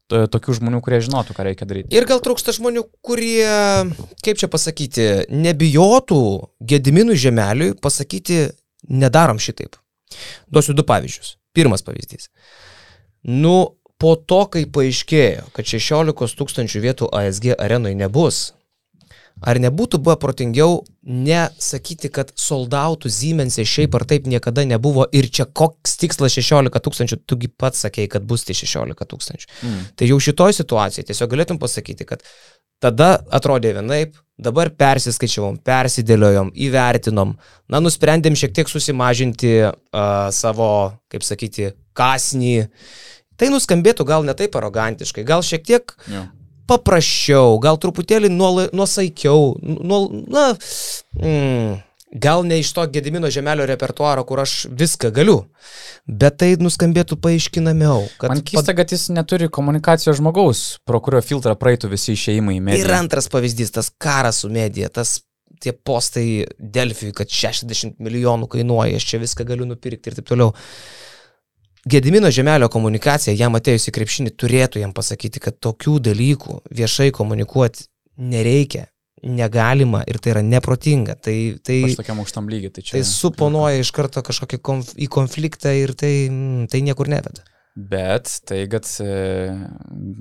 tokių 0.10 0.60
žmonių, 0.60 0.82
kurie 0.86 1.02
žinotų, 1.06 1.36
ką 1.38 1.48
reikia 1.50 1.68
daryti. 1.70 1.94
Ir 1.96 2.08
gal 2.10 2.22
trūksta 2.26 2.54
žmonių, 2.56 2.86
kurie, 3.06 3.50
kaip 4.26 4.42
čia 4.42 4.50
pasakyti, 4.52 5.10
nebijotų 5.34 6.22
Gediminų 6.70 7.18
žemeliui 7.18 7.74
pasakyti, 7.82 8.48
nedarom 8.90 9.42
šitaip. 9.42 9.78
Duosiu 10.50 10.74
du 10.78 10.86
pavyzdžius. 10.86 11.36
Pirmas 11.54 11.84
pavyzdys. 11.86 12.30
Nu, 13.26 13.76
po 14.00 14.16
to, 14.16 14.44
kai 14.54 14.64
paaiškėjo, 14.70 15.50
kad 15.56 15.68
16 15.68 16.38
tūkstančių 16.40 16.82
vietų 16.86 17.10
ASG 17.20 17.52
arenui 17.58 17.96
nebus, 17.98 18.54
ar 19.42 19.60
nebūtų 19.62 20.00
buvę 20.04 20.18
protingiau 20.22 20.82
nesakyti, 21.04 22.12
kad 22.14 22.32
soldautų 22.40 23.12
Siemensė 23.14 23.66
šiaip 23.68 23.96
ar 23.98 24.06
taip 24.10 24.28
niekada 24.30 24.66
nebuvo 24.68 25.08
ir 25.16 25.30
čia 25.32 25.48
koks 25.48 25.98
tikslas 26.02 26.36
16 26.38 26.84
tūkstančių, 26.86 27.20
tugi 27.30 27.50
pats 27.50 27.86
sakėjai, 27.86 28.14
kad 28.16 28.30
bus 28.30 28.46
tie 28.48 28.56
16 28.58 29.10
tūkstančių. 29.14 29.52
Mm. 29.66 29.84
Tai 29.96 30.10
jau 30.12 30.22
šitoj 30.30 30.58
situacijai 30.60 31.08
tiesiog 31.10 31.32
galėtum 31.34 31.62
pasakyti, 31.62 32.08
kad 32.10 32.26
tada 32.84 33.12
atrodė 33.36 33.74
vienaip, 33.80 34.18
dabar 34.40 34.72
persiskaičiavom, 34.72 35.60
persidėliojom, 35.68 36.54
įvertinom, 36.68 37.36
na, 37.68 37.84
nusprendėm 37.84 38.38
šiek 38.40 38.56
tiek 38.56 38.72
susimažinti 38.72 39.54
uh, 39.68 40.30
savo, 40.36 40.72
kaip 41.12 41.26
sakyti, 41.28 41.74
kasnį 41.98 42.70
tai 43.40 43.50
nuskambėtų 43.54 44.06
gal 44.08 44.28
ne 44.28 44.36
taip 44.38 44.56
arogantiškai, 44.60 45.24
gal 45.28 45.44
šiek 45.46 45.64
tiek 45.68 45.96
jo. 46.12 46.26
Paprasčiau, 46.70 47.60
gal 47.64 47.80
truputėlį 47.82 48.32
nuosaikiau, 48.36 49.54
nuol, 49.62 50.10
na, 50.30 50.50
mm, 51.18 51.78
gal 52.12 52.44
ne 52.48 52.60
iš 52.60 52.72
to 52.74 52.86
Gedimino 52.90 53.30
žemelio 53.34 53.66
repertuaro, 53.70 54.24
kur 54.26 54.42
aš 54.44 54.66
viską 54.70 55.12
galiu, 55.14 55.38
bet 56.08 56.40
tai 56.42 56.52
nuskambėtų 56.62 57.20
paaiškinamiau. 57.22 58.06
Man 58.32 58.44
keista, 58.46 58.74
kad 58.78 58.94
jis 58.94 59.10
neturi 59.14 59.50
komunikacijos 59.54 60.20
žmogaus, 60.22 60.64
pro 60.90 61.02
kurio 61.06 61.22
filtrą 61.26 61.56
praeitų 61.60 61.92
visi 61.94 62.16
išeimai 62.18 62.58
į 62.58 62.64
mediją. 62.72 62.86
Ir 62.88 62.96
antras 62.98 63.30
pavyzdys, 63.32 63.74
tas 63.78 63.92
karas 64.02 64.44
su 64.44 64.54
medija, 64.54 64.90
tas 64.94 65.20
tie 65.60 65.74
postai 65.74 66.48
Delfiui, 66.58 67.14
kad 67.16 67.30
60 67.30 68.00
milijonų 68.02 68.50
kainuoja, 68.50 68.98
aš 68.98 69.12
čia 69.12 69.22
viską 69.22 69.46
galiu 69.48 69.68
nupirkti 69.70 70.12
ir 70.12 70.20
taip 70.20 70.30
toliau. 70.32 70.54
Gedimino 71.86 72.32
žemelio 72.32 72.68
komunikacija, 72.72 73.34
jam 73.40 73.56
atėjus 73.56 73.88
į 73.88 73.96
krepšinį, 73.96 74.32
turėtų 74.36 74.82
jam 74.82 74.94
pasakyti, 74.96 75.40
kad 75.44 75.60
tokių 75.64 76.00
dalykų 76.10 76.58
viešai 76.76 77.10
komunikuoti 77.16 77.86
nereikia, 78.20 78.90
negalima 79.24 80.02
ir 80.08 80.20
tai 80.20 80.34
yra 80.34 80.44
neprotinga. 80.44 81.16
Tai, 81.24 81.36
tai, 81.64 81.80
Aš 81.88 82.00
tokiam 82.02 82.20
aukštam 82.24 82.50
lygiai, 82.52 82.74
tai 82.76 82.84
čia. 82.84 82.98
Tai 82.98 83.04
suponuoja 83.08 83.80
iš 83.84 83.94
karto 83.96 84.24
kažkokį 84.26 84.60
konf, 84.60 84.92
į 85.00 85.08
konfliktą 85.12 85.72
ir 85.76 85.96
tai, 85.96 86.14
tai 86.72 86.84
niekur 86.84 87.12
neveda. 87.12 87.48
Bet 87.76 88.42
tai, 88.50 88.64
kad 88.68 88.88
e, 89.00 89.10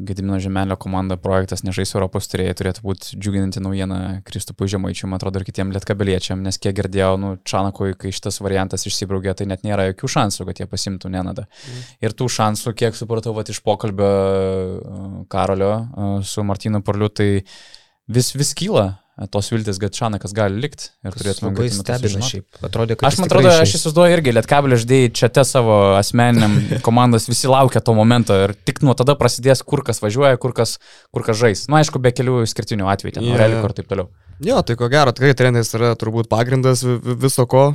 Gedimino 0.06 0.36
Žemelio 0.38 0.76
komanda 0.76 1.16
projektas 1.16 1.64
Nežais 1.64 1.94
Europos 1.96 2.28
turėjai 2.30 2.54
turėtų 2.60 2.84
būti 2.84 3.16
džiuginanti 3.16 3.62
naujiena 3.64 3.98
Kristupui 4.26 4.68
Žemaičiui, 4.70 5.08
man 5.08 5.18
atrodo, 5.18 5.40
ir 5.40 5.48
kitiem 5.48 5.72
lietkabeliečiam, 5.74 6.42
nes 6.44 6.60
kiek 6.60 6.76
girdėjau, 6.76 7.16
nu, 7.18 7.32
Čanakui, 7.48 7.96
kai 7.98 8.12
šitas 8.14 8.38
variantas 8.44 8.84
išsibraugė, 8.86 9.32
tai 9.40 9.48
net 9.50 9.64
nėra 9.66 9.88
jokių 9.88 10.12
šansų, 10.18 10.46
kad 10.50 10.62
jie 10.62 10.68
pasimtų 10.70 11.10
Nenadą. 11.16 11.48
Mm. 11.48 11.82
Ir 12.04 12.16
tų 12.20 12.28
šansų, 12.36 12.76
kiek 12.78 13.00
supratau, 13.00 13.34
vat, 13.34 13.50
iš 13.50 13.62
pokalbio 13.64 14.12
e, 14.12 15.26
Karolio 15.32 15.72
e, 15.74 16.08
su 16.28 16.44
Martinu 16.46 16.84
Porliu, 16.84 17.08
tai 17.08 17.30
vis, 18.06 18.34
vis 18.36 18.54
kyla 18.60 18.90
tos 19.26 19.48
viltis, 19.50 19.80
kad 19.82 19.96
Šanakas 19.98 20.34
gali 20.36 20.60
likti 20.62 20.90
ir 21.02 21.16
turėtume 21.16 21.50
labai 21.50 21.68
stebina 21.74 22.22
šiaip. 22.22 22.60
Atrodė, 22.68 22.96
aš 23.02 23.18
man 23.18 23.26
atrodo, 23.26 23.50
aš 23.50 23.74
įsivaizduoju 23.78 24.18
irgi, 24.18 24.34
Lietkabelio 24.36 24.78
ždėjai 24.78 25.10
čia 25.18 25.30
te 25.34 25.44
savo 25.48 25.78
asmeniniam 25.98 26.54
komandos 26.86 27.26
visi 27.30 27.50
laukia 27.50 27.82
to 27.82 27.96
momento 27.98 28.36
ir 28.44 28.54
tik 28.68 28.82
nuo 28.86 28.94
tada 28.98 29.18
prasidės, 29.18 29.64
kur 29.66 29.82
kas 29.86 30.02
važiuoja, 30.04 30.38
kur 30.38 30.54
kas, 30.54 30.76
kur 31.14 31.26
kas 31.26 31.40
žais. 31.40 31.66
Na, 31.66 31.74
nu, 31.74 31.80
aišku, 31.82 32.02
be 32.02 32.14
kelių 32.14 32.44
išskirtinių 32.46 32.86
atvejų, 32.94 33.16
ten, 33.18 33.26
yeah. 33.26 33.42
Relikų 33.42 33.72
ir 33.72 33.76
taip 33.80 33.90
toliau. 33.90 34.12
Jo, 34.44 34.60
tai 34.62 34.78
ko 34.78 34.86
gero, 34.92 35.10
tikrai 35.10 35.34
treneris 35.34 35.74
yra 35.74 35.96
turbūt 35.98 36.30
pagrindas 36.30 36.84
viso 36.86 37.48
ko. 37.50 37.72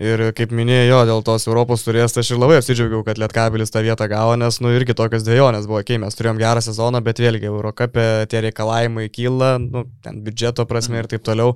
Ir 0.00 0.20
kaip 0.32 0.52
minėjau, 0.56 1.02
dėl 1.04 1.18
tos 1.20 1.44
Europos 1.44 1.82
turės, 1.84 2.14
tai 2.16 2.22
aš 2.24 2.30
ir 2.32 2.38
labai 2.40 2.56
apsidžiaugiau, 2.56 3.02
kad 3.04 3.18
Lietkabelis 3.20 3.72
tą 3.74 3.82
vietą 3.84 4.06
gavo, 4.08 4.32
nes, 4.40 4.56
nu, 4.64 4.70
irgi 4.72 4.94
tokios 4.96 5.26
dėjonės 5.26 5.66
buvo, 5.68 5.82
kai 5.84 5.98
mes 6.00 6.16
turėjom 6.16 6.40
gerą 6.40 6.62
sezoną, 6.64 7.02
bet 7.04 7.20
vėlgi 7.20 7.50
Eurocapė 7.50 8.06
tie 8.32 8.40
reikalavimai 8.46 9.10
kyla, 9.12 9.50
nu, 9.60 9.84
ten 10.00 10.22
biudžeto 10.24 10.64
prasme 10.70 11.02
ir 11.02 11.10
taip 11.10 11.26
toliau. 11.28 11.52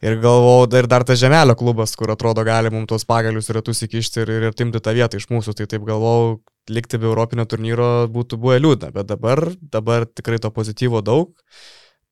Ir 0.00 0.16
galvojau, 0.22 0.64
dar, 0.72 0.88
dar 0.88 1.04
tas 1.04 1.20
žemelio 1.20 1.58
klubas, 1.60 1.92
kur 2.00 2.14
atrodo 2.16 2.40
gali 2.48 2.72
mums 2.72 2.88
tuos 2.88 3.04
pagalius 3.08 3.52
ratus 3.52 3.84
įkišti 3.84 4.24
ir, 4.24 4.34
ir 4.38 4.50
atimti 4.54 4.80
tą 4.80 4.96
vietą 4.96 5.20
iš 5.20 5.28
mūsų, 5.28 5.52
tai 5.60 5.68
taip 5.68 5.84
galvojau, 5.84 6.38
likti 6.72 6.96
be 6.96 7.10
Europinio 7.12 7.44
turnyro 7.44 7.92
būtų 8.12 8.40
buvę 8.40 8.62
liūdna, 8.64 8.94
bet 8.96 9.12
dabar, 9.12 9.44
dabar 9.60 10.08
tikrai 10.08 10.40
to 10.40 10.48
pozityvo 10.56 11.04
daug 11.04 11.36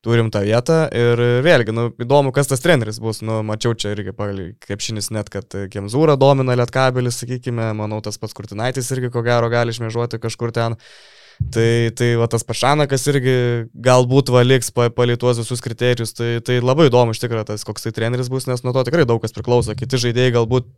turim 0.02 0.32
tą 0.34 0.42
vietą 0.42 0.82
ir 0.98 1.20
vėlgi, 1.46 1.74
nu, 1.74 1.86
įdomu, 2.02 2.32
kas 2.34 2.50
tas 2.50 2.62
treneris 2.62 2.98
bus, 3.02 3.22
nu, 3.22 3.38
mačiau 3.46 3.76
čia 3.78 3.94
irgi 3.94 4.14
krepšinis 4.62 5.12
net, 5.14 5.30
kad 5.30 5.54
Kemzūra 5.70 6.18
domina 6.18 6.56
Lietkabelis, 6.58 7.20
sakykime, 7.22 7.70
manau, 7.78 8.02
tas 8.02 8.18
pats 8.18 8.34
Kurtinaitis 8.34 8.90
irgi 8.94 9.12
ko 9.14 9.22
gero 9.22 9.50
gali 9.52 9.74
išmėžuoti 9.74 10.22
kažkur 10.22 10.54
ten. 10.54 10.78
Tai, 11.52 11.90
tai 11.96 12.12
va 12.20 12.28
tas 12.30 12.44
Pašanakas 12.46 13.06
irgi 13.10 13.34
galbūt 13.82 14.30
valiks 14.30 14.70
palituos 14.74 15.40
visus 15.40 15.62
kriterijus, 15.64 16.12
tai, 16.14 16.36
tai 16.44 16.60
labai 16.60 16.90
įdomu 16.90 17.14
iš 17.14 17.22
tikrųjų 17.22 17.48
tas, 17.48 17.64
koks 17.66 17.86
tai 17.86 17.94
treneris 17.96 18.30
bus, 18.30 18.46
nes 18.50 18.62
nuo 18.62 18.74
to 18.76 18.84
tikrai 18.86 19.06
daug 19.08 19.22
kas 19.22 19.34
priklauso. 19.34 19.74
Kiti 19.78 19.98
žaidėjai 20.04 20.36
galbūt 20.36 20.68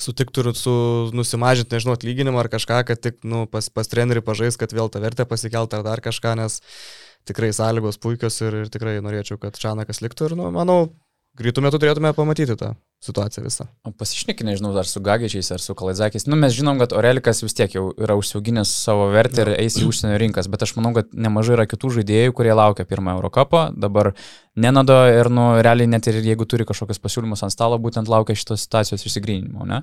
sutiktų 0.00 0.42
ir 0.42 0.50
su 0.58 0.74
nusimažinti, 1.14 1.76
nežinau, 1.76 1.94
atlyginimą 1.98 2.40
ar 2.42 2.50
kažką, 2.52 2.80
kad 2.88 3.02
tik 3.04 3.20
nu, 3.26 3.44
pas, 3.50 3.68
pas 3.70 3.90
trenerių 3.90 4.24
pažais, 4.26 4.58
kad 4.58 4.74
vėl 4.74 4.90
tą 4.90 5.02
vertę 5.04 5.26
pasikelt 5.28 5.76
ar 5.76 5.84
dar 5.86 6.02
kažką, 6.02 6.34
nes 6.40 6.58
tikrai 7.28 7.52
sąlygos 7.56 8.00
puikios 8.02 8.40
ir, 8.44 8.60
ir 8.64 8.72
tikrai 8.72 8.98
norėčiau, 9.04 9.40
kad 9.42 9.58
Čanakas 9.60 10.02
liktų 10.04 10.30
ir, 10.30 10.36
nu, 10.40 10.50
manau, 10.54 10.78
greitų 11.38 11.64
metų 11.64 11.80
turėtume 11.82 12.12
pamatyti 12.16 12.56
tą 12.60 12.74
situaciją 13.04 13.44
visą. 13.44 13.66
O 13.84 13.92
pasišneki, 13.92 14.46
nežinau, 14.48 14.72
ar 14.80 14.88
su 14.88 15.02
Gagičiais, 15.04 15.50
ar 15.54 15.62
su 15.62 15.76
Kalaizakiais. 15.78 16.26
Nu, 16.30 16.38
mes 16.40 16.54
žinom, 16.56 16.80
kad 16.82 16.94
Orelikas 16.96 17.44
vis 17.44 17.56
tiek 17.56 17.76
jau 17.76 17.90
yra 18.00 18.16
užsiauginęs 18.20 18.72
savo 18.84 19.10
vertę 19.12 19.44
ir 19.44 19.52
eis 19.58 19.76
į 19.80 19.88
užsienio 19.90 20.16
rinkas, 20.20 20.48
bet 20.50 20.64
aš 20.66 20.74
manau, 20.78 20.94
kad 20.96 21.12
nemažai 21.12 21.58
yra 21.58 21.68
kitų 21.70 21.98
žaidėjų, 21.98 22.36
kurie 22.38 22.56
laukia 22.56 22.88
pirmą 22.88 23.18
Eurocapo. 23.18 23.68
Dabar 23.76 24.14
nenado 24.54 24.94
ir, 25.10 25.28
nu, 25.30 25.44
realiai 25.62 25.88
net 25.90 26.06
ir 26.06 26.20
jeigu 26.22 26.46
turi 26.46 26.66
kažkokius 26.66 27.00
pasiūlymus 27.02 27.42
ant 27.42 27.52
stalo, 27.52 27.78
būtent 27.82 28.08
laukia 28.10 28.36
šitos 28.38 28.62
situacijos 28.64 29.02
išsigrynimo, 29.02 29.66
ne? 29.66 29.80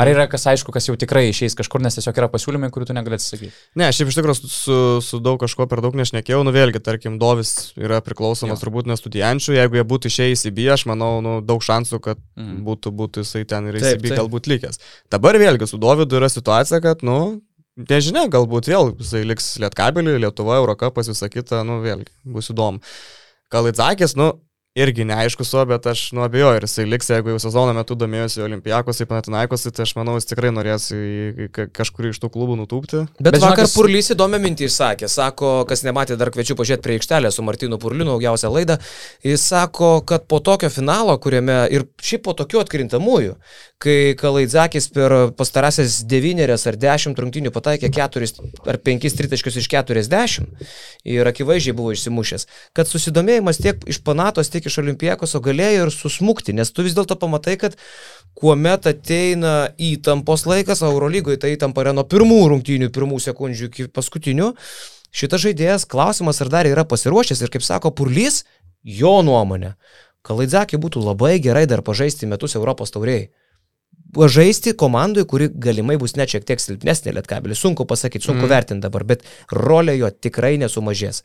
Ar 0.00 0.10
yra 0.10 0.24
kas 0.32 0.46
aišku, 0.48 0.72
kas 0.72 0.88
jau 0.88 0.96
tikrai 0.98 1.26
išeis 1.28 1.56
kažkur, 1.58 1.82
nes 1.84 1.98
tiesiog 1.98 2.16
yra 2.22 2.30
pasiūlymai, 2.32 2.70
kurių 2.72 2.88
tu 2.88 2.96
negalėsi 2.96 3.34
sakyti? 3.34 3.52
Ne, 3.80 3.90
šiaip 3.92 4.10
iš 4.10 4.18
tikrųjų 4.18 4.38
su, 4.40 4.78
su 5.04 5.20
daug 5.24 5.36
kažko 5.44 5.68
per 5.68 5.84
daug 5.84 5.96
nešnekėjau, 6.00 6.40
nu 6.46 6.54
vėlgi, 6.56 6.80
tarkim, 6.84 7.18
Dovis 7.20 7.74
yra 7.76 8.00
priklausomas 8.04 8.56
jo. 8.56 8.62
turbūt 8.64 8.88
nuo 8.88 8.96
studijančių, 8.98 9.58
jeigu 9.58 9.80
jie 9.80 9.84
būtų 9.92 10.12
išėję 10.12 10.32
į 10.32 10.40
CB, 10.40 10.68
aš 10.72 10.86
manau, 10.88 11.12
nu, 11.24 11.36
daug 11.44 11.60
šansų, 11.64 12.00
kad 12.08 12.20
mm. 12.40 12.63
Būtų, 12.66 12.92
būtų 13.00 13.24
jisai 13.24 13.44
ten 13.48 13.68
ir 13.70 13.78
į 13.78 13.84
CB 13.84 14.14
galbūt 14.18 14.48
likęs. 14.50 14.80
Dabar 15.12 15.38
vėlgi 15.40 15.68
su 15.70 15.80
Dovydu 15.80 16.18
yra 16.20 16.30
situacija, 16.32 16.80
kad, 16.84 17.04
nu, 17.06 17.18
nežinia, 17.90 18.26
galbūt 18.32 18.70
vėl 18.72 18.94
jisai 18.98 19.24
liks 19.28 19.54
Lietkabelį, 19.62 20.18
Lietuva, 20.24 20.58
Eurocapas, 20.62 21.10
visą 21.12 21.30
kitą, 21.32 21.62
nu 21.68 21.80
vėlgi, 21.84 22.10
bus 22.36 22.50
įdomu. 22.54 22.82
Kalitzakis, 23.52 24.16
nu, 24.18 24.32
irgi 24.74 25.04
neaišku 25.06 25.44
su, 25.46 25.60
bet 25.70 25.86
aš 25.86 26.00
nuobejoju, 26.16 26.58
ir 26.58 26.64
jisai 26.66 26.84
liks, 26.88 27.06
jeigu 27.12 27.30
jau 27.30 27.40
sezono 27.44 27.72
metu 27.76 27.94
domėjosi 27.98 28.42
Olimpijakos, 28.42 28.98
į 29.04 29.06
Panatinaikos, 29.06 29.68
tai 29.70 29.84
aš 29.86 29.92
manau, 29.94 30.16
jis 30.18 30.26
tikrai 30.26 30.50
norės 30.54 30.88
į, 30.90 31.46
kažkurį 31.76 32.10
iš 32.10 32.18
tų 32.24 32.32
klubų 32.34 32.56
nutūpti. 32.58 33.04
Bet, 33.20 33.28
bet 33.28 33.38
vakar 33.38 33.62
žinokis... 33.62 33.74
Purlys 33.78 34.10
įdomią 34.16 34.40
mintį 34.42 34.66
išsakė, 34.66 35.10
sako, 35.10 35.52
kas 35.70 35.84
nematė, 35.86 36.18
dar 36.18 36.32
kviečiu 36.34 36.58
pažiūrėti 36.58 36.86
prie 36.88 36.98
aikštelę 36.98 37.30
su 37.30 37.46
Martinu 37.46 37.78
Purliu, 37.78 38.08
naujausią 38.08 38.50
laidą, 38.50 38.80
jis 39.22 39.46
sako, 39.46 39.92
kad 40.10 40.26
po 40.26 40.42
tokio 40.42 40.72
finalo, 40.74 41.14
kuriame 41.22 41.60
ir 41.70 41.86
šiaip 42.02 42.26
po 42.26 42.34
tokių 42.34 42.64
atkrintamųjų, 42.64 43.38
kai 43.84 44.14
Kalaidzakis 44.16 44.86
per 44.94 45.12
pastarąsias 45.36 45.98
devynerias 46.08 46.64
ar 46.70 46.78
dešimt 46.80 47.18
rungtynių 47.20 47.52
pataikė 47.52 47.90
keturis 47.92 48.32
ar 48.64 48.78
penkis 48.84 49.16
tritaškius 49.18 49.58
iš 49.60 49.68
keturiasdešimt 49.72 50.64
ir 51.14 51.28
akivaizdžiai 51.28 51.76
buvo 51.76 51.92
išsimušęs, 51.92 52.46
kad 52.76 52.88
susidomėjimas 52.88 53.60
tiek 53.60 53.84
iš 53.90 54.00
Panatos, 54.06 54.48
tiek 54.52 54.64
iš 54.64 54.78
Olimpijakos, 54.80 55.36
o 55.36 55.42
galėjo 55.44 55.86
ir 55.86 55.92
susmukti, 55.92 56.56
nes 56.56 56.72
tu 56.72 56.86
vis 56.86 56.96
dėlto 56.96 57.18
pamatai, 57.20 57.58
kad 57.60 57.76
kuomet 58.38 58.88
ateina 58.88 59.54
įtampos 59.76 60.46
laikas, 60.48 60.82
Eurolygoje 60.84 61.42
tai 61.44 61.52
įtampa 61.58 61.84
yra 61.84 61.92
nuo 61.96 62.06
pirmų 62.08 62.40
rungtynių, 62.54 62.90
pirmų 62.94 63.20
sekundžių 63.28 63.70
iki 63.70 63.88
paskutinių, 63.92 64.54
šitas 65.14 65.44
žaidėjas 65.44 65.88
klausimas 65.90 66.40
ar 66.40 66.52
dar 66.56 66.72
yra 66.72 66.88
pasiruošęs 66.88 67.44
ir 67.44 67.52
kaip 67.52 67.66
sako 67.66 67.92
Purlys, 67.92 68.46
jo 68.84 69.20
nuomonė, 69.26 69.76
Kalaidzakė 70.24 70.78
būtų 70.80 71.02
labai 71.04 71.34
gerai 71.44 71.66
dar 71.68 71.82
pažaisti 71.84 72.24
metus 72.24 72.56
Europos 72.56 72.94
tauriai 72.94 73.26
žaisti 74.30 74.74
komandai, 74.78 75.26
kuri 75.28 75.48
galimai 75.48 75.96
bus 76.00 76.16
net 76.18 76.32
šiek 76.32 76.46
tiek 76.48 76.62
silpnesnė 76.62 77.14
lietkabelį. 77.18 77.56
Sunku 77.58 77.86
pasakyti, 77.88 78.24
sunku 78.26 78.44
mm. 78.44 78.50
vertinti 78.52 78.86
dabar, 78.86 79.04
bet 79.08 79.24
rolė 79.52 79.96
jo 79.98 80.10
tikrai 80.10 80.56
nesumažės. 80.62 81.22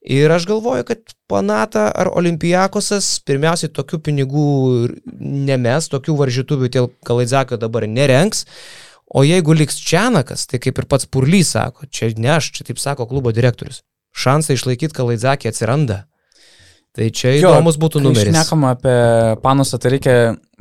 Ir 0.00 0.32
aš 0.32 0.46
galvoju, 0.48 0.86
kad 0.88 1.14
Panata 1.28 1.90
ar 1.92 2.08
Olimpijakosas 2.16 3.18
pirmiausiai 3.28 3.68
tokių 3.76 4.00
pinigų 4.06 4.44
nemes, 5.20 5.90
tokių 5.92 6.16
varžytuvių 6.22 6.70
dėl 6.72 6.88
Kalaidzakio 7.06 7.60
dabar 7.60 7.84
nerenks. 7.84 8.46
O 9.10 9.24
jeigu 9.26 9.52
liks 9.58 9.76
Čianakas, 9.82 10.46
tai 10.48 10.60
kaip 10.62 10.78
ir 10.78 10.86
pats 10.88 11.08
Purlys 11.10 11.52
sako, 11.52 11.88
čia 11.90 12.12
ne 12.16 12.30
aš, 12.38 12.52
čia 12.56 12.64
taip 12.68 12.80
sako 12.80 13.08
klubo 13.10 13.34
direktorius. 13.34 13.82
Šansai 14.16 14.56
išlaikyti 14.56 14.96
Kalaidzakį 14.96 15.50
atsiranda. 15.50 16.04
Tai 16.96 17.06
čia 17.14 17.34
jo, 17.36 17.52
įdomus 17.52 17.76
būtų 17.78 18.00
numeris. 18.02 18.32
Nekam 18.34 18.64
apie 18.66 18.96
Panusą, 19.44 19.78
tai 19.78 19.94
reikia 19.94 20.14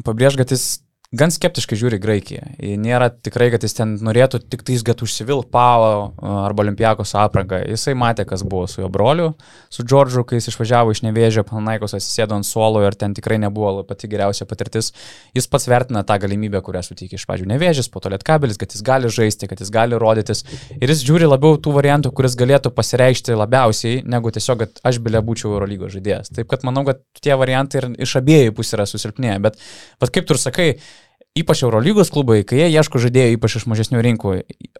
pabrėžti, 0.05 0.43
kad 0.43 0.53
jis 0.53 0.65
gan 1.09 1.31
skeptiškai 1.33 1.77
žiūri 1.79 1.97
Graikiją. 2.01 2.43
Nėra 2.77 3.07
tikrai, 3.09 3.47
kad 3.49 3.63
jis 3.65 3.73
ten 3.79 3.95
norėtų 4.05 4.43
tik 4.45 4.61
tais, 4.67 4.83
kad 4.85 5.01
užsivil 5.01 5.41
Pavo 5.49 6.11
arba 6.21 6.61
Olimpijakos 6.61 7.15
aprangą. 7.17 7.63
Jisai 7.65 7.95
matė, 7.97 8.27
kas 8.29 8.43
buvo 8.45 8.67
su 8.69 8.83
jo 8.83 8.89
broliu, 8.93 9.31
su 9.73 9.81
Džordžu, 9.81 10.21
kai 10.29 10.37
jis 10.37 10.51
išvažiavo 10.51 10.93
iš 10.93 11.01
Nevėžio, 11.07 11.43
Panaikos 11.49 11.97
atsisėdo 11.97 12.37
ant 12.37 12.45
suolo 12.45 12.83
ir 12.85 12.93
ten 12.99 13.15
tikrai 13.17 13.39
nebuvo 13.41 13.81
pati 13.89 14.09
geriausia 14.11 14.45
patirtis. 14.49 14.91
Jis 15.33 15.49
pats 15.49 15.65
vertina 15.71 16.05
tą 16.05 16.19
galimybę, 16.21 16.61
kurią 16.65 16.85
suteikė 16.85 17.17
iš 17.17 17.25
pradžių 17.25 17.49
Nevėžis, 17.55 17.89
po 17.89 18.03
to 18.05 18.13
Lietkabelis, 18.13 18.61
kad 18.61 18.77
jis 18.77 18.85
gali 18.85 19.09
žaisti, 19.09 19.49
kad 19.49 19.65
jis 19.65 19.73
gali 19.73 19.97
rodytis. 19.97 20.45
Ir 20.77 20.93
jis 20.93 21.01
žiūri 21.09 21.25
labiau 21.25 21.57
tų 21.57 21.73
variantų, 21.79 22.13
kuris 22.13 22.37
galėtų 22.37 22.69
pasireikšti 22.77 23.33
labiausiai, 23.39 24.05
negu 24.05 24.29
tiesiog, 24.35 24.61
kad 24.61 24.85
aš 24.85 25.01
bilė 25.01 25.25
būčiau 25.25 25.55
Eurolygos 25.55 25.97
žaidėjas. 25.97 26.29
Taip 26.37 26.53
kad 26.53 26.69
manau, 26.69 26.85
kad 26.85 27.01
tie 27.17 27.33
variantai 27.33 27.81
ir 27.81 27.91
iš 28.05 28.19
abiejų 28.21 28.53
pusės 28.57 28.77
yra 28.77 28.85
susilpnėję. 28.89 29.41
Bet, 29.49 29.59
bet 30.01 30.13
kaip 30.13 30.29
tu 30.29 30.37
ir 30.37 30.41
sakai, 30.41 30.69
ypač 31.37 31.61
Eurolygos 31.63 32.09
klubai, 32.13 32.41
kai 32.47 32.57
jie 32.63 32.67
ieško 32.73 32.99
žaidėjų, 33.03 33.37
ypač 33.37 33.55
iš 33.59 33.65
mažesnių 33.69 34.01
rinkų, 34.05 34.31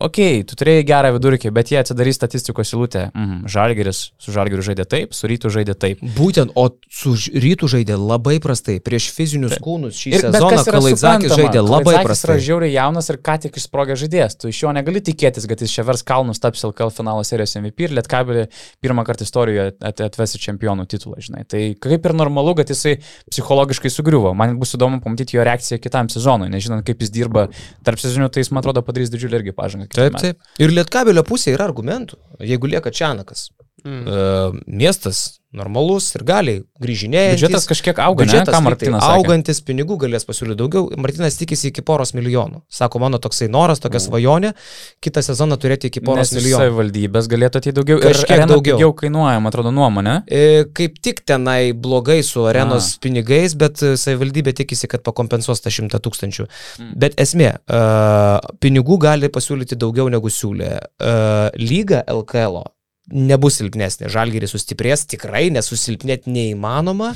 okay, 0.01 0.41
tu 0.47 0.57
turėjai 0.59 0.85
gerą 0.87 1.11
vidurkį, 1.15 1.51
bet 1.55 1.71
jie 1.71 1.77
atsidarys 1.81 2.17
statistikos 2.17 2.73
įlūtę. 2.73 3.03
Mm, 3.13 3.43
žalgeris 3.51 4.01
su 4.19 4.33
žalgeriu 4.35 4.65
žaidė 4.65 4.85
taip, 4.89 5.13
su 5.15 5.29
rytu 5.29 5.51
žaidė 5.53 5.75
taip. 5.79 6.01
Būtent, 6.17 6.53
o 6.59 6.65
su 6.89 7.13
rytu 7.15 7.69
žaidė 7.71 7.99
labai 7.99 8.39
prastai, 8.43 8.79
prieš 8.83 9.11
fizinius 9.15 9.55
taip. 9.55 9.63
kūnus 9.65 9.99
šį 9.99 10.13
ir, 10.15 10.25
sezoną 10.25 10.63
Kalaidzakis 10.67 11.35
žaidė 11.35 11.63
labai 11.63 11.83
Kalaidzakis 11.85 12.09
prastai. 12.09 12.19
Jis 12.19 12.25
yra 12.25 12.47
žiauriai 12.49 12.73
jaunas 12.75 13.11
ir 13.13 13.19
ką 13.29 13.37
tik 13.45 13.61
išsprogė 13.61 13.99
žaidėjas, 13.99 14.39
tu 14.41 14.51
iš 14.51 14.63
jo 14.65 14.73
negali 14.75 15.03
tikėtis, 15.05 15.47
kad 15.49 15.63
jis 15.63 15.77
čia 15.77 15.85
vers 15.87 16.03
kalnus 16.07 16.41
taps 16.43 16.65
LKL 16.67 16.93
finalo 16.95 17.23
serijos 17.27 17.55
MVP 17.61 17.87
ir 17.87 17.95
Lietkabelį 17.99 18.47
pirmą 18.83 19.05
kartą 19.07 19.27
istorijoje 19.27 19.77
atvesi 19.85 20.41
čempionų 20.41 20.87
titulą, 20.89 21.19
žinai. 21.23 21.45
Tai 21.49 21.61
kaip 21.79 22.09
ir 22.09 22.17
normalu, 22.17 22.55
kad 22.59 22.71
jisai 22.73 22.97
psichologiškai 23.29 23.91
sugriuvo. 23.93 24.33
Man 24.37 24.57
bus 24.61 24.75
įdomu 24.77 25.01
pamatyti 25.03 25.37
jo 25.37 25.45
reakciją 25.47 25.79
kitam 25.83 26.09
sezonui, 26.11 26.38
nežinant, 26.47 26.85
kaip 26.87 27.03
jis 27.03 27.11
dirba 27.11 27.47
tarp 27.85 27.99
sezonų, 28.01 28.29
tai 28.31 28.45
jis, 28.45 28.51
man 28.53 28.63
atrodo, 28.63 28.83
padarys 28.85 29.11
didžiulį 29.13 29.41
irgi 29.41 29.55
pažangą. 29.57 29.89
Taip, 29.91 30.19
taip. 30.21 30.39
Ir 30.61 30.71
Lietkabelio 30.71 31.25
pusėje 31.27 31.57
yra 31.57 31.67
argumentų. 31.67 32.19
Jeigu 32.45 32.71
lieka 32.71 32.93
Čianakas, 32.95 33.49
mm. 33.84 34.01
uh, 34.07 34.59
miestas 34.67 35.39
normalus 35.49 36.11
ir 36.13 36.23
gali 36.27 36.53
grįžinėti. 36.82 37.39
Biudžetas 37.39 37.65
kažkiek 37.69 37.99
auga, 38.03 38.21
biudžetas, 38.21 38.53
ką 38.53 38.59
Martinas. 38.61 39.01
Tai 39.01 39.15
augantis 39.17 39.61
pinigų 39.65 39.97
galės 40.03 40.27
pasiūlyti 40.27 40.59
daugiau. 40.59 40.86
Martinas 41.01 41.39
tikisi 41.39 41.71
iki 41.71 41.82
poros 41.86 42.13
milijonų. 42.13 42.61
Sako, 42.69 43.01
mano 43.01 43.17
toksai 43.21 43.49
noras, 43.49 43.82
tokia 43.82 44.01
svajonė, 44.03 44.53
kitą 45.01 45.23
sezoną 45.25 45.57
turėti 45.61 45.89
iki 45.89 46.05
poros 46.05 46.30
Nes 46.30 46.36
milijonų. 46.38 46.61
Savivaldybės 46.61 47.32
galėtų 47.34 47.63
ateiti 47.63 47.75
daugiau. 47.80 47.99
Kažkiek 48.05 48.45
daugiau. 48.45 48.77
Daugiau 48.77 48.95
kainuoja, 49.01 49.41
man 49.41 49.49
atrodo, 49.49 49.73
nuomonė. 49.73 50.15
E, 50.30 50.45
kaip 50.77 51.01
tik 51.01 51.25
tenai 51.25 51.73
blogai 51.73 52.21
su 52.25 52.45
arenos 52.49 52.93
A. 52.93 53.03
pinigais, 53.07 53.57
bet 53.57 53.82
savivaldybė 53.82 54.53
tikisi, 54.61 54.89
kad 54.91 55.01
pakompensuos 55.05 55.65
tą 55.65 55.73
šimtą 55.73 55.97
tūkstančių. 56.05 56.45
Mm. 56.77 56.97
Bet 57.01 57.17
esmė, 57.21 57.55
uh, 57.65 58.38
pinigų 58.61 59.01
gali 59.01 59.34
pasiūlyti 59.34 59.80
daugiau 59.82 60.13
negu 60.13 60.30
siūlė. 60.30 60.75
Uh, 61.01 61.47
lyga 61.57 62.05
LKL 62.05 62.67
nebus 63.12 63.60
silpnesnė. 63.60 64.10
Žalgeris 64.12 64.53
sustiprės 64.55 65.05
tikrai, 65.10 65.47
nesusilpnėti 65.53 66.32
neįmanoma. 66.34 67.14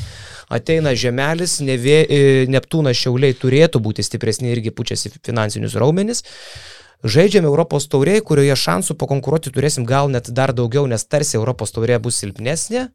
Ateina 0.54 0.94
žemelis, 0.98 1.60
nevė, 1.66 1.98
e, 2.04 2.22
Neptūnas 2.52 2.98
šiauliai 3.00 3.36
turėtų 3.38 3.82
būti 3.84 4.06
stipresni 4.06 4.52
irgi 4.54 4.74
pučiasi 4.76 5.14
finansinius 5.24 5.78
raumenis. 5.80 6.24
Žaidžiame 7.04 7.50
Europos 7.50 7.90
tauriai, 7.92 8.22
kurioje 8.24 8.56
šansų 8.56 8.96
pakonkuruoti 9.00 9.52
turėsim 9.52 9.86
gal 9.86 10.12
net 10.12 10.30
dar 10.32 10.54
daugiau, 10.56 10.86
nes 10.88 11.04
tarsi 11.04 11.36
Europos 11.36 11.76
taurė 11.76 12.00
bus 12.00 12.22
silpnesnė. 12.24 12.88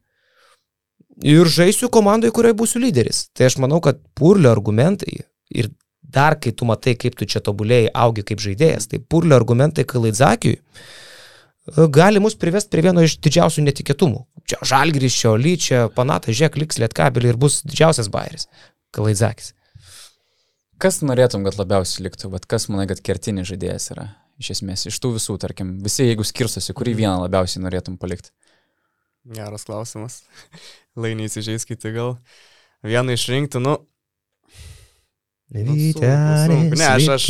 Ir 1.27 1.51
žaisiu 1.51 1.91
komandai, 1.93 2.31
kurioje 2.31 2.57
būsiu 2.57 2.81
lyderis. 2.81 3.27
Tai 3.37 3.51
aš 3.51 3.59
manau, 3.61 3.83
kad 3.85 3.99
purlio 4.17 4.53
argumentai 4.55 5.27
ir 5.51 5.69
dar 6.01 6.39
kai 6.41 6.55
tu 6.57 6.65
matai, 6.65 6.95
kaip 6.97 7.19
tu 7.19 7.27
čia 7.29 7.43
tobulėjai, 7.45 7.91
augi 7.93 8.25
kaip 8.25 8.41
žaidėjas, 8.41 8.89
tai 8.89 9.03
purlio 9.03 9.37
argumentai 9.37 9.85
Kalaizakiui 9.85 10.57
gali 11.93 12.21
mus 12.23 12.37
privesti 12.39 12.73
prie 12.73 12.85
vieno 12.87 13.05
iš 13.05 13.19
didžiausių 13.25 13.65
netikėtumų. 13.67 14.25
Čia 14.49 14.59
Žalgris, 14.71 15.17
čia 15.17 15.33
Olyčia, 15.35 15.81
Panata, 15.95 16.33
Žek, 16.33 16.57
liks 16.61 16.81
Lietkabelį 16.81 17.33
ir 17.33 17.41
bus 17.41 17.61
didžiausias 17.67 18.09
bairis. 18.13 18.49
Kalaidzakis. 18.97 19.53
Kas 20.79 21.01
norėtum, 21.03 21.43
kad 21.45 21.59
labiausiai 21.59 22.07
liktų, 22.07 22.31
bet 22.37 22.47
kas 22.47 22.69
manai, 22.71 22.87
kad 22.91 23.03
kertinis 23.05 23.49
žaidėjas 23.51 23.91
yra? 23.97 24.07
Iš 24.39 24.53
esmės, 24.55 24.87
iš 24.87 24.99
tų 25.03 25.17
visų, 25.17 25.35
tarkim, 25.43 25.73
visi, 25.83 26.05
jeigu 26.07 26.23
skirstosi, 26.23 26.75
kurį 26.79 26.95
vieną 27.01 27.17
labiausiai 27.25 27.65
norėtum 27.65 27.97
palikti? 27.99 28.31
Geras 29.35 29.67
klausimas. 29.67 30.21
Lainys 31.03 31.35
įžeiskite 31.41 31.91
gal. 31.97 32.15
Vieną 32.87 33.17
išrinkti, 33.19 33.59
nu, 33.59 33.75
Vytenis, 35.49 36.77
ne, 36.77 36.85
aš, 36.85 37.07
aš. 37.15 37.27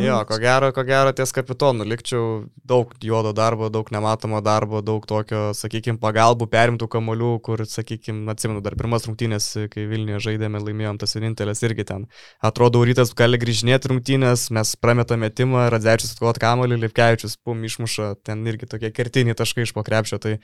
Jo, 0.00 0.22
ko 0.24 0.38
gero, 0.40 0.70
ko 0.72 0.80
gero 0.88 1.10
ties 1.12 1.28
kapitonu 1.36 1.84
likčiau 1.84 2.46
daug 2.64 2.94
juodo 3.04 3.34
darbo, 3.36 3.68
daug 3.68 3.90
nematomo 3.92 4.40
darbo, 4.40 4.80
daug 4.80 5.04
tokio, 5.04 5.50
sakykime, 5.52 6.00
pagalbų 6.00 6.48
perimtų 6.48 6.88
kamolių, 6.96 7.34
kur, 7.44 7.66
sakykime, 7.68 8.24
atsimenu, 8.32 8.64
dar 8.64 8.78
pirmas 8.80 9.04
rungtynės, 9.10 9.50
kai 9.74 9.84
Vilniuje 9.90 10.22
žaidėme, 10.30 10.64
laimėjom 10.64 11.02
tas 11.04 11.12
vienintelis 11.18 11.60
irgi 11.68 11.84
ten. 11.92 12.08
Atrodo, 12.40 12.80
rytas 12.88 13.12
gali 13.12 13.36
grįžinėti 13.44 13.92
rungtynės, 13.92 14.48
mes 14.56 14.72
prametame 14.80 15.28
metimą, 15.28 15.68
Radzevičius 15.76 16.16
atkot 16.16 16.40
kamolį, 16.40 16.80
Lipkevičius, 16.86 17.36
pum, 17.44 17.60
išmuša, 17.68 18.14
ten 18.24 18.48
irgi 18.48 18.72
tokie 18.72 18.88
kertiniai 18.96 19.36
taškai 19.36 19.68
iš 19.68 19.76
pokrepšio. 19.76 20.16
Tai 20.22 20.38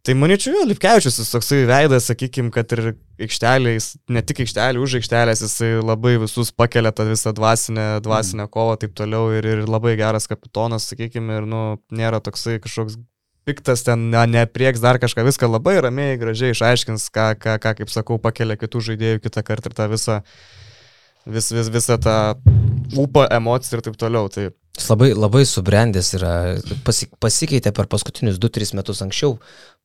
Tai 0.00 0.14
manyčiau, 0.16 0.54
jo, 0.56 0.62
Lipkevičius 0.70 1.18
jis 1.20 1.28
toksai 1.28 1.58
veidas, 1.68 2.06
sakykime, 2.08 2.48
kad 2.54 2.70
ir 2.72 2.94
aikštelės, 3.20 3.90
ne 4.08 4.22
tik 4.24 4.38
aikštelė, 4.46 4.80
už 4.80 4.96
aikštelės, 4.96 5.42
jisai 5.44 5.74
labai 5.82 6.14
visus 6.22 6.48
pakelia 6.56 6.88
tą 6.96 7.04
visą 7.10 7.34
dvasinę, 7.36 7.84
dvasinę 8.06 8.46
mm. 8.46 8.52
kovą 8.54 8.78
taip 8.80 8.94
toliau 8.96 9.28
ir, 9.36 9.44
ir 9.44 9.66
labai 9.68 9.92
geras 10.00 10.24
kapitonas, 10.30 10.88
sakykime, 10.88 11.42
ir, 11.42 11.48
nu, 11.50 11.60
nėra 11.92 12.22
toksai 12.24 12.56
kažkoks 12.64 12.96
piktas 13.44 13.84
ten, 13.84 14.08
ne, 14.14 14.22
neprieks 14.38 14.80
dar 14.80 14.96
kažką, 15.02 15.26
viską 15.26 15.50
labai 15.50 15.76
ramiai, 15.84 16.16
gražiai 16.20 16.54
išaiškins, 16.54 17.10
ką, 17.12 17.34
ką, 17.40 17.58
ką 17.60 17.74
kaip 17.82 17.92
sakau, 17.92 18.16
pakelia 18.22 18.56
kitų 18.60 18.82
žaidėjų 18.88 19.22
kitą 19.26 19.44
kartą 19.44 19.68
ir 19.68 19.76
tą 19.76 19.88
visą, 19.92 20.20
vis, 21.28 21.50
vis, 21.52 21.68
visą 21.76 22.00
tą 22.00 22.16
upą, 22.96 23.26
emociją 23.36 23.78
ir 23.78 23.84
taip 23.88 24.00
toliau. 24.00 24.32
Tai 24.32 24.48
Jis 24.80 24.86
labai, 24.88 25.10
labai 25.12 25.42
subrendęs 25.48 26.14
yra, 26.16 26.34
pasikeitė 27.20 27.72
per 27.76 27.88
paskutinius 27.90 28.38
2-3 28.40 28.78
metus 28.78 29.02
anksčiau, 29.04 29.34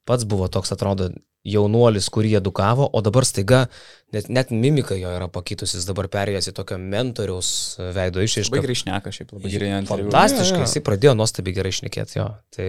pats 0.06 0.26
buvo 0.28 0.48
toks, 0.52 0.72
atrodo, 0.74 1.10
jaunuolis, 1.46 2.08
kurį 2.12 2.36
edukavo, 2.40 2.88
o 2.90 3.02
dabar 3.04 3.26
staiga 3.26 3.66
net, 4.14 4.28
net 4.32 4.50
mimika 4.50 4.96
jo 4.98 5.12
yra 5.14 5.28
pakitusi, 5.32 5.78
jis 5.78 5.86
dabar 5.88 6.08
perėjęs 6.10 6.50
į 6.50 6.56
tokio 6.56 6.78
mentoriaus 6.82 7.50
veido 7.94 8.24
išaišką. 8.24 8.56
Labai 8.56 8.66
gerai 8.66 8.78
šneka, 8.82 9.14
šiaip 9.14 9.32
labai 9.36 9.54
gerai 9.54 9.70
ant 9.78 9.92
Fantastiškai, 9.92 10.64
jis 10.66 10.84
pradėjo 10.86 11.14
nuostabiai 11.18 11.56
gerai 11.60 11.74
šnekėti 11.78 12.18
jo. 12.18 12.28
Tai 12.56 12.68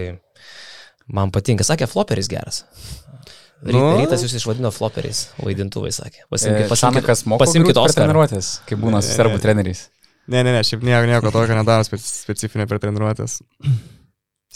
man 1.18 1.34
patinka, 1.34 1.66
sakė, 1.66 1.90
floperis 1.90 2.30
geras. 2.30 2.62
Ryt, 3.58 3.74
nu. 3.74 3.86
Rytas 3.98 4.22
jūs 4.22 4.36
išvadino 4.38 4.70
floperiais, 4.70 5.24
vaidintuvai 5.42 5.90
sakė. 5.90 6.28
Pasimkite, 6.30 6.68
pasimkite, 6.70 7.14
pasimkite 7.42 7.74
tos 7.74 7.96
treniruotės, 7.98 8.50
kaip 8.68 8.78
būna 8.84 9.02
su 9.02 9.16
serbų 9.16 9.40
treneriais. 9.42 9.88
Ne, 10.28 10.44
ne, 10.44 10.52
ne, 10.52 10.60
šiaip 10.62 10.84
nieko, 10.86 11.08
nieko 11.08 11.32
tokio 11.34 11.56
nedaro 11.58 11.86
specifinio 11.88 12.68
per 12.70 12.78
treniruotės. 12.84 13.40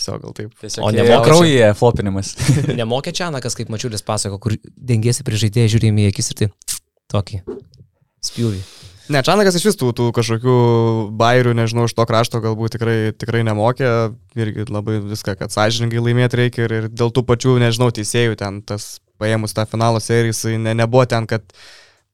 Tiesiog 0.02 0.22
gal 0.24 0.34
taip. 0.34 0.54
Tiesiog 0.58 0.82
o 0.82 0.90
nemokė 0.90 1.18
kraujyje 1.28 1.72
flopinimas. 1.78 2.34
nemokė 2.80 3.14
Čianakas, 3.14 3.54
kaip 3.58 3.70
Mačiulis 3.70 4.02
pasako, 4.02 4.40
kur 4.42 4.56
dengėsi 4.74 5.22
prie 5.26 5.38
žaidėjų, 5.38 5.76
žiūrėjai 5.76 6.06
į 6.08 6.08
akis 6.10 6.32
ir 6.32 6.40
tai 6.40 6.48
tokį 7.12 7.42
spjūvį. 8.26 8.62
Ne, 9.12 9.20
Čanakas 9.26 9.56
iš 9.58 9.66
vis 9.66 9.76
tų, 9.78 9.90
tų 9.98 10.08
kažkokių 10.14 10.56
bairių, 11.18 11.52
nežinau, 11.58 11.84
iš 11.88 11.94
to 11.98 12.04
krašto 12.08 12.38
galbūt 12.40 12.76
tikrai, 12.76 12.96
tikrai 13.18 13.42
nemokė, 13.44 13.88
irgi 14.38 14.66
labai 14.70 15.00
viską, 15.02 15.34
kad 15.40 15.52
sąžininkai 15.52 16.00
laimėti 16.00 16.38
reikia 16.38 16.64
ir, 16.64 16.74
ir 16.78 16.86
dėl 16.88 17.10
tų 17.12 17.24
pačių, 17.28 17.56
nežinau, 17.60 17.90
teisėjų 17.94 18.38
ten 18.40 18.60
tas 18.66 19.00
paėmus 19.20 19.54
tą 19.58 19.66
finalo 19.68 20.00
seriją, 20.02 20.32
jisai 20.32 20.54
ne, 20.62 20.76
nebuvo 20.78 21.04
ten, 21.10 21.26
kad 21.30 21.44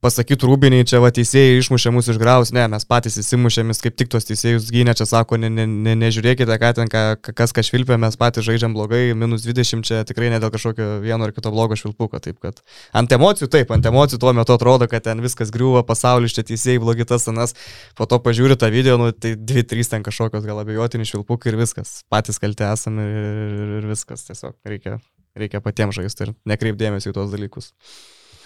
pasakytų 0.04 0.46
rūbiniai, 0.46 0.86
čia 0.86 1.00
va 1.02 1.10
teisėjai 1.14 1.56
išmušė 1.58 1.90
mus 1.94 2.08
iš 2.12 2.18
graus, 2.20 2.52
ne, 2.54 2.62
mes 2.70 2.84
patys 2.86 3.16
įsimušėmis, 3.18 3.80
kaip 3.82 3.96
tik 3.98 4.10
tos 4.12 4.28
teisėjus 4.28 4.68
gynė, 4.70 4.94
čia 4.98 5.08
sako, 5.10 5.38
ne, 5.42 5.50
ne, 5.50 5.64
ne, 5.66 5.94
nežiūrėkite, 5.98 6.54
ką 6.62 6.70
ten, 6.76 6.90
ką, 6.92 7.02
kas 7.34 7.54
ką 7.56 7.64
švilpė, 7.66 7.96
mes 7.98 8.14
patys 8.20 8.46
žaidžiam 8.46 8.76
blogai, 8.76 9.10
minus 9.18 9.46
20 9.46 9.82
čia 9.88 10.04
tikrai 10.06 10.30
ne 10.30 10.38
dėl 10.38 10.52
kažkokio 10.54 10.86
vieno 11.02 11.26
ar 11.26 11.32
kito 11.34 11.50
blogo 11.54 11.74
švilpuko, 11.78 12.20
taip 12.22 12.38
kad. 12.44 12.60
Ant 12.94 13.14
emocijų, 13.16 13.48
taip, 13.50 13.72
ant 13.74 13.88
emocijų 13.90 14.20
tuo 14.22 14.34
metu 14.38 14.54
atrodo, 14.54 14.86
kad 14.90 15.02
ten 15.08 15.22
viskas 15.24 15.50
griūva, 15.54 15.82
pasaulis 15.88 16.36
čia 16.36 16.46
teisėjai 16.46 16.82
blogi 16.84 17.06
tas 17.08 17.26
anas, 17.32 17.56
po 17.98 18.06
to 18.06 18.20
pažiūri 18.22 18.58
tą 18.60 18.70
video, 18.74 19.00
nu, 19.02 19.10
tai 19.10 19.34
2-3 19.34 19.96
ten 19.96 20.06
kažkokios 20.06 20.46
gal 20.46 20.62
abejotini 20.62 21.08
švilpukai 21.10 21.50
ir 21.50 21.58
viskas, 21.64 22.04
patys 22.12 22.38
kalti 22.38 22.68
esame 22.70 23.08
ir, 23.08 23.42
ir, 23.56 23.74
ir 23.80 23.90
viskas, 23.90 24.22
tiesiog 24.30 24.54
reikia, 24.62 25.00
reikia 25.38 25.62
patiems 25.64 25.98
žaisti 25.98 26.28
ir 26.28 26.32
nekreipdėmėsi 26.54 27.10
į 27.10 27.18
tuos 27.18 27.34
dalykus. 27.34 27.72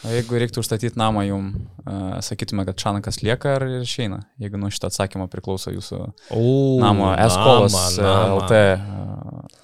Jeigu 0.03 0.39
reiktų 0.43 0.65
užstatyti 0.65 0.99
namą 0.99 1.23
jum, 1.29 1.49
uh, 1.85 2.19
sakytume, 2.27 2.65
kad 2.67 2.79
Čanakas 2.81 3.21
lieka 3.23 3.57
ar 3.59 3.67
išeina, 3.81 4.25
jeigu 4.43 4.59
nuo 4.59 4.71
šito 4.75 4.91
atsakymo 4.91 5.29
priklauso 5.31 5.71
jūsų 5.71 6.01
O, 6.35 6.47
namo 6.83 7.13
Eskolas 7.15 7.99
LT 8.03 8.63
uh, 8.75 9.61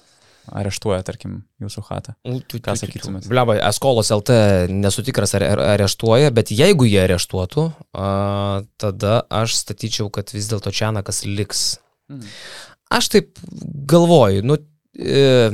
areštuoja, 0.55 1.01
tarkim, 1.05 1.41
jūsų 1.61 1.83
chatą. 1.87 2.15
Ką 2.25 2.75
sakytumėt? 2.79 3.27
Bleba, 3.29 3.57
Eskolos 3.69 4.11
LT 4.13 4.37
nesu 4.71 5.03
tikras, 5.05 5.35
ar 5.37 5.45
ar 5.45 5.63
areštuoja, 5.75 6.31
bet 6.35 6.53
jeigu 6.55 6.87
jie 6.89 7.01
areštuotų, 7.03 7.65
a, 7.93 8.09
tada 8.81 9.21
aš 9.41 9.59
statyčiau, 9.63 10.09
kad 10.13 10.33
vis 10.33 10.49
dėlto 10.51 10.73
Čianakas 10.75 11.23
liks. 11.27 11.65
Mhm. 12.11 12.37
Aš 12.99 13.11
taip 13.13 13.43
galvoju, 13.89 14.45
nu... 14.49 14.57
E, 14.97 15.51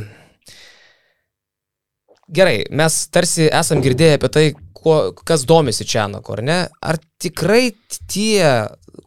gerai, 2.32 2.62
mes 2.72 3.02
tarsi 3.12 3.50
esam 3.52 3.84
girdėję 3.84 4.20
apie 4.20 4.30
tai, 4.32 4.46
kuo, 4.86 4.98
kas 5.26 5.44
domisi 5.50 5.86
Čianaku, 5.90 6.38
ar 6.38 6.42
ne? 6.46 6.58
Ar 6.86 7.00
tikrai 7.22 7.72
tie 8.12 8.46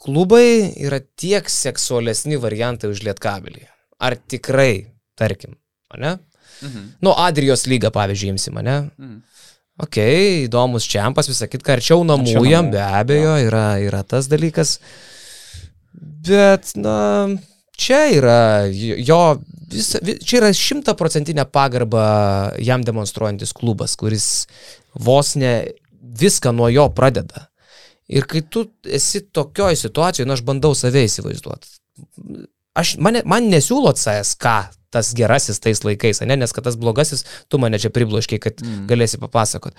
klubai 0.02 0.74
yra 0.82 0.98
tiek 1.18 1.46
seksualesni 1.50 2.36
variantai 2.42 2.90
už 2.90 3.04
lietkabelį? 3.06 3.62
Ar 4.02 4.18
tikrai, 4.30 4.72
tarkim, 5.18 5.54
ar 5.94 6.02
ne? 6.02 6.12
Mhm. 6.66 6.84
Nu, 7.06 7.12
Adrijos 7.14 7.64
lyga, 7.70 7.92
pavyzdžiui, 7.94 8.34
imsim, 8.34 8.58
ne? 8.66 8.78
Mhm. 8.98 9.16
Ok, 9.78 9.94
įdomus 10.48 10.88
čempas, 10.90 11.28
visą 11.30 11.46
kitką, 11.46 11.76
arčiau 11.78 12.00
namų 12.02 12.26
Arčiau 12.32 12.46
jam, 12.50 12.64
namų, 12.66 12.72
be 12.74 12.80
abejo, 12.98 13.34
yra, 13.46 13.66
yra 13.78 14.00
tas 14.02 14.26
dalykas. 14.26 14.72
Bet, 15.94 16.72
na, 16.74 17.28
čia 17.78 18.00
yra 18.16 18.66
jo, 18.70 19.20
visa, 19.70 20.00
vi- 20.02 20.18
čia 20.18 20.40
yra 20.40 20.50
šimtaprocentinė 20.54 21.44
pagarba 21.54 22.02
jam 22.58 22.82
demonstruojantis 22.82 23.54
klubas, 23.54 23.94
kuris 23.98 24.26
vos 24.94 25.34
ne 25.38 25.52
viską 25.98 26.52
nuo 26.56 26.68
jo 26.72 26.88
pradeda. 26.94 27.48
Ir 28.08 28.24
kai 28.24 28.40
tu 28.40 28.64
esi 28.84 29.20
tokioj 29.20 29.76
situacijoje, 29.76 30.28
na, 30.28 30.38
aš 30.38 30.44
bandau 30.46 30.72
save 30.76 31.04
įsivaizduoti. 31.04 31.74
Aš, 32.78 32.94
mane, 33.02 33.20
man 33.28 33.50
nesiūlo 33.52 33.92
CSK 33.96 34.54
tas 34.94 35.10
gerasis 35.16 35.60
tais 35.60 35.82
laikais, 35.84 36.22
ne, 36.24 36.38
nes 36.40 36.54
kad 36.54 36.64
tas 36.64 36.78
blogasis, 36.80 37.26
tu 37.52 37.60
mane 37.60 37.80
čia 37.80 37.90
pribloškiai, 37.92 38.40
kad 38.40 38.62
mm. 38.64 38.86
galėsi 38.88 39.20
papasakot. 39.20 39.76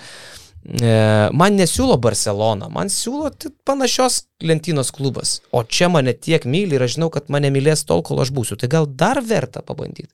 E, 0.67 0.91
man 1.33 1.55
nesiūlo 1.57 1.95
Barcelona, 2.01 2.67
man 2.69 2.91
siūlo 2.93 3.31
panašios 3.65 4.21
lentynos 4.45 4.91
klubas. 4.93 5.39
O 5.55 5.63
čia 5.63 5.89
mane 5.89 6.13
tiek 6.13 6.45
myli 6.45 6.77
ir 6.77 6.85
aš 6.85 6.97
žinau, 6.97 7.09
kad 7.13 7.31
mane 7.33 7.49
mylės 7.55 7.85
tol, 7.89 8.03
kol 8.05 8.21
aš 8.21 8.33
būsiu. 8.35 8.59
Tai 8.59 8.69
gal 8.71 8.89
dar 8.89 9.23
verta 9.25 9.63
pabandyti. 9.65 10.11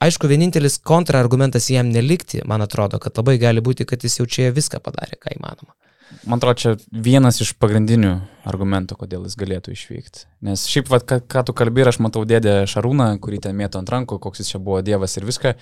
Aišku, 0.00 0.30
vienintelis 0.30 0.78
kontraargumentas 0.80 1.66
jam 1.68 1.90
nelikti, 1.92 2.40
man 2.48 2.64
atrodo, 2.64 2.96
kad 3.02 3.18
labai 3.20 3.36
gali 3.42 3.60
būti, 3.60 3.84
kad 3.84 4.00
jis 4.00 4.20
jau 4.22 4.24
čia 4.24 4.48
viską 4.56 4.80
padarė, 4.80 5.18
ką 5.20 5.34
įmanoma. 5.36 5.74
Man 6.24 6.40
atrodo, 6.40 6.56
čia 6.58 6.72
vienas 6.90 7.38
iš 7.44 7.52
pagrindinių 7.60 8.14
argumentų, 8.48 8.96
kodėl 9.02 9.26
jis 9.28 9.36
galėtų 9.38 9.74
išvykti. 9.76 10.24
Nes 10.48 10.64
šiaip, 10.72 10.88
vat, 10.90 11.04
ką, 11.06 11.20
ką 11.20 11.44
tu 11.46 11.54
kalbėjai, 11.56 11.92
aš 11.92 12.00
matau 12.02 12.24
dėdę 12.28 12.62
Šarūną, 12.70 13.12
kurį 13.22 13.42
ten 13.46 13.60
mėto 13.60 13.78
ant 13.78 13.92
rankų, 13.92 14.18
koks 14.24 14.42
jis 14.42 14.54
čia 14.54 14.62
buvo 14.64 14.80
dievas 14.84 15.14
ir 15.20 15.28
viską. 15.28 15.52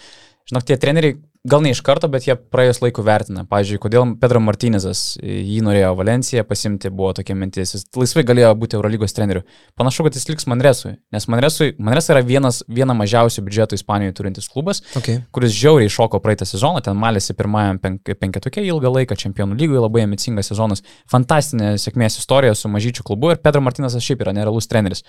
Žinok, 0.48 0.64
tie 0.70 0.78
treneriai 0.80 1.18
gal 1.44 1.62
ne 1.62 1.70
iš 1.74 1.80
karto, 1.86 2.08
bet 2.10 2.26
jie 2.26 2.34
praėjus 2.36 2.80
laiku 2.82 3.02
vertina. 3.06 3.44
Pavyzdžiui, 3.48 3.80
kodėl 3.82 4.14
Pedro 4.20 4.40
Martinezas 4.42 5.18
jį 5.22 5.60
norėjo 5.66 5.92
Valenciją 5.98 6.44
pasimti, 6.48 6.90
buvo 6.90 7.12
tokia 7.16 7.36
mintis. 7.38 7.74
Jis 7.76 7.86
laisvai 7.96 8.24
galėjo 8.26 8.50
būti 8.58 8.78
Eurolygos 8.78 9.14
treneriu. 9.16 9.44
Panašu, 9.78 10.06
kad 10.06 10.18
jis 10.18 10.28
liks 10.30 10.48
Manresui, 10.50 10.96
nes 11.14 11.28
Manresui, 11.30 11.74
Manres 11.78 12.10
yra 12.10 12.22
vienas, 12.26 12.62
viena 12.68 12.96
mažiausių 12.98 13.44
biudžetų 13.46 13.78
Ispanijoje 13.78 14.16
turintis 14.18 14.48
klubas, 14.50 14.82
Okay. 14.98 15.20
kuris 15.32 15.52
žiauriai 15.54 15.90
šoko 15.92 16.18
praeitą 16.22 16.46
sezoną, 16.48 16.82
ten 16.82 16.96
malėsi 16.98 17.34
pirmajam 17.38 17.78
penk 17.82 18.08
penketukė 18.18 18.64
ilgą 18.66 18.90
laiką, 18.94 19.16
čempionų 19.18 19.56
lygoje 19.58 19.82
labai 19.84 20.02
ambicingas 20.06 20.50
sezonas, 20.50 20.82
fantastinė 21.10 21.74
sėkmės 21.78 22.18
istorija 22.18 22.54
su 22.58 22.70
mažyčiu 22.72 23.04
klubu 23.06 23.32
ir 23.32 23.40
Pedro 23.42 23.62
Martinas 23.64 23.96
šiaip 23.98 24.24
yra 24.24 24.34
nerealus 24.36 24.68
treneris. 24.70 25.04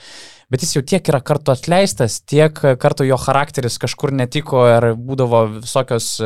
Bet 0.51 0.63
jis 0.65 0.75
jau 0.75 0.83
tiek 0.85 1.05
yra 1.11 1.21
kartu 1.25 1.53
atleistas, 1.53 2.19
tiek 2.21 2.53
kartu 2.81 3.05
jo 3.07 3.17
charakteris 3.21 3.77
kažkur 3.81 4.13
netiko 4.15 4.65
ir 4.69 4.91
būdavo 4.97 5.43
visokios 5.59 6.18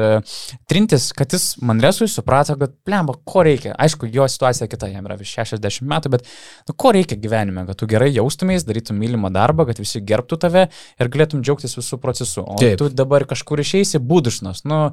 trintis, 0.70 1.10
kad 1.16 1.34
jis 1.34 1.54
Manresui 1.64 2.10
suprato, 2.12 2.56
kad 2.60 2.76
plemba, 2.86 3.16
ko 3.26 3.46
reikia. 3.46 3.76
Aišku, 3.80 4.10
jo 4.14 4.28
situacija 4.30 4.68
kita, 4.72 4.90
jam 4.92 5.08
yra 5.10 5.18
virš 5.20 5.36
60 5.42 5.88
metų, 5.90 6.14
bet 6.16 6.28
nu, 6.70 6.76
ko 6.78 6.94
reikia 6.96 7.18
gyvenime, 7.20 7.66
kad 7.70 7.80
tu 7.80 7.90
gerai 7.90 8.12
jaustumės, 8.14 8.68
darytum 8.68 9.00
mylimą 9.02 9.32
darbą, 9.34 9.68
kad 9.70 9.82
visi 9.82 10.04
gerbtų 10.04 10.40
tave 10.46 10.68
ir 10.70 11.12
galėtum 11.14 11.44
džiaugtis 11.44 11.78
visų 11.80 12.00
procesų. 12.04 12.46
O 12.56 12.62
Taip. 12.62 12.78
tu 12.82 12.90
dabar 12.94 13.28
kažkur 13.30 13.64
išeisi 13.64 14.02
būdušnas. 14.04 14.66
Nu, 14.70 14.86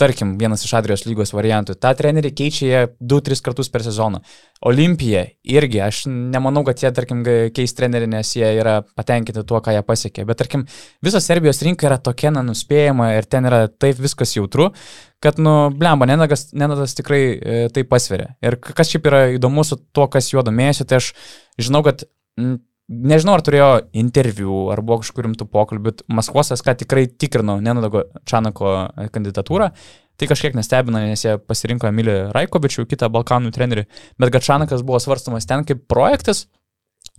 tarkim, 0.00 0.34
vienas 0.38 0.64
iš 0.66 0.72
Adrijos 0.74 1.04
lygos 1.06 1.30
variantų. 1.34 1.76
Ta 1.78 1.92
treneriai 1.98 2.34
keičia 2.34 2.66
jie 2.66 2.80
2-3 2.98 3.42
kartus 3.46 3.70
per 3.70 3.84
sezoną. 3.84 4.18
Olimpija 4.66 5.22
irgi, 5.46 5.78
aš 5.84 6.02
nemanau, 6.10 6.64
kad 6.66 6.82
jie, 6.82 6.90
tarkim, 6.94 7.22
keis 7.54 7.74
trenerių, 7.78 8.08
nes 8.16 8.32
jie 8.34 8.48
yra 8.58 8.80
patenkinti 8.98 9.44
tuo, 9.46 9.60
ką 9.62 9.76
jie 9.76 9.84
pasiekė. 9.86 10.26
Bet, 10.26 10.40
tarkim, 10.42 10.66
visa 11.04 11.22
Serbijos 11.22 11.62
rinka 11.66 11.86
yra 11.86 12.00
tokia 12.02 12.34
nenuspėjama 12.34 13.12
ir 13.18 13.30
ten 13.30 13.46
yra 13.50 13.64
taip 13.70 14.02
viskas 14.02 14.34
jautru, 14.34 14.72
kad, 15.22 15.38
nu, 15.38 15.54
blemba, 15.78 16.10
nenagas, 16.10 16.48
nenagas 16.58 16.98
tikrai 16.98 17.22
e, 17.22 17.62
tai 17.74 17.86
pasveria. 17.86 18.32
Ir 18.42 18.58
kas 18.62 18.90
šiaip 18.90 19.06
yra 19.12 19.24
įdomu 19.36 19.62
su 19.66 19.78
tuo, 19.94 20.08
kas 20.10 20.32
juo 20.34 20.42
domėjosi, 20.46 20.88
tai 20.90 20.98
aš 20.98 21.12
žinau, 21.62 21.84
kad 21.86 22.02
mm, 22.40 22.58
Nežinau, 22.90 23.36
ar 23.38 23.42
turėjo 23.46 23.68
interviu, 23.96 24.54
ar 24.72 24.82
buvo 24.84 25.00
kažkur 25.04 25.28
rimtų 25.28 25.46
pokalbių, 25.52 25.84
bet 25.86 26.00
Maskvos 26.10 26.50
SK 26.56 26.74
tikrai 26.82 27.06
tikrino 27.06 27.60
Nenadago 27.62 28.02
Čanako 28.28 28.72
kandidatūrą. 29.14 29.70
Tai 30.20 30.28
kažkiek 30.28 30.56
nestebina, 30.58 31.04
nes 31.08 31.22
jie 31.24 31.36
pasirinko 31.40 31.88
Emilį 31.88 32.16
Raikovičių, 32.34 32.84
kitą 32.90 33.08
Balkanų 33.14 33.52
trenerį, 33.54 33.86
bet 34.20 34.34
kad 34.34 34.44
Čanakas 34.44 34.84
buvo 34.86 35.00
svarstamas 35.00 35.48
ten 35.48 35.64
kaip 35.66 35.86
projektas, 35.90 36.44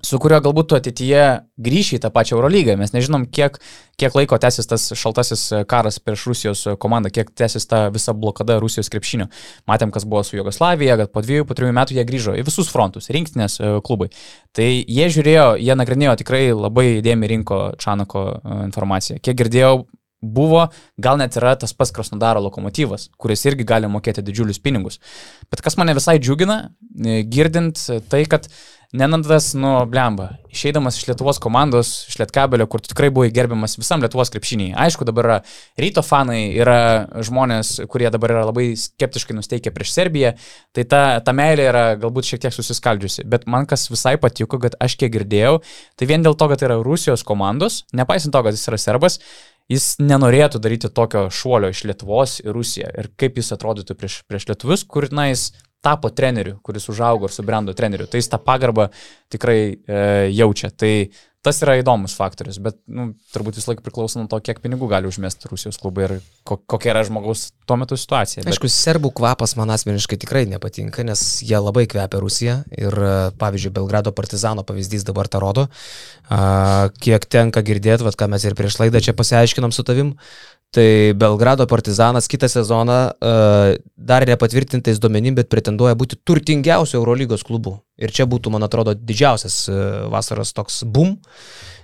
su 0.04 0.20
kuriuo 0.20 0.42
galbūt 0.44 0.70
tu 0.70 0.78
ateityje 0.78 1.24
grįši 1.64 1.98
į 1.98 2.02
tą 2.04 2.12
pačią 2.14 2.36
Eurolygą. 2.36 2.76
Mes 2.80 2.92
nežinom, 2.96 3.24
kiek, 3.32 3.56
kiek 4.00 4.16
laiko 4.18 4.38
tęsis 4.42 4.68
tas 4.68 4.90
šaltasis 5.00 5.46
karas 5.70 6.00
prieš 6.04 6.26
Rusijos 6.30 6.66
komandą, 6.84 7.12
kiek 7.14 7.32
tęsis 7.32 7.68
ta 7.70 7.86
visa 7.94 8.16
blokada 8.18 8.60
Rusijos 8.64 8.92
krepšinio. 8.94 9.30
Matėm, 9.70 9.94
kas 9.96 10.08
buvo 10.10 10.26
su 10.28 10.38
Jugoslavija, 10.38 11.00
kad 11.00 11.14
po 11.16 11.24
dviejų, 11.24 11.48
po 11.48 11.58
trijų 11.58 11.76
metų 11.80 11.98
jie 11.98 12.08
grįžo 12.10 12.36
į 12.40 12.46
visus 12.50 12.72
frontus, 12.74 13.10
rinktinės 13.16 13.60
e, 13.62 13.74
klubai. 13.86 14.12
Tai 14.56 14.68
jie 14.68 15.10
žiūrėjo, 15.16 15.48
jie 15.64 15.80
nagrinėjo 15.80 16.20
tikrai 16.24 16.46
labai 16.52 16.88
įdėmiai 17.00 17.36
rinko 17.38 17.64
Čanako 17.80 18.30
e, 18.34 18.62
informaciją. 18.68 19.24
Kiek 19.24 19.40
girdėjau, 19.40 19.86
buvo, 20.24 20.68
gal 20.98 21.20
net 21.20 21.36
yra 21.40 21.54
tas 21.60 21.76
pats 21.76 21.92
Krasnodaro 21.96 22.42
lokomotyvas, 22.46 23.10
kuris 23.20 23.44
irgi 23.50 23.68
gali 23.68 23.90
mokėti 23.92 24.24
didžiulius 24.24 24.62
pinigus. 24.64 25.00
Bet 25.52 25.62
kas 25.66 25.76
mane 25.80 25.96
visai 25.98 26.16
džiugina, 26.20 26.60
e, 26.96 27.22
girdint 27.28 27.80
tai, 28.10 28.24
kad 28.32 28.48
Nenandas, 28.94 29.56
nu, 29.58 29.72
blemba, 29.90 30.28
išeidamas 30.54 31.00
iš 31.00 31.08
Lietuvos 31.08 31.40
komandos, 31.42 31.88
iš 32.12 32.20
Lietkabelio, 32.20 32.68
kur 32.70 32.82
tikrai 32.86 33.08
buvai 33.10 33.32
gerbiamas 33.34 33.74
visam 33.80 34.04
Lietuvos 34.04 34.30
krepšiniai. 34.30 34.76
Aišku, 34.86 35.08
dabar 35.10 35.26
yra 35.26 35.38
ryto 35.82 36.04
fanai, 36.06 36.52
yra 36.54 36.76
žmonės, 37.26 37.72
kurie 37.90 38.12
dabar 38.14 38.36
yra 38.36 38.44
labai 38.52 38.68
skeptiškai 38.78 39.34
nusteikę 39.40 39.74
prieš 39.74 39.96
Serbiją, 39.96 40.36
tai 40.78 40.86
ta, 40.86 41.02
ta 41.26 41.34
meilė 41.34 41.66
yra 41.72 41.84
galbūt 42.04 42.30
šiek 42.30 42.44
tiek 42.46 42.54
susiskaldžiusi. 42.54 43.26
Bet 43.34 43.50
man 43.50 43.66
kas 43.66 43.88
visai 43.90 44.14
patiko, 44.22 44.62
kad 44.62 44.78
aš 44.78 45.00
kiek 45.02 45.16
girdėjau, 45.18 45.58
tai 45.98 46.12
vien 46.14 46.22
dėl 46.22 46.38
to, 46.38 46.52
kad 46.54 46.62
tai 46.62 46.70
yra 46.70 46.78
Rusijos 46.86 47.26
komandos, 47.26 47.82
nepaisant 47.98 48.38
to, 48.38 48.46
kad 48.46 48.54
jis 48.54 48.70
yra 48.70 48.84
serbas, 48.86 49.18
jis 49.74 49.96
nenorėtų 50.06 50.62
daryti 50.62 50.94
tokio 50.94 51.32
šuolio 51.34 51.74
iš 51.74 51.88
Lietuvos 51.90 52.44
į 52.46 52.54
Rusiją. 52.54 52.94
Ir 52.94 53.10
kaip 53.18 53.42
jis 53.42 53.56
atrodytų 53.58 53.98
prieš, 53.98 54.22
prieš 54.30 54.52
Lietuvius, 54.54 54.86
kur, 54.86 55.10
na, 55.10 55.32
jis 55.34 55.50
tapo 55.84 56.10
treneriu, 56.16 56.58
kuris 56.64 56.88
užaugo 56.92 57.28
ir 57.28 57.36
subrendo 57.36 57.76
treneriu. 57.76 58.08
Tai 58.08 58.22
jis 58.22 58.32
tą 58.32 58.40
pagarbą 58.40 58.88
tikrai 59.34 59.60
e, 59.68 60.02
jaučia. 60.32 60.72
Tai 60.72 60.94
tas 61.44 61.60
yra 61.60 61.76
įdomus 61.82 62.14
faktorius, 62.16 62.58
bet 62.64 62.78
nu, 62.88 63.10
turbūt 63.36 63.58
vis 63.60 63.66
laik 63.68 63.82
priklauso 63.84 64.22
nuo 64.22 64.30
to, 64.32 64.40
kiek 64.40 64.62
pinigų 64.64 64.88
gali 64.94 65.10
užmesti 65.10 65.50
Rusijos 65.52 65.76
klubai 65.82 66.06
ir 66.06 66.14
ko, 66.48 66.56
kokia 66.72 66.94
yra 66.94 67.02
žmogaus 67.04 67.50
tuo 67.68 67.76
metu 67.82 67.98
situacija. 68.00 68.46
Bet... 68.46 68.54
Aišku, 68.54 68.72
serbų 68.72 69.12
kvapas 69.20 69.58
man 69.60 69.74
asmeniškai 69.76 70.18
tikrai 70.24 70.46
nepatinka, 70.48 71.04
nes 71.04 71.26
jie 71.44 71.60
labai 71.60 71.84
kvepia 71.92 72.24
Rusiją 72.24 72.58
ir, 72.72 72.96
e, 72.96 73.20
pavyzdžiui, 73.44 73.76
Belgrado 73.76 74.16
partizano 74.16 74.64
pavyzdys 74.68 75.04
dabar 75.08 75.28
tą 75.28 75.44
rodo. 75.44 75.68
Kiek 77.04 77.28
tenka 77.28 77.62
girdėti, 77.66 78.08
ką 78.08 78.32
mes 78.32 78.48
ir 78.48 78.56
prieš 78.56 78.80
laidą 78.80 79.04
čia 79.04 79.12
pasiaiškinom 79.18 79.76
su 79.76 79.84
tavim, 79.84 80.16
Tai 80.74 81.14
Belgrado 81.14 81.68
partizanas 81.70 82.26
kitą 82.32 82.48
sezoną 82.50 82.96
uh, 83.14 83.76
dar 83.94 84.26
nepatvirtintais 84.26 84.98
duomenim, 84.98 85.36
bet 85.38 85.52
pretenduoja 85.52 85.94
būti 85.94 86.18
turtingiausiu 86.26 86.98
Eurolygos 86.98 87.44
klubu. 87.46 87.76
Ir 88.02 88.10
čia 88.10 88.26
būtų, 88.26 88.50
man 88.56 88.66
atrodo, 88.66 88.96
didžiausias 88.98 89.60
uh, 89.70 90.08
vasaros 90.10 90.50
toks 90.58 90.80
boom. 90.90 91.20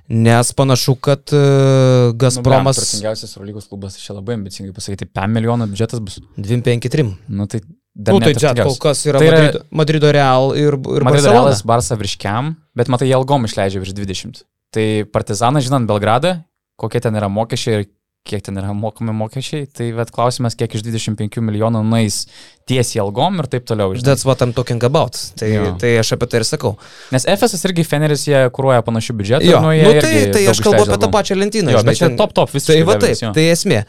Nes 0.10 0.50
panašu, 0.58 0.96
kad 1.06 1.22
uh, 1.38 2.16
Gazpromas... 2.18 2.80
Nu, 2.82 2.88
turtingiausias 2.88 3.36
Eurolygos 3.38 3.70
klubas, 3.70 4.00
čia 4.02 4.16
labai 4.18 4.40
ambicingai 4.40 4.74
pasakyti, 4.74 5.06
5 5.14 5.36
milijonų 5.38 5.70
biudžetas 5.70 6.02
bus. 6.02 6.18
253. 6.42 7.06
Nu 7.30 7.46
tai 7.46 7.62
dar 7.94 8.18
Nu, 8.18 8.24
tai 8.26 8.34
čia 8.42 8.56
kol 8.58 8.74
kas 8.82 9.06
yra, 9.06 9.22
Tai 9.22 9.30
yra- 9.30 9.44
Madrido, 9.44 9.64
Madrido 9.70 10.16
Real 10.18 10.56
ir, 10.58 10.74
ir 10.74 11.06
Madrido 11.06 11.12
Barcelona. 11.12 11.44
Realas 11.44 11.62
Barsa 11.62 12.00
virš 12.00 12.18
kiam, 12.26 12.56
bet 12.74 12.90
matai, 12.90 13.12
jie 13.12 13.20
algom 13.22 13.46
išleidžia 13.46 13.86
virš 13.86 13.94
20. 14.02 14.44
Tai 14.74 14.90
partizanas, 15.14 15.70
žinant 15.70 15.86
Belgradą, 15.90 16.40
kokie 16.80 17.06
ten 17.06 17.14
yra 17.22 17.30
mokesčiai 17.30 17.84
ir 17.84 17.88
kiek 18.28 18.44
ten 18.46 18.58
yra 18.62 18.74
mokami 18.78 19.14
mokesčiai, 19.16 19.66
tai 19.74 19.90
bet 19.96 20.12
klausimas, 20.14 20.54
kiek 20.60 20.74
iš 20.78 20.84
25 20.86 21.40
milijonų 21.42 21.80
nueis 21.88 22.26
tiesiai 22.70 23.00
algom 23.02 23.40
ir 23.42 23.48
taip 23.50 23.64
toliau. 23.66 23.96
žinai. 23.96 24.06
That's 24.06 24.26
what 24.28 24.42
I'm 24.46 24.52
talking 24.54 24.84
about. 24.86 25.18
Tai, 25.40 25.48
Jo. 25.50 25.72
tai 25.82 25.96
aš 25.98 26.12
apie 26.14 26.28
tai 26.30 26.42
ir 26.42 26.46
sakau. 26.46 26.76
Nes 27.16 27.26
FSS 27.26 27.66
irgi 27.66 27.86
Feneris 27.88 28.28
jie 28.28 28.44
kūruoja 28.54 28.84
panašių 28.86 29.16
biudžetų. 29.18 29.48
Jo, 29.50 29.62
nu, 29.64 29.72
nu, 29.74 29.94
tai, 30.04 30.12
tai 30.36 30.44
aš 30.52 30.62
kalbu 30.62 30.84
apie 30.86 30.98
tą 31.02 31.10
pačią 31.16 31.38
lentyną. 31.40 31.72
Jo, 31.74 31.80
žinai, 31.82 31.90
bet 31.90 31.98
čia 31.98 32.10
ten- 32.12 32.18
top 32.20 32.36
top 32.38 32.52
visiškai. 32.54 32.76
Tai 32.76 32.84
va 32.92 32.98
taip, 33.02 33.16
jo. 33.24 33.32
tai 33.34 33.46
esmė, 33.56 33.80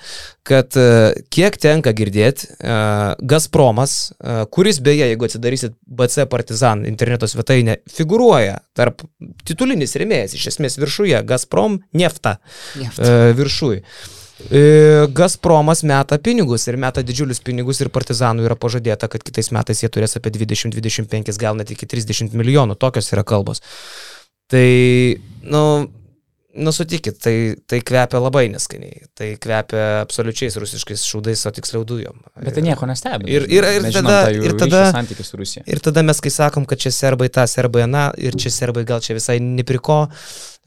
kad 0.48 0.78
e, 0.80 0.86
kiek 1.28 1.58
tenka 1.60 1.92
girdėti, 1.92 2.48
uh, 2.64 3.12
Gazpromas, 3.20 3.98
uh, 4.24 4.46
kuris 4.48 4.80
beje, 4.80 5.10
jeigu 5.10 5.28
atsidarysit 5.28 5.74
BC 5.84 6.24
Partizan 6.32 6.86
interneto 6.88 7.28
svetainę, 7.28 7.76
figuruoja 7.92 8.62
tarp 8.72 9.04
titulinis 9.44 9.92
remėjas, 10.00 10.32
iš 10.38 10.48
esmės 10.54 10.78
viršuje, 10.80 11.20
Gazprom 11.28 11.82
nefta 11.92 12.38
uh, 12.80 13.34
viršuje. 13.36 13.84
Gazpromas 15.14 15.84
meta 15.86 16.18
pinigus 16.18 16.66
ir 16.70 16.78
meta 16.80 17.04
didžiulius 17.06 17.42
pinigus 17.44 17.80
ir 17.84 17.92
partizanų 17.92 18.48
yra 18.48 18.56
pažadėta, 18.58 19.08
kad 19.12 19.22
kitais 19.26 19.52
metais 19.54 19.84
jie 19.84 19.90
turės 19.92 20.16
apie 20.18 20.32
20-25, 20.34 21.36
gal 21.38 21.58
net 21.60 21.70
iki 21.70 21.86
30 21.86 22.34
milijonų, 22.34 22.78
tokios 22.80 23.12
yra 23.14 23.26
kalbos. 23.26 23.62
Tai, 24.50 24.66
nu, 25.46 25.64
nu 25.86 25.99
sutikit, 26.74 27.18
tai, 27.22 27.54
tai 27.70 27.78
kvepia 27.86 28.18
labai 28.18 28.48
neskaniai. 28.50 29.04
Tai 29.14 29.28
kvepia 29.38 29.84
absoliučiais 30.02 30.56
rusiškais 30.58 31.04
šūdais, 31.06 31.44
o 31.46 31.52
tiksliau 31.54 31.84
dujom. 31.86 32.18
Bet 32.42 32.56
tai 32.56 32.64
nieko 32.66 32.88
nestebina. 32.90 33.30
Ir- 33.30 33.46
ir- 33.46 33.68
ir 33.70 33.86
tada- 33.94 34.32
ir 34.34 34.56
tada-. 34.58 34.90
Ir 35.70 35.78
tada 35.78 36.02
mes, 36.02 36.18
kai 36.20 36.30
sakom, 36.34 36.66
kad 36.66 36.78
čia 36.82 36.90
serbai 36.90 37.28
tą, 37.30 37.46
serbai 37.46 37.84
aną, 37.86 38.08
ir 38.18 38.34
čia 38.34 38.50
serbai 38.50 38.84
gal 38.84 38.98
čia 39.00 39.14
visai 39.14 39.38
nepriko, 39.38 40.08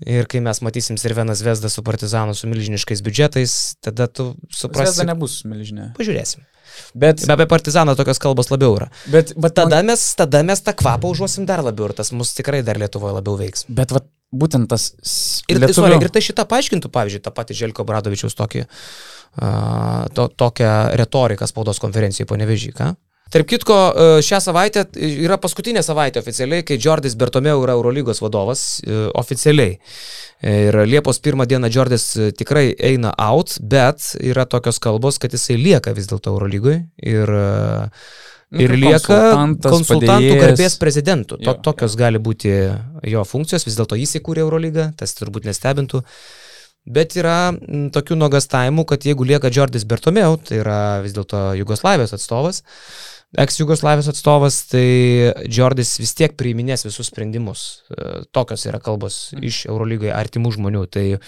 ir 0.05 0.25
kai 0.31 0.39
mes 0.39 0.59
matysim 0.63 0.95
Sirvenas 0.97 1.43
Vesdą 1.43 1.69
su 1.69 1.84
partizanu 1.84 2.34
su 2.36 2.47
milžiniškais 2.47 3.03
biudžetais, 3.03 3.75
tada 3.84 4.07
tu 4.07 4.36
suprasi. 4.51 5.05
nebus 5.05 5.43
milžinė. 5.43 5.91
Pažiūrėsim. 5.99 6.47
Bet, 6.93 7.21
Bet 7.21 7.30
apie 7.36 7.45
partizaną 7.49 7.95
tokios 7.99 8.19
kalbos 8.21 8.49
labiau 8.53 8.76
yra. 8.78 8.89
bet, 9.11 9.34
bet 9.38 9.53
Tada 9.57 9.82
mes, 9.86 10.03
tada 10.19 10.43
mes 10.43 10.61
tą 10.61 10.74
kvapą 10.78 11.09
užuosim 11.13 11.45
dar 11.49 11.63
labiau 11.65 11.89
ir 11.89 11.95
tas 11.97 12.11
mus 12.11 12.34
tikrai 12.38 12.61
dar 12.65 12.78
Lietuvoje 12.82 13.13
labiau 13.19 13.38
veiks. 13.39 13.65
Bet 13.69 13.91
vat, 13.95 14.05
būtent 14.34 14.67
tas... 14.71 14.91
Ir, 15.47 15.59
lietuvių- 15.61 15.76
sorry, 15.78 15.97
ir 16.01 16.09
tai 16.13 16.21
šitą 16.26 16.45
paaiškintų, 16.49 16.89
pavyzdžiui, 16.93 17.21
tą 17.26 17.34
patį 17.36 17.57
Želko 17.59 17.86
Bradovičiaus 17.86 18.34
tokį, 18.39 18.63
uh, 18.65 20.05
to, 20.13 20.28
tokią 20.41 20.71
retoriką 20.99 21.47
spaudos 21.49 21.80
konferencijoje 21.84 22.28
po 22.30 22.38
Nevežyką. 22.41 22.93
Tarp 23.34 23.49
kitko, 23.49 23.75
e, 23.75 24.09
šią 24.25 24.38
savaitę 24.45 24.84
yra 25.01 25.39
paskutinė 25.41 25.81
savaitė 25.86 26.21
oficialiai, 26.21 26.65
kai 26.67 26.77
Jordis 26.81 27.15
Bertomeu 27.17 27.63
yra 27.63 27.73
Eurolygos 27.77 28.21
vadovas 28.21 28.65
e, 28.86 29.07
oficialiai. 29.17 29.79
Ir 30.43 30.75
Liepos 30.89 31.21
pirmą 31.23 31.47
dieną 31.47 31.69
Jordis 31.71 32.05
e, 32.19 32.27
tikrai 32.36 32.67
eina 32.75 33.13
out, 33.17 33.55
bet 33.63 34.11
yra 34.19 34.45
tokios 34.49 34.77
kalbos, 34.84 35.17
kad 35.21 35.34
jisai 35.34 35.57
lieka 35.57 35.95
vis 35.95 36.09
dėlto 36.11 36.36
Eurolygoje 36.36 36.84
ir, 36.99 37.34
e, 37.39 37.89
Nu, 38.53 38.61
ir 38.61 38.75
lieka 38.77 39.15
konsultantų 39.65 40.36
garbės 40.38 40.75
prezidentu. 40.77 41.39
To, 41.41 41.55
tokios 41.65 41.95
gali 41.97 42.19
būti 42.21 42.51
jo 43.09 43.23
funkcijos, 43.25 43.65
vis 43.65 43.79
dėlto 43.79 43.97
jis 43.97 44.19
įkūrė 44.19 44.43
Eurolygą, 44.43 44.91
tas 44.99 45.15
turbūt 45.17 45.47
nestebintų. 45.49 46.03
Bet 46.93 47.15
yra 47.17 47.55
tokių 47.95 48.19
nuogastavimų, 48.19 48.86
kad 48.86 49.07
jeigu 49.07 49.25
lieka 49.25 49.49
Jordis 49.55 49.88
Bertomeu, 49.89 50.36
tai 50.38 50.59
yra 50.59 50.77
vis 51.01 51.15
dėlto 51.15 51.41
Jugoslavijos 51.57 52.13
atstovas, 52.13 52.61
ex-Jugoslavijos 53.38 54.09
atstovas, 54.11 54.59
tai 54.71 54.86
Jordis 55.49 55.95
vis 56.01 56.13
tiek 56.17 56.36
priiminės 56.38 56.86
visus 56.86 57.09
sprendimus. 57.09 57.84
E, 57.89 58.23
Tokios 58.31 58.65
yra 58.69 58.79
kalbos 58.84 59.34
Mhm. 59.34 59.43
iš 59.49 59.65
Eurolygai 59.67 60.11
artimų 60.13 60.53
žmonių. 60.57 60.84
Tai 60.93 61.05
e, 61.13 61.19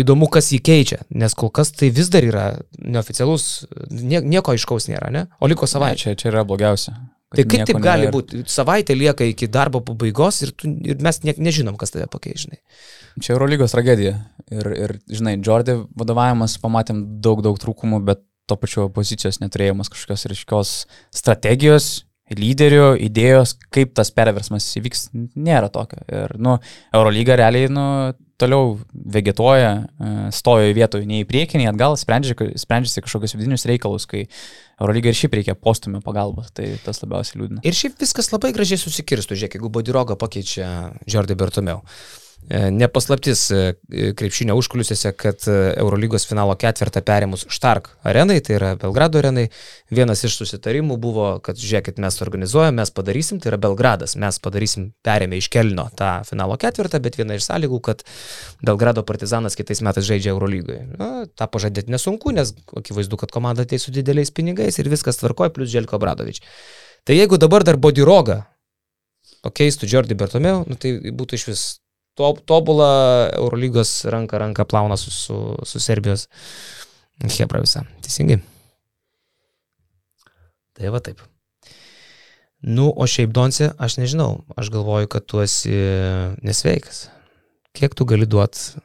įdomu, 0.00 0.30
kas 0.32 0.50
jį 0.52 0.60
keičia, 0.64 1.02
nes 1.10 1.34
kol 1.34 1.50
kas 1.50 1.72
tai 1.72 1.90
vis 1.90 2.08
dar 2.08 2.24
yra 2.24 2.46
neoficialus, 2.78 3.66
nie, 3.90 4.20
nieko 4.20 4.52
aiškaus 4.54 4.88
nėra, 4.88 5.10
ne? 5.12 5.26
O 5.40 5.48
liko 5.48 5.66
savaitė. 5.68 5.96
čia, 5.96 6.14
čia 6.16 6.28
yra 6.32 6.44
blogiausia. 6.44 6.96
Tai 7.28 7.44
kaip 7.44 7.66
taip 7.68 7.76
gali 7.84 8.06
nėra 8.06 8.12
būti? 8.14 8.38
Savaitė 8.48 8.94
lieka 8.96 9.26
iki 9.28 9.50
darbo 9.52 9.82
pabaigos 9.84 10.40
ir, 10.46 10.52
tu, 10.56 10.70
ir 10.80 10.96
mes 11.04 11.20
ne, 11.24 11.34
nežinom, 11.36 11.76
kas 11.76 11.92
tave 11.92 12.06
pakeis, 12.08 12.46
žinai. 12.46 12.56
Čia 13.20 13.34
Eurolygos 13.34 13.74
tragedija. 13.74 14.14
Ir, 14.48 14.70
ir 14.72 14.94
žinai, 15.12 15.34
Jordi 15.44 15.74
vadovavimas 16.00 16.56
pamatėm 16.62 17.02
daug, 17.20 17.42
daug 17.44 17.58
trūkumų, 17.60 18.00
bet 18.08 18.22
to 18.48 18.58
pačio 18.60 18.88
pozicijos 18.92 19.40
neturėjimas 19.42 19.92
kažkokios 19.92 20.28
ryškios 20.32 20.74
strategijos, 21.14 21.90
lyderio, 22.36 22.92
idėjos, 23.00 23.54
kaip 23.72 23.94
tas 23.96 24.10
perversmas 24.12 24.66
įvyks, 24.76 25.08
nėra 25.36 25.70
tokio. 25.72 26.00
Ir, 26.12 26.34
nu, 26.42 26.58
Eurolyga 26.96 27.38
realiai, 27.40 27.70
nu, 27.72 27.84
toliau 28.38 28.76
vegetuoja, 28.92 29.70
e, 29.80 30.10
stojo 30.34 30.68
į 30.68 30.76
vietoj, 30.76 31.06
nei 31.08 31.24
į 31.24 31.28
priekį, 31.28 31.62
nei 31.62 31.70
atgal, 31.70 31.96
sprendžia, 31.98 32.36
sprendžiasi 32.60 33.02
kažkokius 33.06 33.34
vidinius 33.38 33.66
reikalus, 33.70 34.06
kai 34.10 34.26
Eurolyga 34.78 35.10
ir 35.10 35.18
šiaip 35.18 35.34
reikia 35.40 35.56
postumio 35.58 36.02
pagalbos, 36.04 36.52
tai 36.54 36.74
tas 36.84 37.02
labiausiai 37.02 37.40
liūdina. 37.40 37.64
Ir 37.66 37.76
šiaip 37.76 37.98
viskas 37.98 38.30
labai 38.34 38.52
gražiai 38.56 38.80
susikirstų, 38.82 39.38
žiūrėk, 39.38 39.58
jeigu 39.58 39.72
Bodiroga 39.74 40.18
pakeičia 40.20 40.68
Jordi 41.08 41.38
Bertomeu. 41.38 41.82
E, 42.48 42.70
Nepaslaptis 42.72 43.50
e, 43.50 43.74
krepšinio 44.16 44.54
užkulisiuose, 44.56 45.10
kad 45.20 45.42
e, 45.46 45.56
Eurolygos 45.76 46.24
finalo 46.24 46.54
ketvirtą 46.56 47.02
perėmus 47.04 47.42
Štark 47.52 47.90
arenai, 48.08 48.38
tai 48.44 48.54
yra 48.56 48.70
Belgrado 48.80 49.20
arenai, 49.20 49.50
vienas 49.92 50.22
iš 50.24 50.38
susitarimų 50.38 50.96
buvo, 51.02 51.26
kad 51.44 51.60
žiūrėkit, 51.60 51.98
mes 52.00 52.16
organizuojame, 52.24 52.78
mes 52.80 52.92
padarysim, 52.96 53.40
tai 53.42 53.50
yra 53.52 53.58
Belgradas, 53.60 54.14
mes 54.16 54.40
padarysim, 54.40 54.86
perėmė 55.04 55.42
iš 55.42 55.50
Kelno 55.52 55.90
tą 55.98 56.12
finalo 56.28 56.56
ketvirtą, 56.60 57.02
bet 57.04 57.18
viena 57.20 57.36
iš 57.36 57.50
sąlygų, 57.50 57.80
kad 57.84 58.00
Belgrado 58.64 59.04
partizanas 59.04 59.58
kitais 59.58 59.84
metais 59.84 60.08
žaidžia 60.08 60.32
Eurolygoje. 60.32 60.86
Na, 60.94 61.26
tą 61.28 61.50
pažadėti 61.52 61.92
nesunku, 61.92 62.32
nes 62.32 62.54
akivaizdu, 62.80 63.18
kad 63.20 63.34
komanda 63.34 63.66
ateis 63.68 63.84
su 63.84 63.92
dideliais 63.92 64.32
pinigais 64.32 64.80
ir 64.80 64.88
viskas 64.88 65.20
tvarkoja, 65.20 65.52
plus 65.52 65.68
Želko 65.74 66.00
Bradovič. 66.00 66.40
Tai 67.04 67.18
jeigu 67.18 67.36
dabar 67.36 67.66
dar 67.68 67.76
Bodiroga 67.76 68.46
pakeistų 69.44 69.84
Jordi 69.92 70.16
Bertomeu, 70.16 70.64
nu, 70.64 70.80
tai 70.80 70.96
būtų 71.12 71.36
iš 71.36 71.46
vis 71.50 71.66
to, 72.18 72.32
tobulą 72.50 72.90
Eurolygos 73.38 74.04
ranką 74.10 74.38
ranką 74.42 74.66
plauna 74.68 74.98
su, 75.00 75.10
su, 75.14 75.38
su 75.64 75.80
Serbijos 75.80 76.28
Hebra 77.38 77.62
visą. 77.64 77.82
Teisingai. 78.04 78.38
Tai 80.78 80.92
va 80.94 81.00
taip. 81.02 81.22
Nu, 82.62 82.88
o 82.90 83.06
šiaip 83.06 83.30
Donce, 83.34 83.70
aš 83.78 83.98
nežinau, 84.00 84.44
aš 84.58 84.70
galvoju, 84.74 85.10
kad 85.10 85.26
tu 85.26 85.42
esi 85.42 85.74
nesveikas. 86.42 87.06
Kiek 87.74 87.94
tu 87.94 88.06
gali 88.08 88.26
duoti 88.26 88.80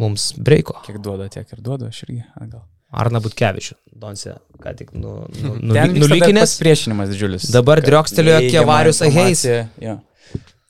mums 0.00 0.30
breiko? 0.36 0.78
Kiek 0.86 1.00
duoda, 1.04 1.28
tiek 1.32 1.48
ir 1.52 1.60
duoda, 1.64 1.90
aš 1.92 2.04
irgi. 2.06 2.22
Gal. 2.48 2.64
Arna 2.94 3.20
Butkevičių, 3.20 3.76
Donce, 3.98 4.36
ką 4.62 4.72
tik 4.78 4.92
nu, 4.96 5.24
nu, 5.42 5.56
nu, 5.72 5.74
nulykinės. 5.74 6.46
pasipriešinimas 6.46 7.12
didžiulis. 7.12 7.48
Dabar 7.52 7.82
driokstelėjo 7.84 8.44
Kievarius 8.48 9.02
Aheis. 9.04 9.44
jo. 9.82 9.98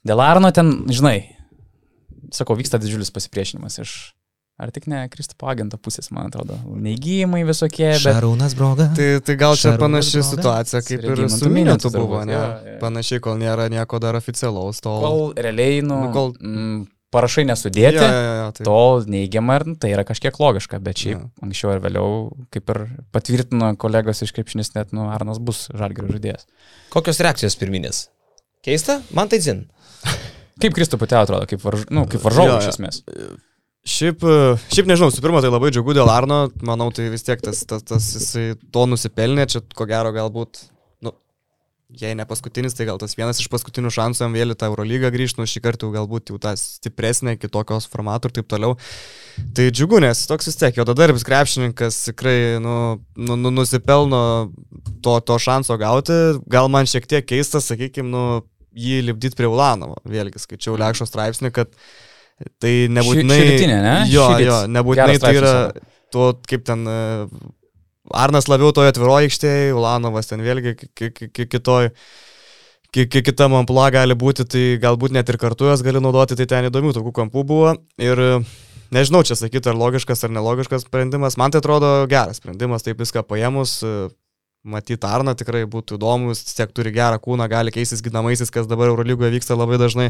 Dėl 0.04 0.20
Arno 0.20 0.50
ten, 0.52 0.72
žinai, 0.92 1.33
sakau, 2.34 2.56
vyksta 2.58 2.80
didžiulis 2.82 3.10
pasipriešinimas 3.14 3.78
iš, 3.82 3.92
ar 4.60 4.70
tik 4.74 4.86
ne 4.90 5.04
Kristupo 5.10 5.48
agento 5.50 5.78
pusės, 5.82 6.10
man 6.14 6.28
atrodo, 6.30 6.56
neįgyjimai 6.84 7.42
visokie, 7.48 7.88
bet 7.96 8.02
Šarūnas 8.04 8.54
Broga. 8.58 8.88
Tai, 8.96 9.08
tai 9.26 9.34
gal 9.40 9.56
čia 9.58 9.72
Šarūnas 9.72 9.82
panaši 9.82 10.18
Broga. 10.20 10.30
situacija 10.30 10.82
kaip 10.86 11.06
ir 11.10 11.24
su 11.34 11.50
Minėtu 11.50 11.90
buvo, 11.94 12.20
ne? 12.28 12.34
jo, 12.36 12.42
jo. 12.72 12.78
Panašiai, 12.82 13.22
kol 13.24 13.38
nėra 13.42 13.66
nieko 13.72 13.98
dar 14.02 14.18
oficialaus, 14.20 14.82
tol... 14.84 15.00
kol 15.02 15.24
realiai, 15.38 15.80
nu, 15.86 16.00
Nu, 16.06 16.12
kol- 16.14 16.34
mm, 16.38 16.84
parašai 17.14 17.44
nesudėti, 17.46 17.98
Jo, 17.98 18.06
jo, 18.10 18.30
jo, 18.40 18.46
tai... 18.58 18.64
tol 18.66 19.04
neigiama 19.14 19.58
ir 19.60 19.64
nu, 19.70 19.74
tai 19.78 19.92
yra 19.94 20.02
kažkiek 20.06 20.34
logiška, 20.42 20.80
bet 20.82 20.98
šiaip 21.02 21.18
Jo. 21.20 21.28
anksčiau 21.46 21.74
ir 21.76 21.82
vėliau, 21.84 22.08
kaip 22.54 22.72
ir 22.74 22.80
patvirtino 23.14 23.68
kolegos 23.78 24.22
iš 24.26 24.32
krepšinis, 24.34 24.72
net, 24.74 24.90
nu, 24.94 25.06
Arnas 25.14 25.38
bus 25.38 25.68
žalgerio 25.74 26.10
žaidėjas. 26.16 26.46
Kokios 26.94 27.22
reakcijos 27.22 27.54
pirminės? 27.60 28.08
Keista? 28.66 28.98
Man 29.14 29.30
tai 29.30 29.38
dzin. 29.42 29.66
Kaip 30.62 30.76
Kristupui 30.76 31.08
tai 31.10 31.24
atrodo, 31.24 31.48
kaip, 31.50 31.62
varž, 31.64 31.88
nu, 31.94 32.04
kaip 32.10 32.22
varžovų 32.22 32.52
Jo, 32.52 32.60
iš 32.62 32.70
esmės. 32.74 33.00
Šiaip, 33.84 34.22
šiaip 34.72 34.86
nežinau, 34.88 35.10
su 35.12 35.20
pirma, 35.20 35.42
tai 35.44 35.50
labai 35.52 35.68
džiugu 35.74 35.92
dėl 35.96 36.08
Arno, 36.08 36.46
manau, 36.64 36.86
tai 36.94 37.10
vis 37.12 37.26
tiek 37.26 37.42
tas, 37.44 37.66
tas, 37.68 37.82
tas 37.84 38.06
jisai 38.16 38.54
to 38.72 38.86
nusipelnė, 38.88 39.44
čia 39.50 39.60
ko 39.76 39.84
gero 39.90 40.08
galbūt, 40.14 40.62
nu, 41.04 41.12
jei 42.00 42.14
ne 42.16 42.24
paskutinis, 42.28 42.72
tai 42.78 42.86
gal 42.88 43.00
tas 43.02 43.12
vienas 43.18 43.42
iš 43.42 43.50
paskutinių 43.52 43.92
šansų 43.92 44.24
jam 44.24 44.38
vėl 44.38 44.54
į 44.54 44.56
tą 44.62 44.70
Eurolygą 44.70 45.10
grįžti, 45.12 45.42
nu 45.42 45.48
šį 45.50 45.64
kartą 45.66 45.90
galbūt 45.92 46.32
jau 46.32 46.40
tą 46.40 46.54
stipresnę, 46.56 47.34
kitokios 47.42 47.90
formatų 47.92 48.30
ir 48.30 48.36
taip 48.38 48.48
toliau. 48.54 48.78
Tai 49.58 49.68
džiugu, 49.68 50.00
nes 50.06 50.24
toks 50.30 50.48
vis 50.48 50.60
tiek, 50.62 50.80
jo 50.80 50.88
darbis 50.94 51.26
krepšininkas 51.28 52.00
tikrai 52.06 52.38
nu, 52.64 52.78
nu, 53.18 53.36
nu, 53.36 53.52
nusipelno 53.52 54.24
to, 55.04 55.18
to 55.20 55.36
šanso 55.36 55.76
gauti. 55.82 56.16
Gal 56.48 56.72
man 56.72 56.88
šiek 56.88 57.10
tiek 57.10 57.28
keistas, 57.28 57.68
sakykime, 57.68 58.08
nu, 58.08 58.24
jį 58.74 59.00
lipdyti 59.08 59.38
prie 59.38 59.48
Ulanovo. 59.50 59.98
Vėlgi 60.08 60.42
skaičiau 60.42 60.76
Lekšo 60.80 61.06
straipsnį, 61.08 61.52
kad 61.54 61.72
tai 62.62 62.74
nebūtinai... 62.92 63.40
Ši, 63.40 63.68
ne? 63.70 63.96
Jo, 64.10 64.28
Šyrit. 64.32 64.48
jo, 64.48 64.58
nebūtinai 64.74 65.18
tai 65.22 65.34
yra 65.38 65.54
to, 66.14 66.30
kaip 66.48 66.64
ten 66.66 66.84
e, 66.90 66.98
Arnas 68.14 68.48
labiau 68.50 68.74
toje 68.74 68.92
atviroje 68.92 69.30
aikštėje, 69.30 69.72
Ulanovas 69.78 70.28
ten 70.30 70.42
vėlgi 70.44 70.74
kitoj, 70.94 71.90
kitam 72.94 73.56
ampla 73.58 73.88
gali 73.94 74.18
būti, 74.18 74.46
tai 74.50 74.64
galbūt 74.82 75.14
net 75.16 75.30
ir 75.30 75.40
kartu 75.40 75.70
jas 75.70 75.82
gali 75.86 76.02
naudoti, 76.02 76.38
tai 76.38 76.48
ten 76.50 76.68
įdomių 76.70 76.94
tokių 76.98 77.14
kampų 77.22 77.46
buvo. 77.46 77.76
Ir 78.02 78.20
e, 78.20 78.34
nežinau, 78.94 79.24
čia 79.26 79.38
sakyti, 79.38 79.70
ar 79.70 79.78
logiškas 79.78 80.26
ar 80.26 80.34
nelogiškas 80.34 80.86
sprendimas, 80.88 81.38
man 81.40 81.54
tai 81.54 81.62
atrodo 81.62 81.96
geras 82.10 82.42
sprendimas, 82.42 82.86
taip 82.86 83.00
viską 83.02 83.24
paėmus. 83.30 83.80
Matyti 84.64 85.04
Arną 85.04 85.34
tikrai 85.36 85.64
būtų 85.68 85.98
įdomus, 85.98 86.40
tiek 86.56 86.72
turi 86.72 86.92
gerą 86.94 87.20
kūną, 87.20 87.48
gali 87.52 87.74
keistis 87.74 88.00
ginamaisiais, 88.04 88.52
kas 88.52 88.68
dabar 88.70 88.88
Eurolygoje 88.92 89.34
vyksta 89.36 89.58
labai 89.58 89.76
dažnai. 89.82 90.08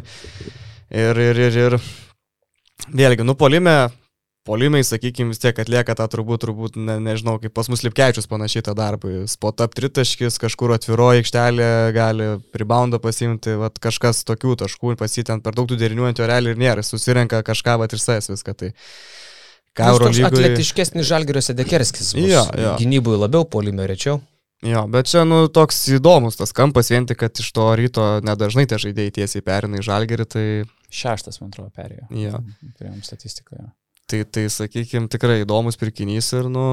Ir, 0.95 1.19
ir, 1.19 1.41
ir, 1.49 1.61
ir 1.67 1.79
vėlgi, 2.95 3.27
nupolime 3.27 3.77
Polimai, 4.45 4.83
sakykime, 4.85 5.33
vis 5.33 5.41
tiek 5.41 5.57
atlieka 5.57 5.95
tą 5.97 6.05
turbūt, 6.13 6.43
turbūt, 6.43 6.75
ne, 6.77 6.99
nežinau, 7.01 7.39
kaip 7.41 7.55
pas 7.57 7.69
mus 7.73 7.81
Lipkevičius 7.81 8.29
panašiai 8.29 8.67
tą 8.67 8.75
darbą. 8.77 9.23
Spot 9.33 9.63
up 9.65 9.73
tritaškis, 9.73 10.37
kažkur 10.43 10.75
atviroji 10.75 11.23
aikštelė 11.23 11.69
gali 11.97 12.27
pribaundą 12.53 13.01
pasimti, 13.01 13.55
vat, 13.57 13.81
kažkas 13.81 14.21
tokių 14.29 14.59
taškų, 14.61 14.99
pasitent 15.01 15.41
per 15.47 15.57
daug 15.57 15.71
tų 15.71 15.79
derinių 15.81 16.11
ant 16.11 16.21
jo 16.21 16.29
realiai 16.29 16.53
ir 16.53 16.61
nėra, 16.61 16.85
susirenka 16.85 17.41
kažką, 17.47 17.79
vat 17.81 17.97
ir 17.97 18.05
sės 18.05 18.29
viską. 18.29 18.53
Tai 18.61 18.71
ką 19.81 19.89
Eurolygui... 19.95 20.29
Atletiškesnis 20.29 21.09
Žalgiriuose 21.09 21.57
Dekerskis. 21.57 22.13
Jo, 22.21 22.45
jo. 22.53 22.77
Gynybui 22.85 23.17
labiau, 23.17 23.49
polime 23.49 23.89
rečiau. 23.89 24.21
Jo, 24.65 24.85
bet 24.89 25.11
čia, 25.11 25.25
nu, 25.29 25.45
toks 25.53 25.83
įdomus 25.93 26.39
tas 26.41 26.55
kampas, 26.57 26.89
vien 26.93 27.09
tik, 27.09 27.19
kad 27.21 27.41
iš 27.41 27.51
to 27.53 27.67
ryto 27.77 28.05
nedažnai 28.25 28.65
tie 28.71 28.79
žaidėjai 28.81 29.17
tiesiai 29.19 29.45
perina 29.45 29.81
į 29.81 29.85
žalgerį, 29.85 30.27
tai... 30.31 30.45
Šeštas, 30.95 31.41
man 31.43 31.51
atrodo, 31.51 31.73
perėjo. 31.75 32.07
Jo. 32.17 32.41
Turėjom 32.79 33.03
statistiką. 33.05 33.67
Tai, 34.09 34.21
tai 34.31 34.47
sakykime, 34.53 35.11
tikrai 35.13 35.43
įdomus 35.43 35.81
pirkinys 35.81 36.31
ir, 36.39 36.49
nu, 36.53 36.65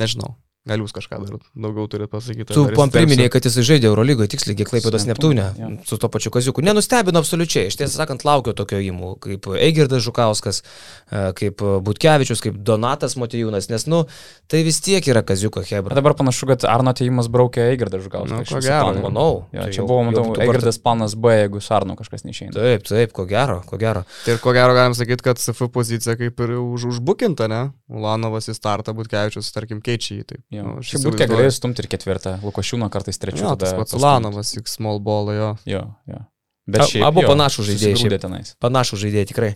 nežinau. 0.00 0.34
Gal 0.64 0.80
jūs 0.80 0.94
kažką 0.96 1.18
dar 1.20 1.34
daugiau 1.60 1.84
turite 1.92 2.08
pasakyti? 2.08 2.54
Tu 2.56 2.62
man 2.72 2.88
priminėjai, 2.88 3.28
kad 3.34 3.44
jis 3.44 3.58
žaidė 3.68 3.90
Eurolygoje, 3.90 4.30
tiksliai, 4.32 4.56
kiek 4.56 4.70
Klaipėdos 4.70 5.04
Neptūne, 5.04 5.42
ja. 5.60 5.66
su 5.84 5.98
to 6.00 6.08
pačiu 6.08 6.30
Kaziuku. 6.32 6.62
Nenustebino 6.64 7.20
absoliučiai, 7.20 7.68
iš 7.68 7.76
tiesą 7.76 7.98
sakant, 8.00 8.24
laukiu 8.24 8.54
tokio 8.56 8.80
įmų, 8.80 9.10
kaip 9.20 9.48
Eigirdas 9.58 10.00
Žukauskas, 10.06 10.62
e, 10.64 11.26
kaip 11.36 11.60
Butkevičius, 11.60 12.40
kaip 12.46 12.56
Donatas 12.64 13.18
Motijūnas, 13.20 13.68
nes, 13.68 13.84
nu, 13.92 14.06
tai 14.48 14.62
vis 14.64 14.80
tiek 14.80 15.04
yra 15.04 15.20
Kaziuko 15.28 15.60
Hebra. 15.68 15.98
Dabar 16.00 16.16
panašu, 16.16 16.48
kad 16.54 16.64
Arno 16.64 16.96
atėjimas 16.96 17.28
braukė 17.28 17.68
Eigirdą 17.74 18.00
Žukauską. 18.06 18.32
Na, 18.32 18.40
nu, 18.40 18.48
ko 18.48 18.64
gero, 18.64 18.96
manau. 19.04 19.28
Ja, 19.52 19.66
tai 19.66 19.76
čia 19.76 19.82
jau, 19.82 19.86
buvo, 19.92 20.08
matau, 20.08 20.24
Eigirdas 20.46 20.80
planas 20.80 21.12
B, 21.12 21.36
jeigu 21.42 21.60
su 21.60 21.76
Arno 21.76 21.98
kažkas 22.00 22.24
neišeina. 22.24 22.56
Taip, 22.56 22.88
taip, 22.88 23.12
ko 23.12 23.28
gero, 23.28 23.60
ko 23.68 23.76
gero. 23.84 24.06
Tai 24.24 24.38
ir 24.38 24.40
ko 24.40 24.56
gero 24.56 24.72
galim 24.80 24.96
sakyti, 24.96 25.28
kad 25.28 25.44
SF 25.44 25.68
pozicija 25.76 26.16
kaip 26.16 26.40
ir 26.40 26.56
už, 26.56 26.88
užbukinta, 26.94 27.52
ne? 27.52 27.62
Ulanovas 27.92 28.48
į 28.48 28.56
startą, 28.56 28.96
Butkevičius, 28.96 29.52
tarkim, 29.52 29.84
keičia 29.84 30.22
jį. 30.22 30.26
Taip. 30.32 30.44
Ja. 30.54 30.66
Nu, 30.66 30.84
Šiaip 30.84 31.08
Butke 31.08 31.26
galėjo 31.30 31.54
stumti 31.56 31.84
ir 31.84 31.90
ketvirtą, 31.92 32.38
Lukošiūno 32.44 32.90
kartais 32.92 33.20
trečią. 33.20 33.50
Jo, 33.50 33.56
tas 33.60 33.74
pats 33.76 33.96
Ulanovas, 33.98 34.54
juk 34.56 34.70
small 34.70 35.02
ball, 35.04 35.32
jo. 35.34 35.50
Jo, 35.68 35.88
jo. 36.10 36.22
Bet 36.64 36.86
šiaip, 36.88 37.02
abu 37.04 37.20
jo, 37.20 37.28
panašų 37.28 37.66
žaidėjai. 37.66 38.38
Panašų 38.64 38.96
žaidėjai 39.02 39.28
tikrai. 39.28 39.50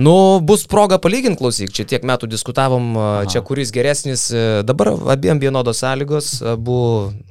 Nu, 0.00 0.14
bus 0.40 0.64
proga 0.70 0.96
palyginti, 1.02 1.36
klausyk, 1.42 1.74
čia 1.76 1.84
tiek 1.88 2.06
metų 2.08 2.30
diskutavom, 2.32 2.86
Aha. 2.96 3.26
čia 3.28 3.42
kuris 3.44 3.72
geresnis, 3.74 4.30
dabar 4.64 4.94
abiem 5.12 5.42
vienodos 5.42 5.82
sąlygos, 5.84 6.38
abu 6.54 6.78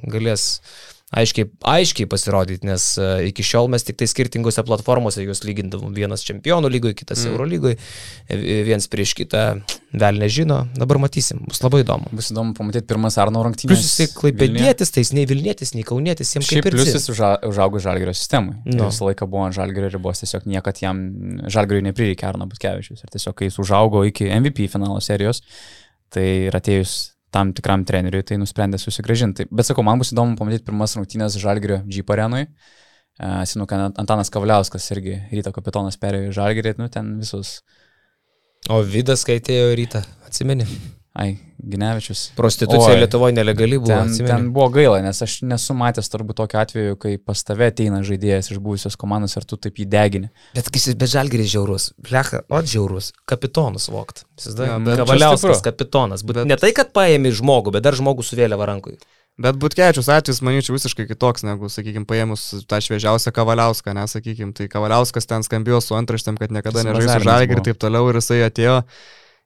galės 0.06 0.62
aiškiai, 1.12 1.48
aiškiai 1.74 2.08
pasirodyti, 2.10 2.66
nes 2.68 2.86
e, 3.00 3.08
iki 3.28 3.44
šiol 3.46 3.68
mes 3.72 3.84
tik 3.84 3.98
tai 4.00 4.08
skirtingose 4.10 4.64
platformose 4.66 5.24
juos 5.24 5.42
lygindavom. 5.44 5.92
Vienas 5.96 6.24
čempionų 6.26 6.70
lygoje, 6.72 6.96
kitas 7.02 7.22
mm. 7.22 7.32
Euro 7.32 7.46
lygoje, 7.48 7.78
viens 8.66 8.88
prieš 8.90 9.14
kitą, 9.18 9.44
vėl 9.92 10.20
nežino, 10.22 10.62
dabar 10.78 11.00
matysim, 11.02 11.42
bus 11.48 11.60
labai 11.64 11.82
įdomu. 11.84 12.08
Bus 12.16 12.32
įdomu 12.32 12.56
pamatyti 12.56 12.88
pirmas 12.88 13.18
Arno 13.20 13.44
rungtynės. 13.44 13.74
Plius 13.74 13.90
jisai 13.90 14.08
klaipėdėtis, 14.16 14.94
tai 14.94 15.04
jis 15.04 15.12
nei 15.18 15.28
Vilnietis, 15.28 15.74
nei 15.76 15.84
Kaunietis, 15.86 16.32
jiems 16.36 16.48
kaip 16.48 16.70
ir 16.70 16.78
plius 16.78 16.94
jis 16.94 17.08
uža, 17.12 17.34
užaugo 17.48 17.82
Žalgerio 17.82 18.16
sistemai. 18.16 18.56
Nu. 18.64 18.88
Visą 18.88 19.10
laiką 19.10 19.28
buvo 19.28 19.44
ant 19.48 19.56
Žalgerio 19.56 19.92
ribos, 19.92 20.24
tiesiog 20.24 20.48
niekad 20.48 20.80
jam 20.80 21.04
Žalgeriui 21.52 21.84
neprireikė 21.90 22.30
Arno 22.32 22.48
Butkevičius. 22.48 23.04
Ir 23.04 23.12
tiesiog 23.12 23.36
kai 23.36 23.50
jis 23.50 23.60
užaugo 23.60 24.06
iki 24.08 24.32
MVP 24.32 24.70
finalo 24.72 25.00
serijos, 25.04 25.44
tai 26.12 26.48
ir 26.48 26.56
atėjus 26.56 27.11
tam 27.32 27.52
tikram 27.56 27.86
treneriui, 27.88 28.22
tai 28.28 28.38
nusprendė 28.40 28.80
susigražinti. 28.80 29.48
Bet 29.50 29.68
sakau, 29.68 29.84
man 29.86 30.00
bus 30.02 30.12
įdomu 30.14 30.36
pamatyti 30.38 30.66
pirmas 30.68 30.96
rungtynės 30.98 31.38
Žalgirio 31.40 31.82
Jeep 31.88 32.10
arenui. 32.12 32.46
Sinu, 33.48 33.66
kad 33.68 33.92
Antanas 34.00 34.32
Kavliauskas 34.32 34.88
irgi 34.94 35.18
ryto 35.32 35.52
kapitonas 35.54 35.98
perėjo 36.00 36.30
į 36.30 36.34
Žalgirį, 36.38 36.76
nu 36.80 36.88
ten 36.92 37.14
visus. 37.20 37.60
O 38.72 38.80
Vidas 38.86 39.24
skaitėjo 39.26 39.72
rytą, 39.78 40.04
atsimeni? 40.28 40.68
Ai, 41.12 41.36
Ginevičius. 41.58 42.30
Prostitucija 42.36 42.94
Lietuvoje 42.96 43.34
nelegali 43.36 43.76
buvo. 43.78 43.92
Ten, 43.92 44.08
atsimeni. 44.08 44.30
ten 44.32 44.46
buvo 44.52 44.68
gaila, 44.72 45.02
nes 45.04 45.18
aš 45.22 45.34
nesu 45.44 45.74
matęs 45.76 46.08
turbūt 46.08 46.38
tokio 46.40 46.60
atveju, 46.62 46.96
kai 47.02 47.18
pas 47.20 47.44
tave 47.44 47.68
ateina 47.68 48.00
žaidėjas 48.06 48.48
iš 48.54 48.60
buvusios 48.64 48.96
komandos 48.96 49.36
ir 49.36 49.44
tu 49.44 49.58
taip 49.60 49.76
jį 49.76 49.86
degini. 49.92 50.32
Bet 50.56 50.72
kai 50.72 50.80
jis 50.80 50.96
be 50.96 51.08
žalgeris 51.12 51.52
žiaurus, 51.52 51.90
blecha, 52.00 52.40
o 52.48 52.62
žiaurus, 52.64 53.12
kapitonus 53.28 53.90
vokt. 53.92 54.24
Ja, 54.40 54.80
Kavaliauskas 54.80 55.60
kapitonas. 55.68 56.24
Bet... 56.24 56.46
Ne 56.48 56.56
tai, 56.56 56.72
kad 56.76 56.96
paėmė 56.96 57.36
žmogų, 57.36 57.76
bet 57.76 57.84
dar 57.84 57.98
žmogų 58.00 58.24
suvėlė 58.24 58.56
varankui. 58.56 58.96
Bet 59.40 59.56
Butkevičius 59.60 60.08
atvejis, 60.12 60.42
manyčiau, 60.44 60.74
visiškai 60.76 61.06
kitoks 61.08 61.44
negu, 61.44 61.68
sakykime, 61.72 62.04
paėmus 62.08 62.50
tą 62.68 62.80
šviežiausią 62.84 63.32
Kavaliauską, 63.36 63.94
nesakykime, 63.96 64.52
tai 64.56 64.68
Kavaliauskas 64.72 65.28
ten 65.28 65.44
skambėjo 65.44 65.80
su 65.84 65.96
antraštėm, 65.96 66.36
kad 66.40 66.52
niekada 66.52 66.84
nežais 66.84 67.08
su 67.08 67.24
žalgirį 67.24 67.60
ir 67.60 67.66
taip 67.70 67.80
toliau 67.80 68.10
ir 68.12 68.20
jisai 68.20 68.42
atėjo 68.44 68.82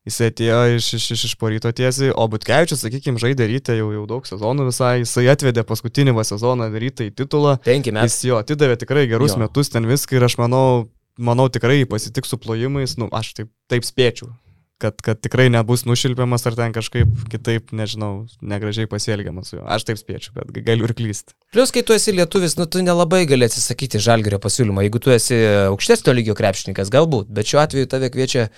Jis 0.06 0.20
atėjo 0.22 0.58
iš, 0.76 0.88
iš, 1.00 1.04
iš, 1.16 1.22
iš 1.26 1.32
poryto 1.40 1.70
tiesiai, 1.74 2.12
o 2.14 2.28
Butkevičius, 2.30 2.84
sakykime, 2.84 3.18
žaidė 3.18 3.48
rytę 3.50 3.74
jau, 3.74 3.88
jau 3.90 4.04
daug 4.06 4.28
sezonų 4.28 4.68
visai, 4.68 5.00
jisai 5.00 5.26
atvedė 5.32 5.64
paskutinį 5.66 6.14
sezoną 6.28 6.68
rytą 6.70 7.08
į 7.08 7.14
titulą. 7.18 7.56
Penki 7.66 7.90
metai. 7.90 8.06
Jis 8.06 8.20
jo 8.28 8.38
atidavė 8.38 8.78
tikrai 8.78 9.08
gerus 9.10 9.34
jo. 9.34 9.42
metus 9.42 9.72
ten 9.74 9.88
viską 9.90 10.20
ir 10.20 10.28
aš 10.28 10.38
manau, 10.38 10.86
manau 11.18 11.48
tikrai 11.50 11.82
pasitiks 11.90 12.30
su 12.30 12.38
plojimais, 12.38 12.94
nu, 13.02 13.10
aš 13.10 13.32
taip, 13.34 13.50
taip 13.66 13.88
spėčiau, 13.88 14.30
kad, 14.78 14.94
kad 15.02 15.18
tikrai 15.26 15.48
nebus 15.50 15.82
nušilpiamas 15.90 16.46
ar 16.46 16.54
ten 16.62 16.78
kažkaip 16.78 17.26
kitaip, 17.32 17.74
nežinau, 17.74 18.28
negražiai 18.38 18.86
pasielgiamas 18.86 19.50
su 19.50 19.58
juo. 19.58 19.66
Aš 19.66 19.88
taip 19.90 19.98
spėčiau, 19.98 20.36
bet 20.38 20.54
galiu 20.70 20.86
ir 20.86 20.94
klysti. 20.94 21.34
Plus, 21.56 21.74
kai 21.74 21.82
tu 21.82 21.98
esi 21.98 22.14
lietuvis, 22.14 22.54
nu, 22.60 22.70
tu 22.70 22.78
nelabai 22.84 23.24
gali 23.26 23.50
atsisakyti 23.50 23.98
žalgerio 24.06 24.38
pasiūlymo. 24.38 24.86
Jeigu 24.86 25.02
tu 25.02 25.18
esi 25.18 25.42
aukštesnio 25.66 26.14
lygio 26.14 26.38
krepšininkas, 26.38 26.94
galbūt, 26.94 27.32
bet 27.34 27.50
šiuo 27.50 27.66
atveju 27.66 27.90
tave 27.90 28.14
kviečia 28.14 28.52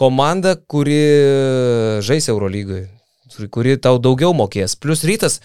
komanda, 0.00 0.54
kuri 0.56 1.00
žais 2.04 2.28
Eurolygoje, 2.32 2.86
kuri 3.52 3.76
tau 3.82 4.00
daugiau 4.02 4.32
mokės. 4.36 4.76
Plus 4.80 5.04
rytas, 5.04 5.40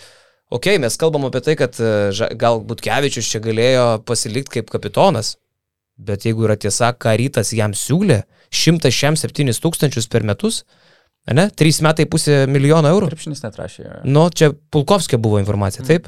okei, 0.47 0.78
okay, 0.78 0.82
mes 0.84 0.95
kalbam 0.99 1.28
apie 1.28 1.41
tai, 1.43 1.58
kad 1.60 1.76
e, 1.82 1.91
galbūt 2.39 2.84
Kevičius 2.86 3.32
čia 3.34 3.43
galėjo 3.43 3.88
pasilikti 4.08 4.60
kaip 4.60 4.72
kapitonas, 4.72 5.36
bet 5.95 6.28
jeigu 6.28 6.47
yra 6.47 6.58
tiesa, 6.60 6.93
ką 6.95 7.18
rytas 7.20 7.51
jam 7.56 7.76
siūlė, 7.76 8.24
107 8.56 9.51
tūkstančius 9.64 10.08
per 10.12 10.24
metus, 10.28 10.64
ne, 11.28 11.49
3 11.51 11.84
metai 11.84 12.08
pusė 12.08 12.45
milijono 12.51 12.91
eurų. 12.95 13.12
Krepšinis 13.12 13.43
netrašė. 13.43 13.89
Nu, 14.08 14.30
čia 14.32 14.53
Pulkovskio 14.72 15.20
buvo 15.20 15.41
informacija, 15.43 15.84
mm. 15.84 16.08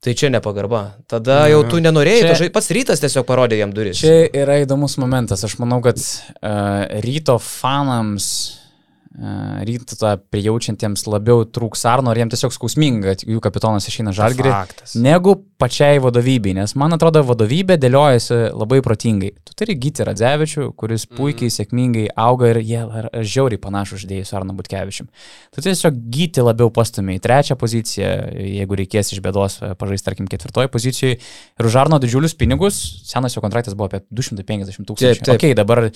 Tai 0.00 0.14
čia 0.16 0.30
nepagarba. 0.32 0.96
Tada 1.04 1.42
jau 1.52 1.60
tu 1.68 1.76
nenorėjai, 1.84 2.32
čia, 2.32 2.48
pats 2.54 2.70
rytas 2.72 3.02
tiesiog 3.02 3.26
parodė 3.28 3.58
jam 3.60 3.74
duris. 3.76 4.00
Čia 4.00 4.30
yra 4.32 4.56
įdomus 4.62 4.96
momentas. 4.96 5.44
Aš 5.44 5.58
manau, 5.60 5.82
kad 5.84 6.00
uh, 6.00 6.88
ryto 7.04 7.36
fanams 7.36 8.30
rytą 9.10 10.12
prijaučiantiems 10.30 11.02
labiau 11.10 11.42
trūks 11.42 11.82
Arno, 11.90 12.12
ar 12.12 12.18
jiems 12.20 12.36
tiesiog 12.36 12.52
skausminga, 12.54 13.10
kad 13.10 13.24
jų 13.26 13.40
kapitonas 13.42 13.88
išeina 13.90 14.12
žalgrį, 14.14 14.52
negu 15.02 15.34
pačiai 15.60 15.98
vadovybei, 16.00 16.54
nes 16.54 16.76
man 16.78 16.94
atrodo 16.94 17.24
vadovybė 17.26 17.74
dėliojasi 17.82 18.38
labai 18.54 18.78
protingai. 18.86 19.32
Tu 19.44 19.56
turi 19.58 19.74
gyti 19.82 20.06
Radzevičių, 20.06 20.68
kuris 20.78 21.08
mhm. 21.08 21.18
puikiai, 21.18 21.50
mm. 21.50 21.56
sėkmingai 21.56 22.06
auga 22.22 22.52
ir 22.52 22.62
jie 22.62 22.84
žiauriai 23.34 23.60
panašų 23.60 23.98
žaidėjai 24.04 24.28
su 24.30 24.38
Arno 24.38 24.54
Butkevičium. 24.56 25.10
Tu 25.56 25.66
tiesiog 25.66 26.00
gyti 26.14 26.46
labiau 26.46 26.70
pastumė 26.70 27.18
į 27.18 27.24
trečią 27.26 27.58
poziciją, 27.60 28.14
jeigu 28.46 28.78
reikės 28.78 29.10
iš 29.16 29.24
bėdos 29.26 29.58
pažaisti, 29.80 30.06
tarkim, 30.06 30.30
ketvirtoje 30.30 30.70
pozicijoje. 30.70 31.18
Ir 31.58 31.70
už 31.72 31.80
Arno 31.82 31.98
didžiulius 32.00 32.38
pinigus, 32.38 32.78
senas 33.10 33.34
jo 33.34 33.42
kontraktas 33.42 33.74
buvo 33.74 33.90
apie 33.90 34.04
250 34.14 34.86
tūkstančių. 34.86 35.26
Taip, 35.26 35.28
taip. 35.28 35.36
Ok, 35.36 35.58
dabar 35.58 35.88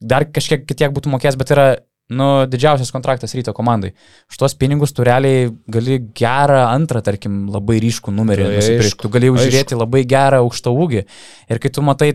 dar 0.00 0.26
kažkiek 0.32 0.64
kitiek 0.66 0.94
būtų 0.96 1.12
mokės, 1.12 1.38
bet 1.38 1.52
yra 1.54 1.70
nu, 2.12 2.28
didžiausias 2.50 2.92
kontraktas 2.94 3.34
ryto 3.36 3.54
komandai. 3.56 3.92
Štuos 4.32 4.54
pinigus 4.58 4.94
tu 4.96 5.06
realiai 5.06 5.48
gali 5.72 5.98
gerą 6.18 6.66
antrą, 6.68 7.02
tarkim, 7.04 7.46
labai 7.52 7.80
ryškų 7.82 8.14
numerį 8.14 8.46
Tai 8.46 8.54
nusipirkti. 8.58 9.00
Tu 9.04 9.12
gali 9.16 9.30
aišku. 9.32 9.46
žiūrėti 9.46 9.78
labai 9.78 10.04
gerą 10.08 10.42
aukštą 10.44 10.74
ūgį. 10.84 11.04
Ir 11.52 11.62
kai 11.62 11.72
tu 11.72 11.84
matai 11.86 12.12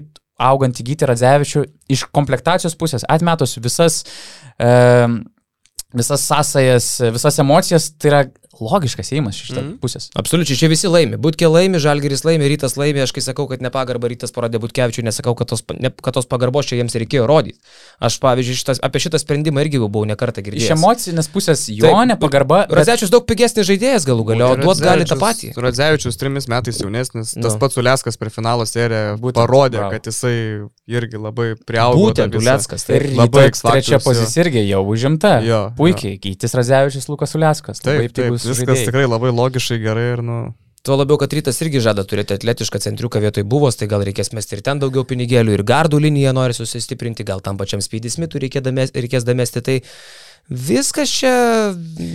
augant 0.48 0.82
įgyti 0.84 1.08
Radzevičių 1.10 1.64
iš 1.94 2.06
komplektacijos 2.14 2.78
pusės, 2.78 3.06
atmetus 3.10 3.58
visas, 3.64 4.04
e, 4.62 4.70
visas 5.98 6.28
sąsajas, 6.30 6.92
visas 7.16 7.40
emocijas, 7.42 7.90
tai 7.98 8.12
yra 8.12 8.22
logiškas 8.62 9.12
įimas 9.14 9.36
iš 9.38 9.52
šitą 9.52 9.62
Mhm. 9.64 9.78
pusės. 9.82 10.10
Absoliučiai, 10.16 10.58
čia 10.58 10.68
visi 10.70 10.88
laimi. 10.88 11.18
Būtkė 11.18 11.48
laimi, 11.52 11.78
Žalgeris 11.80 12.24
laimi, 12.26 12.48
Rytas 12.50 12.78
laimi. 12.78 13.02
Aš 13.02 13.12
kai 13.14 13.22
sakau, 13.22 13.48
kad 13.50 13.60
nepagarbą 13.62 14.08
Rytas 14.10 14.32
parodė 14.32 14.60
Būtkevičiui, 14.60 15.04
nesakau, 15.04 15.36
kad 15.38 15.48
tos, 15.48 15.64
ne, 15.80 15.90
kad 15.92 16.14
tos 16.14 16.26
pagarbos 16.26 16.66
čia 16.66 16.78
jiems 16.82 16.96
reikėjo 16.96 17.28
rodyti. 17.28 17.60
Aš, 18.02 18.20
pavyzdžiui, 18.20 18.58
šitas, 18.62 18.80
apie 18.82 19.00
šitą 19.00 19.18
sprendimą 19.20 19.62
irgi 19.66 19.78
jau 19.82 19.90
buvau 19.90 20.06
nekartą 20.10 20.40
Iš 20.42 20.46
girdėjęs. 20.48 20.76
emocinės 20.78 21.28
pusės 21.30 21.68
jo 21.70 21.88
Taip, 21.88 22.08
nepagarba. 22.08 22.68
bet- 22.68 22.78
Razevičius 22.78 23.10
daug 23.10 23.26
pigesnis 23.26 23.66
žaidėjas 23.68 24.06
galų 24.06 24.26
galio, 24.34 24.52
o 24.52 24.56
duot 24.56 24.80
gali 24.80 25.04
tą 25.06 25.16
patį. 25.18 25.54
Radzevičius 25.58 26.18
trimis 26.18 26.48
metais 26.48 26.78
jaunesnis, 26.82 27.34
tas 27.42 27.54
Nu. 27.54 27.60
pats 27.60 27.78
Uleskas 27.78 28.18
per 28.18 28.30
finalo 28.30 28.64
seriją 28.66 29.18
parodė, 29.34 29.78
bravo. 29.78 29.92
kad 29.92 30.04
jisai 30.04 30.70
irgi 30.88 31.18
labai 31.18 31.56
priaugo. 31.66 31.98
Būtent 32.12 32.32
visą- 32.32 32.48
Uleckas. 32.58 32.90
Ir 32.90 33.00
Tai 33.08 33.16
labai 33.16 33.50
trečia 33.52 33.98
jo. 33.98 34.00
pozicija 34.00 34.44
irgi 34.46 34.68
jau 34.70 34.84
užimta. 34.86 35.44
Jo, 35.44 35.74
Puikiai, 35.78 36.20
Gytis 36.20 36.54
Razevičius, 36.56 37.08
Lukas 37.10 37.34
Uliaskas. 37.36 37.80
Taip, 37.82 38.12
taip, 38.14 38.32
viskas 38.52 38.86
tikrai 38.88 39.06
labai 39.08 39.34
logiškai 39.36 39.82
gerai 39.84 40.08
ir, 40.16 40.24
nu, 40.26 40.40
Tuo 40.88 40.96
labiau, 40.96 41.18
kad 41.20 41.34
rytas 41.36 41.58
irgi 41.66 41.82
žada 41.84 42.06
turėti 42.08 42.38
atletišką 42.38 42.80
centriuką 42.80 43.20
vietoj 43.20 43.44
buvos, 43.52 43.76
tai 43.76 43.90
gal 43.92 44.06
reikės 44.08 44.32
mesti 44.32 44.56
ir 44.56 44.62
ten 44.64 44.80
daugiau 44.80 45.04
pinigėlių, 45.10 45.58
ir 45.58 45.64
gardų 45.68 46.00
liniją 46.06 46.32
nori 46.38 46.56
susistiprinti, 46.56 47.26
gal 47.28 47.42
tam 47.44 47.58
pačiam 47.60 47.82
Speedy 47.84 48.08
Smith'ui 48.14 48.40
reikės 48.48 49.26
damesti. 49.28 49.64
Tai 49.66 49.76
viskas 50.48 51.12
čia 51.12 51.34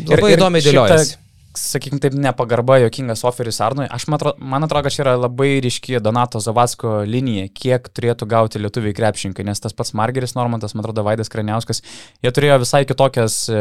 labai 0.08 0.32
įdomiai 0.38 0.64
dėliojasi. 0.64 1.18
Sakykime 1.58 2.00
taip, 2.00 2.14
nepagarba, 2.16 2.78
jokingas 2.80 3.26
oferis 3.28 3.58
Arnui. 3.60 3.84
Aš 3.92 4.06
man 4.08 4.16
atrodo, 4.16 4.40
man 4.40 4.64
atrodo, 4.64 4.86
kad 4.86 4.94
čia 4.94 5.02
yra 5.04 5.18
labai 5.20 5.50
ryški 5.60 6.00
Donato 6.00 6.40
Zavatsko 6.40 7.02
linija, 7.04 7.50
kiek 7.52 7.92
turėtų 7.92 8.24
gauti 8.30 8.62
lietuviai 8.62 8.96
krepšininkai, 8.96 9.44
nes 9.44 9.60
tas 9.60 9.76
pats 9.76 9.92
Margeris 9.92 10.32
Normantas, 10.38 10.72
man 10.72 10.86
atrodo, 10.86 11.04
Vaidas 11.04 11.28
Kraniauskas, 11.28 11.84
jie 12.24 12.32
turėjo 12.32 12.62
visai 12.64 12.86
kitokias 12.88 13.42
e, 13.52 13.60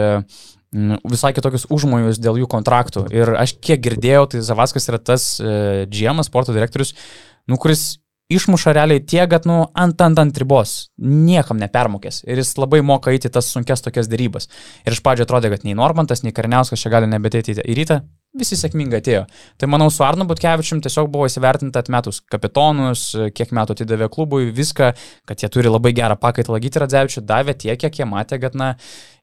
visai 0.71 1.33
kitokius 1.35 1.67
užmojus 1.73 2.19
dėl 2.21 2.39
jų 2.41 2.47
kontraktų. 2.51 3.07
Ir 3.15 3.33
aš 3.39 3.57
kiek 3.59 3.81
girdėjau, 3.83 4.27
tai 4.31 4.43
Zavaskas 4.45 4.87
yra 4.91 5.01
tas 5.03 5.33
e, 5.39 5.83
GM, 5.91 6.23
sporto 6.23 6.55
direktorius, 6.55 6.93
nu, 7.51 7.59
kuris 7.59 7.99
išmuša 8.31 8.71
realiai 8.77 9.03
tiek, 9.03 9.27
kad, 9.31 9.45
nu, 9.49 9.65
ant 9.75 10.01
ant 10.01 10.21
ant 10.21 10.39
ribos, 10.39 10.91
niekam 10.97 11.59
nepermokės. 11.59 12.21
Ir 12.23 12.39
jis 12.39 12.55
labai 12.61 12.79
moka 12.85 13.11
eiti 13.11 13.31
tas 13.33 13.51
sunkes 13.51 13.83
tokias 13.83 14.07
dėrybas. 14.11 14.47
Ir 14.87 14.95
iš 14.95 15.03
pradžio 15.03 15.27
atrodė, 15.27 15.51
kad 15.51 15.67
nei 15.67 15.75
Normantas, 15.75 16.23
nei 16.23 16.35
Karniauskas 16.35 16.79
čia 16.79 16.93
gali 16.93 17.11
nebetėti 17.11 17.59
į 17.59 17.77
rytą, 17.81 17.99
visi 18.37 18.55
sėkmingai 18.55 19.01
atėjo. 19.01 19.25
Tai 19.59 19.69
manau, 19.71 19.89
su 19.91 20.05
Arnu 20.07 20.25
Butkevičium 20.29 20.81
tiesiog 20.83 21.09
buvo 21.11 21.27
įsivertinta 21.27 21.83
atmetus 21.83 22.21
kapitonus, 22.31 23.09
kiek 23.35 23.51
metų 23.55 23.75
atidavė 23.75 24.07
klubui, 24.13 24.49
viską, 24.55 24.91
kad 25.27 25.43
jie 25.43 25.51
turi 25.51 25.71
labai 25.71 25.93
gerą 25.97 26.15
pakaitalą 26.21 26.61
Gyti 26.63 26.83
Radzevičių, 26.83 27.25
davė 27.27 27.57
tiek, 27.59 27.79
kiek 27.81 28.01
jie 28.01 28.07
matė, 28.07 28.39
kad, 28.43 28.55
na, 28.57 28.73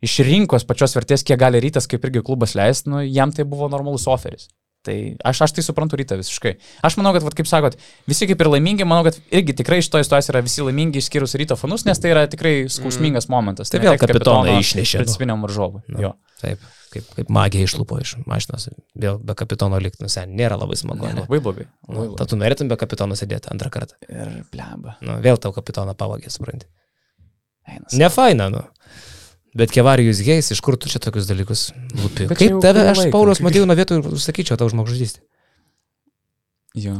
iš 0.04 0.20
rinkos 0.28 0.68
pačios 0.68 0.96
vertės, 0.98 1.24
kiek 1.24 1.40
gali 1.40 1.62
rytas, 1.64 1.88
kaip 1.90 2.04
irgi 2.04 2.24
klubas 2.26 2.56
leisti, 2.58 2.92
nu, 2.92 3.02
jam 3.06 3.32
tai 3.32 3.48
buvo 3.48 3.70
normalus 3.72 4.08
oferis. 4.10 4.50
Tai 4.86 4.94
aš, 5.26 5.40
aš 5.48 5.52
tai 5.56 5.62
suprantu 5.66 5.98
rytą 5.98 6.16
visiškai. 6.20 6.52
Aš 6.86 6.94
manau, 7.00 7.10
kad, 7.16 7.24
vat, 7.26 7.34
kaip 7.36 7.48
sakot, 7.50 7.74
visi 8.08 8.28
kaip 8.30 8.40
ir 8.44 8.48
laimingi, 8.52 8.86
manau, 8.88 9.02
kad 9.08 9.18
irgi 9.34 9.56
tikrai 9.58 9.80
šitoje 9.84 10.06
situacijoje 10.06 10.36
yra 10.36 10.42
visi 10.46 10.62
laimingi 10.64 11.00
išskyrus 11.02 11.34
ryto 11.40 11.56
fanus, 11.58 11.82
nes 11.88 11.98
tai 11.98 12.12
yra 12.14 12.22
tikrai 12.30 12.52
skausmingas 12.72 13.26
momentas. 13.32 13.72
Tai 13.74 13.80
vėl 13.82 13.98
kapitoną 14.00 14.54
išnešė, 14.62 15.00
nu. 15.00 15.04
Principiniam 15.04 15.42
varžovui. 15.44 15.82
Nu, 15.90 16.04
Jo. 16.06 16.12
Taip, 16.38 16.62
kaip, 16.94 17.10
kaip 17.18 17.32
magija 17.34 17.66
išlupo 17.66 17.98
iš 17.98 18.14
mašinos. 18.30 18.68
Vėl 18.94 19.18
be 19.18 19.34
kapitono 19.34 19.80
likti, 19.82 20.04
nu, 20.06 20.08
sen, 20.14 20.30
nėra 20.38 20.54
labai 20.62 20.78
smagu. 20.78 21.08
Ne, 21.08 21.16
Ne, 21.18 21.26
labai 21.26 21.40
blogai. 21.42 21.66
Nu, 21.90 22.12
Tad 22.16 22.30
tu 22.30 22.38
norėtum 22.38 22.70
be 22.70 22.78
kapitono 22.78 23.18
sėdėti 23.18 23.50
antrą 23.50 23.74
kartą. 23.74 23.98
Ir 24.06 24.44
bleba. 24.54 24.94
Nu, 25.02 25.18
vėl 25.26 25.42
tau 25.42 25.50
kapitoną 25.58 25.98
pavogė, 25.98 26.30
supranti. 26.30 26.70
Einas. 27.68 27.98
Ne 27.98 28.08
faina, 28.14 28.46
nu. 28.54 28.62
Bet 29.56 29.72
Kevarijus 29.72 30.20
Geis, 30.24 30.50
iš 30.52 30.60
kur 30.64 30.76
tu 30.76 30.90
čia 30.92 31.00
tokius 31.02 31.28
dalykus 31.28 31.68
lupi? 31.96 32.28
Kaip 32.28 32.58
tave, 32.64 32.84
aš 32.90 33.04
laiką. 33.04 33.12
Paulius 33.14 33.40
Matėjau 33.44 33.68
nuo 33.68 33.76
vietų 33.78 34.00
ir 34.02 34.18
sakyčiau 34.20 34.58
tau 34.60 34.68
žmogžudystė. 34.72 35.22
Jo. 36.78 36.98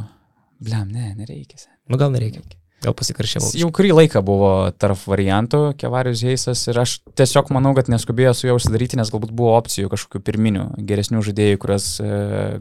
Blem, 0.59 0.89
ne, 0.91 1.13
nereikia. 1.19 1.61
Nu 1.89 2.01
gal 2.01 2.11
nereikia. 2.15 2.43
Gal 2.83 2.95
pasikaršiavau. 2.95 3.51
Jau 3.59 3.69
kurį 3.75 3.91
laiką 3.95 4.23
buvo 4.23 4.51
tarp 4.79 5.01
variantų 5.11 5.75
Kevarius 5.79 6.23
Heisas 6.27 6.63
ir 6.71 6.79
aš 6.79 7.01
tiesiog 7.19 7.51
manau, 7.55 7.73
kad 7.75 7.91
neskubėjo 7.91 8.33
su 8.39 8.47
juo 8.47 8.55
užsidaryti, 8.59 8.99
nes 9.01 9.11
galbūt 9.11 9.35
buvo 9.35 9.57
opcijų 9.59 9.91
kažkokių 9.91 10.23
pirminių, 10.27 10.65
geresnių 10.87 11.23
žaidėjų, 11.27 11.61
kurias 11.63 11.89
e, 11.99 12.11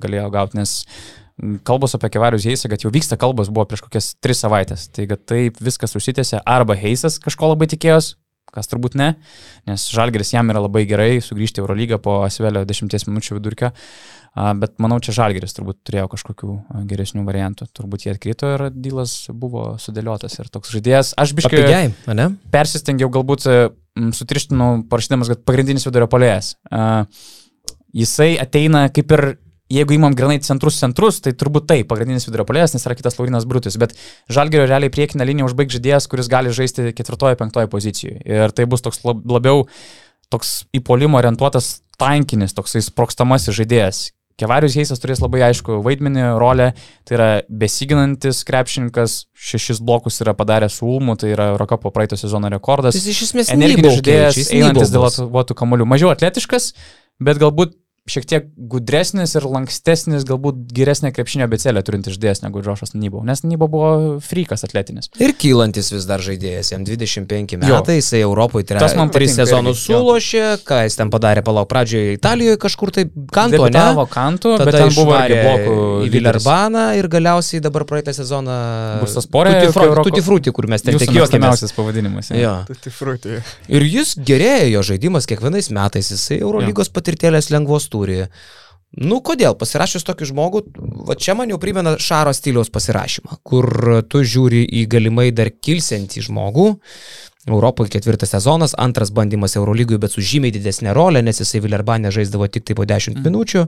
galėjo 0.01 0.31
gauti, 0.33 0.57
nes 0.57 0.73
kalbos 1.69 1.93
apie 1.93 2.09
Kevarius 2.15 2.47
Heisą, 2.49 2.69
kad 2.71 2.81
jau 2.81 2.89
vyksta 2.93 3.17
kalbos 3.21 3.51
buvo 3.53 3.67
prieš 3.69 3.85
kokias 3.85 4.09
tris 4.17 4.41
savaitės. 4.41 4.88
Tai 4.89 5.05
kad 5.13 5.21
taip 5.29 5.61
viskas 5.61 5.93
užsitęsė, 5.99 6.41
arba 6.49 6.77
Heisas 6.77 7.19
kažko 7.21 7.53
labai 7.53 7.69
tikėjos, 7.69 8.15
kas 8.58 8.70
turbūt 8.72 8.97
ne, 8.99 9.14
nes 9.70 9.88
Žalgeris 9.93 10.34
jam 10.34 10.49
yra 10.51 10.66
labai 10.66 10.84
gerai 10.89 11.18
sugrįžti 11.24 11.62
į 11.62 11.66
Eurolygą 11.66 12.01
po 12.03 12.20
Asvelio 12.26 12.66
10 12.68 13.08
minučių 13.08 13.38
vidurkio. 13.38 13.72
Bet 14.38 14.76
manau, 14.84 14.99
čia 15.01 15.16
Žalgeris 15.18 15.55
turbūt 15.58 15.80
turėjo 15.88 16.12
kažkokių 16.12 16.51
geresnių 16.89 17.24
variantų. 17.26 17.66
Turbūt 17.74 18.05
jie 18.05 18.12
atkrito 18.14 18.51
ir 18.53 18.68
dylas 18.70 19.16
buvo 19.34 19.72
sudėliotas 19.82 20.38
ir 20.38 20.51
toks 20.53 20.70
žaidėjas. 20.76 21.16
Aš 21.18 21.34
biškai 21.39 21.64
persistengiau 22.53 23.10
galbūt 23.14 23.47
sutrištinau, 24.14 24.84
parašydamas, 24.91 25.34
kad 25.34 25.41
pagrindinis 25.47 25.88
vidurio 25.89 26.10
polėjas. 26.12 26.53
Jisai 27.97 28.36
ateina 28.38 28.88
kaip 28.93 29.18
ir, 29.18 29.26
jeigu 29.74 29.97
įmam 29.97 30.15
grinai 30.18 30.39
centrus 30.45 30.80
centrus, 30.82 31.22
tai 31.24 31.34
turbūt 31.38 31.68
tai 31.70 31.82
pagrindinis 31.88 32.28
vidurio 32.28 32.47
polėjas, 32.47 32.76
nes 32.76 32.88
yra 32.88 32.97
kitas 32.97 33.20
Laurinas 33.20 33.47
Brutis, 33.49 33.78
bet 33.80 33.95
Žalgerio 34.32 34.68
realiai 34.70 34.93
priekinę 34.93 35.28
liniją 35.28 35.49
užbaig 35.49 35.72
žaidėjas, 35.74 36.09
kuris 36.11 36.32
gali 36.32 36.53
žaisti 36.55 36.91
ketvirtoje, 36.97 37.39
penktoje 37.39 37.70
pozicijoje. 37.72 38.22
Ir 38.24 38.55
tai 38.55 38.68
bus 38.70 38.86
toks 38.86 39.03
lab- 39.07 39.26
labiau 39.38 39.65
toks 40.34 40.65
į 40.76 40.84
polimo 40.84 41.20
orientuotas 41.20 41.82
tankinis, 41.99 42.55
toksai 42.55 42.84
sprokstamasis 42.86 43.55
žaidėjas. 43.57 44.05
Kevarius 44.38 44.76
Heisas 44.78 45.01
turės 45.01 45.18
labai 45.18 45.39
aišku 45.47 45.80
vaidmenį, 45.82 46.26
rolę, 46.38 46.68
tai 47.09 47.15
yra 47.18 47.30
besiginantis 47.49 48.43
krepšininkas, 48.45 49.15
šešis 49.34 49.82
blokus 49.82 50.22
yra 50.22 50.36
padaręs 50.38 50.76
su 50.78 50.86
Ulmu, 50.86 51.15
tai 51.18 51.32
yra 51.34 51.47
Eurocapo 51.55 51.89
praeito 51.95 52.20
sezono 52.20 52.51
rekordas. 52.53 52.93
Jis 52.93 53.07
iš 53.15 53.24
esmės 53.32 53.49
Energinis 53.55 53.97
žaidėjas, 53.97 54.51
einantis 54.53 54.93
dėl 54.93 55.07
atvotų 55.09 55.57
kamolių. 55.57 55.89
Mažiau 55.89 56.13
atletiškas, 56.13 56.70
bet 57.18 57.41
galbūt 57.41 57.74
šiek 58.12 58.26
tiek 58.30 58.47
gudresnis 58.58 59.36
ir 59.38 59.45
lankstesnis, 59.47 60.26
galbūt 60.28 60.70
geresnė 60.76 61.12
krepšinio 61.16 61.47
becelė 61.51 61.84
turintis 61.86 62.16
žaidėjas 62.18 62.43
negu 62.45 62.62
Džošas 62.64 62.93
Nybau, 62.95 63.24
nes 63.28 63.43
Nybau 63.43 63.70
buvo 63.72 63.89
frikas 64.24 64.64
atletinis. 64.68 65.10
Ir 65.22 65.34
kylantis 65.38 65.91
vis 65.93 66.08
dar 66.10 66.24
žaidėjas, 66.24 66.72
jam 66.74 66.86
25 66.88 67.58
Jo. 67.58 67.62
metai, 67.64 67.97
jisai 67.99 68.22
Europoje 68.26 68.68
man 68.97 69.12
tris 69.14 69.36
sezonus 69.38 69.84
sulošė, 69.86 70.45
ką 70.68 70.82
jis 70.88 70.97
ten 70.99 71.12
padarė, 71.14 71.43
palauk, 71.45 71.68
pradžioje 71.72 72.16
Italijoje 72.18 72.60
kažkur 72.64 72.93
tai 72.95 73.05
kanto, 73.34 73.60
ne? 73.60 73.70
Debitavo 73.70 74.08
kantų, 74.12 74.55
bet 74.64 74.74
ten 74.78 74.93
buvo 74.95 75.16
išvarė 75.16 75.39
blokų. 75.43 75.76
Vilerbaną 76.14 76.86
ir 76.99 77.08
galiausiai 77.12 77.62
dabar 77.64 77.86
praeitą 77.89 78.14
sezoną 78.16 78.58
Bus 79.01 79.16
tas 79.18 79.28
porė, 79.30 79.53
Frutti, 80.28 80.51
kur 80.55 80.68
mes 80.72 80.84
ten 80.84 80.97
tikėjomės. 80.97 81.28
mėgstamiausias 81.28 81.74
pavadinimas. 81.76 82.32
Tai 82.68 82.91
frutė. 82.93 83.41
Ir 83.72 83.86
jis 83.88 84.16
gerėja, 84.28 84.68
jo 84.72 84.84
žaidimas 84.91 85.28
kiekvienais 85.30 85.70
metais, 85.76 86.10
jisai 86.14 86.39
Eurolygos 86.41 86.91
patirtėlės 86.93 87.49
lengvos 87.53 87.88
turi. 87.98 88.28
Nu, 88.98 89.20
kodėl? 89.22 89.54
Pasirašius 89.60 90.06
tokį 90.08 90.30
žmogų, 90.30 90.62
va 91.06 91.16
čia 91.20 91.36
man 91.36 91.50
jau 91.52 91.58
primena 91.60 91.98
Šaro 92.00 92.32
stiliaus 92.34 92.70
pasirašymą, 92.74 93.41
kur 93.43 93.68
tu 94.10 94.22
žiūri 94.24 94.64
į 94.80 94.86
galimai 94.89 95.28
dar 95.36 95.52
kilsiantį 95.52 96.24
žmogų. 96.30 96.68
Europoje 97.48 97.91
ketvirtas 97.93 98.34
sezonas, 98.36 98.74
antras 98.80 99.12
bandymas 99.12 99.56
Eurolygoje, 99.56 100.00
bet 100.04 100.12
su 100.16 100.24
žymiai 100.24 100.52
didesnė 100.56 100.95
rolė, 100.95 101.22
nes 101.24 101.39
jisai 101.39 101.62
Vilerbanė 101.64 102.12
žaisdavo 102.16 102.48
tik 102.52 102.66
tai 102.68 102.76
po 102.76 102.86
10 102.88 103.16
Mhm. 103.16 103.24
minučių. 103.28 103.68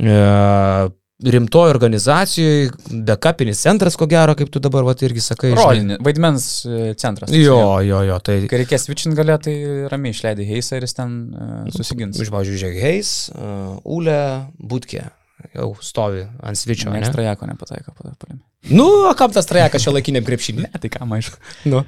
E, 0.00 0.88
rimtoje 1.22 1.70
organizacijoje, 1.70 2.70
backupinis 3.06 3.62
centras, 3.62 3.96
ko 3.98 4.08
gero, 4.10 4.34
kaip 4.38 4.50
tu 4.52 4.62
dabar 4.62 4.86
va, 4.86 4.94
irgi 5.06 5.22
sakai. 5.24 5.52
Rolinį, 5.58 5.98
vaidmens 6.04 6.48
e, 6.66 6.82
centras. 6.98 7.32
Jo, 7.36 7.80
jo, 7.86 8.02
jo, 8.08 8.18
tai 8.24 8.40
Kai 8.50 8.62
reikės 8.64 8.88
switchint 8.88 9.16
galė, 9.18 9.38
tai 9.42 9.56
ramiai 9.92 10.16
išleidai 10.16 10.48
Heisą 10.48 10.78
ir 10.78 10.86
jis 10.88 10.98
ten 10.98 11.16
uh, 11.32 11.72
susigins. 11.74 12.20
Iš 12.20 12.32
pavyzdžiui, 12.34 12.60
žiūrėk, 12.64 12.80
Heis, 12.82 13.16
uh, 13.36 13.78
Ule, 13.96 14.20
Būtkė, 14.58 15.06
jau 15.54 15.72
stovi 15.82 16.24
ant 16.42 16.58
svičio. 16.58 16.90
Ne? 16.92 17.00
Ekstra 17.02 17.24
jako 17.26 17.46
nepataiko 17.50 17.94
padarpalėm. 17.98 18.40
Nu, 18.70 18.86
kam 19.18 19.32
tas 19.34 19.48
trajekas 19.50 19.82
šio 19.82 19.90
laikiniam 19.96 20.22
krepšinį? 20.22 20.62
Ne, 20.68 20.78
tai 20.78 20.90
ką, 20.94 21.02
aišku. 21.16 21.40
nu. 21.72 21.82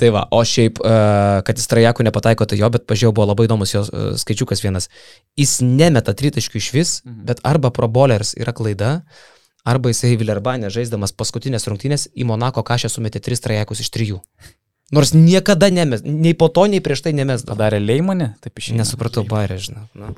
Tai 0.00 0.08
va, 0.14 0.22
o 0.32 0.40
šiaip, 0.44 0.80
uh, 0.80 1.42
kad 1.44 1.60
jis 1.60 1.68
trajakų 1.68 2.06
nepataiko, 2.08 2.46
tai 2.48 2.56
jo, 2.60 2.68
bet 2.72 2.86
pažiūrėjau, 2.88 3.14
buvo 3.16 3.26
labai 3.28 3.46
įdomus 3.48 3.74
jos 3.74 3.90
uh, 3.92 4.10
skaičiukas 4.16 4.64
vienas. 4.64 4.88
Jis 5.36 5.58
nemeta 5.64 6.16
tritaškių 6.16 6.60
iš 6.62 6.68
vis, 6.72 6.92
Mhm. 7.04 7.24
bet 7.28 7.40
arba 7.44 7.70
pro 7.70 7.88
bowlers 7.88 8.34
yra 8.36 8.52
klaida, 8.56 9.02
arba 9.66 9.92
jisai 9.92 10.16
Vilerbanė 10.16 10.70
žaisdamas 10.72 11.12
paskutinės 11.12 11.68
rungtynės 11.68 12.08
į 12.16 12.24
Monako 12.28 12.64
kažę 12.64 12.88
sumetė 12.92 13.20
tris 13.20 13.40
trajekus 13.44 13.80
iš 13.84 13.90
trijų. 13.92 14.20
Nors 14.94 15.10
niekada 15.12 15.66
nemes, 15.74 16.04
nei 16.06 16.32
po 16.38 16.46
to, 16.48 16.68
nei 16.70 16.78
prieš 16.80 17.02
tai 17.02 17.12
nemesdavo. 17.12 17.56
Padarė 17.56 17.80
Leimonį, 17.82 18.36
taip 18.40 18.60
išėjo. 18.60 18.76
Nesupratau, 18.78 19.24
bairė, 19.26 19.58
žinau. 19.58 19.88
Nu. 19.98 20.12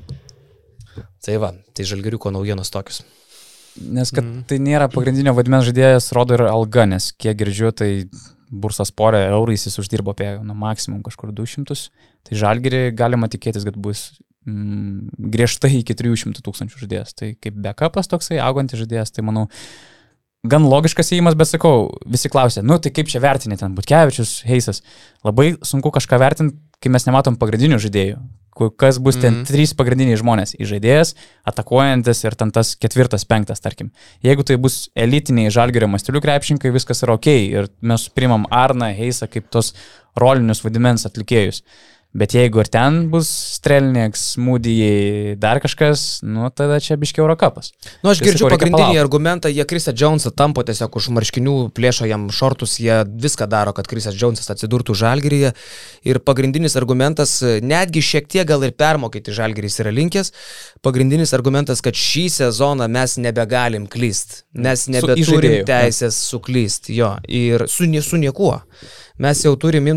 Tai 1.25 1.39
va, 1.43 1.53
tai 1.75 1.87
žalgiriuko 1.87 2.31
naujienos 2.33 2.71
tokius. 2.73 3.03
Nes 3.79 4.11
kad 4.11 4.25
mm. 4.25 4.43
tai 4.49 4.57
nėra 4.63 4.89
pagrindinio 4.91 5.33
vaidmens 5.37 5.67
žaidėjas, 5.69 6.11
rodo 6.15 6.35
ir 6.35 6.43
alga, 6.49 6.87
nes 6.89 7.11
kiek 7.15 7.37
girdžiu, 7.39 7.71
tai 7.75 7.91
bursas 8.49 8.91
porė 8.91 9.21
eurais 9.29 9.67
jis 9.67 9.77
uždirbo 9.81 10.15
apie 10.15 10.31
nu, 10.43 10.55
maksimum 10.57 11.03
kažkur 11.05 11.31
200. 11.35 11.77
Tai 12.27 12.39
žalgirį 12.41 12.81
galima 12.97 13.29
tikėtis, 13.31 13.67
kad 13.67 13.77
bus 13.79 14.07
mm, 14.49 15.13
griežtai 15.31 15.77
iki 15.79 15.95
300 15.97 16.43
tūkstančių 16.45 16.83
žaidėjas. 16.83 17.15
Tai 17.19 17.31
kaip 17.37 17.61
backupas 17.61 18.11
toksai, 18.11 18.41
augantis 18.43 18.81
žaidėjas, 18.81 19.13
tai 19.15 19.25
manau, 19.27 19.45
gan 20.49 20.65
logiškas 20.71 21.13
įėjimas, 21.13 21.37
bet 21.39 21.51
sakau, 21.51 21.87
visi 22.09 22.31
klausia, 22.31 22.65
nu 22.65 22.79
tai 22.81 22.91
kaip 22.95 23.11
čia 23.11 23.21
vertinė 23.23 23.59
ten, 23.61 23.77
Butkevičius, 23.77 24.39
Heisas. 24.49 24.83
Labai 25.27 25.53
sunku 25.61 25.93
kažką 25.95 26.19
vertinti, 26.21 26.57
kai 26.83 26.91
mes 26.91 27.07
nematom 27.07 27.37
pagrindinių 27.39 27.79
žaidėjų 27.85 28.19
kas 28.53 28.99
bus 28.99 29.15
ten 29.15 29.33
mm 29.33 29.41
-hmm. 29.41 29.47
trys 29.47 29.73
pagrindiniai 29.73 30.17
žmonės- 30.17 30.55
žaidėjas, 30.71 31.15
atakuojantis 31.45 32.23
ir 32.23 32.35
ten 32.35 32.51
tas 32.51 32.75
ketvirtas, 32.75 33.25
penktas, 33.25 33.59
tarkim. 33.59 33.91
Jeigu 34.23 34.43
tai 34.43 34.57
bus 34.57 34.89
elitiniai 34.95 35.51
žalgerio 35.51 35.87
mastelių 35.87 36.21
krepšininkai, 36.21 36.71
viskas 36.71 37.03
yra 37.03 37.13
ok 37.13 37.27
ir 37.27 37.69
mes 37.81 38.09
primam 38.09 38.45
Arną, 38.51 38.93
Heisą 38.95 39.27
kaip 39.27 39.49
tos 39.49 39.73
rolinius 40.15 40.63
vadimens 40.63 41.05
atlikėjus. 41.05 41.63
Bet 42.09 42.33
jeigu 42.33 42.57
ir 42.57 42.65
ten 42.73 43.03
bus 43.11 43.27
Strelnieks, 43.29 44.31
Moody'ai, 44.41 45.35
dar 45.37 45.59
kažkas, 45.61 46.23
nu 46.25 46.47
tada 46.49 46.79
čia 46.81 46.95
biškiau 46.97 47.27
Eurocapas. 47.27 47.69
Nu, 48.01 48.09
aš 48.09 48.23
girdžiu 48.25 48.47
pagrindinį 48.49 48.97
argumentą, 48.97 49.51
jie 49.53 49.61
Krisą 49.69 49.93
Jonesą 49.93 50.31
tampo 50.33 50.63
tiesiog 50.65 50.97
už 50.97 51.11
marškinių, 51.13 51.53
plėšo 51.77 52.07
jam 52.09 52.25
šortus, 52.33 52.79
jie 52.81 53.03
viską 53.05 53.45
daro, 53.51 53.75
kad 53.77 53.85
Krisas 53.91 54.17
Jonesas 54.17 54.49
atsidurtų 54.49 54.97
žalgeryje. 54.97 55.53
Ir 56.09 56.21
pagrindinis 56.25 56.79
argumentas, 56.81 57.35
netgi 57.61 58.01
šiek 58.01 58.25
tiek 58.25 58.49
gal 58.49 58.65
ir 58.65 58.73
permokyti 58.73 59.35
žalgerys 59.37 59.77
yra 59.85 59.93
linkęs, 59.93 60.33
pagrindinis 60.81 61.35
argumentas, 61.37 61.85
kad 61.85 61.93
šį 61.93 62.25
sezoną 62.39 62.89
mes 62.89 63.19
nebegalim 63.21 63.85
klyst, 63.85 64.47
mes 64.57 64.89
nebeturim 64.89 65.61
teisės 65.69 66.17
suklyst, 66.33 66.89
jo, 66.89 67.13
ir 67.29 67.69
su, 67.69 67.85
su 68.01 68.17
niekuo. 68.17 68.55
Mes 69.21 69.45
jau 69.45 69.53
turim 69.61 69.93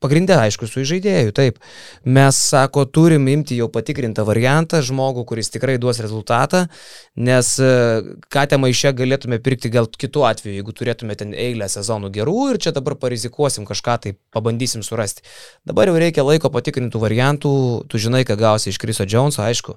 imti, 0.00 0.08
pagrindę 0.08 0.36
aišku, 0.38 0.66
su 0.66 0.84
žaidėju, 0.84 1.32
taip. 1.32 1.58
Mes, 2.04 2.36
sako, 2.36 2.84
turim 2.86 3.28
imti 3.28 3.56
jau 3.56 3.68
patikrintą 3.68 4.24
variantą, 4.24 4.80
žmogų, 4.82 5.24
kuris 5.26 5.50
tikrai 5.50 5.78
duos 5.78 6.00
rezultatą, 6.00 6.68
nes 7.16 7.58
e, 7.58 8.02
katę 8.30 8.58
maišę 8.58 8.94
galėtume 8.94 9.38
pirkti 9.38 9.70
gal 9.70 9.86
kitu 9.86 10.24
atveju, 10.24 10.54
jeigu 10.56 10.72
turėtume 10.72 11.16
ten 11.16 11.34
eilę 11.34 11.68
sezonų 11.68 12.10
gerų 12.10 12.54
ir 12.54 12.58
čia 12.58 12.72
dabar 12.72 12.96
parizikuosim 12.96 13.66
kažką, 13.66 13.98
tai 14.00 14.14
pabandysim 14.32 14.82
surasti. 14.82 15.22
Dabar 15.66 15.88
jau 15.88 15.98
reikia 15.98 16.24
laiko 16.24 16.50
patikrintų 16.50 16.98
variantų, 17.00 17.86
tu 17.88 17.98
žinai, 17.98 18.24
ką 18.24 18.38
gausi 18.40 18.70
iš 18.70 18.78
Kriso 18.80 19.04
Joneso, 19.04 19.42
aišku. 19.42 19.76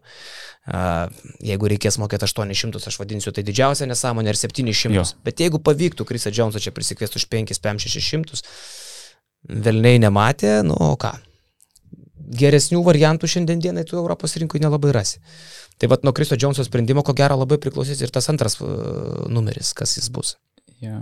Jeigu 1.43 1.67
reikės 1.67 1.97
mokėti 1.99 2.23
800, 2.23 2.87
aš 2.87 2.95
vadinsiu 3.01 3.33
tai 3.35 3.43
didžiausia 3.43 3.83
nesąmonė, 3.89 4.31
ar 4.31 4.39
700. 4.39 4.95
Jo. 4.95 5.03
Bet 5.25 5.43
jeigu 5.43 5.59
pavyktų 5.59 6.07
Krisą 6.07 6.31
Jonesą 6.31 6.61
čia 6.63 6.71
prisikviesti 6.71 7.19
už 7.19 7.27
5-600, 7.27 8.39
Velniai 9.49 9.99
nematė, 9.99 10.61
nu 10.67 10.75
o 10.79 10.93
ką. 10.99 11.11
Geresnių 12.33 12.79
variantų 12.85 13.27
šiandien 13.29 13.59
dienai 13.61 13.83
tu 13.87 13.97
Europos 13.99 14.37
rinkoje 14.39 14.63
nelabai 14.63 14.93
rasi. 14.95 15.19
Tai 15.77 15.89
vad 15.91 16.05
nuo 16.07 16.13
Kristo 16.15 16.37
Džonso 16.39 16.63
sprendimo, 16.65 17.03
ko 17.03 17.15
gero, 17.17 17.35
labai 17.41 17.59
priklausys 17.61 18.01
ir 18.01 18.13
tas 18.13 18.29
antras 18.31 18.55
uh, 18.61 19.25
numeris, 19.29 19.73
kas 19.77 19.97
jis 19.97 20.09
bus. 20.13 20.37
Ja. 20.81 21.01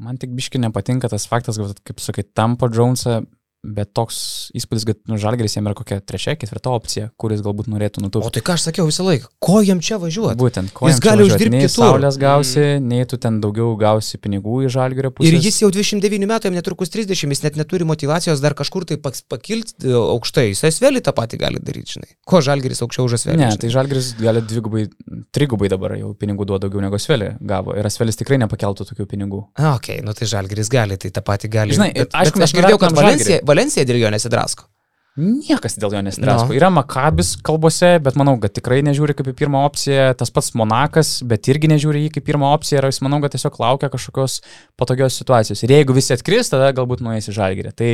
Man 0.00 0.18
tik 0.18 0.32
biški 0.34 0.58
nepatinka 0.62 1.10
tas 1.12 1.28
faktas, 1.30 1.60
kad, 1.60 1.82
kaip 1.86 2.00
sakai, 2.02 2.24
tampo 2.34 2.70
Džonsą 2.72 3.20
bet 3.64 3.92
toks 3.96 4.18
įspūdis, 4.56 4.84
kad 4.88 4.98
nu, 5.10 5.16
Žalgeris 5.20 5.56
jam 5.56 5.68
yra 5.68 5.76
kokia 5.78 5.98
trečia, 6.04 6.36
ketvirta 6.38 6.72
opcija, 6.74 7.08
kuris 7.20 7.42
galbūt 7.44 7.70
norėtų 7.72 8.04
nutūpti. 8.04 8.28
O 8.28 8.34
tai 8.34 8.42
ką 8.44 8.56
aš 8.58 8.66
sakiau 8.68 8.86
visą 8.88 9.06
laiką, 9.06 9.30
ko 9.42 9.60
jam 9.64 9.80
čia 9.84 9.98
važiuoti? 10.02 10.36
Būtent, 10.40 10.72
ko 10.76 10.90
jis 10.90 11.00
gali 11.02 11.26
uždirbti 11.26 11.64
kitur. 11.64 11.74
Saulės 11.74 12.18
gausi, 12.20 12.60
mm. 12.60 12.88
nei 12.92 13.08
tu 13.08 13.18
ten 13.20 13.40
daugiau 13.42 13.72
gausi 13.80 14.20
pinigų 14.20 14.60
į 14.66 14.72
Žalgerio 14.74 15.12
pusę. 15.14 15.30
Ir 15.30 15.38
jis 15.40 15.62
jau 15.64 15.70
29 15.74 16.28
metų, 16.30 16.50
jam 16.50 16.58
netrukus 16.58 16.92
30, 16.92 17.34
jis 17.34 17.44
net 17.46 17.58
neturi 17.60 17.88
motivacijos 17.88 18.42
dar 18.44 18.56
kažkur 18.58 18.86
tai 18.88 18.98
pakilti 19.00 19.88
e, 19.88 19.96
aukštai, 19.96 20.50
jis 20.52 20.64
Esvelį 20.68 21.04
tą 21.04 21.14
patį 21.16 21.40
gali 21.40 21.62
daryti, 21.64 21.96
žinai. 21.96 22.10
Ko 22.28 22.42
Žalgeris 22.44 22.84
aukščiau 22.84 23.08
už 23.08 23.18
Esvelį? 23.20 23.40
Ne, 23.40 23.50
žinai? 23.52 23.62
tai 23.64 23.72
Žalgeris 23.74 24.12
gali 24.20 24.44
dvigubai, 24.44 24.86
trigubai 25.34 25.70
dabar 25.72 25.96
jau 25.98 26.12
pinigų 26.18 26.48
duoda 26.48 26.66
daugiau 26.66 26.84
negu 26.84 26.98
Esvelį 26.98 27.34
gavo. 27.44 27.74
Ir 27.78 27.88
Esvelis 27.88 28.18
tikrai 28.20 28.38
nepakeltų 28.42 28.86
tokių 28.90 29.08
pinigų. 29.10 29.42
A, 29.60 29.74
ok, 29.76 30.00
nu 30.06 30.14
tai 30.16 30.28
Žalgeris 30.30 30.70
gali, 30.72 30.98
tai 31.00 31.12
tą 31.14 31.22
patį 31.24 31.50
gali. 31.52 31.76
Žinai, 31.76 31.90
bet, 31.96 32.14
aišku, 32.20 32.40
bet 32.40 32.48
aš 32.48 32.56
girdėjau, 32.58 32.80
kad 32.82 32.96
Valencija, 32.96 33.40
Valencija 33.54 33.86
dėl 33.88 34.02
jo 34.02 34.12
nesidrasko. 34.14 34.68
Niekas 35.14 35.76
dėl 35.78 35.92
jo 35.94 36.00
nesidrasko. 36.02 36.48
No. 36.50 36.54
Yra 36.56 36.72
Makabis 36.74 37.36
kalbose, 37.46 37.92
bet 38.02 38.16
manau, 38.18 38.34
kad 38.42 38.50
tikrai 38.56 38.80
nežiūri 38.82 39.14
kaip 39.14 39.28
į 39.30 39.34
pirmą 39.44 39.60
opciją. 39.68 40.08
Tas 40.18 40.32
pats 40.34 40.50
Monakas, 40.58 41.20
bet 41.30 41.46
irgi 41.52 41.70
nežiūri 41.70 42.02
jį 42.02 42.16
kaip 42.16 42.26
pirmą 42.26 42.50
opciją. 42.56 42.80
Ir 42.80 42.88
jis 42.90 42.98
manau, 43.06 43.20
kad 43.22 43.36
tiesiog 43.36 43.60
laukia 43.62 43.92
kažkokios 43.92 44.40
patogios 44.80 45.20
situacijos. 45.20 45.62
Ir 45.62 45.76
jeigu 45.76 45.94
visi 45.94 46.16
atkris, 46.16 46.50
tada 46.50 46.72
galbūt 46.74 47.04
nueis 47.06 47.30
į 47.30 47.36
žalgyrį. 47.36 47.74
Tai 47.78 47.92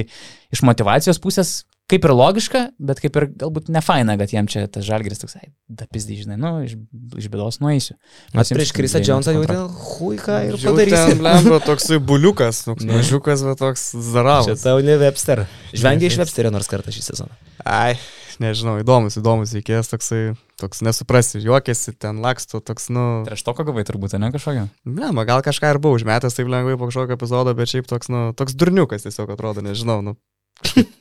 iš 0.57 0.65
motivacijos 0.65 1.21
pusės 1.21 1.59
kaip 1.91 2.07
ir 2.07 2.15
logiška, 2.15 2.63
bet 2.91 3.01
kaip 3.03 3.17
ir 3.19 3.27
galbūt 3.43 3.71
ne 3.75 3.83
faina, 3.85 4.15
kad 4.21 4.33
jam 4.33 4.49
čia 4.51 4.67
tas 4.71 4.87
žalgeris 4.87 5.23
toksai, 5.23 5.51
da 5.67 5.89
pizdai, 5.91 6.21
žinai, 6.21 6.39
nu, 6.41 6.53
iš, 6.67 6.77
iš 7.19 7.27
bėdos 7.33 7.61
nueisiu. 7.63 7.97
Mes 8.37 8.53
prieš 8.55 8.73
Krisą 8.77 9.03
Džonsą 9.03 9.35
jau 9.35 9.43
ten 9.49 9.65
huiką 9.81 10.39
ir 10.49 10.57
padarysi. 10.63 11.19
Lemba 11.27 11.61
toksai 11.65 11.99
buliukas, 11.99 12.63
toks 12.69 12.87
mažiukas, 12.89 13.45
bet 13.49 13.61
toks 13.63 13.91
zaravas. 14.13 14.49
Čia 14.51 14.59
tau 14.63 14.81
ne 14.87 14.97
Webster. 15.01 15.45
Žvengia 15.75 16.11
iš 16.13 16.21
Websterio 16.23 16.55
nors 16.55 16.71
kartą 16.71 16.95
šį 16.95 17.07
sezoną. 17.11 17.39
Ai, 17.67 17.99
nežinau, 18.41 18.79
įdomus, 18.81 19.19
įdomus 19.21 19.53
veikėjas 19.59 19.93
toksai, 19.93 20.23
toks 20.61 20.83
nesuprasi, 20.87 21.43
juokiasi, 21.45 21.95
ten 22.01 22.23
laksto, 22.25 22.63
toks, 22.65 22.89
nu... 22.95 23.07
Prieš 23.29 23.45
to, 23.45 23.55
ką 23.57 23.67
gavai 23.69 23.85
turbūt, 23.89 24.17
ne 24.21 24.31
kažkokio? 24.33 24.67
Ne, 24.89 25.11
man 25.17 25.29
gal 25.29 25.45
kažką 25.45 25.75
ir 25.75 25.81
buvau 25.83 26.01
užmetęs 26.01 26.39
taip 26.39 26.49
lengvai 26.51 26.79
po 26.81 26.89
kažkokio 26.89 27.19
epizodo, 27.19 27.55
bet 27.59 27.73
šiaip 27.73 27.91
toks, 27.91 28.09
nu, 28.13 28.31
toks 28.37 28.57
durniukas 28.57 29.05
tiesiog 29.05 29.35
atrodo, 29.37 29.65
nežinau, 29.65 30.01
nu, 30.07 30.17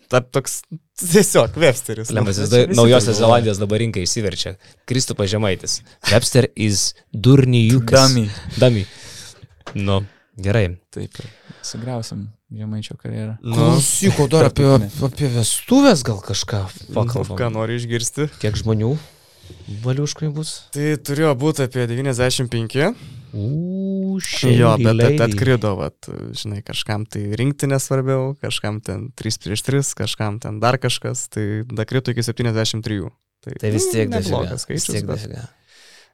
Ta, 0.09 0.23
toks 0.25 0.63
tiesiog 0.97 1.57
Websteris. 1.61 2.09
Lemas, 2.15 2.39
jis 2.41 2.49
da, 2.49 2.63
naujosios 2.73 3.19
Zelandijos 3.19 3.59
dabar 3.61 3.77
rinkai 3.83 4.07
įsiverčia. 4.07 4.55
Kristupas 4.89 5.29
Žemaitis. 5.29 5.83
Webster 6.09 6.47
is 6.57 6.95
durnijukas. 7.13 8.09
Dami. 8.09 8.25
Dami. 8.57 8.85
Nu, 9.77 9.99
gerai. 10.41 10.65
Taip, 10.95 11.21
sugriausim 11.61 12.25
Žemaičio 12.49 12.97
karjerą. 12.97 13.37
Nu, 13.45 13.53
Klausyko 13.53 14.25
dar 14.31 14.49
apie, 14.49 14.65
apie 15.05 15.29
vestuvės 15.35 16.01
gal 16.07 16.17
kažką 16.25 16.63
pakalbam. 16.95 17.37
Ką 17.37 17.53
nori 17.53 17.77
išgirsti? 17.77 18.31
Kiek 18.41 18.57
žmonių? 18.57 18.95
Valiuškai 19.83 20.29
bus? 20.33 20.53
Tai 20.75 20.91
turėjo 21.05 21.31
būti 21.39 21.65
apie 21.65 21.85
95. 21.89 22.91
Ušiai. 23.29 24.55
Jo, 24.57 24.71
bet 24.81 25.03
at, 25.05 25.23
atkrido, 25.27 25.75
vat, 25.77 26.09
žinai, 26.37 26.63
kažkam 26.65 27.05
tai 27.09 27.27
rinkti 27.37 27.69
nesvarbiau, 27.69 28.33
kažkam 28.41 28.81
ten 28.85 29.09
3 29.19 29.41
prieš 29.45 29.65
3, 29.67 29.93
kažkam 30.01 30.39
ten 30.41 30.57
dar 30.63 30.79
kažkas, 30.81 31.27
tai 31.33 31.63
dakrito 31.69 32.13
iki 32.15 32.25
73. 32.25 33.09
Tai, 33.39 33.55
tai 33.61 33.71
vis 33.71 33.87
tiek 33.93 34.09
neblogas 34.11 34.65
skaičius. 34.65 34.89
Vis 34.89 34.97
tiek 34.97 35.07
dafiga. 35.07 35.45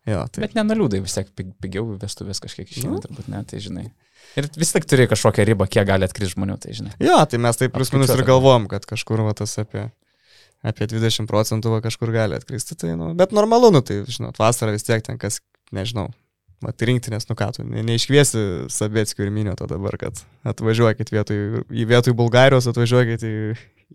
Jo, 0.06 0.26
tai... 0.30 0.44
Bet 0.46 0.54
nenaliūdai, 0.58 1.00
vis 1.02 1.16
tiek 1.18 1.32
pigiau 1.64 1.96
vestuvės 1.98 2.44
kažkiek 2.44 2.70
išėjo, 2.70 2.92
nu. 2.94 3.02
turbūt 3.02 3.32
ne, 3.32 3.42
tai 3.50 3.62
žinai. 3.64 3.88
Ir 4.38 4.50
vis 4.60 4.74
tiek 4.76 4.86
turi 4.86 5.08
kažkokią 5.10 5.46
ribą, 5.48 5.66
kiek 5.72 5.88
gali 5.88 6.06
atkristi 6.06 6.36
žmonių, 6.36 6.60
tai 6.62 6.76
žinai. 6.78 6.94
Jo, 7.02 7.18
tai 7.30 7.40
mes 7.42 7.58
taip 7.58 7.74
plius 7.74 7.90
minus 7.96 8.14
ir 8.14 8.22
galvom, 8.28 8.68
kad 8.70 8.86
kažkur 8.86 9.24
va 9.26 9.34
tas 9.38 9.56
apie 9.62 9.88
apie 10.66 10.88
20 10.90 11.30
procentų 11.30 11.76
va, 11.76 11.82
kažkur 11.86 12.12
gali 12.16 12.38
atkristi. 12.38 12.78
Tai, 12.80 12.94
nu, 13.00 13.14
bet 13.18 13.36
normalu, 13.36 13.72
nu, 13.76 13.84
tai, 13.86 14.02
žinot, 14.10 14.40
vasarą 14.42 14.76
vis 14.76 14.88
tiek 14.88 15.04
ten 15.06 15.20
kas, 15.22 15.40
nežinau, 15.76 16.10
mat 16.66 16.86
rinktinės, 16.88 17.28
nu 17.30 17.38
ką 17.38 17.52
tu, 17.56 17.66
ne, 17.68 17.84
neiškviesi 17.86 18.42
Sabėtskio 18.72 19.26
ir 19.26 19.34
Minio 19.34 19.56
to 19.60 19.68
dabar, 19.70 19.98
kad 20.02 20.22
atvažiuokit 20.48 21.12
vietoj, 21.14 21.42
į 21.70 21.88
vietoj 21.90 22.16
Bulgarijos, 22.18 22.70
atvažiuokit 22.72 23.26
į, 23.28 23.36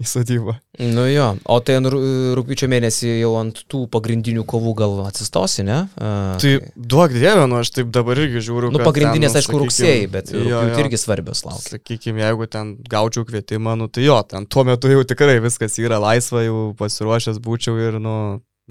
į 0.00 0.06
sodybą. 0.08 0.54
Nu 0.80 1.04
jo, 1.10 1.26
o 1.44 1.56
tai 1.64 1.76
rūpiučio 1.84 2.68
mėnesį 2.72 3.10
jau 3.20 3.34
ant 3.40 3.60
tų 3.70 3.82
pagrindinių 3.92 4.46
kovų 4.48 4.72
gal 4.78 4.94
atsistosi, 5.04 5.64
ne? 5.68 5.82
A, 6.00 6.12
tai 6.40 6.54
duok 6.74 7.12
dievę, 7.12 7.44
nu 7.50 7.58
aš 7.60 7.72
taip 7.76 7.90
dabar 7.92 8.20
irgi 8.22 8.40
žiūriu. 8.46 8.70
Nu 8.72 8.80
pagrindinės, 8.80 9.34
ten, 9.34 9.36
nu, 9.36 9.42
aišku, 9.42 9.60
rugsėjai, 9.64 10.06
bet 10.12 10.32
rūpiučio 10.32 10.84
irgi 10.86 11.00
svarbios 11.02 11.44
laukia. 11.44 11.76
Sakykime, 11.76 12.24
jeigu 12.24 12.48
ten 12.48 12.74
gaučiau 12.90 13.28
kvietimą, 13.28 13.76
nu 13.80 13.90
tai 13.92 14.06
jo, 14.06 14.16
ten 14.30 14.48
tuo 14.48 14.64
metu 14.68 14.92
jau 14.92 15.04
tikrai 15.04 15.36
viskas 15.44 15.76
yra 15.82 16.00
laisva, 16.00 16.46
jau 16.46 16.70
pasiruošęs 16.80 17.42
būčiau 17.44 17.76
ir, 17.84 18.00
nu, 18.00 18.16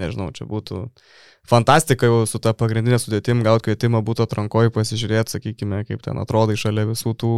nežinau, 0.02 0.32
čia 0.34 0.50
būtų 0.50 0.88
fantastika 1.50 2.10
jau 2.10 2.24
su 2.30 2.42
ta 2.42 2.56
pagrindinė 2.58 2.98
sudėtim, 3.02 3.46
gauti 3.46 3.70
kvietimą 3.70 4.02
būtų 4.06 4.26
atrankoji 4.26 4.74
pasižiūrėti, 4.74 5.38
sakykime, 5.38 5.86
kaip 5.86 6.02
ten 6.06 6.18
atrodai 6.22 6.58
šalia 6.58 6.90
visų 6.90 7.14
tų 7.22 7.34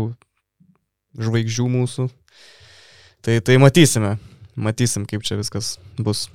žvaigždžių 1.19 1.69
mūsų. 1.75 2.07
Tai, 3.21 3.37
tai 3.45 3.57
matysime, 3.61 4.15
matysim, 4.57 5.05
kaip 5.05 5.21
čia 5.21 5.35
viskas 5.37 5.75
bus. 6.01 6.25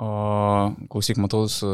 O 0.00 0.08
klausyk, 0.92 1.18
matau 1.20 1.48
su 1.48 1.68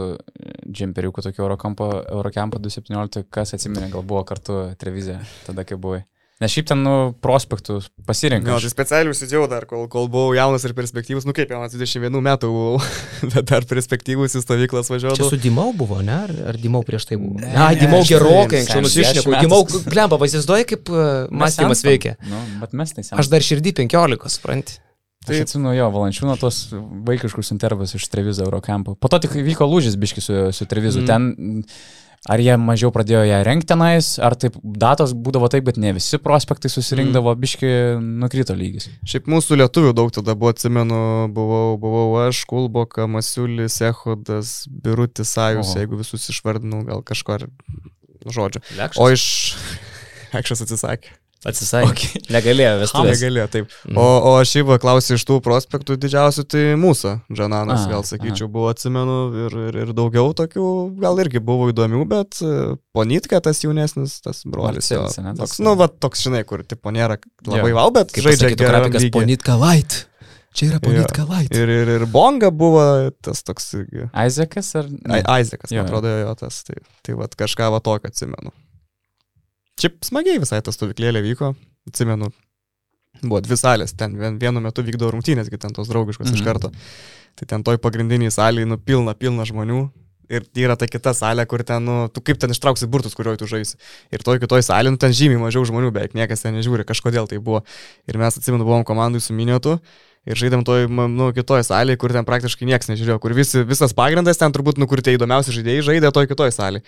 džemperiuku 0.67 1.23
tokio 1.23 1.45
Eurocampo, 1.45 1.89
Eurocampo 2.11 2.59
2017, 2.63 3.25
kas 3.31 3.55
atsiminė, 3.55 3.89
gal 3.91 4.03
buvo 4.07 4.23
kartu 4.27 4.59
televizija, 4.79 5.21
tada 5.47 5.65
kai 5.67 5.79
buvai. 5.79 6.03
Nes 6.41 6.51
šiaip 6.51 6.67
ten, 6.71 6.81
nu, 6.83 6.93
prospektų 7.23 7.77
pasirinkai. 8.09 8.49
Na, 8.51 8.57
tai 8.63 8.71
specialiai 8.73 9.13
užsidėjau 9.13 9.45
dar, 9.51 9.67
kol, 9.71 9.85
kol 9.93 10.09
buvau 10.11 10.33
jaunas 10.35 10.65
ir 10.67 10.73
perspektyvus, 10.75 11.27
nu 11.29 11.35
kaip 11.37 11.53
jaunas 11.53 11.75
21 11.77 12.17
metų 12.25 12.51
buvau, 12.51 12.81
bet 13.35 13.47
dar 13.51 13.67
perspektyvus 13.69 14.35
į 14.41 14.43
stovyklas 14.43 14.89
Čia 14.89 14.97
važiuodavau. 14.97 15.29
su 15.31 15.39
Dimau 15.43 15.69
buvo, 15.77 16.01
ne? 16.03 16.17
Ar, 16.25 16.33
ar 16.51 16.59
Dimau 16.59 16.83
prieš 16.87 17.07
tai 17.11 17.21
buvo? 17.21 17.39
Ne, 17.39 17.53
Ne, 17.53 17.69
Dimau 17.79 18.01
aš 18.03 18.15
gerokai 18.15 18.63
anksčiau 18.65 18.83
nusišneku. 18.83 19.37
Dimau, 19.45 19.61
metų. 19.69 19.83
klempa, 19.93 20.19
vaizduoji, 20.19 20.67
kaip 20.73 20.91
uh, 20.91 21.05
mąstymas 21.31 21.85
veikia. 21.87 22.17
Nu, 22.27 22.41
bet 22.65 22.75
mes 22.81 22.97
tai 22.97 23.07
Aš 23.23 23.31
dar 23.31 23.45
širdį 23.45 23.77
15, 23.85 24.33
supranti. 24.33 24.81
Tai 25.23 25.39
atsimenu 25.39 25.77
jo, 25.77 25.87
valančiūno 25.95 26.35
tos 26.41 26.65
vaikiškus 27.07 27.53
intervus 27.55 27.95
iš 27.95 28.09
Trevizo 28.11 28.43
Eurocampo. 28.43 28.97
Po 28.99 29.11
to 29.13 29.21
tik 29.23 29.37
vyko 29.47 29.69
lūžis 29.71 29.95
biški 30.01 30.25
su, 30.25 30.39
su 30.51 30.67
Trevizu. 30.67 31.05
Mm. 31.05 31.07
Ten, 31.07 31.63
ar 32.31 32.43
jie 32.43 32.55
mažiau 32.61 32.93
pradėjo 32.95 33.23
ją 33.27 33.41
renkti 33.47 33.73
tenais, 33.73 34.13
ar 34.23 34.37
taip 34.39 34.59
datos 34.63 35.15
būdavo 35.15 35.49
taip, 35.51 35.65
bet 35.67 35.81
ne 35.83 35.95
visi 35.97 36.21
prospektai 36.23 36.71
susirinkdavo, 36.71 37.33
mm. 37.33 37.41
biški 37.43 37.73
nukrito 38.23 38.55
lygis. 38.59 38.89
Šiaip 39.09 39.27
mūsų 39.33 39.59
lietuvių 39.63 39.95
daug 39.99 40.13
tada 40.15 40.37
buvo, 40.39 40.53
atsimenu, 40.55 41.01
buvau, 41.35 41.79
buvau 41.83 42.07
aš, 42.27 42.45
Kulboka, 42.51 43.09
Masiulis, 43.11 43.81
Ehodas, 43.89 44.55
Birutis, 44.71 45.35
Sajus, 45.35 45.73
Oho. 45.73 45.81
jeigu 45.83 45.99
visus 46.03 46.29
išvardinau, 46.31 46.85
gal 46.87 47.03
kažko 47.07 47.41
ar 47.41 47.49
žodžiu. 48.27 48.63
Lekšas. 48.79 49.03
O 49.03 49.11
iš... 49.11 49.27
Ekšas 50.39 50.65
atsisakė. 50.65 51.22
Atsisakė. 51.43 51.91
Okay. 51.91 52.21
Negalėjo 52.31 52.75
vestuvės. 52.85 53.17
Negalėjo, 53.17 53.47
taip. 53.51 53.73
Mhm. 53.89 53.97
O, 53.99 54.05
o 54.31 54.35
aš 54.39 54.53
jį 54.55 54.77
klausiu 54.83 55.17
iš 55.19 55.25
tų 55.27 55.41
prospektų 55.43 55.97
didžiausių, 56.05 56.45
tai 56.47 56.63
mūsų, 56.79 57.17
Džananas, 57.35 57.89
A, 57.89 57.91
gal 57.91 58.07
sakyčiau, 58.07 58.47
buvo, 58.53 58.69
atsimenu, 58.71 59.17
ir, 59.49 59.57
ir, 59.67 59.81
ir 59.83 59.91
daugiau 59.99 60.31
tokių, 60.39 60.67
gal 61.03 61.19
irgi 61.25 61.43
buvo 61.43 61.67
įdomių, 61.73 62.05
bet 62.13 62.39
e, 62.47 62.77
Ponitka, 62.95 63.43
tas 63.43 63.65
jaunesnis, 63.65 64.21
tas 64.23 64.45
brolis. 64.47 64.93
jo, 64.95 65.03
Marcelis, 65.03 65.19
ane, 65.19 65.35
tas- 65.35 65.57
Toks, 65.57 65.65
nu, 65.67 65.75
va, 65.83 65.91
toks, 65.91 66.23
žinai, 66.29 66.45
kur 66.47 66.63
tipo 66.63 66.95
nėra 66.95 67.19
labai 67.49 67.75
Jo. 67.75 67.77
vau, 67.81 67.91
bet 67.99 68.15
Kaip 68.15 68.29
žaidžia 68.31 68.55
grafikas. 68.63 69.11
Ponitka 69.11 69.59
Light. 69.59 70.05
Čia 70.53 70.69
yra 70.69 70.81
Ponitka 70.85 71.25
Light. 71.27 71.55
Ir, 71.57 71.71
ir, 71.73 71.91
ir 71.97 72.07
Bonga 72.13 72.53
buvo 72.55 72.85
tas 73.25 73.41
toks 73.43 73.73
irgi. 73.81 74.07
Aizekas 74.13 74.75
ar... 74.77 74.87
Jo, 74.87 75.09
man 75.17 75.73
jo. 75.73 75.85
atrodo, 75.89 76.13
jo 76.23 76.35
tas. 76.39 76.63
Tai, 76.69 76.77
tai 77.03 77.17
va, 77.17 77.27
kažką 77.27 77.71
va 77.73 77.81
tokio 77.81 78.13
atsimenu. 78.13 78.53
Šiaip 79.83 80.05
smagiai 80.07 80.39
visai 80.39 80.61
ta 80.63 80.71
stovyklėlė 80.71 81.25
vyko, 81.25 81.57
atsimenu. 81.91 82.29
Buvo 83.23 83.41
dvi 83.43 83.57
salės, 83.59 83.93
ten 83.99 84.15
vien, 84.19 84.37
vienu 84.39 84.63
metu 84.63 84.85
vykdavo 84.87 85.11
rungtynės, 85.17 85.51
kai 85.51 85.59
ten 85.61 85.75
tos 85.75 85.91
draugiškos 85.91 86.29
mhm. 86.29 86.39
iš 86.39 86.47
karto. 86.47 86.71
Tai 87.39 87.49
ten 87.51 87.65
toj 87.67 87.81
pagrindiniai 87.83 88.31
salėje, 88.31 88.69
nu, 88.71 88.79
pilna, 88.79 89.17
pilna 89.19 89.47
žmonių. 89.49 89.83
Ir 90.33 90.47
yra 90.57 90.77
ta 90.79 90.87
kita 90.89 91.13
salė, 91.17 91.45
kur 91.51 91.65
ten, 91.67 91.83
nu, 91.85 91.97
tu 92.09 92.23
kaip 92.25 92.39
ten 92.41 92.55
ištrauksi 92.55 92.87
burtus, 92.89 93.17
kurioje 93.19 93.43
tu 93.43 93.49
žaisi. 93.51 93.77
Ir 94.15 94.23
toj 94.25 94.39
kitoj 94.41 94.63
salė, 94.65 94.93
nu, 94.95 95.01
ten 95.03 95.13
žymiai 95.13 95.41
mažiau 95.43 95.67
žmonių, 95.69 95.91
beveik 95.93 96.15
niekas 96.17 96.47
ten 96.47 96.55
nežiūri, 96.57 96.87
kažkodėl 96.89 97.27
tai 97.29 97.41
buvo. 97.43 97.65
Ir 98.09 98.21
mes 98.23 98.39
atsimenu, 98.39 98.65
buvom 98.69 98.87
komandai 98.89 99.21
su 99.21 99.35
minėtu. 99.37 99.81
Ir 100.31 100.39
žaidėm 100.39 100.63
toj, 100.65 100.87
nu, 100.89 101.33
kitoj 101.35 101.67
salėje, 101.67 101.99
kur 102.01 102.15
ten 102.15 102.25
praktiškai 102.29 102.71
niekas 102.71 102.93
nežiūrėjo, 102.93 103.19
kur 103.21 103.35
visi, 103.37 103.65
visas 103.67 103.93
pagrindas 103.99 104.39
ten 104.41 104.55
turbūt, 104.55 104.79
nu, 104.79 104.87
kur 104.89 105.03
tie 105.03 105.19
įdomiausi 105.19 105.53
žaidėjai 105.59 105.89
žaidė 105.91 106.15
toj 106.15 106.31
kitoj 106.31 106.55
salėje. 106.55 106.87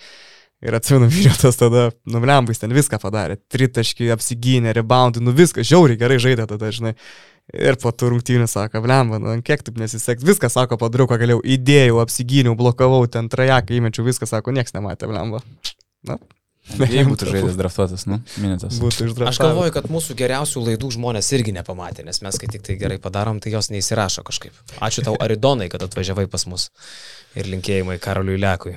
Ir 0.63 0.77
atsimenu, 0.77 1.09
vyriautas 1.15 1.59
tada, 1.59 1.89
nu, 2.07 2.21
blembais 2.23 2.61
ten 2.61 2.73
viską 2.75 2.99
padarė. 3.01 3.39
Tritaškį, 3.51 4.11
apsigynė, 4.15 4.73
reboundai, 4.77 5.23
nu 5.25 5.35
viską, 5.35 5.65
žiauriai 5.67 5.99
gerai 5.99 6.19
žaidė 6.21 6.47
tada, 6.49 6.71
žinai. 6.75 6.95
Ir 7.53 7.77
po 7.77 7.91
tų 7.93 8.09
rungtynių 8.15 8.47
sako, 8.49 8.81
blemba, 8.81 9.19
nu, 9.21 9.35
kiek 9.45 9.61
taip 9.61 9.75
nesiseks, 9.77 10.25
viską 10.25 10.49
sako, 10.49 10.79
padariau, 10.81 11.05
ką 11.11 11.19
galėjau, 11.21 11.43
įdėjau, 11.55 11.99
apsigyniau, 12.01 12.55
blokavau, 12.57 13.03
ten 13.11 13.29
trajeką 13.29 13.75
įmečiau, 13.77 14.07
viską 14.07 14.25
sako, 14.31 14.55
niekas 14.55 14.73
nematė, 14.73 15.11
blemba. 15.11 15.43
Na, 16.09 16.17
Jei 16.65 17.03
būtų 17.05 17.27
žaidęs 17.29 17.57
draftuotas, 17.59 18.07
nu, 18.09 18.17
minėtas. 18.41 18.79
būtų 18.81 19.11
išdraftas. 19.11 19.35
Aš 19.35 19.41
galvoju, 19.43 19.73
kad 19.75 19.85
mūsų 19.93 20.15
geriausių 20.17 20.63
laidų 20.65 20.89
žmonės 20.95 21.29
irgi 21.37 21.53
nepamatė, 21.53 22.01
nes 22.07 22.23
mes 22.25 22.39
kai 22.41 22.49
tik 22.49 22.65
tai 22.65 22.77
gerai 22.81 22.97
padarom, 23.01 23.37
tai 23.37 23.53
jos 23.53 23.69
neįsirašo 23.69 24.25
kažkaip. 24.25 24.57
Ačiū 24.81 25.05
tau, 25.05 25.13
Aridonai, 25.21 25.69
kad 25.69 25.85
atvažiavai 25.85 26.25
pas 26.31 26.47
mus. 26.49 26.71
Ir 27.37 27.51
linkėjimai 27.53 27.99
Karoliui 28.01 28.41
Lekui. 28.41 28.73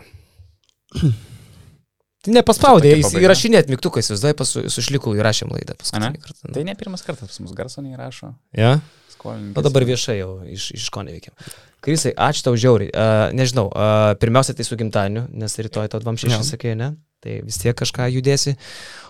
Nepaspaudė, 2.26 2.96
jis 2.98 3.12
įrašinėt 3.14 3.68
mygtukais, 3.70 4.08
vis 4.10 4.22
dar 4.24 4.46
su, 4.48 4.64
su 4.72 4.82
šliku 4.82 5.12
įrašėm 5.14 5.52
laidą. 5.54 5.76
Kartą. 5.78 6.50
Tai 6.50 6.64
ne 6.66 6.74
pirmas 6.74 7.04
kartas 7.06 7.30
pas 7.30 7.40
mus 7.44 7.54
garso 7.54 7.84
neįrašo. 7.84 8.32
Ja? 8.58 8.80
Skolininkas. 9.14 9.60
O 9.60 9.64
dabar 9.64 9.86
viešai 9.86 10.18
jau 10.18 10.32
iš, 10.50 10.72
iš 10.74 10.88
ko 10.94 11.04
neveikiam. 11.06 11.36
Krisai, 11.84 12.10
ačiū 12.18 12.42
tau 12.42 12.58
žiauriai. 12.58 12.90
Uh, 12.90 13.30
nežinau, 13.38 13.68
uh, 13.70 14.16
pirmiausia 14.18 14.56
tai 14.58 14.66
su 14.66 14.76
gimtadieniu, 14.80 15.28
nes 15.30 15.54
rytoj 15.62 15.86
tau 15.92 16.02
26 16.02 16.34
Jo. 16.34 16.42
sakė, 16.50 16.74
ne? 16.78 16.96
Tai 17.22 17.38
vis 17.46 17.58
tiek 17.62 17.78
kažką 17.78 18.10
judėsi. 18.16 18.56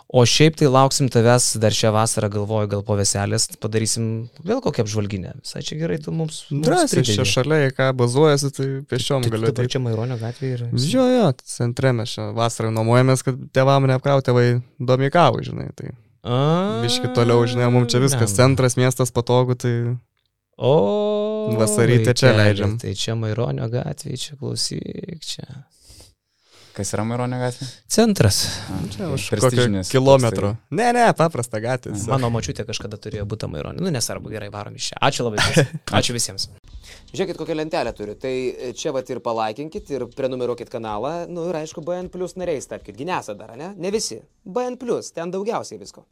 O 0.08 0.22
šiaip 0.24 0.54
tai 0.56 0.70
lauksim 0.72 1.10
tavęs 1.12 1.50
dar 1.60 1.74
šią 1.76 1.90
vasarą, 1.92 2.30
galvoju, 2.32 2.68
gal 2.72 2.82
po 2.86 2.94
veselės 2.96 3.44
padarysim 3.60 4.06
vėl 4.40 4.62
kokią 4.64 4.86
apžvalginę. 4.86 5.34
Visai 5.42 5.60
čia 5.66 5.76
gerai, 5.76 5.98
tu 6.00 6.14
mums... 6.16 6.46
Drąsiai, 6.48 7.02
čia 7.04 7.26
šalia, 7.28 7.58
į 7.68 7.74
ką 7.76 7.90
bazuojasi, 7.98 8.50
tai 8.56 8.68
pešiom 8.88 9.26
Tai 9.26 9.34
galiu. 9.34 9.50
ateiti. 9.52 9.74
čia 9.76 9.82
Maironio 9.84 10.16
gatvėje 10.16 10.54
ir... 10.56 10.64
Jo, 10.80 11.04
jo, 11.12 11.26
centre 11.44 11.92
mes 11.92 12.16
čia 12.16 12.30
vasarą 12.32 12.72
nuomojamės, 12.72 13.26
kad 13.26 13.36
tevam 13.52 13.84
neapkrau 13.90 14.24
tėvai 14.24 14.46
domikavų, 14.80 15.44
žinai. 15.50 15.68
Tai 15.76 15.92
biški 16.86 17.12
toliau, 17.12 17.44
žinai, 17.44 17.68
mums 17.76 17.92
čia 17.92 18.00
viskas 18.00 18.32
centras, 18.40 18.80
miestas 18.80 19.12
patogu, 19.12 19.60
tai 19.60 19.74
O. 20.56 21.52
Vasarytę 21.60 22.16
čia 22.18 22.32
leidžiam. 22.34 22.78
Tai 22.80 22.90
čia 22.98 23.12
Maironio 23.14 23.68
gatvėje, 23.70 24.16
čia 24.24 24.40
klausyk, 24.40 25.20
čia. 25.22 25.44
Kas 26.78 26.92
yra 26.94 27.02
Maironio 27.02 27.40
gatvė? 27.40 27.66
Centras. 27.90 28.36
A, 28.70 28.76
čia 28.86 29.00
tai 29.00 29.06
už 29.16 29.24
kokio 29.42 29.64
kilometro. 29.90 30.52
Ne, 30.70 30.92
ne, 30.94 31.08
paprasta 31.18 31.58
gatvė. 31.62 31.96
Mano 32.06 32.30
mačiutė 32.30 32.62
kažkada 32.68 33.00
turėjo 33.02 33.24
būti 33.26 33.48
Maironė. 33.50 33.82
Nu, 33.82 33.90
nesvarbu, 33.90 34.30
gerai, 34.30 34.46
varom 34.54 34.76
iš 34.78 34.92
čia. 34.92 35.00
Ačiū 35.08 35.26
labai. 35.26 35.42
Ačiū 35.98 36.14
visiems. 36.14 36.46
Žiūrėkit, 37.10 37.40
kokią 37.40 37.56
lentelę 37.58 37.92
turiu. 37.98 38.14
Tai 38.22 38.32
čia 38.78 38.92
vat 38.94 39.10
ir 39.10 39.18
palaikinkit, 39.24 39.90
ir 39.96 40.06
prenumeruokit 40.14 40.70
kanalą. 40.70 41.12
Nu 41.26 41.48
ir 41.50 41.58
aišku, 41.64 41.82
BN 41.82 42.12
Plus 42.14 42.38
nariais 42.38 42.70
tapkite. 42.70 42.94
Ginesa 43.00 43.34
dar, 43.34 43.56
ne? 43.58 43.72
Ne 43.74 43.90
visi. 43.90 44.20
BN 44.46 44.78
Plus, 44.78 45.10
ten 45.16 45.34
daugiausiai 45.34 45.82
visko. 45.82 46.06